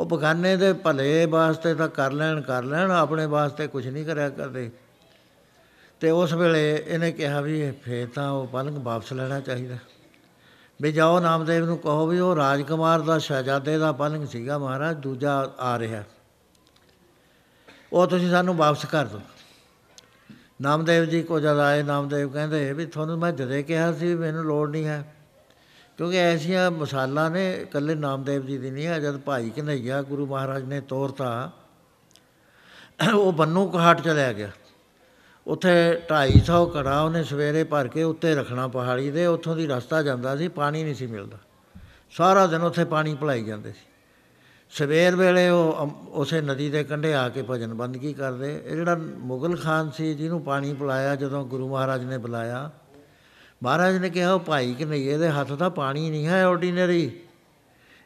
[0.00, 4.28] ਉਹ ਬਗਾਨੇ ਦੇ ਭਲੇ ਵਾਸਤੇ ਤਾਂ ਕਰ ਲੈਣ ਕਰ ਲੈਣ, ਆਪਣੇ ਵਾਸਤੇ ਕੁਝ ਨਹੀਂ ਕਰਿਆ
[4.28, 4.70] ਕਰਦੇ।
[6.00, 9.76] ਤੇ ਉਸ ਵੇਲੇ ਇਹਨੇ ਕਿਹਾ ਵੀ ਫੇਰ ਤਾਂ ਉਹ ਪਲੰਗ ਵਾਪਸ ਲੈਣਾ ਚਾਹੀਦਾ।
[10.82, 15.52] ਵੀ ਜਾਓ ਨਾਮਦੇਵ ਨੂੰ ਕਹੋ ਵੀ ਉਹ ਰਾਜਕੁਮਾਰ ਦਾ ਸ਼ਹਿਜ਼ਾਦੇ ਦਾ ਪਲੰਗ ਸੀਗਾ ਮਹਾਰਾਜ, ਦੂਜਾ
[15.58, 16.04] ਆ ਰਿਹਾ।
[17.92, 19.20] ਉਹ ਤੁਸੀਂ ਸਾਨੂੰ ਵਾਪਸ ਕਰ ਦਿਓ।
[20.60, 24.70] ਨਾਮਦੇਵ ਜੀ ਕੋ ਜਦ ਆਏ, ਨਾਮਦੇਵ ਕਹਿੰਦੇ ਵੀ ਤੁਹਾਨੂੰ ਮੈਂ ਜਦੇ ਕਿਹਾ ਸੀ ਮੈਨੂੰ ਲੋੜ
[24.70, 25.14] ਨਹੀਂ ਹੈ।
[26.00, 30.64] ਕਿਉਂਕਿ ਐਸੀਆਂ ਮਸਾਲਾ ਨੇ ਇਕੱਲੇ ਨਾਮਦੇਵ ਜੀ ਦੀ ਨਹੀਂ ਹੈ ਜਦ ਭਾਈ ਕਨਈਆ ਗੁਰੂ ਮਹਾਰਾਜ
[30.64, 31.50] ਨੇ ਤੋਰਤਾ,
[33.14, 34.50] ਉਹ ਬੰਨੂ ਕਹਾਟ ਚਲਿਆ ਗਿਆ।
[35.46, 40.36] ਉੱਥੇ 250 ਕੜਾ ਉਹਨੇ ਸਵੇਰੇ ਭਰ ਕੇ ਉੱਤੇ ਰੱਖਣਾ ਪਹਾੜੀ ਦੇ, ਉੱਥੋਂ ਦੀ ਰਸਤਾ ਜਾਂਦਾ
[40.36, 41.38] ਸੀ, ਪਾਣੀ ਨਹੀਂ ਸੀ ਮਿਲਦਾ।
[42.10, 43.86] ਸਾਰਾ ਦਿਨ ਉੱਥੇ ਪਾਣੀ ਭਲਾਈ ਜਾਂਦੇ ਸੀ।
[44.70, 49.56] ਸਵੇਰ ਵੇਲੇ ਉਹ ਉਸੇ ਨਦੀ ਦੇ ਕੰਢੇ ਆ ਕੇ ਭਜਨ ਬੰਦਗੀ ਕਰਦੇ। ਇਹ ਜਿਹੜਾ ਮੁਗਲ
[49.56, 52.70] ਖਾਨ ਸੀ, ਜਿਹਨੂੰ ਪਾਣੀ ਪਿਲਾਇਆ ਜਦੋਂ ਗੁਰੂ ਮਹਾਰਾਜ ਨੇ ਬੁਲਾਇਆ
[53.62, 57.10] ਮਹਾਰਾਜ ਨੇ ਕਿਹਾ, ਉਹ ਭਾਈ ਕਿ ਨਹੀਂ, ਇਹਦੇ ਹੱਥ ਦਾ ਪਾਣੀ ਨਹੀਂ ਹੈ ਆਰਡੀਨਰੀ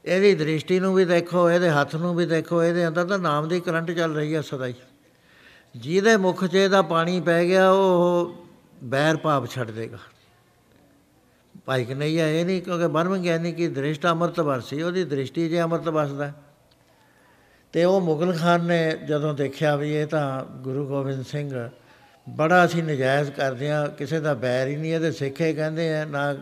[0.04, 3.60] ਇਹਦੀ ਦ੍ਰਿਸ਼ਟੀ ਨੂੰ ਵੀ ਦੇਖੋ, ਇਹਦੇ ਹੱਥ ਨੂੰ ਵੀ ਦੇਖੋ, ਇਹਦੇ ਅੰਦਰ ਤਾਂ ਨਾਮ ਦੀ
[3.60, 4.74] ਕਰੰਟ ਚੱਲ ਰਹੀ ਹੈ ਸਦਾ ਹੀ
[5.74, 8.34] ਜਿਹਦੇ ਮੁਖ 'ਚ ਇਹਦਾ ਪਾਣੀ ਪੈ ਗਿਆ, ਉਹ
[8.84, 9.98] ਬੈਰ ਭਾਵ ਛੱਡ ਦੇਗਾ।
[11.66, 15.62] ਭਾਈ ਕਿ ਨਹੀਂ ਇਹ ਨਹੀਂ, ਕਿਉਂਕਿ ਬਰਮ ਗਿਆਨੀ ਕੀ ਦ੍ਰਿਸ਼ਟ ਅੰਮ੍ਰਿਤ ਵਰਸੀ, ਉਹਦੀ ਦ੍ਰਿਸ਼ਟੀ ਜੇ
[15.62, 16.32] ਅੰਮ੍ਰਿਤ ਵਸਦਾ
[17.74, 21.50] ਤੇ ਉਹ ਮੁਗਲ ਖਾਨ ਨੇ ਜਦੋਂ ਦੇਖਿਆ ਵੀ ਇਹ ਤਾਂ ਗੁਰੂ ਗੋਬਿੰਦ ਸਿੰਘ
[22.26, 26.34] ਬੜਾ ਅਸੀਂ ਨਜਾਇਜ਼ ਕਰਦੇ ਆ ਕਿਸੇ ਦਾ ਬੈਰ ਹੀ ਨਹੀਂ, ਇਹਦੇ ਸਿੱਖੇ ਕਹਿੰਦੇ ਆ, ਨਾ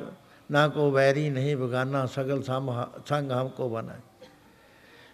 [0.51, 3.95] ਨਾ ਕੋ ਵੈਰੀ ਨਹੀਂ ਬਗਾਨਾ, ਸਗਲ ਸੰਗ ਹਮ ਕੋ ਬਨਾ।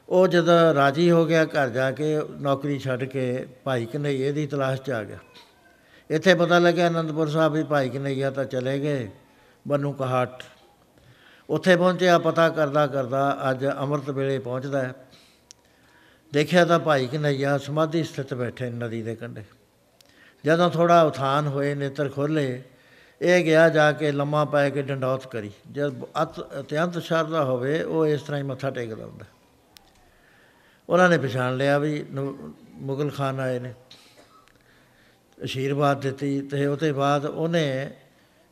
[0.08, 4.80] ਉਹ ਜਦੋਂ ਰਾਜੀ ਹੋ ਗਿਆ ਘਰ ਜਾ ਕੇ, ਨੌਕਰੀ ਛੱਡ ਕੇ ਭਾਈ ਕਨਈਏ ਦੀ ਤਲਾਸ਼
[4.82, 5.18] 'ਚ ਆ ਗਿਆ।
[6.10, 9.08] ਇੱਥੇ ਪਤਾ ਲੱਗਿਆ ਅਨੰਦਪੁਰ ਸਾਹਿਬ ਵੀ ਭਾਈ ਕਨਈਆ ਤਾਂ ਚਲੇ ਗਏ,
[9.66, 10.42] ਬੰਨੂ ਕਹਾਟ।
[11.48, 14.94] ਉੱਥੇ ਪਹੁੰਚਿਆ, ਪਤਾ ਕਰਦਾ ਕਰਦਾ ਅੱਜ ਅੰਮ੍ਰਿਤ ਵੇਲੇ ਪਹੁੰਚਦਾ ਹੈ।
[16.32, 19.44] ਦੇਖਿਆ ਤਾਂ ਭਾਈ ਕਨਈਆ ਸਮਾਧੀ ਸਥਿਤ ਬੈਠੇ ਨਦੀ ਦੇ ਕੰਢੇ।
[20.44, 22.62] ਜਦੋਂ ਥੋੜਾ ਉਥਾਨ ਹੋਏ, ਨੇਤਰ ਖੋਲੇ
[23.22, 28.06] ਇਹ ਗਿਆ ਜਾ ਕੇ ਲੰਮਾ ਪੈ ਕੇ ਡੰਡੌਤ ਕਰੀ। ਜਦ ਅਤ ਅਤਿਅੰਤ ਸ਼ਰਧਾ ਹੋਵੇ, ਉਹ
[28.06, 29.24] ਇਸ ਤਰ੍ਹਾਂ ਹੀ ਮੱਥਾ ਟੇਕਦਾ ਹੁੰਦਾ
[30.88, 33.74] ਉਹਨਾਂ ਨੇ ਪਛਾਣ ਲਿਆ ਵੀ ਨੁ- ਮੁਗਲ ਖਾਨ ਆਏ ਨੇ।
[35.44, 37.90] ਅਸ਼ੀਰਵਾਦ ਦਿੱਤੀ ਤੇ ਉਹਦੇ ਬਾਅਦ ਉਹਨੇ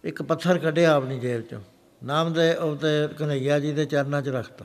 [0.04, 1.60] ਇੱਕ ਪੱਥਰ ਕੱਢਿਆ ਆਪਣੀ ਜੇਬ ਚੋਂ।
[2.04, 4.64] ਨਾਮ ਦੇ ਉਤੇ ਕਨਈਆ ਜੀ ਦੇ ਚਰਨਾਂ 'ਚ ਰੱਖਤਾ।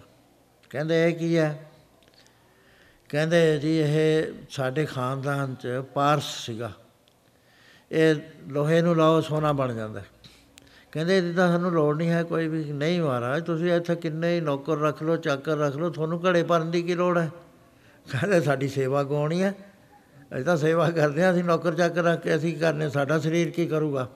[0.69, 1.71] ਕਹਿੰਦੇ, ਇਹ ਕੀ ਹੈ?
[3.09, 6.73] ਕਹਿੰਦੇ, ਜੀ, ਇਹ ਸਾਡੇ ਖਾਨਦਾਨ 'ਚ ਪਾਰਸ ਸੀਗਾ।
[7.91, 8.15] ਇਹ
[8.47, 10.05] ਲੋਹੇ ਨੂੰ ਲਾਓ ਸੋਨਾ ਬਣ ਜਾਂਦਾ ਹੈ।
[10.91, 14.41] ਕਹਿੰਦੇ ਇਹਦੀ ਤਾਂ ਸਾਨੂੰ ਲੋੜ ਨਹੀਂ ਹੈ ਕੋਈ ਵੀ ਨਹੀਂ ਮਹਾਰਾਜ ਤੁਸੀਂ ਇੱਥੇ ਕਿੰਨੇ ਹੀ
[14.41, 17.31] ਨੌਕਰ ਰੱਖ ਲਓ ਚਾਕਰ ਰੱਖ ਲਓ ਤੁਹਾਨੂੰ ਘੜੇ ਭਰਨ ਦੀ ਕੀ ਲੋੜ ਹੈ?
[18.11, 19.53] ਕਹਿੰਦੇ ਸਾਡੀ ਸੇਵਾ ਕੌਣੀ ਹੈ?
[20.35, 23.67] ਅਸੀਂ ਤਾਂ ਸੇਵਾ ਕਰਦੇ ਹਾਂ ਅਸੀਂ ਨੌਕਰ ਚਾਕਰ ਰੱਖ ਕੇ ਅਸੀਂ ਕਰਨੇ ਸਾਡਾ ਸਰੀਰ ਕੀ
[23.67, 24.09] ਕਰੂਗਾ?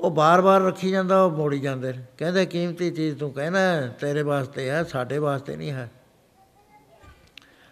[0.00, 4.22] ਉਹ ਬਾਰ-ਬਾਰ ਰੱਖੀ ਜਾਂਦਾ ਉਹ ਮੋੜੀ ਜਾਂਦੇ ਨੇ। ਕਹਿੰਦੇ ਕੀਮਤੀ ਚੀਜ਼ ਤੂੰ ਕਹਿਣਾ ਹੈ, ਤੇਰੇ
[4.22, 5.90] ਵਾਸਤੇ ਹੈ ਸਾਡੇ ਵਾਸਤੇ ਨਹੀਂ ਹੈ।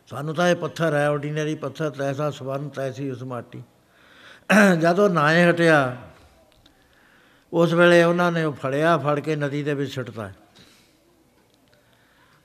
[0.06, 3.62] ਸਾਨੂੰ ਤਾਂ ਇਹ ਪੱਥਰ ਹੈ ਆਰਡੀਨਰੀ ਪੱਥਰ ਤੈਸਾ ਸਵਰਨ ਤੈਸੀ ਉਸ ਮਾਟੀ।
[4.80, 5.96] ਜਦੋਂ ਨਾਏ ਹਟਿਆ,
[7.52, 10.32] ਉਸ ਵੇਲੇ ਉਹਨਾਂ ਨੇ ਉਹ ਫੜਿਆ, ਫੜ ਕੇ ਨਦੀ ਦੇ ਵਿੱਚ ਸੁੱਟਤਾ।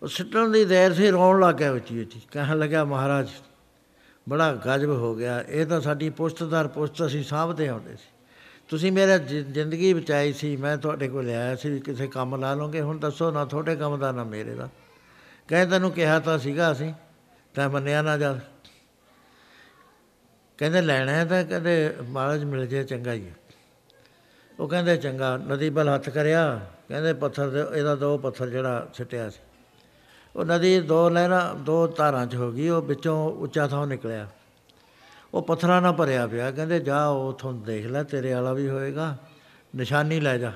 [0.01, 3.29] ਉਹ ਸੁੱਟਣ ਦੀ ਦੇਰ ਸੀ, ਰੋਣ ਲੱਗ ਗਿਆ ਉੱਚੀ ਉੱਚੀ ਕਹਿਣ ਲੱਗਾ ਮਹਾਰਾਜ,
[4.29, 8.25] ਬੜਾ ਗਜਬ ਹੋ ਗਿਆ। ਇਹ ਤਾਂ ਸਾਡੀ ਪੁਸ਼ਤਦਾਰ ਪੁਸ਼ਤ ਅਸੀਂ ਸਾਂਭਦੇ ਆਉਂਦੇ ਸੀ।
[8.67, 12.53] ਤੁਸੀਂ ਮੇਰਾ ਜ਼ਿ- ਜ਼ਿੰਦਗੀ ਬਚਾਈ ਸੀ, ਮੈਂ ਤੁਹਾਡੇ ਕੋਲ ਆਇਆ ਸੀ, ਵੀ ਕਿਸੇ ਕੰਮ ਲਾ
[12.53, 14.69] ਲਓਗੇ। ਹੁਣ ਦੱਸੋ ਨਾ, ਤੁਹਾਡੇ ਕੰਮ ਦਾ ਨਾ ਮੇਰੇ ਦਾ।
[15.47, 16.93] ਕਹੇ ਤੈਨੂੰ ਕਿਹਾ ਤਾਂ ਸੀਗਾ ਅਸੀਂ,
[17.53, 18.39] ਤੈਂ ਮੰਨਿਆ ਨਾ ਜਦ
[20.57, 23.33] ਕਹਿੰਦੇ ਲੈਣਾ ਹੈ ਤਾਂ ਕਹਿੰਦੇ ਮਹਾਰਾਜ ਮਿਲ ਜੇ, ਚੰਗਾ ਹੀ ਹੈ।
[24.59, 29.29] ਉਹ ਕਹਿੰਦੇ ਚੰਗਾ, ਨਦੀ ਵੱਲ ਹੱਥ ਕਰਿਆ, ਕਹਿੰਦੇ ਪੱਥਰ ਦੇ ਇਹਦਾ ਦੋ ਪੱਥਰ ਜਿਹੜਾ ਛਿੱਟਿਆ
[29.29, 29.39] ਸੀ।
[30.35, 34.27] ਉਹ ਨਦੀ ਦੋ ਲਹਿਰਾਂ, ਦੋ ਧਾਰਾਂ 'ਚ ਹੋ ਗਈ, ਉਹ ਵਿੱਚੋਂ ਉੱਚਾ ਥਾਂ ਨਿਕਲਿਆ।
[35.33, 39.17] ਉਹ ਪੱਥਰਾਂ ਨਾਲ ਭਰਿਆ ਪਿਆ, ਕਹਿੰਦੇ ਜਾ ਉਥੋਂ ਦੇਖ ਲੈ, ਤੇਰੇ ਵਾਲਾ ਵੀ ਹੋਏਗਾ,
[39.75, 40.51] ਨਿਸ਼ਾਨੀ ਲੈ ਜਾ।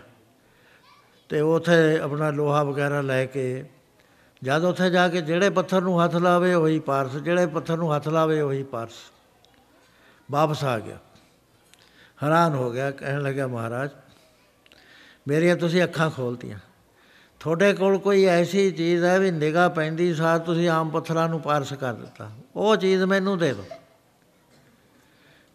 [1.30, 3.66] ਤੇ ਉਥੇ ਆਪਣਾ ਲੋਹਾ ਵਗੈਰਾ ਲੈ ਕੇ,
[4.44, 8.08] ਜਦ ਉੱਥੇ ਜਾ ਕੇ ਜਿਹੜੇ ਪੱਥਰ ਨੂੰ ਹੱਥ ਲਾਵੇ, ਉਹੀ ਪਾਰਸ, ਜਿਹੜੇ ਪੱਥਰ ਨੂੰ ਹੱਥ
[8.08, 9.12] ਲਾਵੇ, ਉਹੀ ਪਾਰਸ।
[10.32, 10.98] ਵਾਪਸ ਆ ਗਿਆ।
[12.24, 13.90] ਹੈਰਾਨ ਹੋ ਗਿਆ, ਕਹਿਣ ਲੱਗਾ ਮਹਾਰਾਜ,
[15.28, 16.60] ਮੇਰੀਆਂ ਤੁਸੀਂ ਅੱਖਾਂ ਖੋਲਤੀਆਂ।
[17.40, 21.74] ਤੁਹਾਡੇ ਕੋਲ ਕੋਈ ਐਸੀ ਚੀਜ਼ ਹੈ ਵੀ ਨਿਗਾਹ ਪੈਂਦੀ, ਸਾਰ ਤੁਸੀਂ ਆਮ ਪੱਥਰਾਂ ਨੂੰ ਪਾਰਸ
[21.74, 23.66] ਕਰ ਦਿੱਤਾ। ਉਹ ਚੀਜ਼ ਮੈਨੂੰ ਦੇ ਦਿਓ।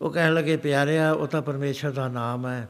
[0.01, 2.69] ਉਹ ਕਹਿਣ ਲੱਗੇ, ਪਿਆਰਿਆ, ਉਹ ਤਾਂ ਪਰਮੇਸ਼ਰ ਦਾ ਨਾਮ ਹੈ।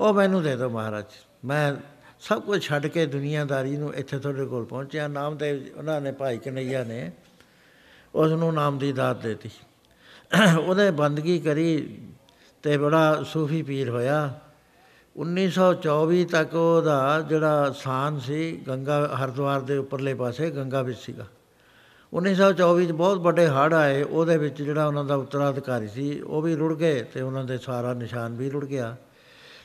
[0.00, 1.04] ਉਹ ਮੈਨੂੰ ਦੇ ਦਿਓ, ਮਹਾਰਾਜ।
[1.44, 1.74] ਮੈਂ
[2.20, 6.84] ਸਭ ਕੁਝ ਛੱਡ ਕੇ ਦੁਨੀਆਦਾਰੀ ਨੂੰ ਇੱਥੇ ਤੁਹਾਡੇ ਕੋਲ ਪਹੁੰਚਿਆ। ਨਾਮਦੇਵ ਉਹਨਾਂ ਨੇ ਭਾਈ ਕਨਈਆ
[6.84, 7.12] ਨੇ
[8.14, 9.50] ਉਸ ਨੂੰ ਨਾਮ ਦੀ ਦਾਤ ਦਿੱਤੀ।
[10.60, 11.98] ਉਹਨੇ ਬੰਦਗੀ ਕਰੀ
[12.62, 14.40] ਤੇ ਬੜਾ ਸੂਫੀ ਪੀਰ ਹੋਇਆ।
[15.16, 21.26] 1924 ਤੱਕ ਉਹਦਾ ਜਿਹੜਾ ਸਥਾਨ ਸੀ ਗੰਗਾ ਹਰਿਦੁਆਰ ਦੇ ਉੱਪਰਲੇ ਪਾਸੇ ਗੰਗਾ ਵਿੱਚ ਸੀਗਾ।
[22.12, 26.56] 1924 ਚ ਬਹੁਤ ਵੱਡੇ ਹੜ੍ਹ ਆਏ, ਉਹਦੇ ਵਿੱਚ ਜਿਹੜਾ ਉਹਨਾਂ ਦਾ ਉੱਤਰਾਧਿਕਾਰੀ ਸੀ, ਉਹ ਵੀ
[26.56, 28.96] ਰੁੜ ਗਏ ਤੇ ਉਹਨਾਂ ਦੇ ਸਾਰਾ ਨਿਸ਼ਾਨ ਵੀ ਰੁੜ ਗਿਆ।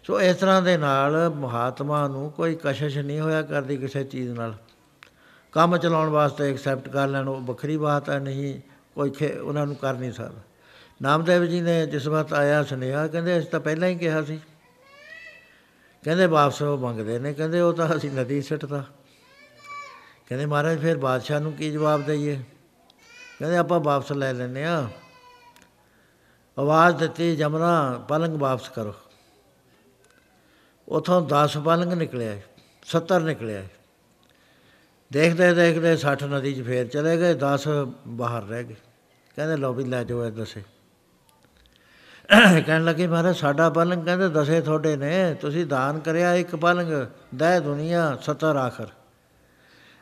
[0.07, 4.53] ਸੋ ਇਸ ਤਰ੍ਹਾਂ ਦੇ ਨਾਲ ਮਹਾਤਮਾ ਨੂੰ ਕੋਈ ਕਸ਼ਿਸ਼ ਨਹੀਂ ਹੋਇਆ ਕਰਦੀ ਕਿਸੇ ਚੀਜ਼ ਨਾਲ।
[5.51, 8.61] ਕੰਮ ਚਲਾਉਣ ਵਾਸਤੇ ਐਕਸੈਪਟ ਕਰ ਲੈਣ, ਉਹ ਵੱਖਰੀ ਬਾਤ ਹੈ, ਨਹੀਂ
[8.95, 10.41] ਕੋਈ ਖੇ- ਉਹਨਾਂ ਨੂੰ ਕਰ ਨਹੀਂ ਸਕਦਾ।
[11.01, 14.39] ਨਾਮਦੇਵ ਜੀ ਨੇ ਜਿਸ ਵਕਤ ਆਇਆ ਸੁਨੇਹਾ, ਕਹਿੰਦੇ ਅਸੀਂ ਤਾਂ ਪਹਿਲਾਂ ਹੀ ਕਿਹਾ ਸੀ।
[16.03, 18.83] ਕਹਿੰਦੇ ਵਾਪਸ ਉਹ ਮੰਗਦੇ ਨੇ, ਕਹਿੰਦੇ ਉਹ ਤਾਂ ਅਸੀਂ ਨਦੀ ਸਿੱਟਦਾ
[20.27, 22.43] ਕਹਿੰਦੇ ਮਹਾਰਾਜ ਫਿਰ ਬਾਦਸ਼ਾਹ ਨੂੰ ਕੀ ਜਵਾਬ ਦਈਏ?
[23.39, 24.89] ਕਹਿੰਦੇ ਆਪਾਂ ਵਾਪਸ ਲੈ ਲੈਨੇ ਆ
[26.59, 28.93] ਆਵਾਜ਼ ਦਿੱਤੀ, ਜਮਨਾ, ਪਲੰਗ ਵਾਪਸ ਕਰੋ।
[30.87, 32.37] ਉਥੋਂ 10 ਪਲੰਗ ਨਿਕਲਿਆ
[32.83, 33.63] 70 ਨਿਕਲਿਆ।
[35.11, 37.67] ਦੇਖਦੇ ਦੇਖਦੇ 60 ਨਦੀ 'ਚ ਫੇਰ ਚਲੇ ਗਏ 10
[38.07, 38.75] ਬਾਹਰ ਰਹਿ ਗਏ।
[39.35, 40.63] ਕਹਿੰਦੇ ਲਓ ਵੀ ਲੈ ਜਾਓ ਇਹ ਦਸੇ।
[42.65, 47.59] ਕਹਿਣ ਲੱਗੇ, ਮਹਾਰਾਜ, ਸਾਡਾ ਪਲੰਗ ਕਹਿੰਦੇ ਦਸੇ ਤੁਹਾਡੇ ਨੇ। ਤੁਸੀਂ ਦਾਨ ਕਰਿਆ ਇੱਕ ਪਲੰਗ, ਦਹਿ
[47.59, 48.87] ਦੁਨੀਆ 70 ਆਖਰ।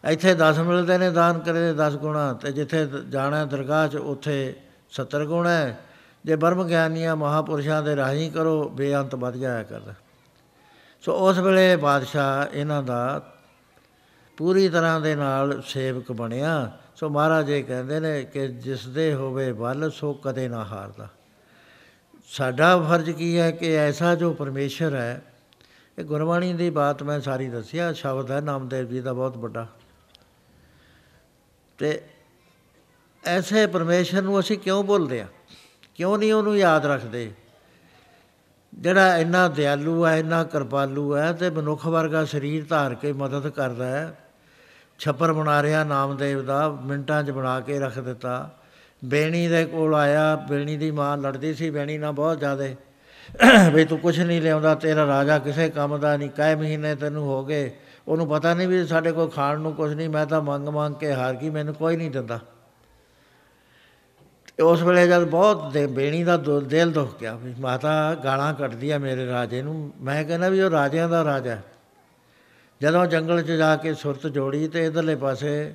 [0.08, 4.56] ਇੱਥੇ 10 ਮਿਲਦੇ ਨੇ ਦਾਨ ਕਰੇ 10 ਗੁਣਾ। ਤੇ ਜਿੱਥੇ ਜਾਣਾ ਦਰਗਾਹ 'ਚ, ਉੱਥੇ
[4.92, 5.80] 70 ਗੁਣਾ ਹੈ।
[6.26, 9.94] ਜੇ ਬਰਮ ਗਿਆਨੀਆਂ ਮਹਾਪੁਰਸ਼ਾਂ ਦੇ ਰਾਹੀਂ ਕਰੋ, ਬੇਅੰਤ ਵੱਧ ਜਾਇਆ ਕਰਦਾ।
[11.02, 13.32] ਸੋ ਉਸ ਵੇਲੇ ਬਾਦਸ਼ਾਹ ਇਹਨਾਂ ਦਾ
[14.38, 19.52] ਪੂਰੀ ਤਰ੍ਹਾਂ ਦੇ ਨਾਲ ਸੇਵਕ ਬਣਿਆ। ਸੋ ਮਹਾਰਾਜ ਇਹ ਕਹਿੰਦੇ ਨੇ ਕਿ ਜਿਸ ਦੇ ਹੋਵੇ
[19.52, 21.08] ਵੱਲ, ਸੋ ਕਦੇ ਨਾ ਹਾਰਦਾ।
[22.32, 25.22] ਸਾਡਾ ਫਰਜ਼ ਕੀ ਹੈ ਕਿ ਐਸਾ ਜੋ ਪਰਮੇਸ਼ਰ ਹੈ,
[25.98, 29.66] ਇਹ ਗੁਰਬਾਣੀ ਦੀ ਬਾਤ ਮੈਂ ਸਾਰੀ ਦੱਸਿਆ, ਸ਼ਬਦ ਹੈ, ਨਾਮਦੇਵ ਜੀ ਦਾ ਬਹੁਤ ਵੱਡਾ।
[31.78, 32.02] ਤੇ
[33.24, 35.28] ਐਸੇ ਪਰਮੇਸ਼ਰ ਨੂੰ ਅਸੀਂ ਕਿਉਂ ਭੁੱਲਦੇ ਆ
[35.96, 37.32] ਕਿਉਂ ਨਹੀਂ ਉਹਨੂੰ ਯਾਦ ਰੱਖਦੇ?
[38.74, 43.88] ਜਿਹੜਾ ਇੰਨਾ ਦਿਆਲੂ ਹੈ, ਇੰਨਾ ਕਿਰਪਾਲੂ ਹੈ ਤੇ ਮਨੁੱਖ ਵਰਗਾ ਸਰੀਰ ਧਾਰ ਕੇ ਮਦਦ ਕਰਦਾ
[43.88, 44.16] ਹੈ,
[45.00, 48.56] ਛੱਪਰ ਬਣਾ ਰਿਹਾ ਨਾਮਦੇਵ ਦਾ, ਮਿੰਟਾਂ 'ਚ ਬਣਾ ਕੇ ਰੱਖ ਦਿੱਤਾ।
[49.06, 52.76] ਬੇਣੀ ਦੇ ਕੋਲ ਆਇਆ, ਬੇਣੀ ਦੀ ਮਾਂ ਲੜਦੀ ਸੀ, ਬੇਣੀ ਨਾਲ ਬਹੁਤ ਜ਼ਿਆਦੇ।
[53.74, 57.46] ਵੀ ਤੂੰ ਕੁਝ ਨਹੀਂ ਲਿਆਉਂਦਾ, ਤੇਰਾ ਰਾਜਾ ਕਿਸੇ ਕੰਮ ਦਾ ਨਹੀਂ ਕਾਇ ਮਹੀਨੇ ਤੈਨੂੰ ਹੋ
[57.46, 57.72] ਗਏ।
[58.08, 61.14] ਉਹਨੂੰ ਪਤਾ ਨਹੀਂ ਵੀ ਸਾਡੇ ਕੋਲ ਖਾਣ ਨੂੰ ਕੁਝ ਨਹੀਂ, ਮੈਂ ਤਾਂ ਮੰਗ ਮੰਗ ਕੇ
[61.14, 62.40] ਹਾਰ ਗਈ, ਮੈਨੂੰ ਕੋਈ ਨਹੀਂ ਦਿੰਦਾ।
[64.58, 68.54] ਤੇ ਉਸ ਵੇਲੇ ਜਦ ਬਹੁਤ ਦੇ- ਬੇਣੀ ਦਾ ਦੁ- ਦਿਲ ਦੁਖ ਗਿਆ, ਵੀ ਮਾਤਾ ਗਾਲਾਂ
[68.54, 71.64] ਕੱਢਦੀ ਆ ਮੇਰੇ ਰਾਜੇ ਨੂੰ। ਮੈਂ ਕਹਿੰਦਾ ਵੀ ਉਹ ਰਾਜਿਆਂ ਦਾ ਰਾਜਾ ਹੈ।
[72.82, 75.74] ਜਦੋਂ ਜੰਗਲ 'ਚ ਜਾ ਕੇ ਸੁਰਤ ਜੋੜੀ ਤੇ ਇਧਰਲੇ ਪਾਸੇ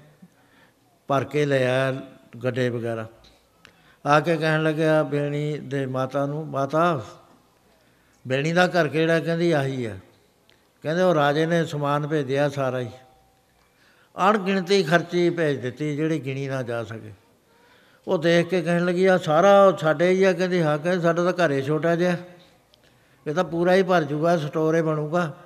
[1.08, 1.92] ਭਰ ਕੇ ਲਿਆ
[2.42, 3.06] ਗੱਡੇ ਵਗੈਰਾ।
[4.06, 7.04] ਆ ਕੇ ਕਹਿਣ ਲੱਗਿਆ ਬੇਣੀ ਦੇ ਮਾਤਾ ਨੂੰ, ਮਾਤਾ,
[8.28, 9.20] ਬੇਣੀ ਦਾ ਘਰ ਕਿਹੜਾ?
[9.20, 9.96] ਕਹਿੰਦੀ ਆਹੀ ਆ।
[10.82, 12.90] ਕਹਿੰਦੇ ਉਹ ਰਾਜੇ ਨੇ ਸਮਾਨ ਭੇਜਿਆ ਸਾਰਾ ਹੀ।
[14.30, 17.12] ਅਣਗਿਣਤੀ ਖਰਚੀ ਭੇਜ ਦਿੱਤੀ ਜਿਹੜੀ ਗਿਣੀ ਨਾ ਜਾ ਸਕੇ।
[18.08, 21.46] ਉਹ ਦੇਖ ਕੇ ਕਹਿਣ ਲੱਗੀ ਆ ਸਾਰਾ ਸਾਡੇ ਹੀ ਆ। ਕਹਿੰਦੀ, ਹਾਂ, ਕਹਿੰਦੇ ਸਾਡਾ ਤਾਂ
[21.46, 22.16] ਘਰੇ ਛੋਟਾ ਜਿਹਾ।
[23.26, 25.36] ਇਹ ਤਾਂ ਪੂਰਾ ਹੀ ਭਰ ਜੂਗਾ, ਸਟੋਰੇ ਬਣੂਗਾ।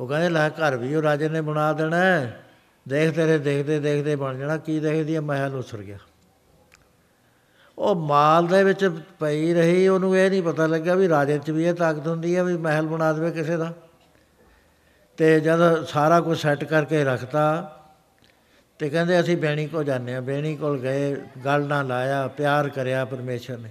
[0.00, 2.43] ਉਹ ਕਹਿੰਦੇ, ਲੈ ਘਰ ਵੀ ਉਹ ਰਾਜੇ ਨੇ ਬਣਾ ਦੇਣਾ ਹੈ।
[2.88, 5.98] ਦੇਖ ਤੇਰੇ ਦੇਖਦੇ ਦੇਖਦੇ ਬਣ ਜਾਣਾ, ਕੀ ਦੇਖਦੀ ਆ, ਮਹਿਲ ਉਸਰ ਗਿਆ।
[7.78, 8.90] ਉਹ ਮਾਲ ਦੇ ਵਿੱਚ
[9.20, 12.44] ਪਈ ਰਹੀ, ਉਹਨੂੰ ਇਹ ਨਹੀਂ ਪਤਾ ਲੱਗਿਆ ਵੀ ਰਾਜੇ 'ਚ ਵੀ ਇਹ ਤਾਕਤ ਹੁੰਦੀ ਹੈ
[12.44, 13.72] ਵੀ ਮਹਿਲ ਬਣਾ ਦੇਵੇ ਕਿਸੇ ਦਾ।
[15.16, 17.44] ਤੇ ਜਦ ਸਾਰਾ ਕੁਝ ਸੈੱਟ ਕਰਕੇ ਰੱਖਤਾ,
[18.78, 23.04] ਤੇ ਕਹਿੰਦੇ ਅਸੀਂ ਬੇਣੀ ਕੋ ਜਾਂਦੇ ਆ ਬੇਣੀ ਕੋਲ ਗਏ, ਗੱਲ ਨਾ ਲਾਇਆ, ਪਿਆਰ ਕਰਿਆ
[23.04, 23.70] ਪਰਮੇਸ਼ਰ ਨੇ।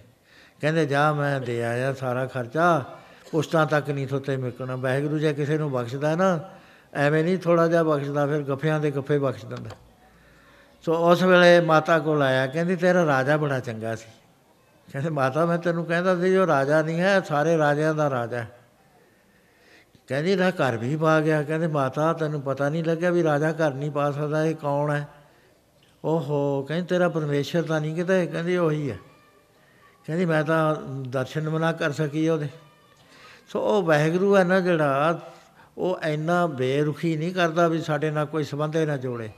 [0.61, 2.83] ਕਹਿੰਦੇ, ਜਾ ਮੈਂ ਦੇ ਆਇਆ ਸਾਰਾ ਖਰਚਾ
[3.31, 6.37] ਪੁਸ਼ਤਾਂ ਤੱਕ ਨਹੀਂ ਥੋਤੇ ਮਿਕਣਾ ਵਾਹਿਗੁਰੂ ਜੇ ਕਿਸੇ ਨੂੰ ਬਖਸ਼ਦਾ ਨਾ
[6.93, 9.69] ਐਵੇਂ ਨਹੀਂ ਥੋੜਾ ਜਿਹਾ ਬਖਸ਼ਦਾ ਫਿਰ ਗੱਫਿਆਂ ਦੇ ਗੱਫੇ ਬਖਸ਼ ਦਿੰਦਾ।
[10.81, 14.07] ਸੋ ਉਸ ਵੇਲੇ ਮਾਤਾ ਕੋਲ ਆਇਆ, ਕਹਿੰਦੀ, ਤੇਰਾ ਰਾਜਾ ਬੜਾ ਚੰਗਾ ਸੀ।
[14.91, 18.51] ਕਹਿੰਦੇ, ਮਾਤਾ, ਮੈਂ ਤੈਨੂੰ ਕਹਿੰਦਾ ਸੀ, ਉਹ ਰਾਜਾ ਨਹੀਂ ਹੈ, ਸਾਰੇ ਰਾਜਿਆਂ ਦਾ ਰਾਜਾ ਹੈ।
[20.07, 23.73] ਕਹਿੰਦੀ ਨਾ ਘਰ ਵੀ ਪਾ ਗਿਆ। ਕਹਿੰਦੇ, ਮਾਤਾ, ਤੈਨੂੰ ਪਤਾ ਨਹੀਂ ਲੱਗਿਆ ਵੀ ਰਾਜਾ ਘਰ
[23.73, 25.07] ਨਹੀਂ ਪਾ ਸਕਦਾ, ਇਹ ਕੌਣ ਹੈ?
[26.05, 28.27] ਓਹੋ, ਕਹਿੰਦੀ, ਤੇਰਾ ਪਰਮੇਸ਼ਰ ਤਾਂ ਨਹੀਂ ਕਿਤੇ?
[28.27, 28.97] ਕਹਿੰਦੀ, ਉਹੀ ਹੈ।
[30.07, 32.47] ਕਹਿੰਦੀ, ਮੈਂ ਤਾਂ ਦਰਸ਼ਨ ਮਨਾ ਕਰ ਸਕੀ ਉਹਦੇ।
[33.47, 35.19] ਸੋ ਉਹ ਵਾਹਿਗੁਰੂ ਹੈ ਨਾ ਜਿਹੜਾ
[35.77, 39.29] ਉਹ ਇੰਨਾ ਬੇਰੁਖੀ ਨਹੀਂ ਕਰਦਾ ਵੀ ਸਾਡੇ ਨਾਲ ਕੋਈ ਸੰਬੰਧੇ ਨਾ ਜੋੜੇ।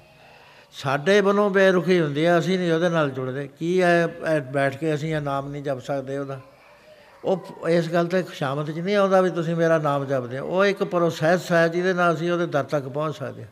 [0.73, 4.95] ਸਾਡੇ ਵੱਲੋਂ ਬੇਰੁਖੀ ਹੁੰਦੀ ਆ, ਅਸੀਂ ਨਹੀਂ ਉਹਦੇ ਨਾਲ ਜੁੜਦੇ। ਕੀ ਹੈ ਐ ਬੈਠ ਕੇ
[4.95, 6.39] ਅਸੀਂ ਇਹ ਨਾਮ ਨਹੀਂ ਜਪ ਸਕਦੇ ਉਹਦਾ?
[7.23, 10.65] ਉਹ ਇਸ ਗੱਲ ਤੇ ਖੁਸ਼ਾਮਦ ਚ ਨਹੀਂ ਆਉਂਦਾ ਵੀ ਤੁਸੀਂ ਮੇਰਾ ਨਾਮ ਜਪਦੇ ਹੋ। ਉਹ
[10.65, 13.49] ਇੱਕ ਪ੍ਰੋਸੈਸ ਹੈ ਜਿਹਦੇ ਨਾਲ ਅਸੀਂ ਉਹਦੇ ਦਰ ਤੱਕ ਪਹੁੰਚ ਸਕਦੇ ਹਾਂ।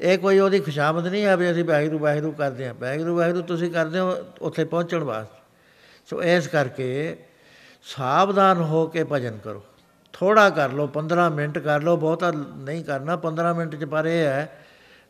[0.00, 3.70] ਇਹ ਕੋਈ ਉਹਦੀ ਖੁਸ਼ਾਮਦ ਨਹੀਂ ਹੈ ਵੀ ਅਸੀਂ ਵਾਹਿਗੁਰੂ ਵਾਹਿਗੁਰੂ ਕਰਦੇ ਹਾਂ। ਵਾਹਿਗੁਰੂ ਵਾਹਿਗੁਰੂ ਤੁਸੀਂ
[3.70, 5.38] ਕਰਦੇ ਹੋ, ਉੱਥੇ ਪਹੁੰਚਣ ਵਾਸਤੇ।
[6.10, 7.16] ਸੋ ਇਸ ਕਰਕੇ
[7.82, 9.64] ਸਾਵਧਾਨ ਹੋ ਕੇ ਭਜਨ ਕਰੋ।
[10.12, 14.24] ਥੋੜਾ ਕਰ ਲਓ 15 ਮਿੰਟ ਕਰ ਲਓ, ਬਹੁਤਾ ਨਹੀਂ ਕਰਨਾ 15 ਮਿੰਟ ਚ ਪਰ ਇਹ
[14.24, 14.58] ਹੈ,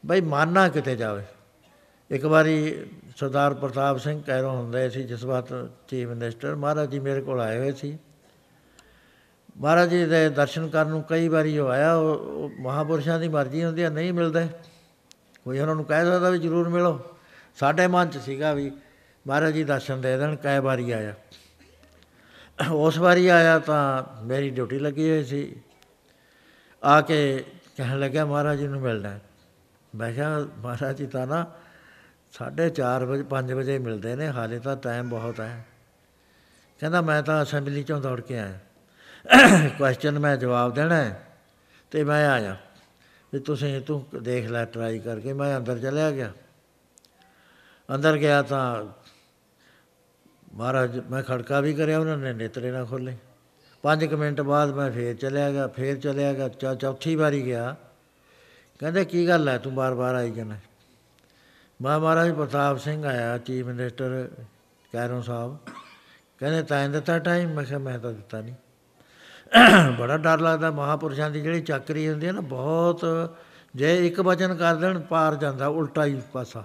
[0.06, 1.22] ਬਈ ਮਨ ਨਾ ਕਿਤੇ ਜਾਵੇ।
[2.10, 7.20] ਇੱਕ ਵਾਰੀ ਸਰਦਾਰ ਪ੍ਰਤਾਪ ਸਿੰਘ ਕੈਰੋਂ ਹੁੰਦੇ ਸੀ ਜਿਸ ਵਕਤ ਚੀਫ ਮਿਨਿਸਟਰ, ਮਹਾਰਾਜ ਜੀ ਮੇਰੇ
[7.20, 7.98] ਕੋਲ ਆਏ ਹੋਏ ਸੀ।
[9.58, 13.64] ਮਹਾਰਾਜ ਜੀ ਦੇ ਦਰਸ਼ਨ ਕਰਨ ਨੂੰ ਕਈ ਵਾਰੀ ਉਹ ਆਇਆ, ਉਹ ਉਹ ਮਹਾਪੁਰਸ਼ਾਂ ਦੀ ਮਰਜ਼ੀ
[13.64, 14.46] ਹੁੰਦੀ ਹੈ ਨਹੀਂ ਮਿਲਦੇ।
[15.44, 17.00] ਕੋਈ ਉਹਨਾਂ ਨੂੰ ਕਹਿ ਸਕਦਾ ਵੀ ਜ਼ਰੂਰ ਮਿਲੋ।
[17.56, 18.72] ਸਾਡੇ ਮਨ 'ਚ ਸੀਗਾ ਵੀ
[19.26, 21.14] ਮਹਾਰਾਜ ਜੀ ਦਰਸ਼ਨ ਦੇ ਦੇਣ, ਕਈ ਵਾਰੀ ਆਇਆ।
[22.72, 25.56] ਉਸ ਵਾਰੀ ਆਇਆ ਤਾਂ ਮੇਰੀ ਡਿਊਟੀ ਲੱਗੀ ਹੋਈ ਸੀ।
[26.84, 27.44] ਆ ਕੇ
[27.76, 29.20] ਕਹਿਣ ਲੱਗਾ ਮਹਾਰਾਜ ਜੀ ਨੂੰ ਮਿਲਣਾ ਹੈ।
[29.94, 31.46] ਮੈਂ ਕਿਹਾ, ਮਹਾਰਾਜ ਜੀ, ਤਾਂ ਨਾ
[32.32, 35.66] ਸਾਢੇ ਚਾਰ ਵਜੇ 5 ਵਜੇ ਮਿਲਦੇ ਨੇ। ਹਾਲੇ ਤਾਂ ਟਾਈਮ ਬਹੁਤ ਹੈ।
[36.80, 38.58] ਕਹਿੰਦਾ, ਮੈਂ ਤਾਂ ਅਸੈਂਬਲੀ ਚੋਂ ਦੌੜ ਕੇ ਆਇਆ।
[39.68, 41.26] ਕੁਐਸਚਨ ਮੈਂ ਜਵਾਬ ਦੇਣਾ ਹੈ
[41.90, 42.56] ਤੇ ਮੈਂ ਆਇਆ
[43.32, 46.32] ਵੀ ਤੁਸੀਂ, ਤੂੰ ਦੇਖ ਲੈ ਟਰਾਈ ਕਰਕੇ। ਮੈਂ ਅੰਦਰ ਚਲਿਆ ਗਿਆ।
[47.94, 48.84] ਅੰਦਰ ਗਿਆ ਤਾਂ
[50.58, 53.16] ਮਹਾਰਾਜ, ਮੈਂ ਖੜਕਾ ਵੀ ਕਰਿਆ, ਉਹਨਾਂ ਨੇ ਨੇਤਰੇ ਨਾ ਖੋਲੇ
[53.82, 57.76] ਪੰਜ ਕੁ ਮਿੰਟ ਬਾਅਦ ਮੈਂ ਫੇਰ ਚਲਿਆ ਗਿਆ, ਫੇਰ ਚਲਿਆ ਗਿਆ, ਚੌ- ਚੌਥੀ ਵਾਰੀ ਗਿਆ।
[58.78, 60.54] ਕਹਿੰਦੇ, ਕੀ ਗੱਲ ਹੈ ਤੂੰ ਬਾਰ-ਬਾਰ ਆਈ ਜਾਣਾ
[61.82, 64.28] ਮਾ ਮਹਾਰਾਜ, ਪ੍ਰਤਾਪ ਸਿੰਘ ਆਇਆ, ਚੀਫ ਮਿਨਿਸਟਰ
[64.92, 65.58] ਕੈਰੋਂ ਸਾਹਿਬ।
[66.38, 68.54] ਕਹਿੰਦੇ, ਤਾਂ ਦਿੱਤਾ ਟਾਈਮ ਮੈਂ ਕਿਹਾ, ਮੈਂ ਤਾਂ ਦਿੱਤਾ ਨਹੀਂ
[69.98, 73.06] ਬੜਾ ਡਰ ਲੱਗਦਾ, ਮਹਾਪੁਰਸ਼ਾਂ ਦੀ ਜਿਹੜੀ ਚੱਕਰੀ ਹੁੰਦੀ ਹੈ ਨਾ, ਬਹੁਤ
[73.76, 76.64] ਜੇ ਇੱਕ ਵਚਨ ਕਰ ਦੇਣ, ਪਾਰ ਜਾਂਦਾ, ਉਲਟਾ ਹੀ ਪਾਸਾ।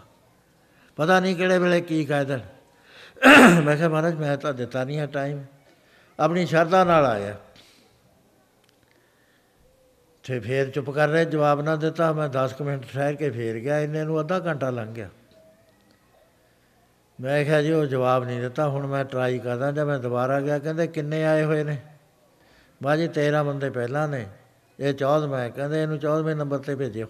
[0.95, 2.40] ਪਤਾ ਨਹੀਂ ਕਿਹੜੇ ਵੇਲੇ ਕੀ ਕਹਿ ਦੇਣ।
[3.64, 5.44] ਮੈਂ ਕਿਹਾ ਮਹਾਰਾਜ, ਮੈਂ ਤਾਂ ਦਿੱਤਾ ਨਹੀਂ ਹੈ ਟਾਈਮ
[6.20, 7.36] ਆਪਣੀ ਸ਼ਰਧਾ ਨਾਲ ਆਇਆ।
[10.24, 13.60] ਤੇ ਫੇਰ ਚੁੱਪ ਕਰ ਰਹੇ, ਜਵਾਬ ਨਾ ਦਿੱਤਾ। ਮੈਂ 10 ਕੁ ਮਿੰਟ ਠਹਿਰ ਕੇ ਫੇਰ
[13.60, 15.10] ਗਿਆ। ਇੰਨੇ ਨੂੰ ਅੱਧਾ ਘੰਟਾ ਲੰਘ ਗਿਆ।
[17.22, 20.60] ਮੈਂ ਕਿਹਾ ਜੀ, ਉਹ ਜਵਾਬ ਨਹੀਂ ਦਿੱਤਾ। ਹੁਣ ਮੈਂ ਟਰਾਈ ਕਰਦਾ, ਜਦ ਮੈਂ ਦੁਬਾਰਾ ਗਿਆ,
[20.60, 21.78] ਕਹਿੰਦੇ ਕਿੰਨੇ ਆਏ ਹੋਏ ਨੇ?
[22.84, 24.28] ਬਾਜੀ 13 ਬੰਦੇ ਪਹਿਲਾਂ ਨੇ।
[24.80, 27.08] ਇਹ 14ਵਾਂ ਕਹਿੰਦੇ ਇਹਨੂੰ 14ਵੇਂ ਨੰਬਰ ਤੇ ਭੇਜਿਓ।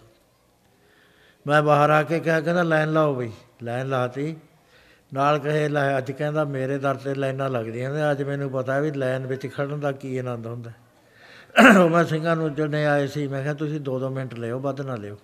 [1.47, 3.31] ਮੈਂ ਬਾਹਰ ਆ ਕੇ ਕਿਹਾ, ਕਹਿੰਦਾ, ਲਾਈਨ ਲਾਓ ਬਈ।
[3.63, 4.35] ਲਾਈਨ ਲਾਤੀ।
[5.13, 8.91] ਨਾਲ ਕਹੇ, ਲੈ, ਅੱਜ ਕਹਿੰਦਾ ਮੇਰੇ ਦਰ ਤੇ ਲਾਈਨਾਂ ਲੱਗਦੀਆਂ ਨੇ, ਅੱਜ ਮੈਨੂੰ ਪਤਾ ਵੀ
[8.91, 10.71] ਲਾਈਨ ਵਿੱਚ ਖੜਨ ਦਾ ਕੀ ਆਨੰਦ ਹੁੰਦਾ।
[11.83, 14.95] ਉਹ ਮੈਂ ਸਿੰਘਾਂ ਨੂੰ ਜਿਹੜੇ ਆਏ ਸੀ, ਮੈਂ ਕਿਹਾ, ਤੁਸੀਂ 2-2 ਮਿੰਟ ਲਿਓ, ਵੱਧ ਨਾ
[14.95, 15.17] ਲਿਓ।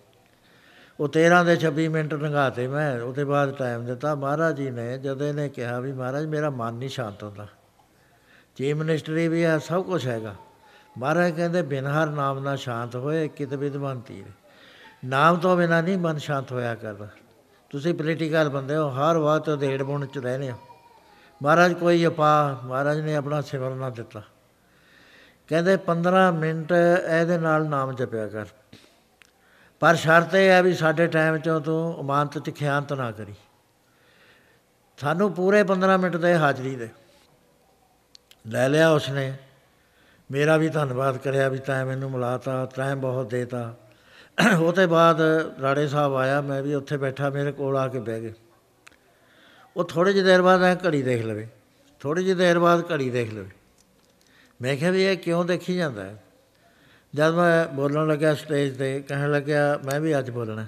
[1.00, 5.28] ਉਹ 13 ਦੇ 26 ਮਿੰਟ ਲੰਘਾਤੇ ਮੈਂ, ਉਹਦੇ ਬਾਅਦ ਟਾਈਮ ਦਿੱਤਾ, ਮਹਾਰਾਜ ਜੀ ਨੇ ਜਦੋਂ
[5.28, 7.48] ਇਹਨੇ ਕਿਹਾ ਵੀ, ਮਹਾਰਾਜ, ਮੇਰਾ ਮਨ ਨਹੀਂ ਸ਼ਾਂਤ ਹੁੰਦਾ।
[8.56, 10.36] ਚੀਫ ਮਿਨਿਸਟਰੀ ਵੀ ਹੈ, ਸਭ ਕੁਝ ਹੈਗਾ।
[10.98, 14.26] ਮਹਾਰਾਜ ਕਹਿੰਦੇ, ਬਿਨ ਹਰ ਨਾਮ ਨਾਲ ਸ਼ਾਂਤ ਹੋਏ ਕਿਤ ਵਿਦਵਾਨ ਤੀਰ
[15.06, 17.08] ਨਾਮ ਤੋਂ ਬਿਨਾ ਨਹੀਂ ਮਨ ਸ਼ਾਂਤ ਹੋਇਆ ਕਰਦਾ।
[17.70, 20.58] ਤੁਸੀਂ ਪੋਲੀਟੀਕਲ ਬੰਦੇ ਹੋ, ਹਰ ਵਕਤ ਦੇੜ ਬੁਣ ਚ ਰਹਿੰਦੇ ਹੋ।
[21.44, 24.22] ਮਹਾਰਾਜ ਕੋਈ ਉਪਾ ਮਹਾਰਾਜ ਨੇ ਆਪਣਾ ਸਿਮਰਨ ਦਿੱਤਾ।
[25.48, 26.74] ਕਹਿੰਦੇ 15 ਮਿੰਟ
[27.22, 28.46] ਇਹਦੇ ਨਾਲ ਨਾਮ ਜਪਿਆ ਕਰ।
[29.80, 33.34] ਪਰ ਸ਼ਰਤ ਇਹ ਹੈ ਵੀ ਸਾਡੇ ਟਾਈਮ ਚੋਂ ਤੂੰ ਇਮਾਨਤ ਚ ਖਿਆਨਤ ਨਾ ਕਰੀ।
[34.98, 36.90] ਸਾਨੂੰ ਪੂਰੇ 15 ਮਿੰਟ ਦੇ ਹਾਜ਼ਰੀ ਦੇ।
[38.48, 39.38] ਲੈ ਲਿਆ ਉਸਨੇ।
[40.32, 43.76] ਮੇਰਾ ਵੀ ਧੰਨਵਾਦ ਕਰਿਆ ਵੀ ਤੈਂ ਮੈਨੂੰ ਮਿਲਾਤਾ, ਤੈਂ ਬਹੁਤ ਦੇਤਾ।
[44.60, 45.22] ਉਹ ਤੋਂ ਬਾਅਦ
[45.62, 48.34] ਰਾੜੇ ਸਾਹਿਬ ਆਇਆ, ਮੈਂ ਵੀ ਉੱਥੇ ਬੈਠਾ, ਮੇਰੇ ਕੋਲ ਆ ਕੇ ਬਹਿ ਗਏ।
[49.78, 51.48] ਉਹ ਥੋੜੇ ਜਿਹੀ ਦੇਰ ਬਾਅਦ ਐ ਘੜੀ ਦੇਖ ਲਵੇ।
[52.00, 53.50] ਥੋੜੀ ਜਿਹੀ ਦੇਰ ਬਾਅਦ ਘੜੀ ਦੇਖ ਲਵੇ।
[54.62, 56.24] ਮੈਂ ਕਿਹਾ ਵੀ ਇਹ ਕਿਉਂ ਦੇਖੀ ਜਾਂਦਾ ਹੈ?
[57.16, 60.66] ਜਦ ਮੈਂ ਬੋਲਣ ਲੱਗਿਆ ਸਟੇਜ ਤੇ, ਕਹਿਣ ਲੱਗਿਆ, ਮੈਂ ਵੀ ਅੱਜ ਬੋਲਣਾ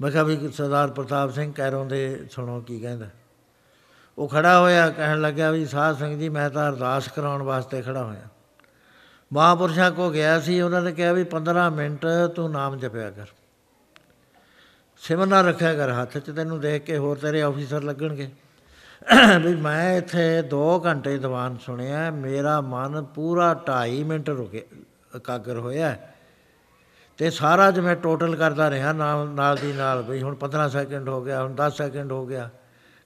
[0.00, 3.06] ਮੈਂ ਕਿਹਾ ਵੀ ਸਰਦਾਰ ਪ੍ਰਤਾਪ ਸਿੰਘ ਕੈਰੋਂ ਦੇ ਸੁਣੋ ਕੀ ਕਹਿੰਦਾ
[4.18, 8.04] ਉਹ ਖੜਾ ਹੋਇਆ, ਕਹਿਣ ਲੱਗਿਆ ਵੀ ਸਾਧ ਸਿੰਘ ਜੀ, ਮੈਂ ਤਾਂ ਅਰਦਾਸ ਕਰਾਉਣ ਵਾਸਤੇ ਖੜਾ
[8.04, 8.28] ਹੋਇਆ।
[9.30, 12.06] ਮਹਾਂਪੁਰਸ਼ਾਂ ਕੋ ਗਿਆ ਸੀ, ਉਹਨਾਂ ਨੇ ਕਿਹਾ ਵੀ 15 ਮਿੰਟ
[12.36, 13.26] ਤੂੰ ਨਾਮ ਜਪਿਆ ਕਰ।
[15.02, 18.30] ਸਿਮਰਨਾ ਰੱਖਿਆ ਕਰ ਹੱਥ 'ਚ, ਤੈਨੂੰ ਦੇਖ ਕੇ ਹੋਰ ਤੇਰੇ ਆਫੀਸਰ ਲੱਗਣਗੇ।
[19.42, 24.64] ਵੀ ਮੈਂ ਇੱਥੇ 2 ਘੰਟੇ ਦੀਵਾਨ ਸੁਣਿਆ, ਮੇਰਾ ਮਨ ਪੂਰਾ 2.5 ਮਿੰਟ ਰੁਕੇ,
[25.16, 25.96] ਇਕਾਗਰ ਹੋਇਆ।
[27.18, 31.22] ਤੇ ਸਾਰਾ ਜਿਵੇਂ ਟੋਟਲ ਕਰਦਾ ਰਿਹਾ ਨਾਲ ਨਾਲ ਦੀ ਨਾਲ, ਵੀ ਹੁਣ 15 ਸੈਕਿੰਡ ਹੋ
[31.22, 32.48] ਗਿਆ, ਹੁਣ 10 ਸੈਕਿੰਡ ਹੋ ਗਿਆ।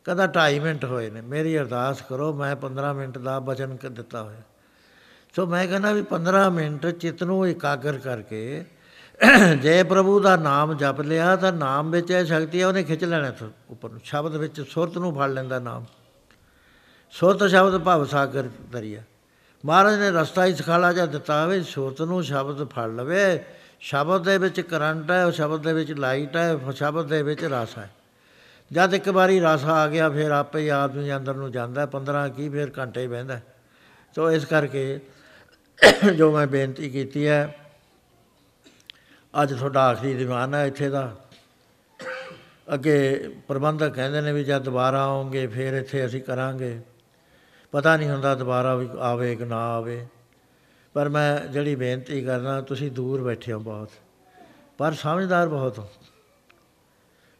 [0.07, 4.43] ਕਦਾ 2.5 ਮਿੰਟ ਹੋਏ ਨੇ, ਮੇਰੀ ਅਰਦਾਸ ਕਰੋ, ਮੈਂ 15 ਮਿੰਟ ਦਾ ਬਚਨ ਦਿੱਤਾ ਹੋਇਆ।
[5.37, 8.65] ਸੋ ਮੈਂ ਕਹਿੰਦਾ ਵੀ 15 ਮਿੰਟ ਚਿੱਤ ਨੂੰ ਇਕਾਗਰ ਕਰਕੇ
[9.63, 13.31] ਜੇ ਪ੍ਰਭੂ ਦਾ ਨਾਮ ਜਪ ਲਿਆ ਤਾਂ ਨਾਮ ਵਿੱਚ ਇਹ ਸ਼ਕਤੀ ਹੈ ਉਹਨੇ ਖਿੱਚ ਲੈਣਾ
[13.31, 15.85] ਤੋਂ ਉੱਪਰ ਨੂੰ। ਸ਼ਬਦ ਵਿੱਚ ਸੁਰਤ ਨੂੰ ਫੜ ਲੈਂਦਾ ਨਾਮ।
[17.11, 19.03] ਸੁਰਤ ਸ਼ਬਦ ਭਵ ਸਾਗਰ ਦਰਿਆ।
[19.65, 23.45] ਮਹਾਰਾਜ ਨੇ ਰਸਤਾ ਹੀ ਸਿਖਾਲਾ ਜਾਂ ਦਿੱਤਾ ਹੋਵੇ ਸੁਰਤ ਨੂੰ ਸ਼ਬਦ ਫੜ ਲਵੇ।
[23.81, 27.79] ਸ਼ਬਦ ਦੇ ਵਿੱਚ ਕਰੰਟ ਹੈ ਉਹ ਸ਼ਬਦ ਦੇ ਵਿੱਚ ਲਾਈਟ ਹੈ, ਸ਼ਬਦ ਦੇ ਵਿੱਚ ਰਸ
[27.79, 27.91] ਹੈ।
[28.73, 32.49] ਜਦ ਇੱਕ ਵਾਰੀ ਰਸ ਆ ਗਿਆ, ਫਿਰ ਆਪੇ ਹੀ ਆਦਮੀ ਅੰਦਰ ਨੂੰ ਜਾਂਦਾ 15 ਕੀ
[32.49, 33.41] ਫਿਰ ਘੰਟੇ ਬਹਿੰਦਾ।
[34.15, 35.01] ਸੋ ਇਸ ਕਰਕੇ
[36.17, 37.59] ਜੋ ਮੈਂ ਬੇਨਤੀ ਕੀਤੀ ਹੈ,
[39.43, 41.17] ਅੱਜ ਤੁਹਾਡਾ ਆਖਰੀ ਦੀਵਾਨ ਹੈ ਇੱਥੇ ਦਾ।
[42.75, 46.81] ਅੱਗੇ ਪ੍ਰਬੰਧਕ ਕਹਿੰਦੇ ਨੇ ਵੀ ਜਦ ਦੁਬਾਰਾ ਆਉਂਗੇ, ਫਿਰ ਇੱਥੇ ਅਸੀਂ ਕਰਾਂਗੇ।
[47.73, 50.07] ਪਤਾ ਨਹੀਂ ਹੁੰਦਾ ਦੁਬਾਰਾ ਵੀ ਆਵੇ ਕਿ ਨਾ ਆਵੇ।
[50.95, 53.91] ਪਰ ਮੈਂ ਜਿਹੜੀ ਬੇਨਤੀ ਕਰਨਾ ਤੁਸੀਂ ਦੂਰ ਬੈਠੇ ਹੋ ਬਹੁਤ।
[54.79, 55.89] ਪਰ ਸਮਝਦਾਰ ਬਹੁਤ ਹੋ।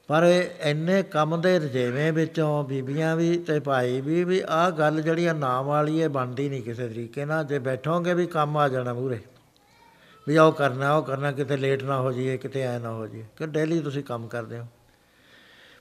[0.09, 5.27] ਪਰ ਇੰਨੇ ਕੰਮ ਦੇ ਰਜੇਵੇਂ ਵਿੱਚੋਂ ਬੀਬੀਆਂ ਵੀ ਤੇ ਭਾਈ ਵੀ ਵੀ ਆਹ ਗੱਲ ਜਿਹੜੀ
[5.27, 8.95] ਆ ਨਾਮ ਵਾਲੀ ਇਹ ਬਣਦੀ ਨਹੀਂ ਕਿਸੇ ਤਰੀਕੇ ਨਾਲ। ਜੇ ਬੈਠੋਗੇ ਵੀ ਕੰਮ ਆ ਜਾਣਾ
[8.95, 9.21] ਮੂਰੇ
[10.29, 13.25] ਵੀ ਉਹ ਕਰਨਾ ਉਹ ਕਰਨਾ, ਕਿਤੇ ਲੇਟ ਨਾ ਹੋ ਜਾਈਏ, ਕਿਤੇ ਐ ਨਾ ਹੋ ਜਾਈਏ,
[13.37, 14.67] ਕਿ ਡੇਲੀ ਤੁਸੀਂ ਕੰਮ ਕਰਦੇ ਹੋ।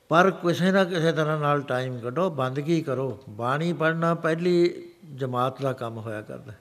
[0.10, 4.84] ਪਰ ਕਿਸੇ ਨਾ ਕਿਸੇ ਤਰ੍ਹਾਂ ਨਾਲ ਟਾਈਮ ਕੱਢੋ, ਬੰਦਗੀ ਕਰੋ। ਬਾਣੀ ਪੜ੍ਹਨਾ ਪਹਿਲੀ
[5.16, 6.54] ਜਮਾਤ ਦਾ ਕੰਮ ਹੋਇਆ ਕਰਦਾ।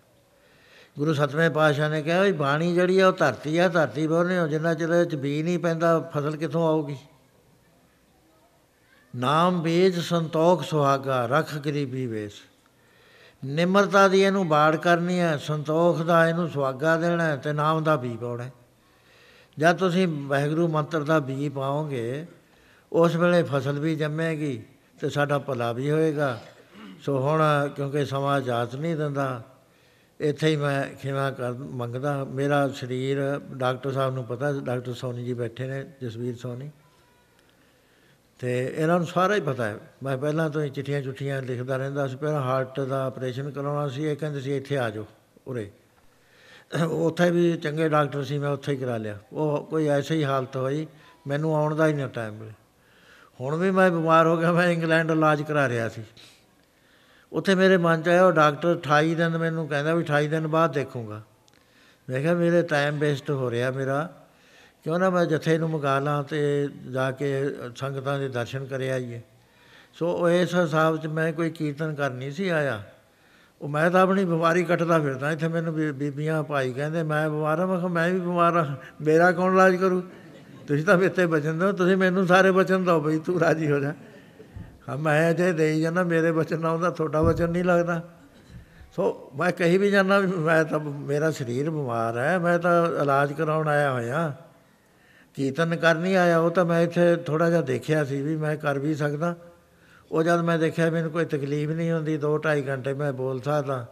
[0.99, 4.47] ਗੁਰੂ ਸਤਵੇਂ ਪਾਤਸ਼ਾਹ ਨੇ ਕਿਹਾ ਵੀ ਬਾਣੀ ਜਿਹੜੀ ਆ ਉਹ ਧਰਤੀ ਆ, ਧਰਤੀ ਬੋਲਨੇ ਹੋ,
[4.47, 6.97] ਜਿੰਨਾ ਚਿਰ ਵਿੱਚ ਬੀਜ ਨਹੀਂ ਪੈਂਦਾ, ਫਸਲ ਕਿੱਥੋਂ ਆਊਗੀ?
[9.15, 12.32] ਨਾਮ ਬੀਜ ਸੰਤੋਖ ਸੁਹਾਗਾ, ਰਖ ਗਰੀਬੀ ਵੇਸ।
[13.43, 18.16] ਨਿਮਰਤਾ ਦੀ ਇਹਨੂੰ ਬਾੜ ਕਰਨੀ ਹੈ, ਸੰਤੋਖ ਦਾ ਇਹਨੂੰ ਸੁਹਾਗਾ ਦੇਣਾ ਤੇ ਨਾਮ ਦਾ ਬੀ
[18.16, 18.49] ਪਾਉਣਾ
[19.57, 22.27] ਜਦ ਤੁਸੀਂ ਵਾਹਿਗੁਰੂ ਮੰਤਰ ਦਾ ਬੀ ਪਾਓਗੇ,
[22.93, 24.62] ਉਸ ਵੇਲੇ ਫਸਲ ਵੀ ਜੰਮੇਗੀ
[25.01, 26.39] ਤੇ ਸਾਡਾ ਭਲਾ ਵੀ ਹੋਏਗਾ।
[27.03, 27.43] ਸੋ ਹੁਣ
[27.77, 29.43] ਕਿਉਂਕਿ ਸਮਾਂ ਇਜਾਜ਼ਤ ਨਹੀਂ ਦਿੰਦਾ,
[30.20, 33.19] ਇੱਥੇ ਹੀ ਮੈਂ ਖਿਮਾ ਕਰ ਮੰਗਦਾ। ਮੇਰਾ ਸਰੀਰ,
[33.55, 36.70] ਡਾਕਟਰ ਸਾਹਿਬ ਨੂੰ ਪਤਾ, ਡਾਕਟਰ ਸੋਨੀ ਜੀ ਬੈਠੇ ਨੇ, ਜਸਵੀਰ ਸੋਨੀ।
[38.40, 42.06] ਤੇ ਇਹਨਾਂ ਨੂੰ ਸਾਰਾ ਹੀ ਪਤਾ ਹੈ। ਮੈਂ ਪਹਿਲਾਂ ਤੋਂ ਹੀ ਚਿੱਠੀਆਂ ਚੁੱਠੀਆਂ ਲਿਖਦਾ ਰਹਿੰਦਾ
[42.06, 45.06] ਸੀ, ਪਹਿਲਾਂ ਹਾਰਟ ਦਾ ਆਪਰੇਸ਼ਨ ਕਰਾਉਣਾ ਸੀ, ਇਹ ਕਹਿੰਦੇ ਸੀ ਇੱਥੇ ਆ ਜਾਓ
[45.46, 45.70] ਉਰੇ।
[46.84, 50.56] ਉੱਥੇ ਵੀ ਚੰਗੇ ਡਾਕਟਰ ਸੀ, ਮੈਂ ਉੱਥੇ ਹੀ ਕਰਾ ਲਿਆ। ਉਹ ਕੋਈ ਐਸੀ ਹੀ ਹਾਲਤ
[50.56, 50.86] ਹੋਈ,
[51.26, 52.52] ਮੈਨੂੰ ਆਉਣ ਦਾ ਹੀ ਨਹੀਂ ਟਾਈਮ ਮਿਲਿਆ
[53.40, 56.02] ਹੁਣ ਵੀ ਮੈਂ ਬਿਮਾਰ ਹੋ ਗਿਆ, ਮੈਂ ਇੰਗਲੈਂਡ ਇਲਾਜ ਕਰਾ ਰਿਹਾ ਸੀ।
[57.32, 60.72] ਉੱਥੇ ਮੇਰੇ ਮਨ 'ਚ ਆਇਆ, ਉਹ ਡਾਕਟਰ 28 ਦਿਨ ਮੈਨੂੰ ਕਹਿੰਦਾ ਵੀ 28 ਦਿਨ ਬਾਅਦ
[60.72, 61.22] ਦੇਖੂੰਗਾ।
[62.10, 64.08] ਮੈਂ ਕਿਹਾ ਮੇਰੇ ਟਾਈਮ ਵੇਸਟ ਹੋ ਰਿਹਾ ਮੇਰਾ।
[64.85, 67.44] ਕਿਉਂ ਨਾ ਮੈਂ ਜਥੇ ਨੂੰ ਮੰਗਾ ਲਾਂ ਤੇ ਜਾ ਕੇ
[67.77, 69.20] ਸੰਗਤਾਂ ਦੇ ਦਰਸ਼ਨ ਕਰ ਆਈਏ।
[69.94, 72.82] ਸੋ ਉਹ ਇਸ ਹਿਸਾਬ 'ਚ ਮੈਂ ਕੋਈ ਕੀਰਤਨ ਕਰ ਨਹੀਂ ਸੀ ਆਇਆ।
[73.61, 77.66] ਉਹ ਮੈਂ ਤਾਂ ਆਪਣੀ ਬਿਮਾਰੀ ਕੱਟਦਾ ਫਿਰਦਾ, ਇੱਥੇ ਮੈਨੂੰ ਬੀਬੀਆਂ ਭਾਈ ਕਹਿੰਦੇ, ਮੈਂ ਬਿਮਾਰ ਹਾਂ।
[77.66, 80.02] ਮੈਂ ਕਿਹਾ, ਮੈਂ ਵੀ ਬਿਮਾਰ ਹਾਂ, ਮੇਰਾ ਕੌਣ ਇਲਾਜ ਕਰੂ?
[80.69, 83.94] ਤੁਸੀਂ ਤਾਂ ਮੇਤੇ ਬਚਨ ਦਿਓ, ਤੁਸੀਂ ਮੈਨੂੰ ਸਾਰੇ ਬਚਨ ਦਿਓ, ਬਈ ਤੂੰ ਰਾਜੀ ਹੋ ਜਾ।
[84.89, 88.02] ਹਾਂ, ਮੈਂ ਜੇ ਦੇਈ ਜਾਂਦਾ, ਮੇਰੇ ਬਚਨ ਨਾਲ ਉਹਦਾ ਤੁਹਾਡਾ ਬਚਨ ਨਹੀਂ ਲੱਗਦਾ।
[88.97, 93.32] ਸੋ ਮੈਂ ਕਹੀ ਵੀ ਜਾਂਦਾ ਵੀ ਮੈਂ ਤਾਂ, ਮੇਰਾ ਸਰੀਰ ਬਿਮਾਰ ਹੈ, ਮੈਂ ਤਾਂ ਇਲਾਜ
[93.32, 94.36] ਕਰਾਉਣ ਆਇਆ ਹੋਇਆ।
[95.35, 98.94] ਕੀਰਤਨ ਕਰਨੀ ਆਇਆ, ਉਹ ਤਾਂ ਮੈਂ ਇੱਥੇ ਥੋੜਾ ਜਿਹਾ ਦੇਖਿਆ ਸੀ ਵੀ ਮੈਂ ਕਰ ਵੀ
[98.94, 99.35] ਸਕਦਾ।
[100.11, 103.86] ਉਹ ਜਦ ਮੈਂ ਦੇਖਿਆ ਮੈਨੂੰ ਕੋਈ ਤਕਲੀਫ ਨਹੀਂ ਹੁੰਦੀ 2 2.5 ਘੰਟੇ ਮੈਂ ਬੋਲ ਸਕਦਾ।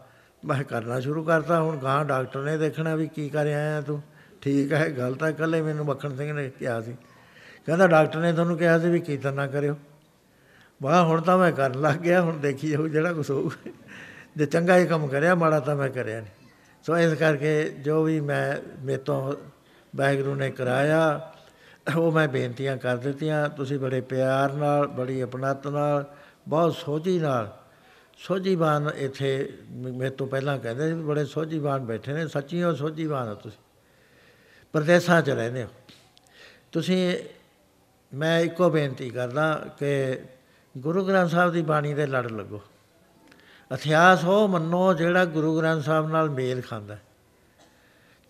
[0.45, 4.03] ਮੈਂ ਕਰਨਾ ਸ਼ੁਰੂ ਕਰਤਾ, ਹੁਣ ਗਾਂ ਡਾਕਟਰ ਨੇ ਦੇਖਣਾ ਵੀ ਕੀ ਕਰ ਆਇਆ ਤੂੰ।
[4.41, 6.97] ਠੀਕ ਹੈ, ਗੱਲ ਤਾਂ ਕੱਲੇ ਮੈਨੂੰ ਮੱਖਣ ਸਿੰਘ ਨੇ ਕਿਹਾ ਸੀ।
[7.67, 9.77] ਕਹਿੰਦਾ ਡਾਕਟਰ ਨੇ ਤੁਹਾਨੂੰ ਕਿਹਾ ਸੀ ਵੀ ਕੀਰਤਨ ਨਾ ਕਰਿਓ।
[10.83, 13.51] ਵਾਹ ਹੁਣ ਤਾਂ ਮੈਂ ਕਰਨ ਲੱਗ ਗਿਆ, ਹੁਣ ਦੇਖੀ ਜਾਊ ਜਿਹੜਾ ਕੁਝ ਹੋਊ।
[14.37, 16.49] ਜੇ ਚੰਗਾ ਹੀ ਕੰਮ ਕਰਿਆ, ਮਾੜਾ ਤਾਂ ਮੈਂ ਕਰਿਆ ਨਹੀਂ
[16.85, 19.35] ਸੋ ਇਸ ਕਰਕੇ ਜੋ ਵੀ ਮੈਂ ਮੇਤੋਂ
[19.99, 21.33] ਵਾਹਿਗੁਰੂ ਨੇ ਕਰਾਇਆ।
[21.97, 26.05] ਉਹ ਮੈਂ ਬੇਨਤੀਆਂ ਕਰ ਦਿੱਤੀਆਂ। ਤੁਸੀਂ ਬੜੇ ਪਿਆਰ ਨਾਲ, ਬੜੀ ਅਪਣਤ ਨਾਲ,
[26.49, 27.59] ਬਹੁਤ ਸੋਝੀ ਨਾਲ,
[28.19, 33.59] ਸੋਝੀਵਾਨ ਇੱਥੇ ਮੇਰੇ ਤੋਂ ਪਹਿਲਾਂ ਕਹਿੰਦੇ ਸੀ, ਬੜੇ ਸੋਝੀਵਾਨ ਬੈਠੇ ਨੇ ਸੱਚੀਓ ਸੋਝੀਵਾਨ ਹੋ ਤੁਸੀਂ।
[34.73, 35.69] ਪ੍ਰਦੇਸ਼ਾਂ 'ਚ ਰਹਿੰਦੇ ਹੋ।
[36.73, 37.19] ਤੁਸੀਂ,
[38.15, 40.21] ਮੈਂ ਇੱਕੋ ਬੇਨਤੀ ਕਰਦਾ ਕਿ
[40.79, 42.63] ਗੁਰੂ ਗ੍ਰੰਥ ਸਾਹਿਬ ਦੀ ਬਾਣੀ ਦੇ ਲੜ ਲੱਗੋ।
[43.75, 46.97] ਇਤਿਹਾਸ ਉਹ ਮੰਨੋ ਜਿਹੜਾ ਗੁਰੂ ਗ੍ਰੰਥ ਸਾਹਿਬ ਨਾਲ ਮੇਲ ਖਾਂਦਾ।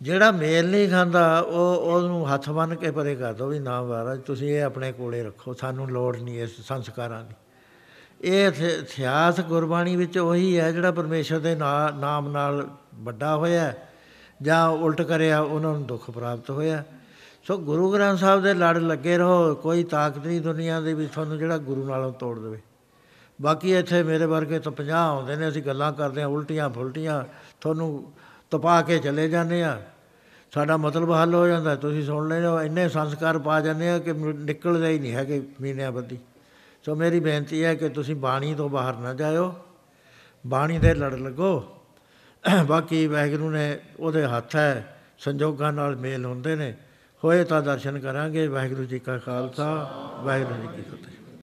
[0.01, 4.21] ਜਿਹੜਾ ਮੇਲ ਨਹੀਂ ਖਾਂਦਾ, ਉਹ ਉਹਨੂੰ ਹੱਥ ਬੰਨ ਕੇ ਪਰੇ ਕਰ ਦੋ ਵੀ ਨਾ ਮਹਾਰਾਜ,
[4.21, 7.35] ਤੁਸੀਂ ਇਹ ਆਪਣੇ ਕੋਲੇ ਰੱਖੋ, ਸਾਨੂੰ ਲੋੜ ਨਹੀਂ ਇਸ ਸੰਸਕਾਰਾਂ ਦੀ।
[8.21, 13.73] ਇਹ ਇਤਿਹਾਸ ਗੁਰਬਾਣੀ ਵਿੱਚ ਉਹੀ ਹੈ, ਜਿਹੜਾ ਪਰਮੇਸ਼ਰ ਦੇ ਨਾਮ ਨਾਲ ਵੱਡਾ ਹੋਇਆ,
[14.43, 16.83] ਜਾਂ ਉਲਟ ਕਰਿਆ, ਉਹਨਾਂ ਨੂੰ ਦੁੱਖ ਪ੍ਰਾਪਤ ਹੋਇਆ।
[17.47, 21.39] ਸੋ ਗੁਰੂ ਗ੍ਰੰਥ ਸਾਹਿਬ ਦੇ ਲੜ ਲੱਗੇ ਰਹੋ, ਕੋਈ ਤਾਕਤ ਨਹੀਂ ਦੁਨੀਆ ਦੇ ਵਿੱਚ ਤੁਹਾਨੂੰ
[21.39, 22.61] ਜਿਹੜਾ ਗੁਰੂ ਨਾਲੋਂ ਤੋੜ ਦੇਵੇ।
[23.39, 27.23] ਬਾਕੀ ਇੱਥੇ ਮੇਰੇ ਵਰਗੇ ਤਾਂ 50 ਆਉਂਦੇ ਨੇ, ਅਸੀਂ ਗੱਲਾਂ ਕਰਦੇ ਹਾਂ ਉਲਟੀਆਂ ਫੁਲਟੀਆਂ
[27.61, 28.13] ਤੁਹਾਨੂੰ
[28.51, 29.83] ਤਪਾ ਕੇ ਚਲੇ ਜਾਂਦੇ ਆ।
[30.55, 34.13] ਸਾਡਾ ਮਤਲਬ ਹੱਲ ਹੋ ਜਾਂਦਾ। ਤੁਸੀਂ ਸੁਣ ਲੈਣੇ ਹੋ, ਇੰਨੇ ਸੰਸਕਾਰ ਪਾ ਜਾਂਦੇ ਆ ਕਿ
[34.13, 36.19] ਮ- ਨਿਕਲਦੇ ਹੀ ਨਹੀਂ ਹੈਗੇ ਮਹੀਨਿਆਂ ਬੱਦੀ
[36.87, 39.55] ਸੋ ਮੇਰੀ ਬੇਨਤੀ ਹੈ ਕਿ ਤੁਸੀਂ ਬਾਣੀ ਤੋਂ ਬਾਹਰ ਨਾ ਜਾਇਓ।
[40.47, 41.65] ਬਾਣੀ ਦੇ ਲੜ ਲੱਗੋ।
[42.67, 46.77] ਬਾਕੀ ਵਾਹਿਗੁਰੂ ਨੇ ਉਹਦੇ ਹੱਥ ਹੈ, ਸੰਜੋਗਾਂ ਨਾਲ ਮੇਲ ਹੁੰਦੇ ਨੇ।
[47.25, 49.93] ਹੋਏ ਤਾਂ ਦਰਸ਼ਨ ਕਰਾਂਗੇ। ਵਾਹਿਗੁਰੂ ਜੀ ਕਾ ਖਾਲਸਾ,
[50.25, 51.08] ਵਾਹਿਗੁਰੂ ਜੀ ਕੀ ਫਤਿਹ।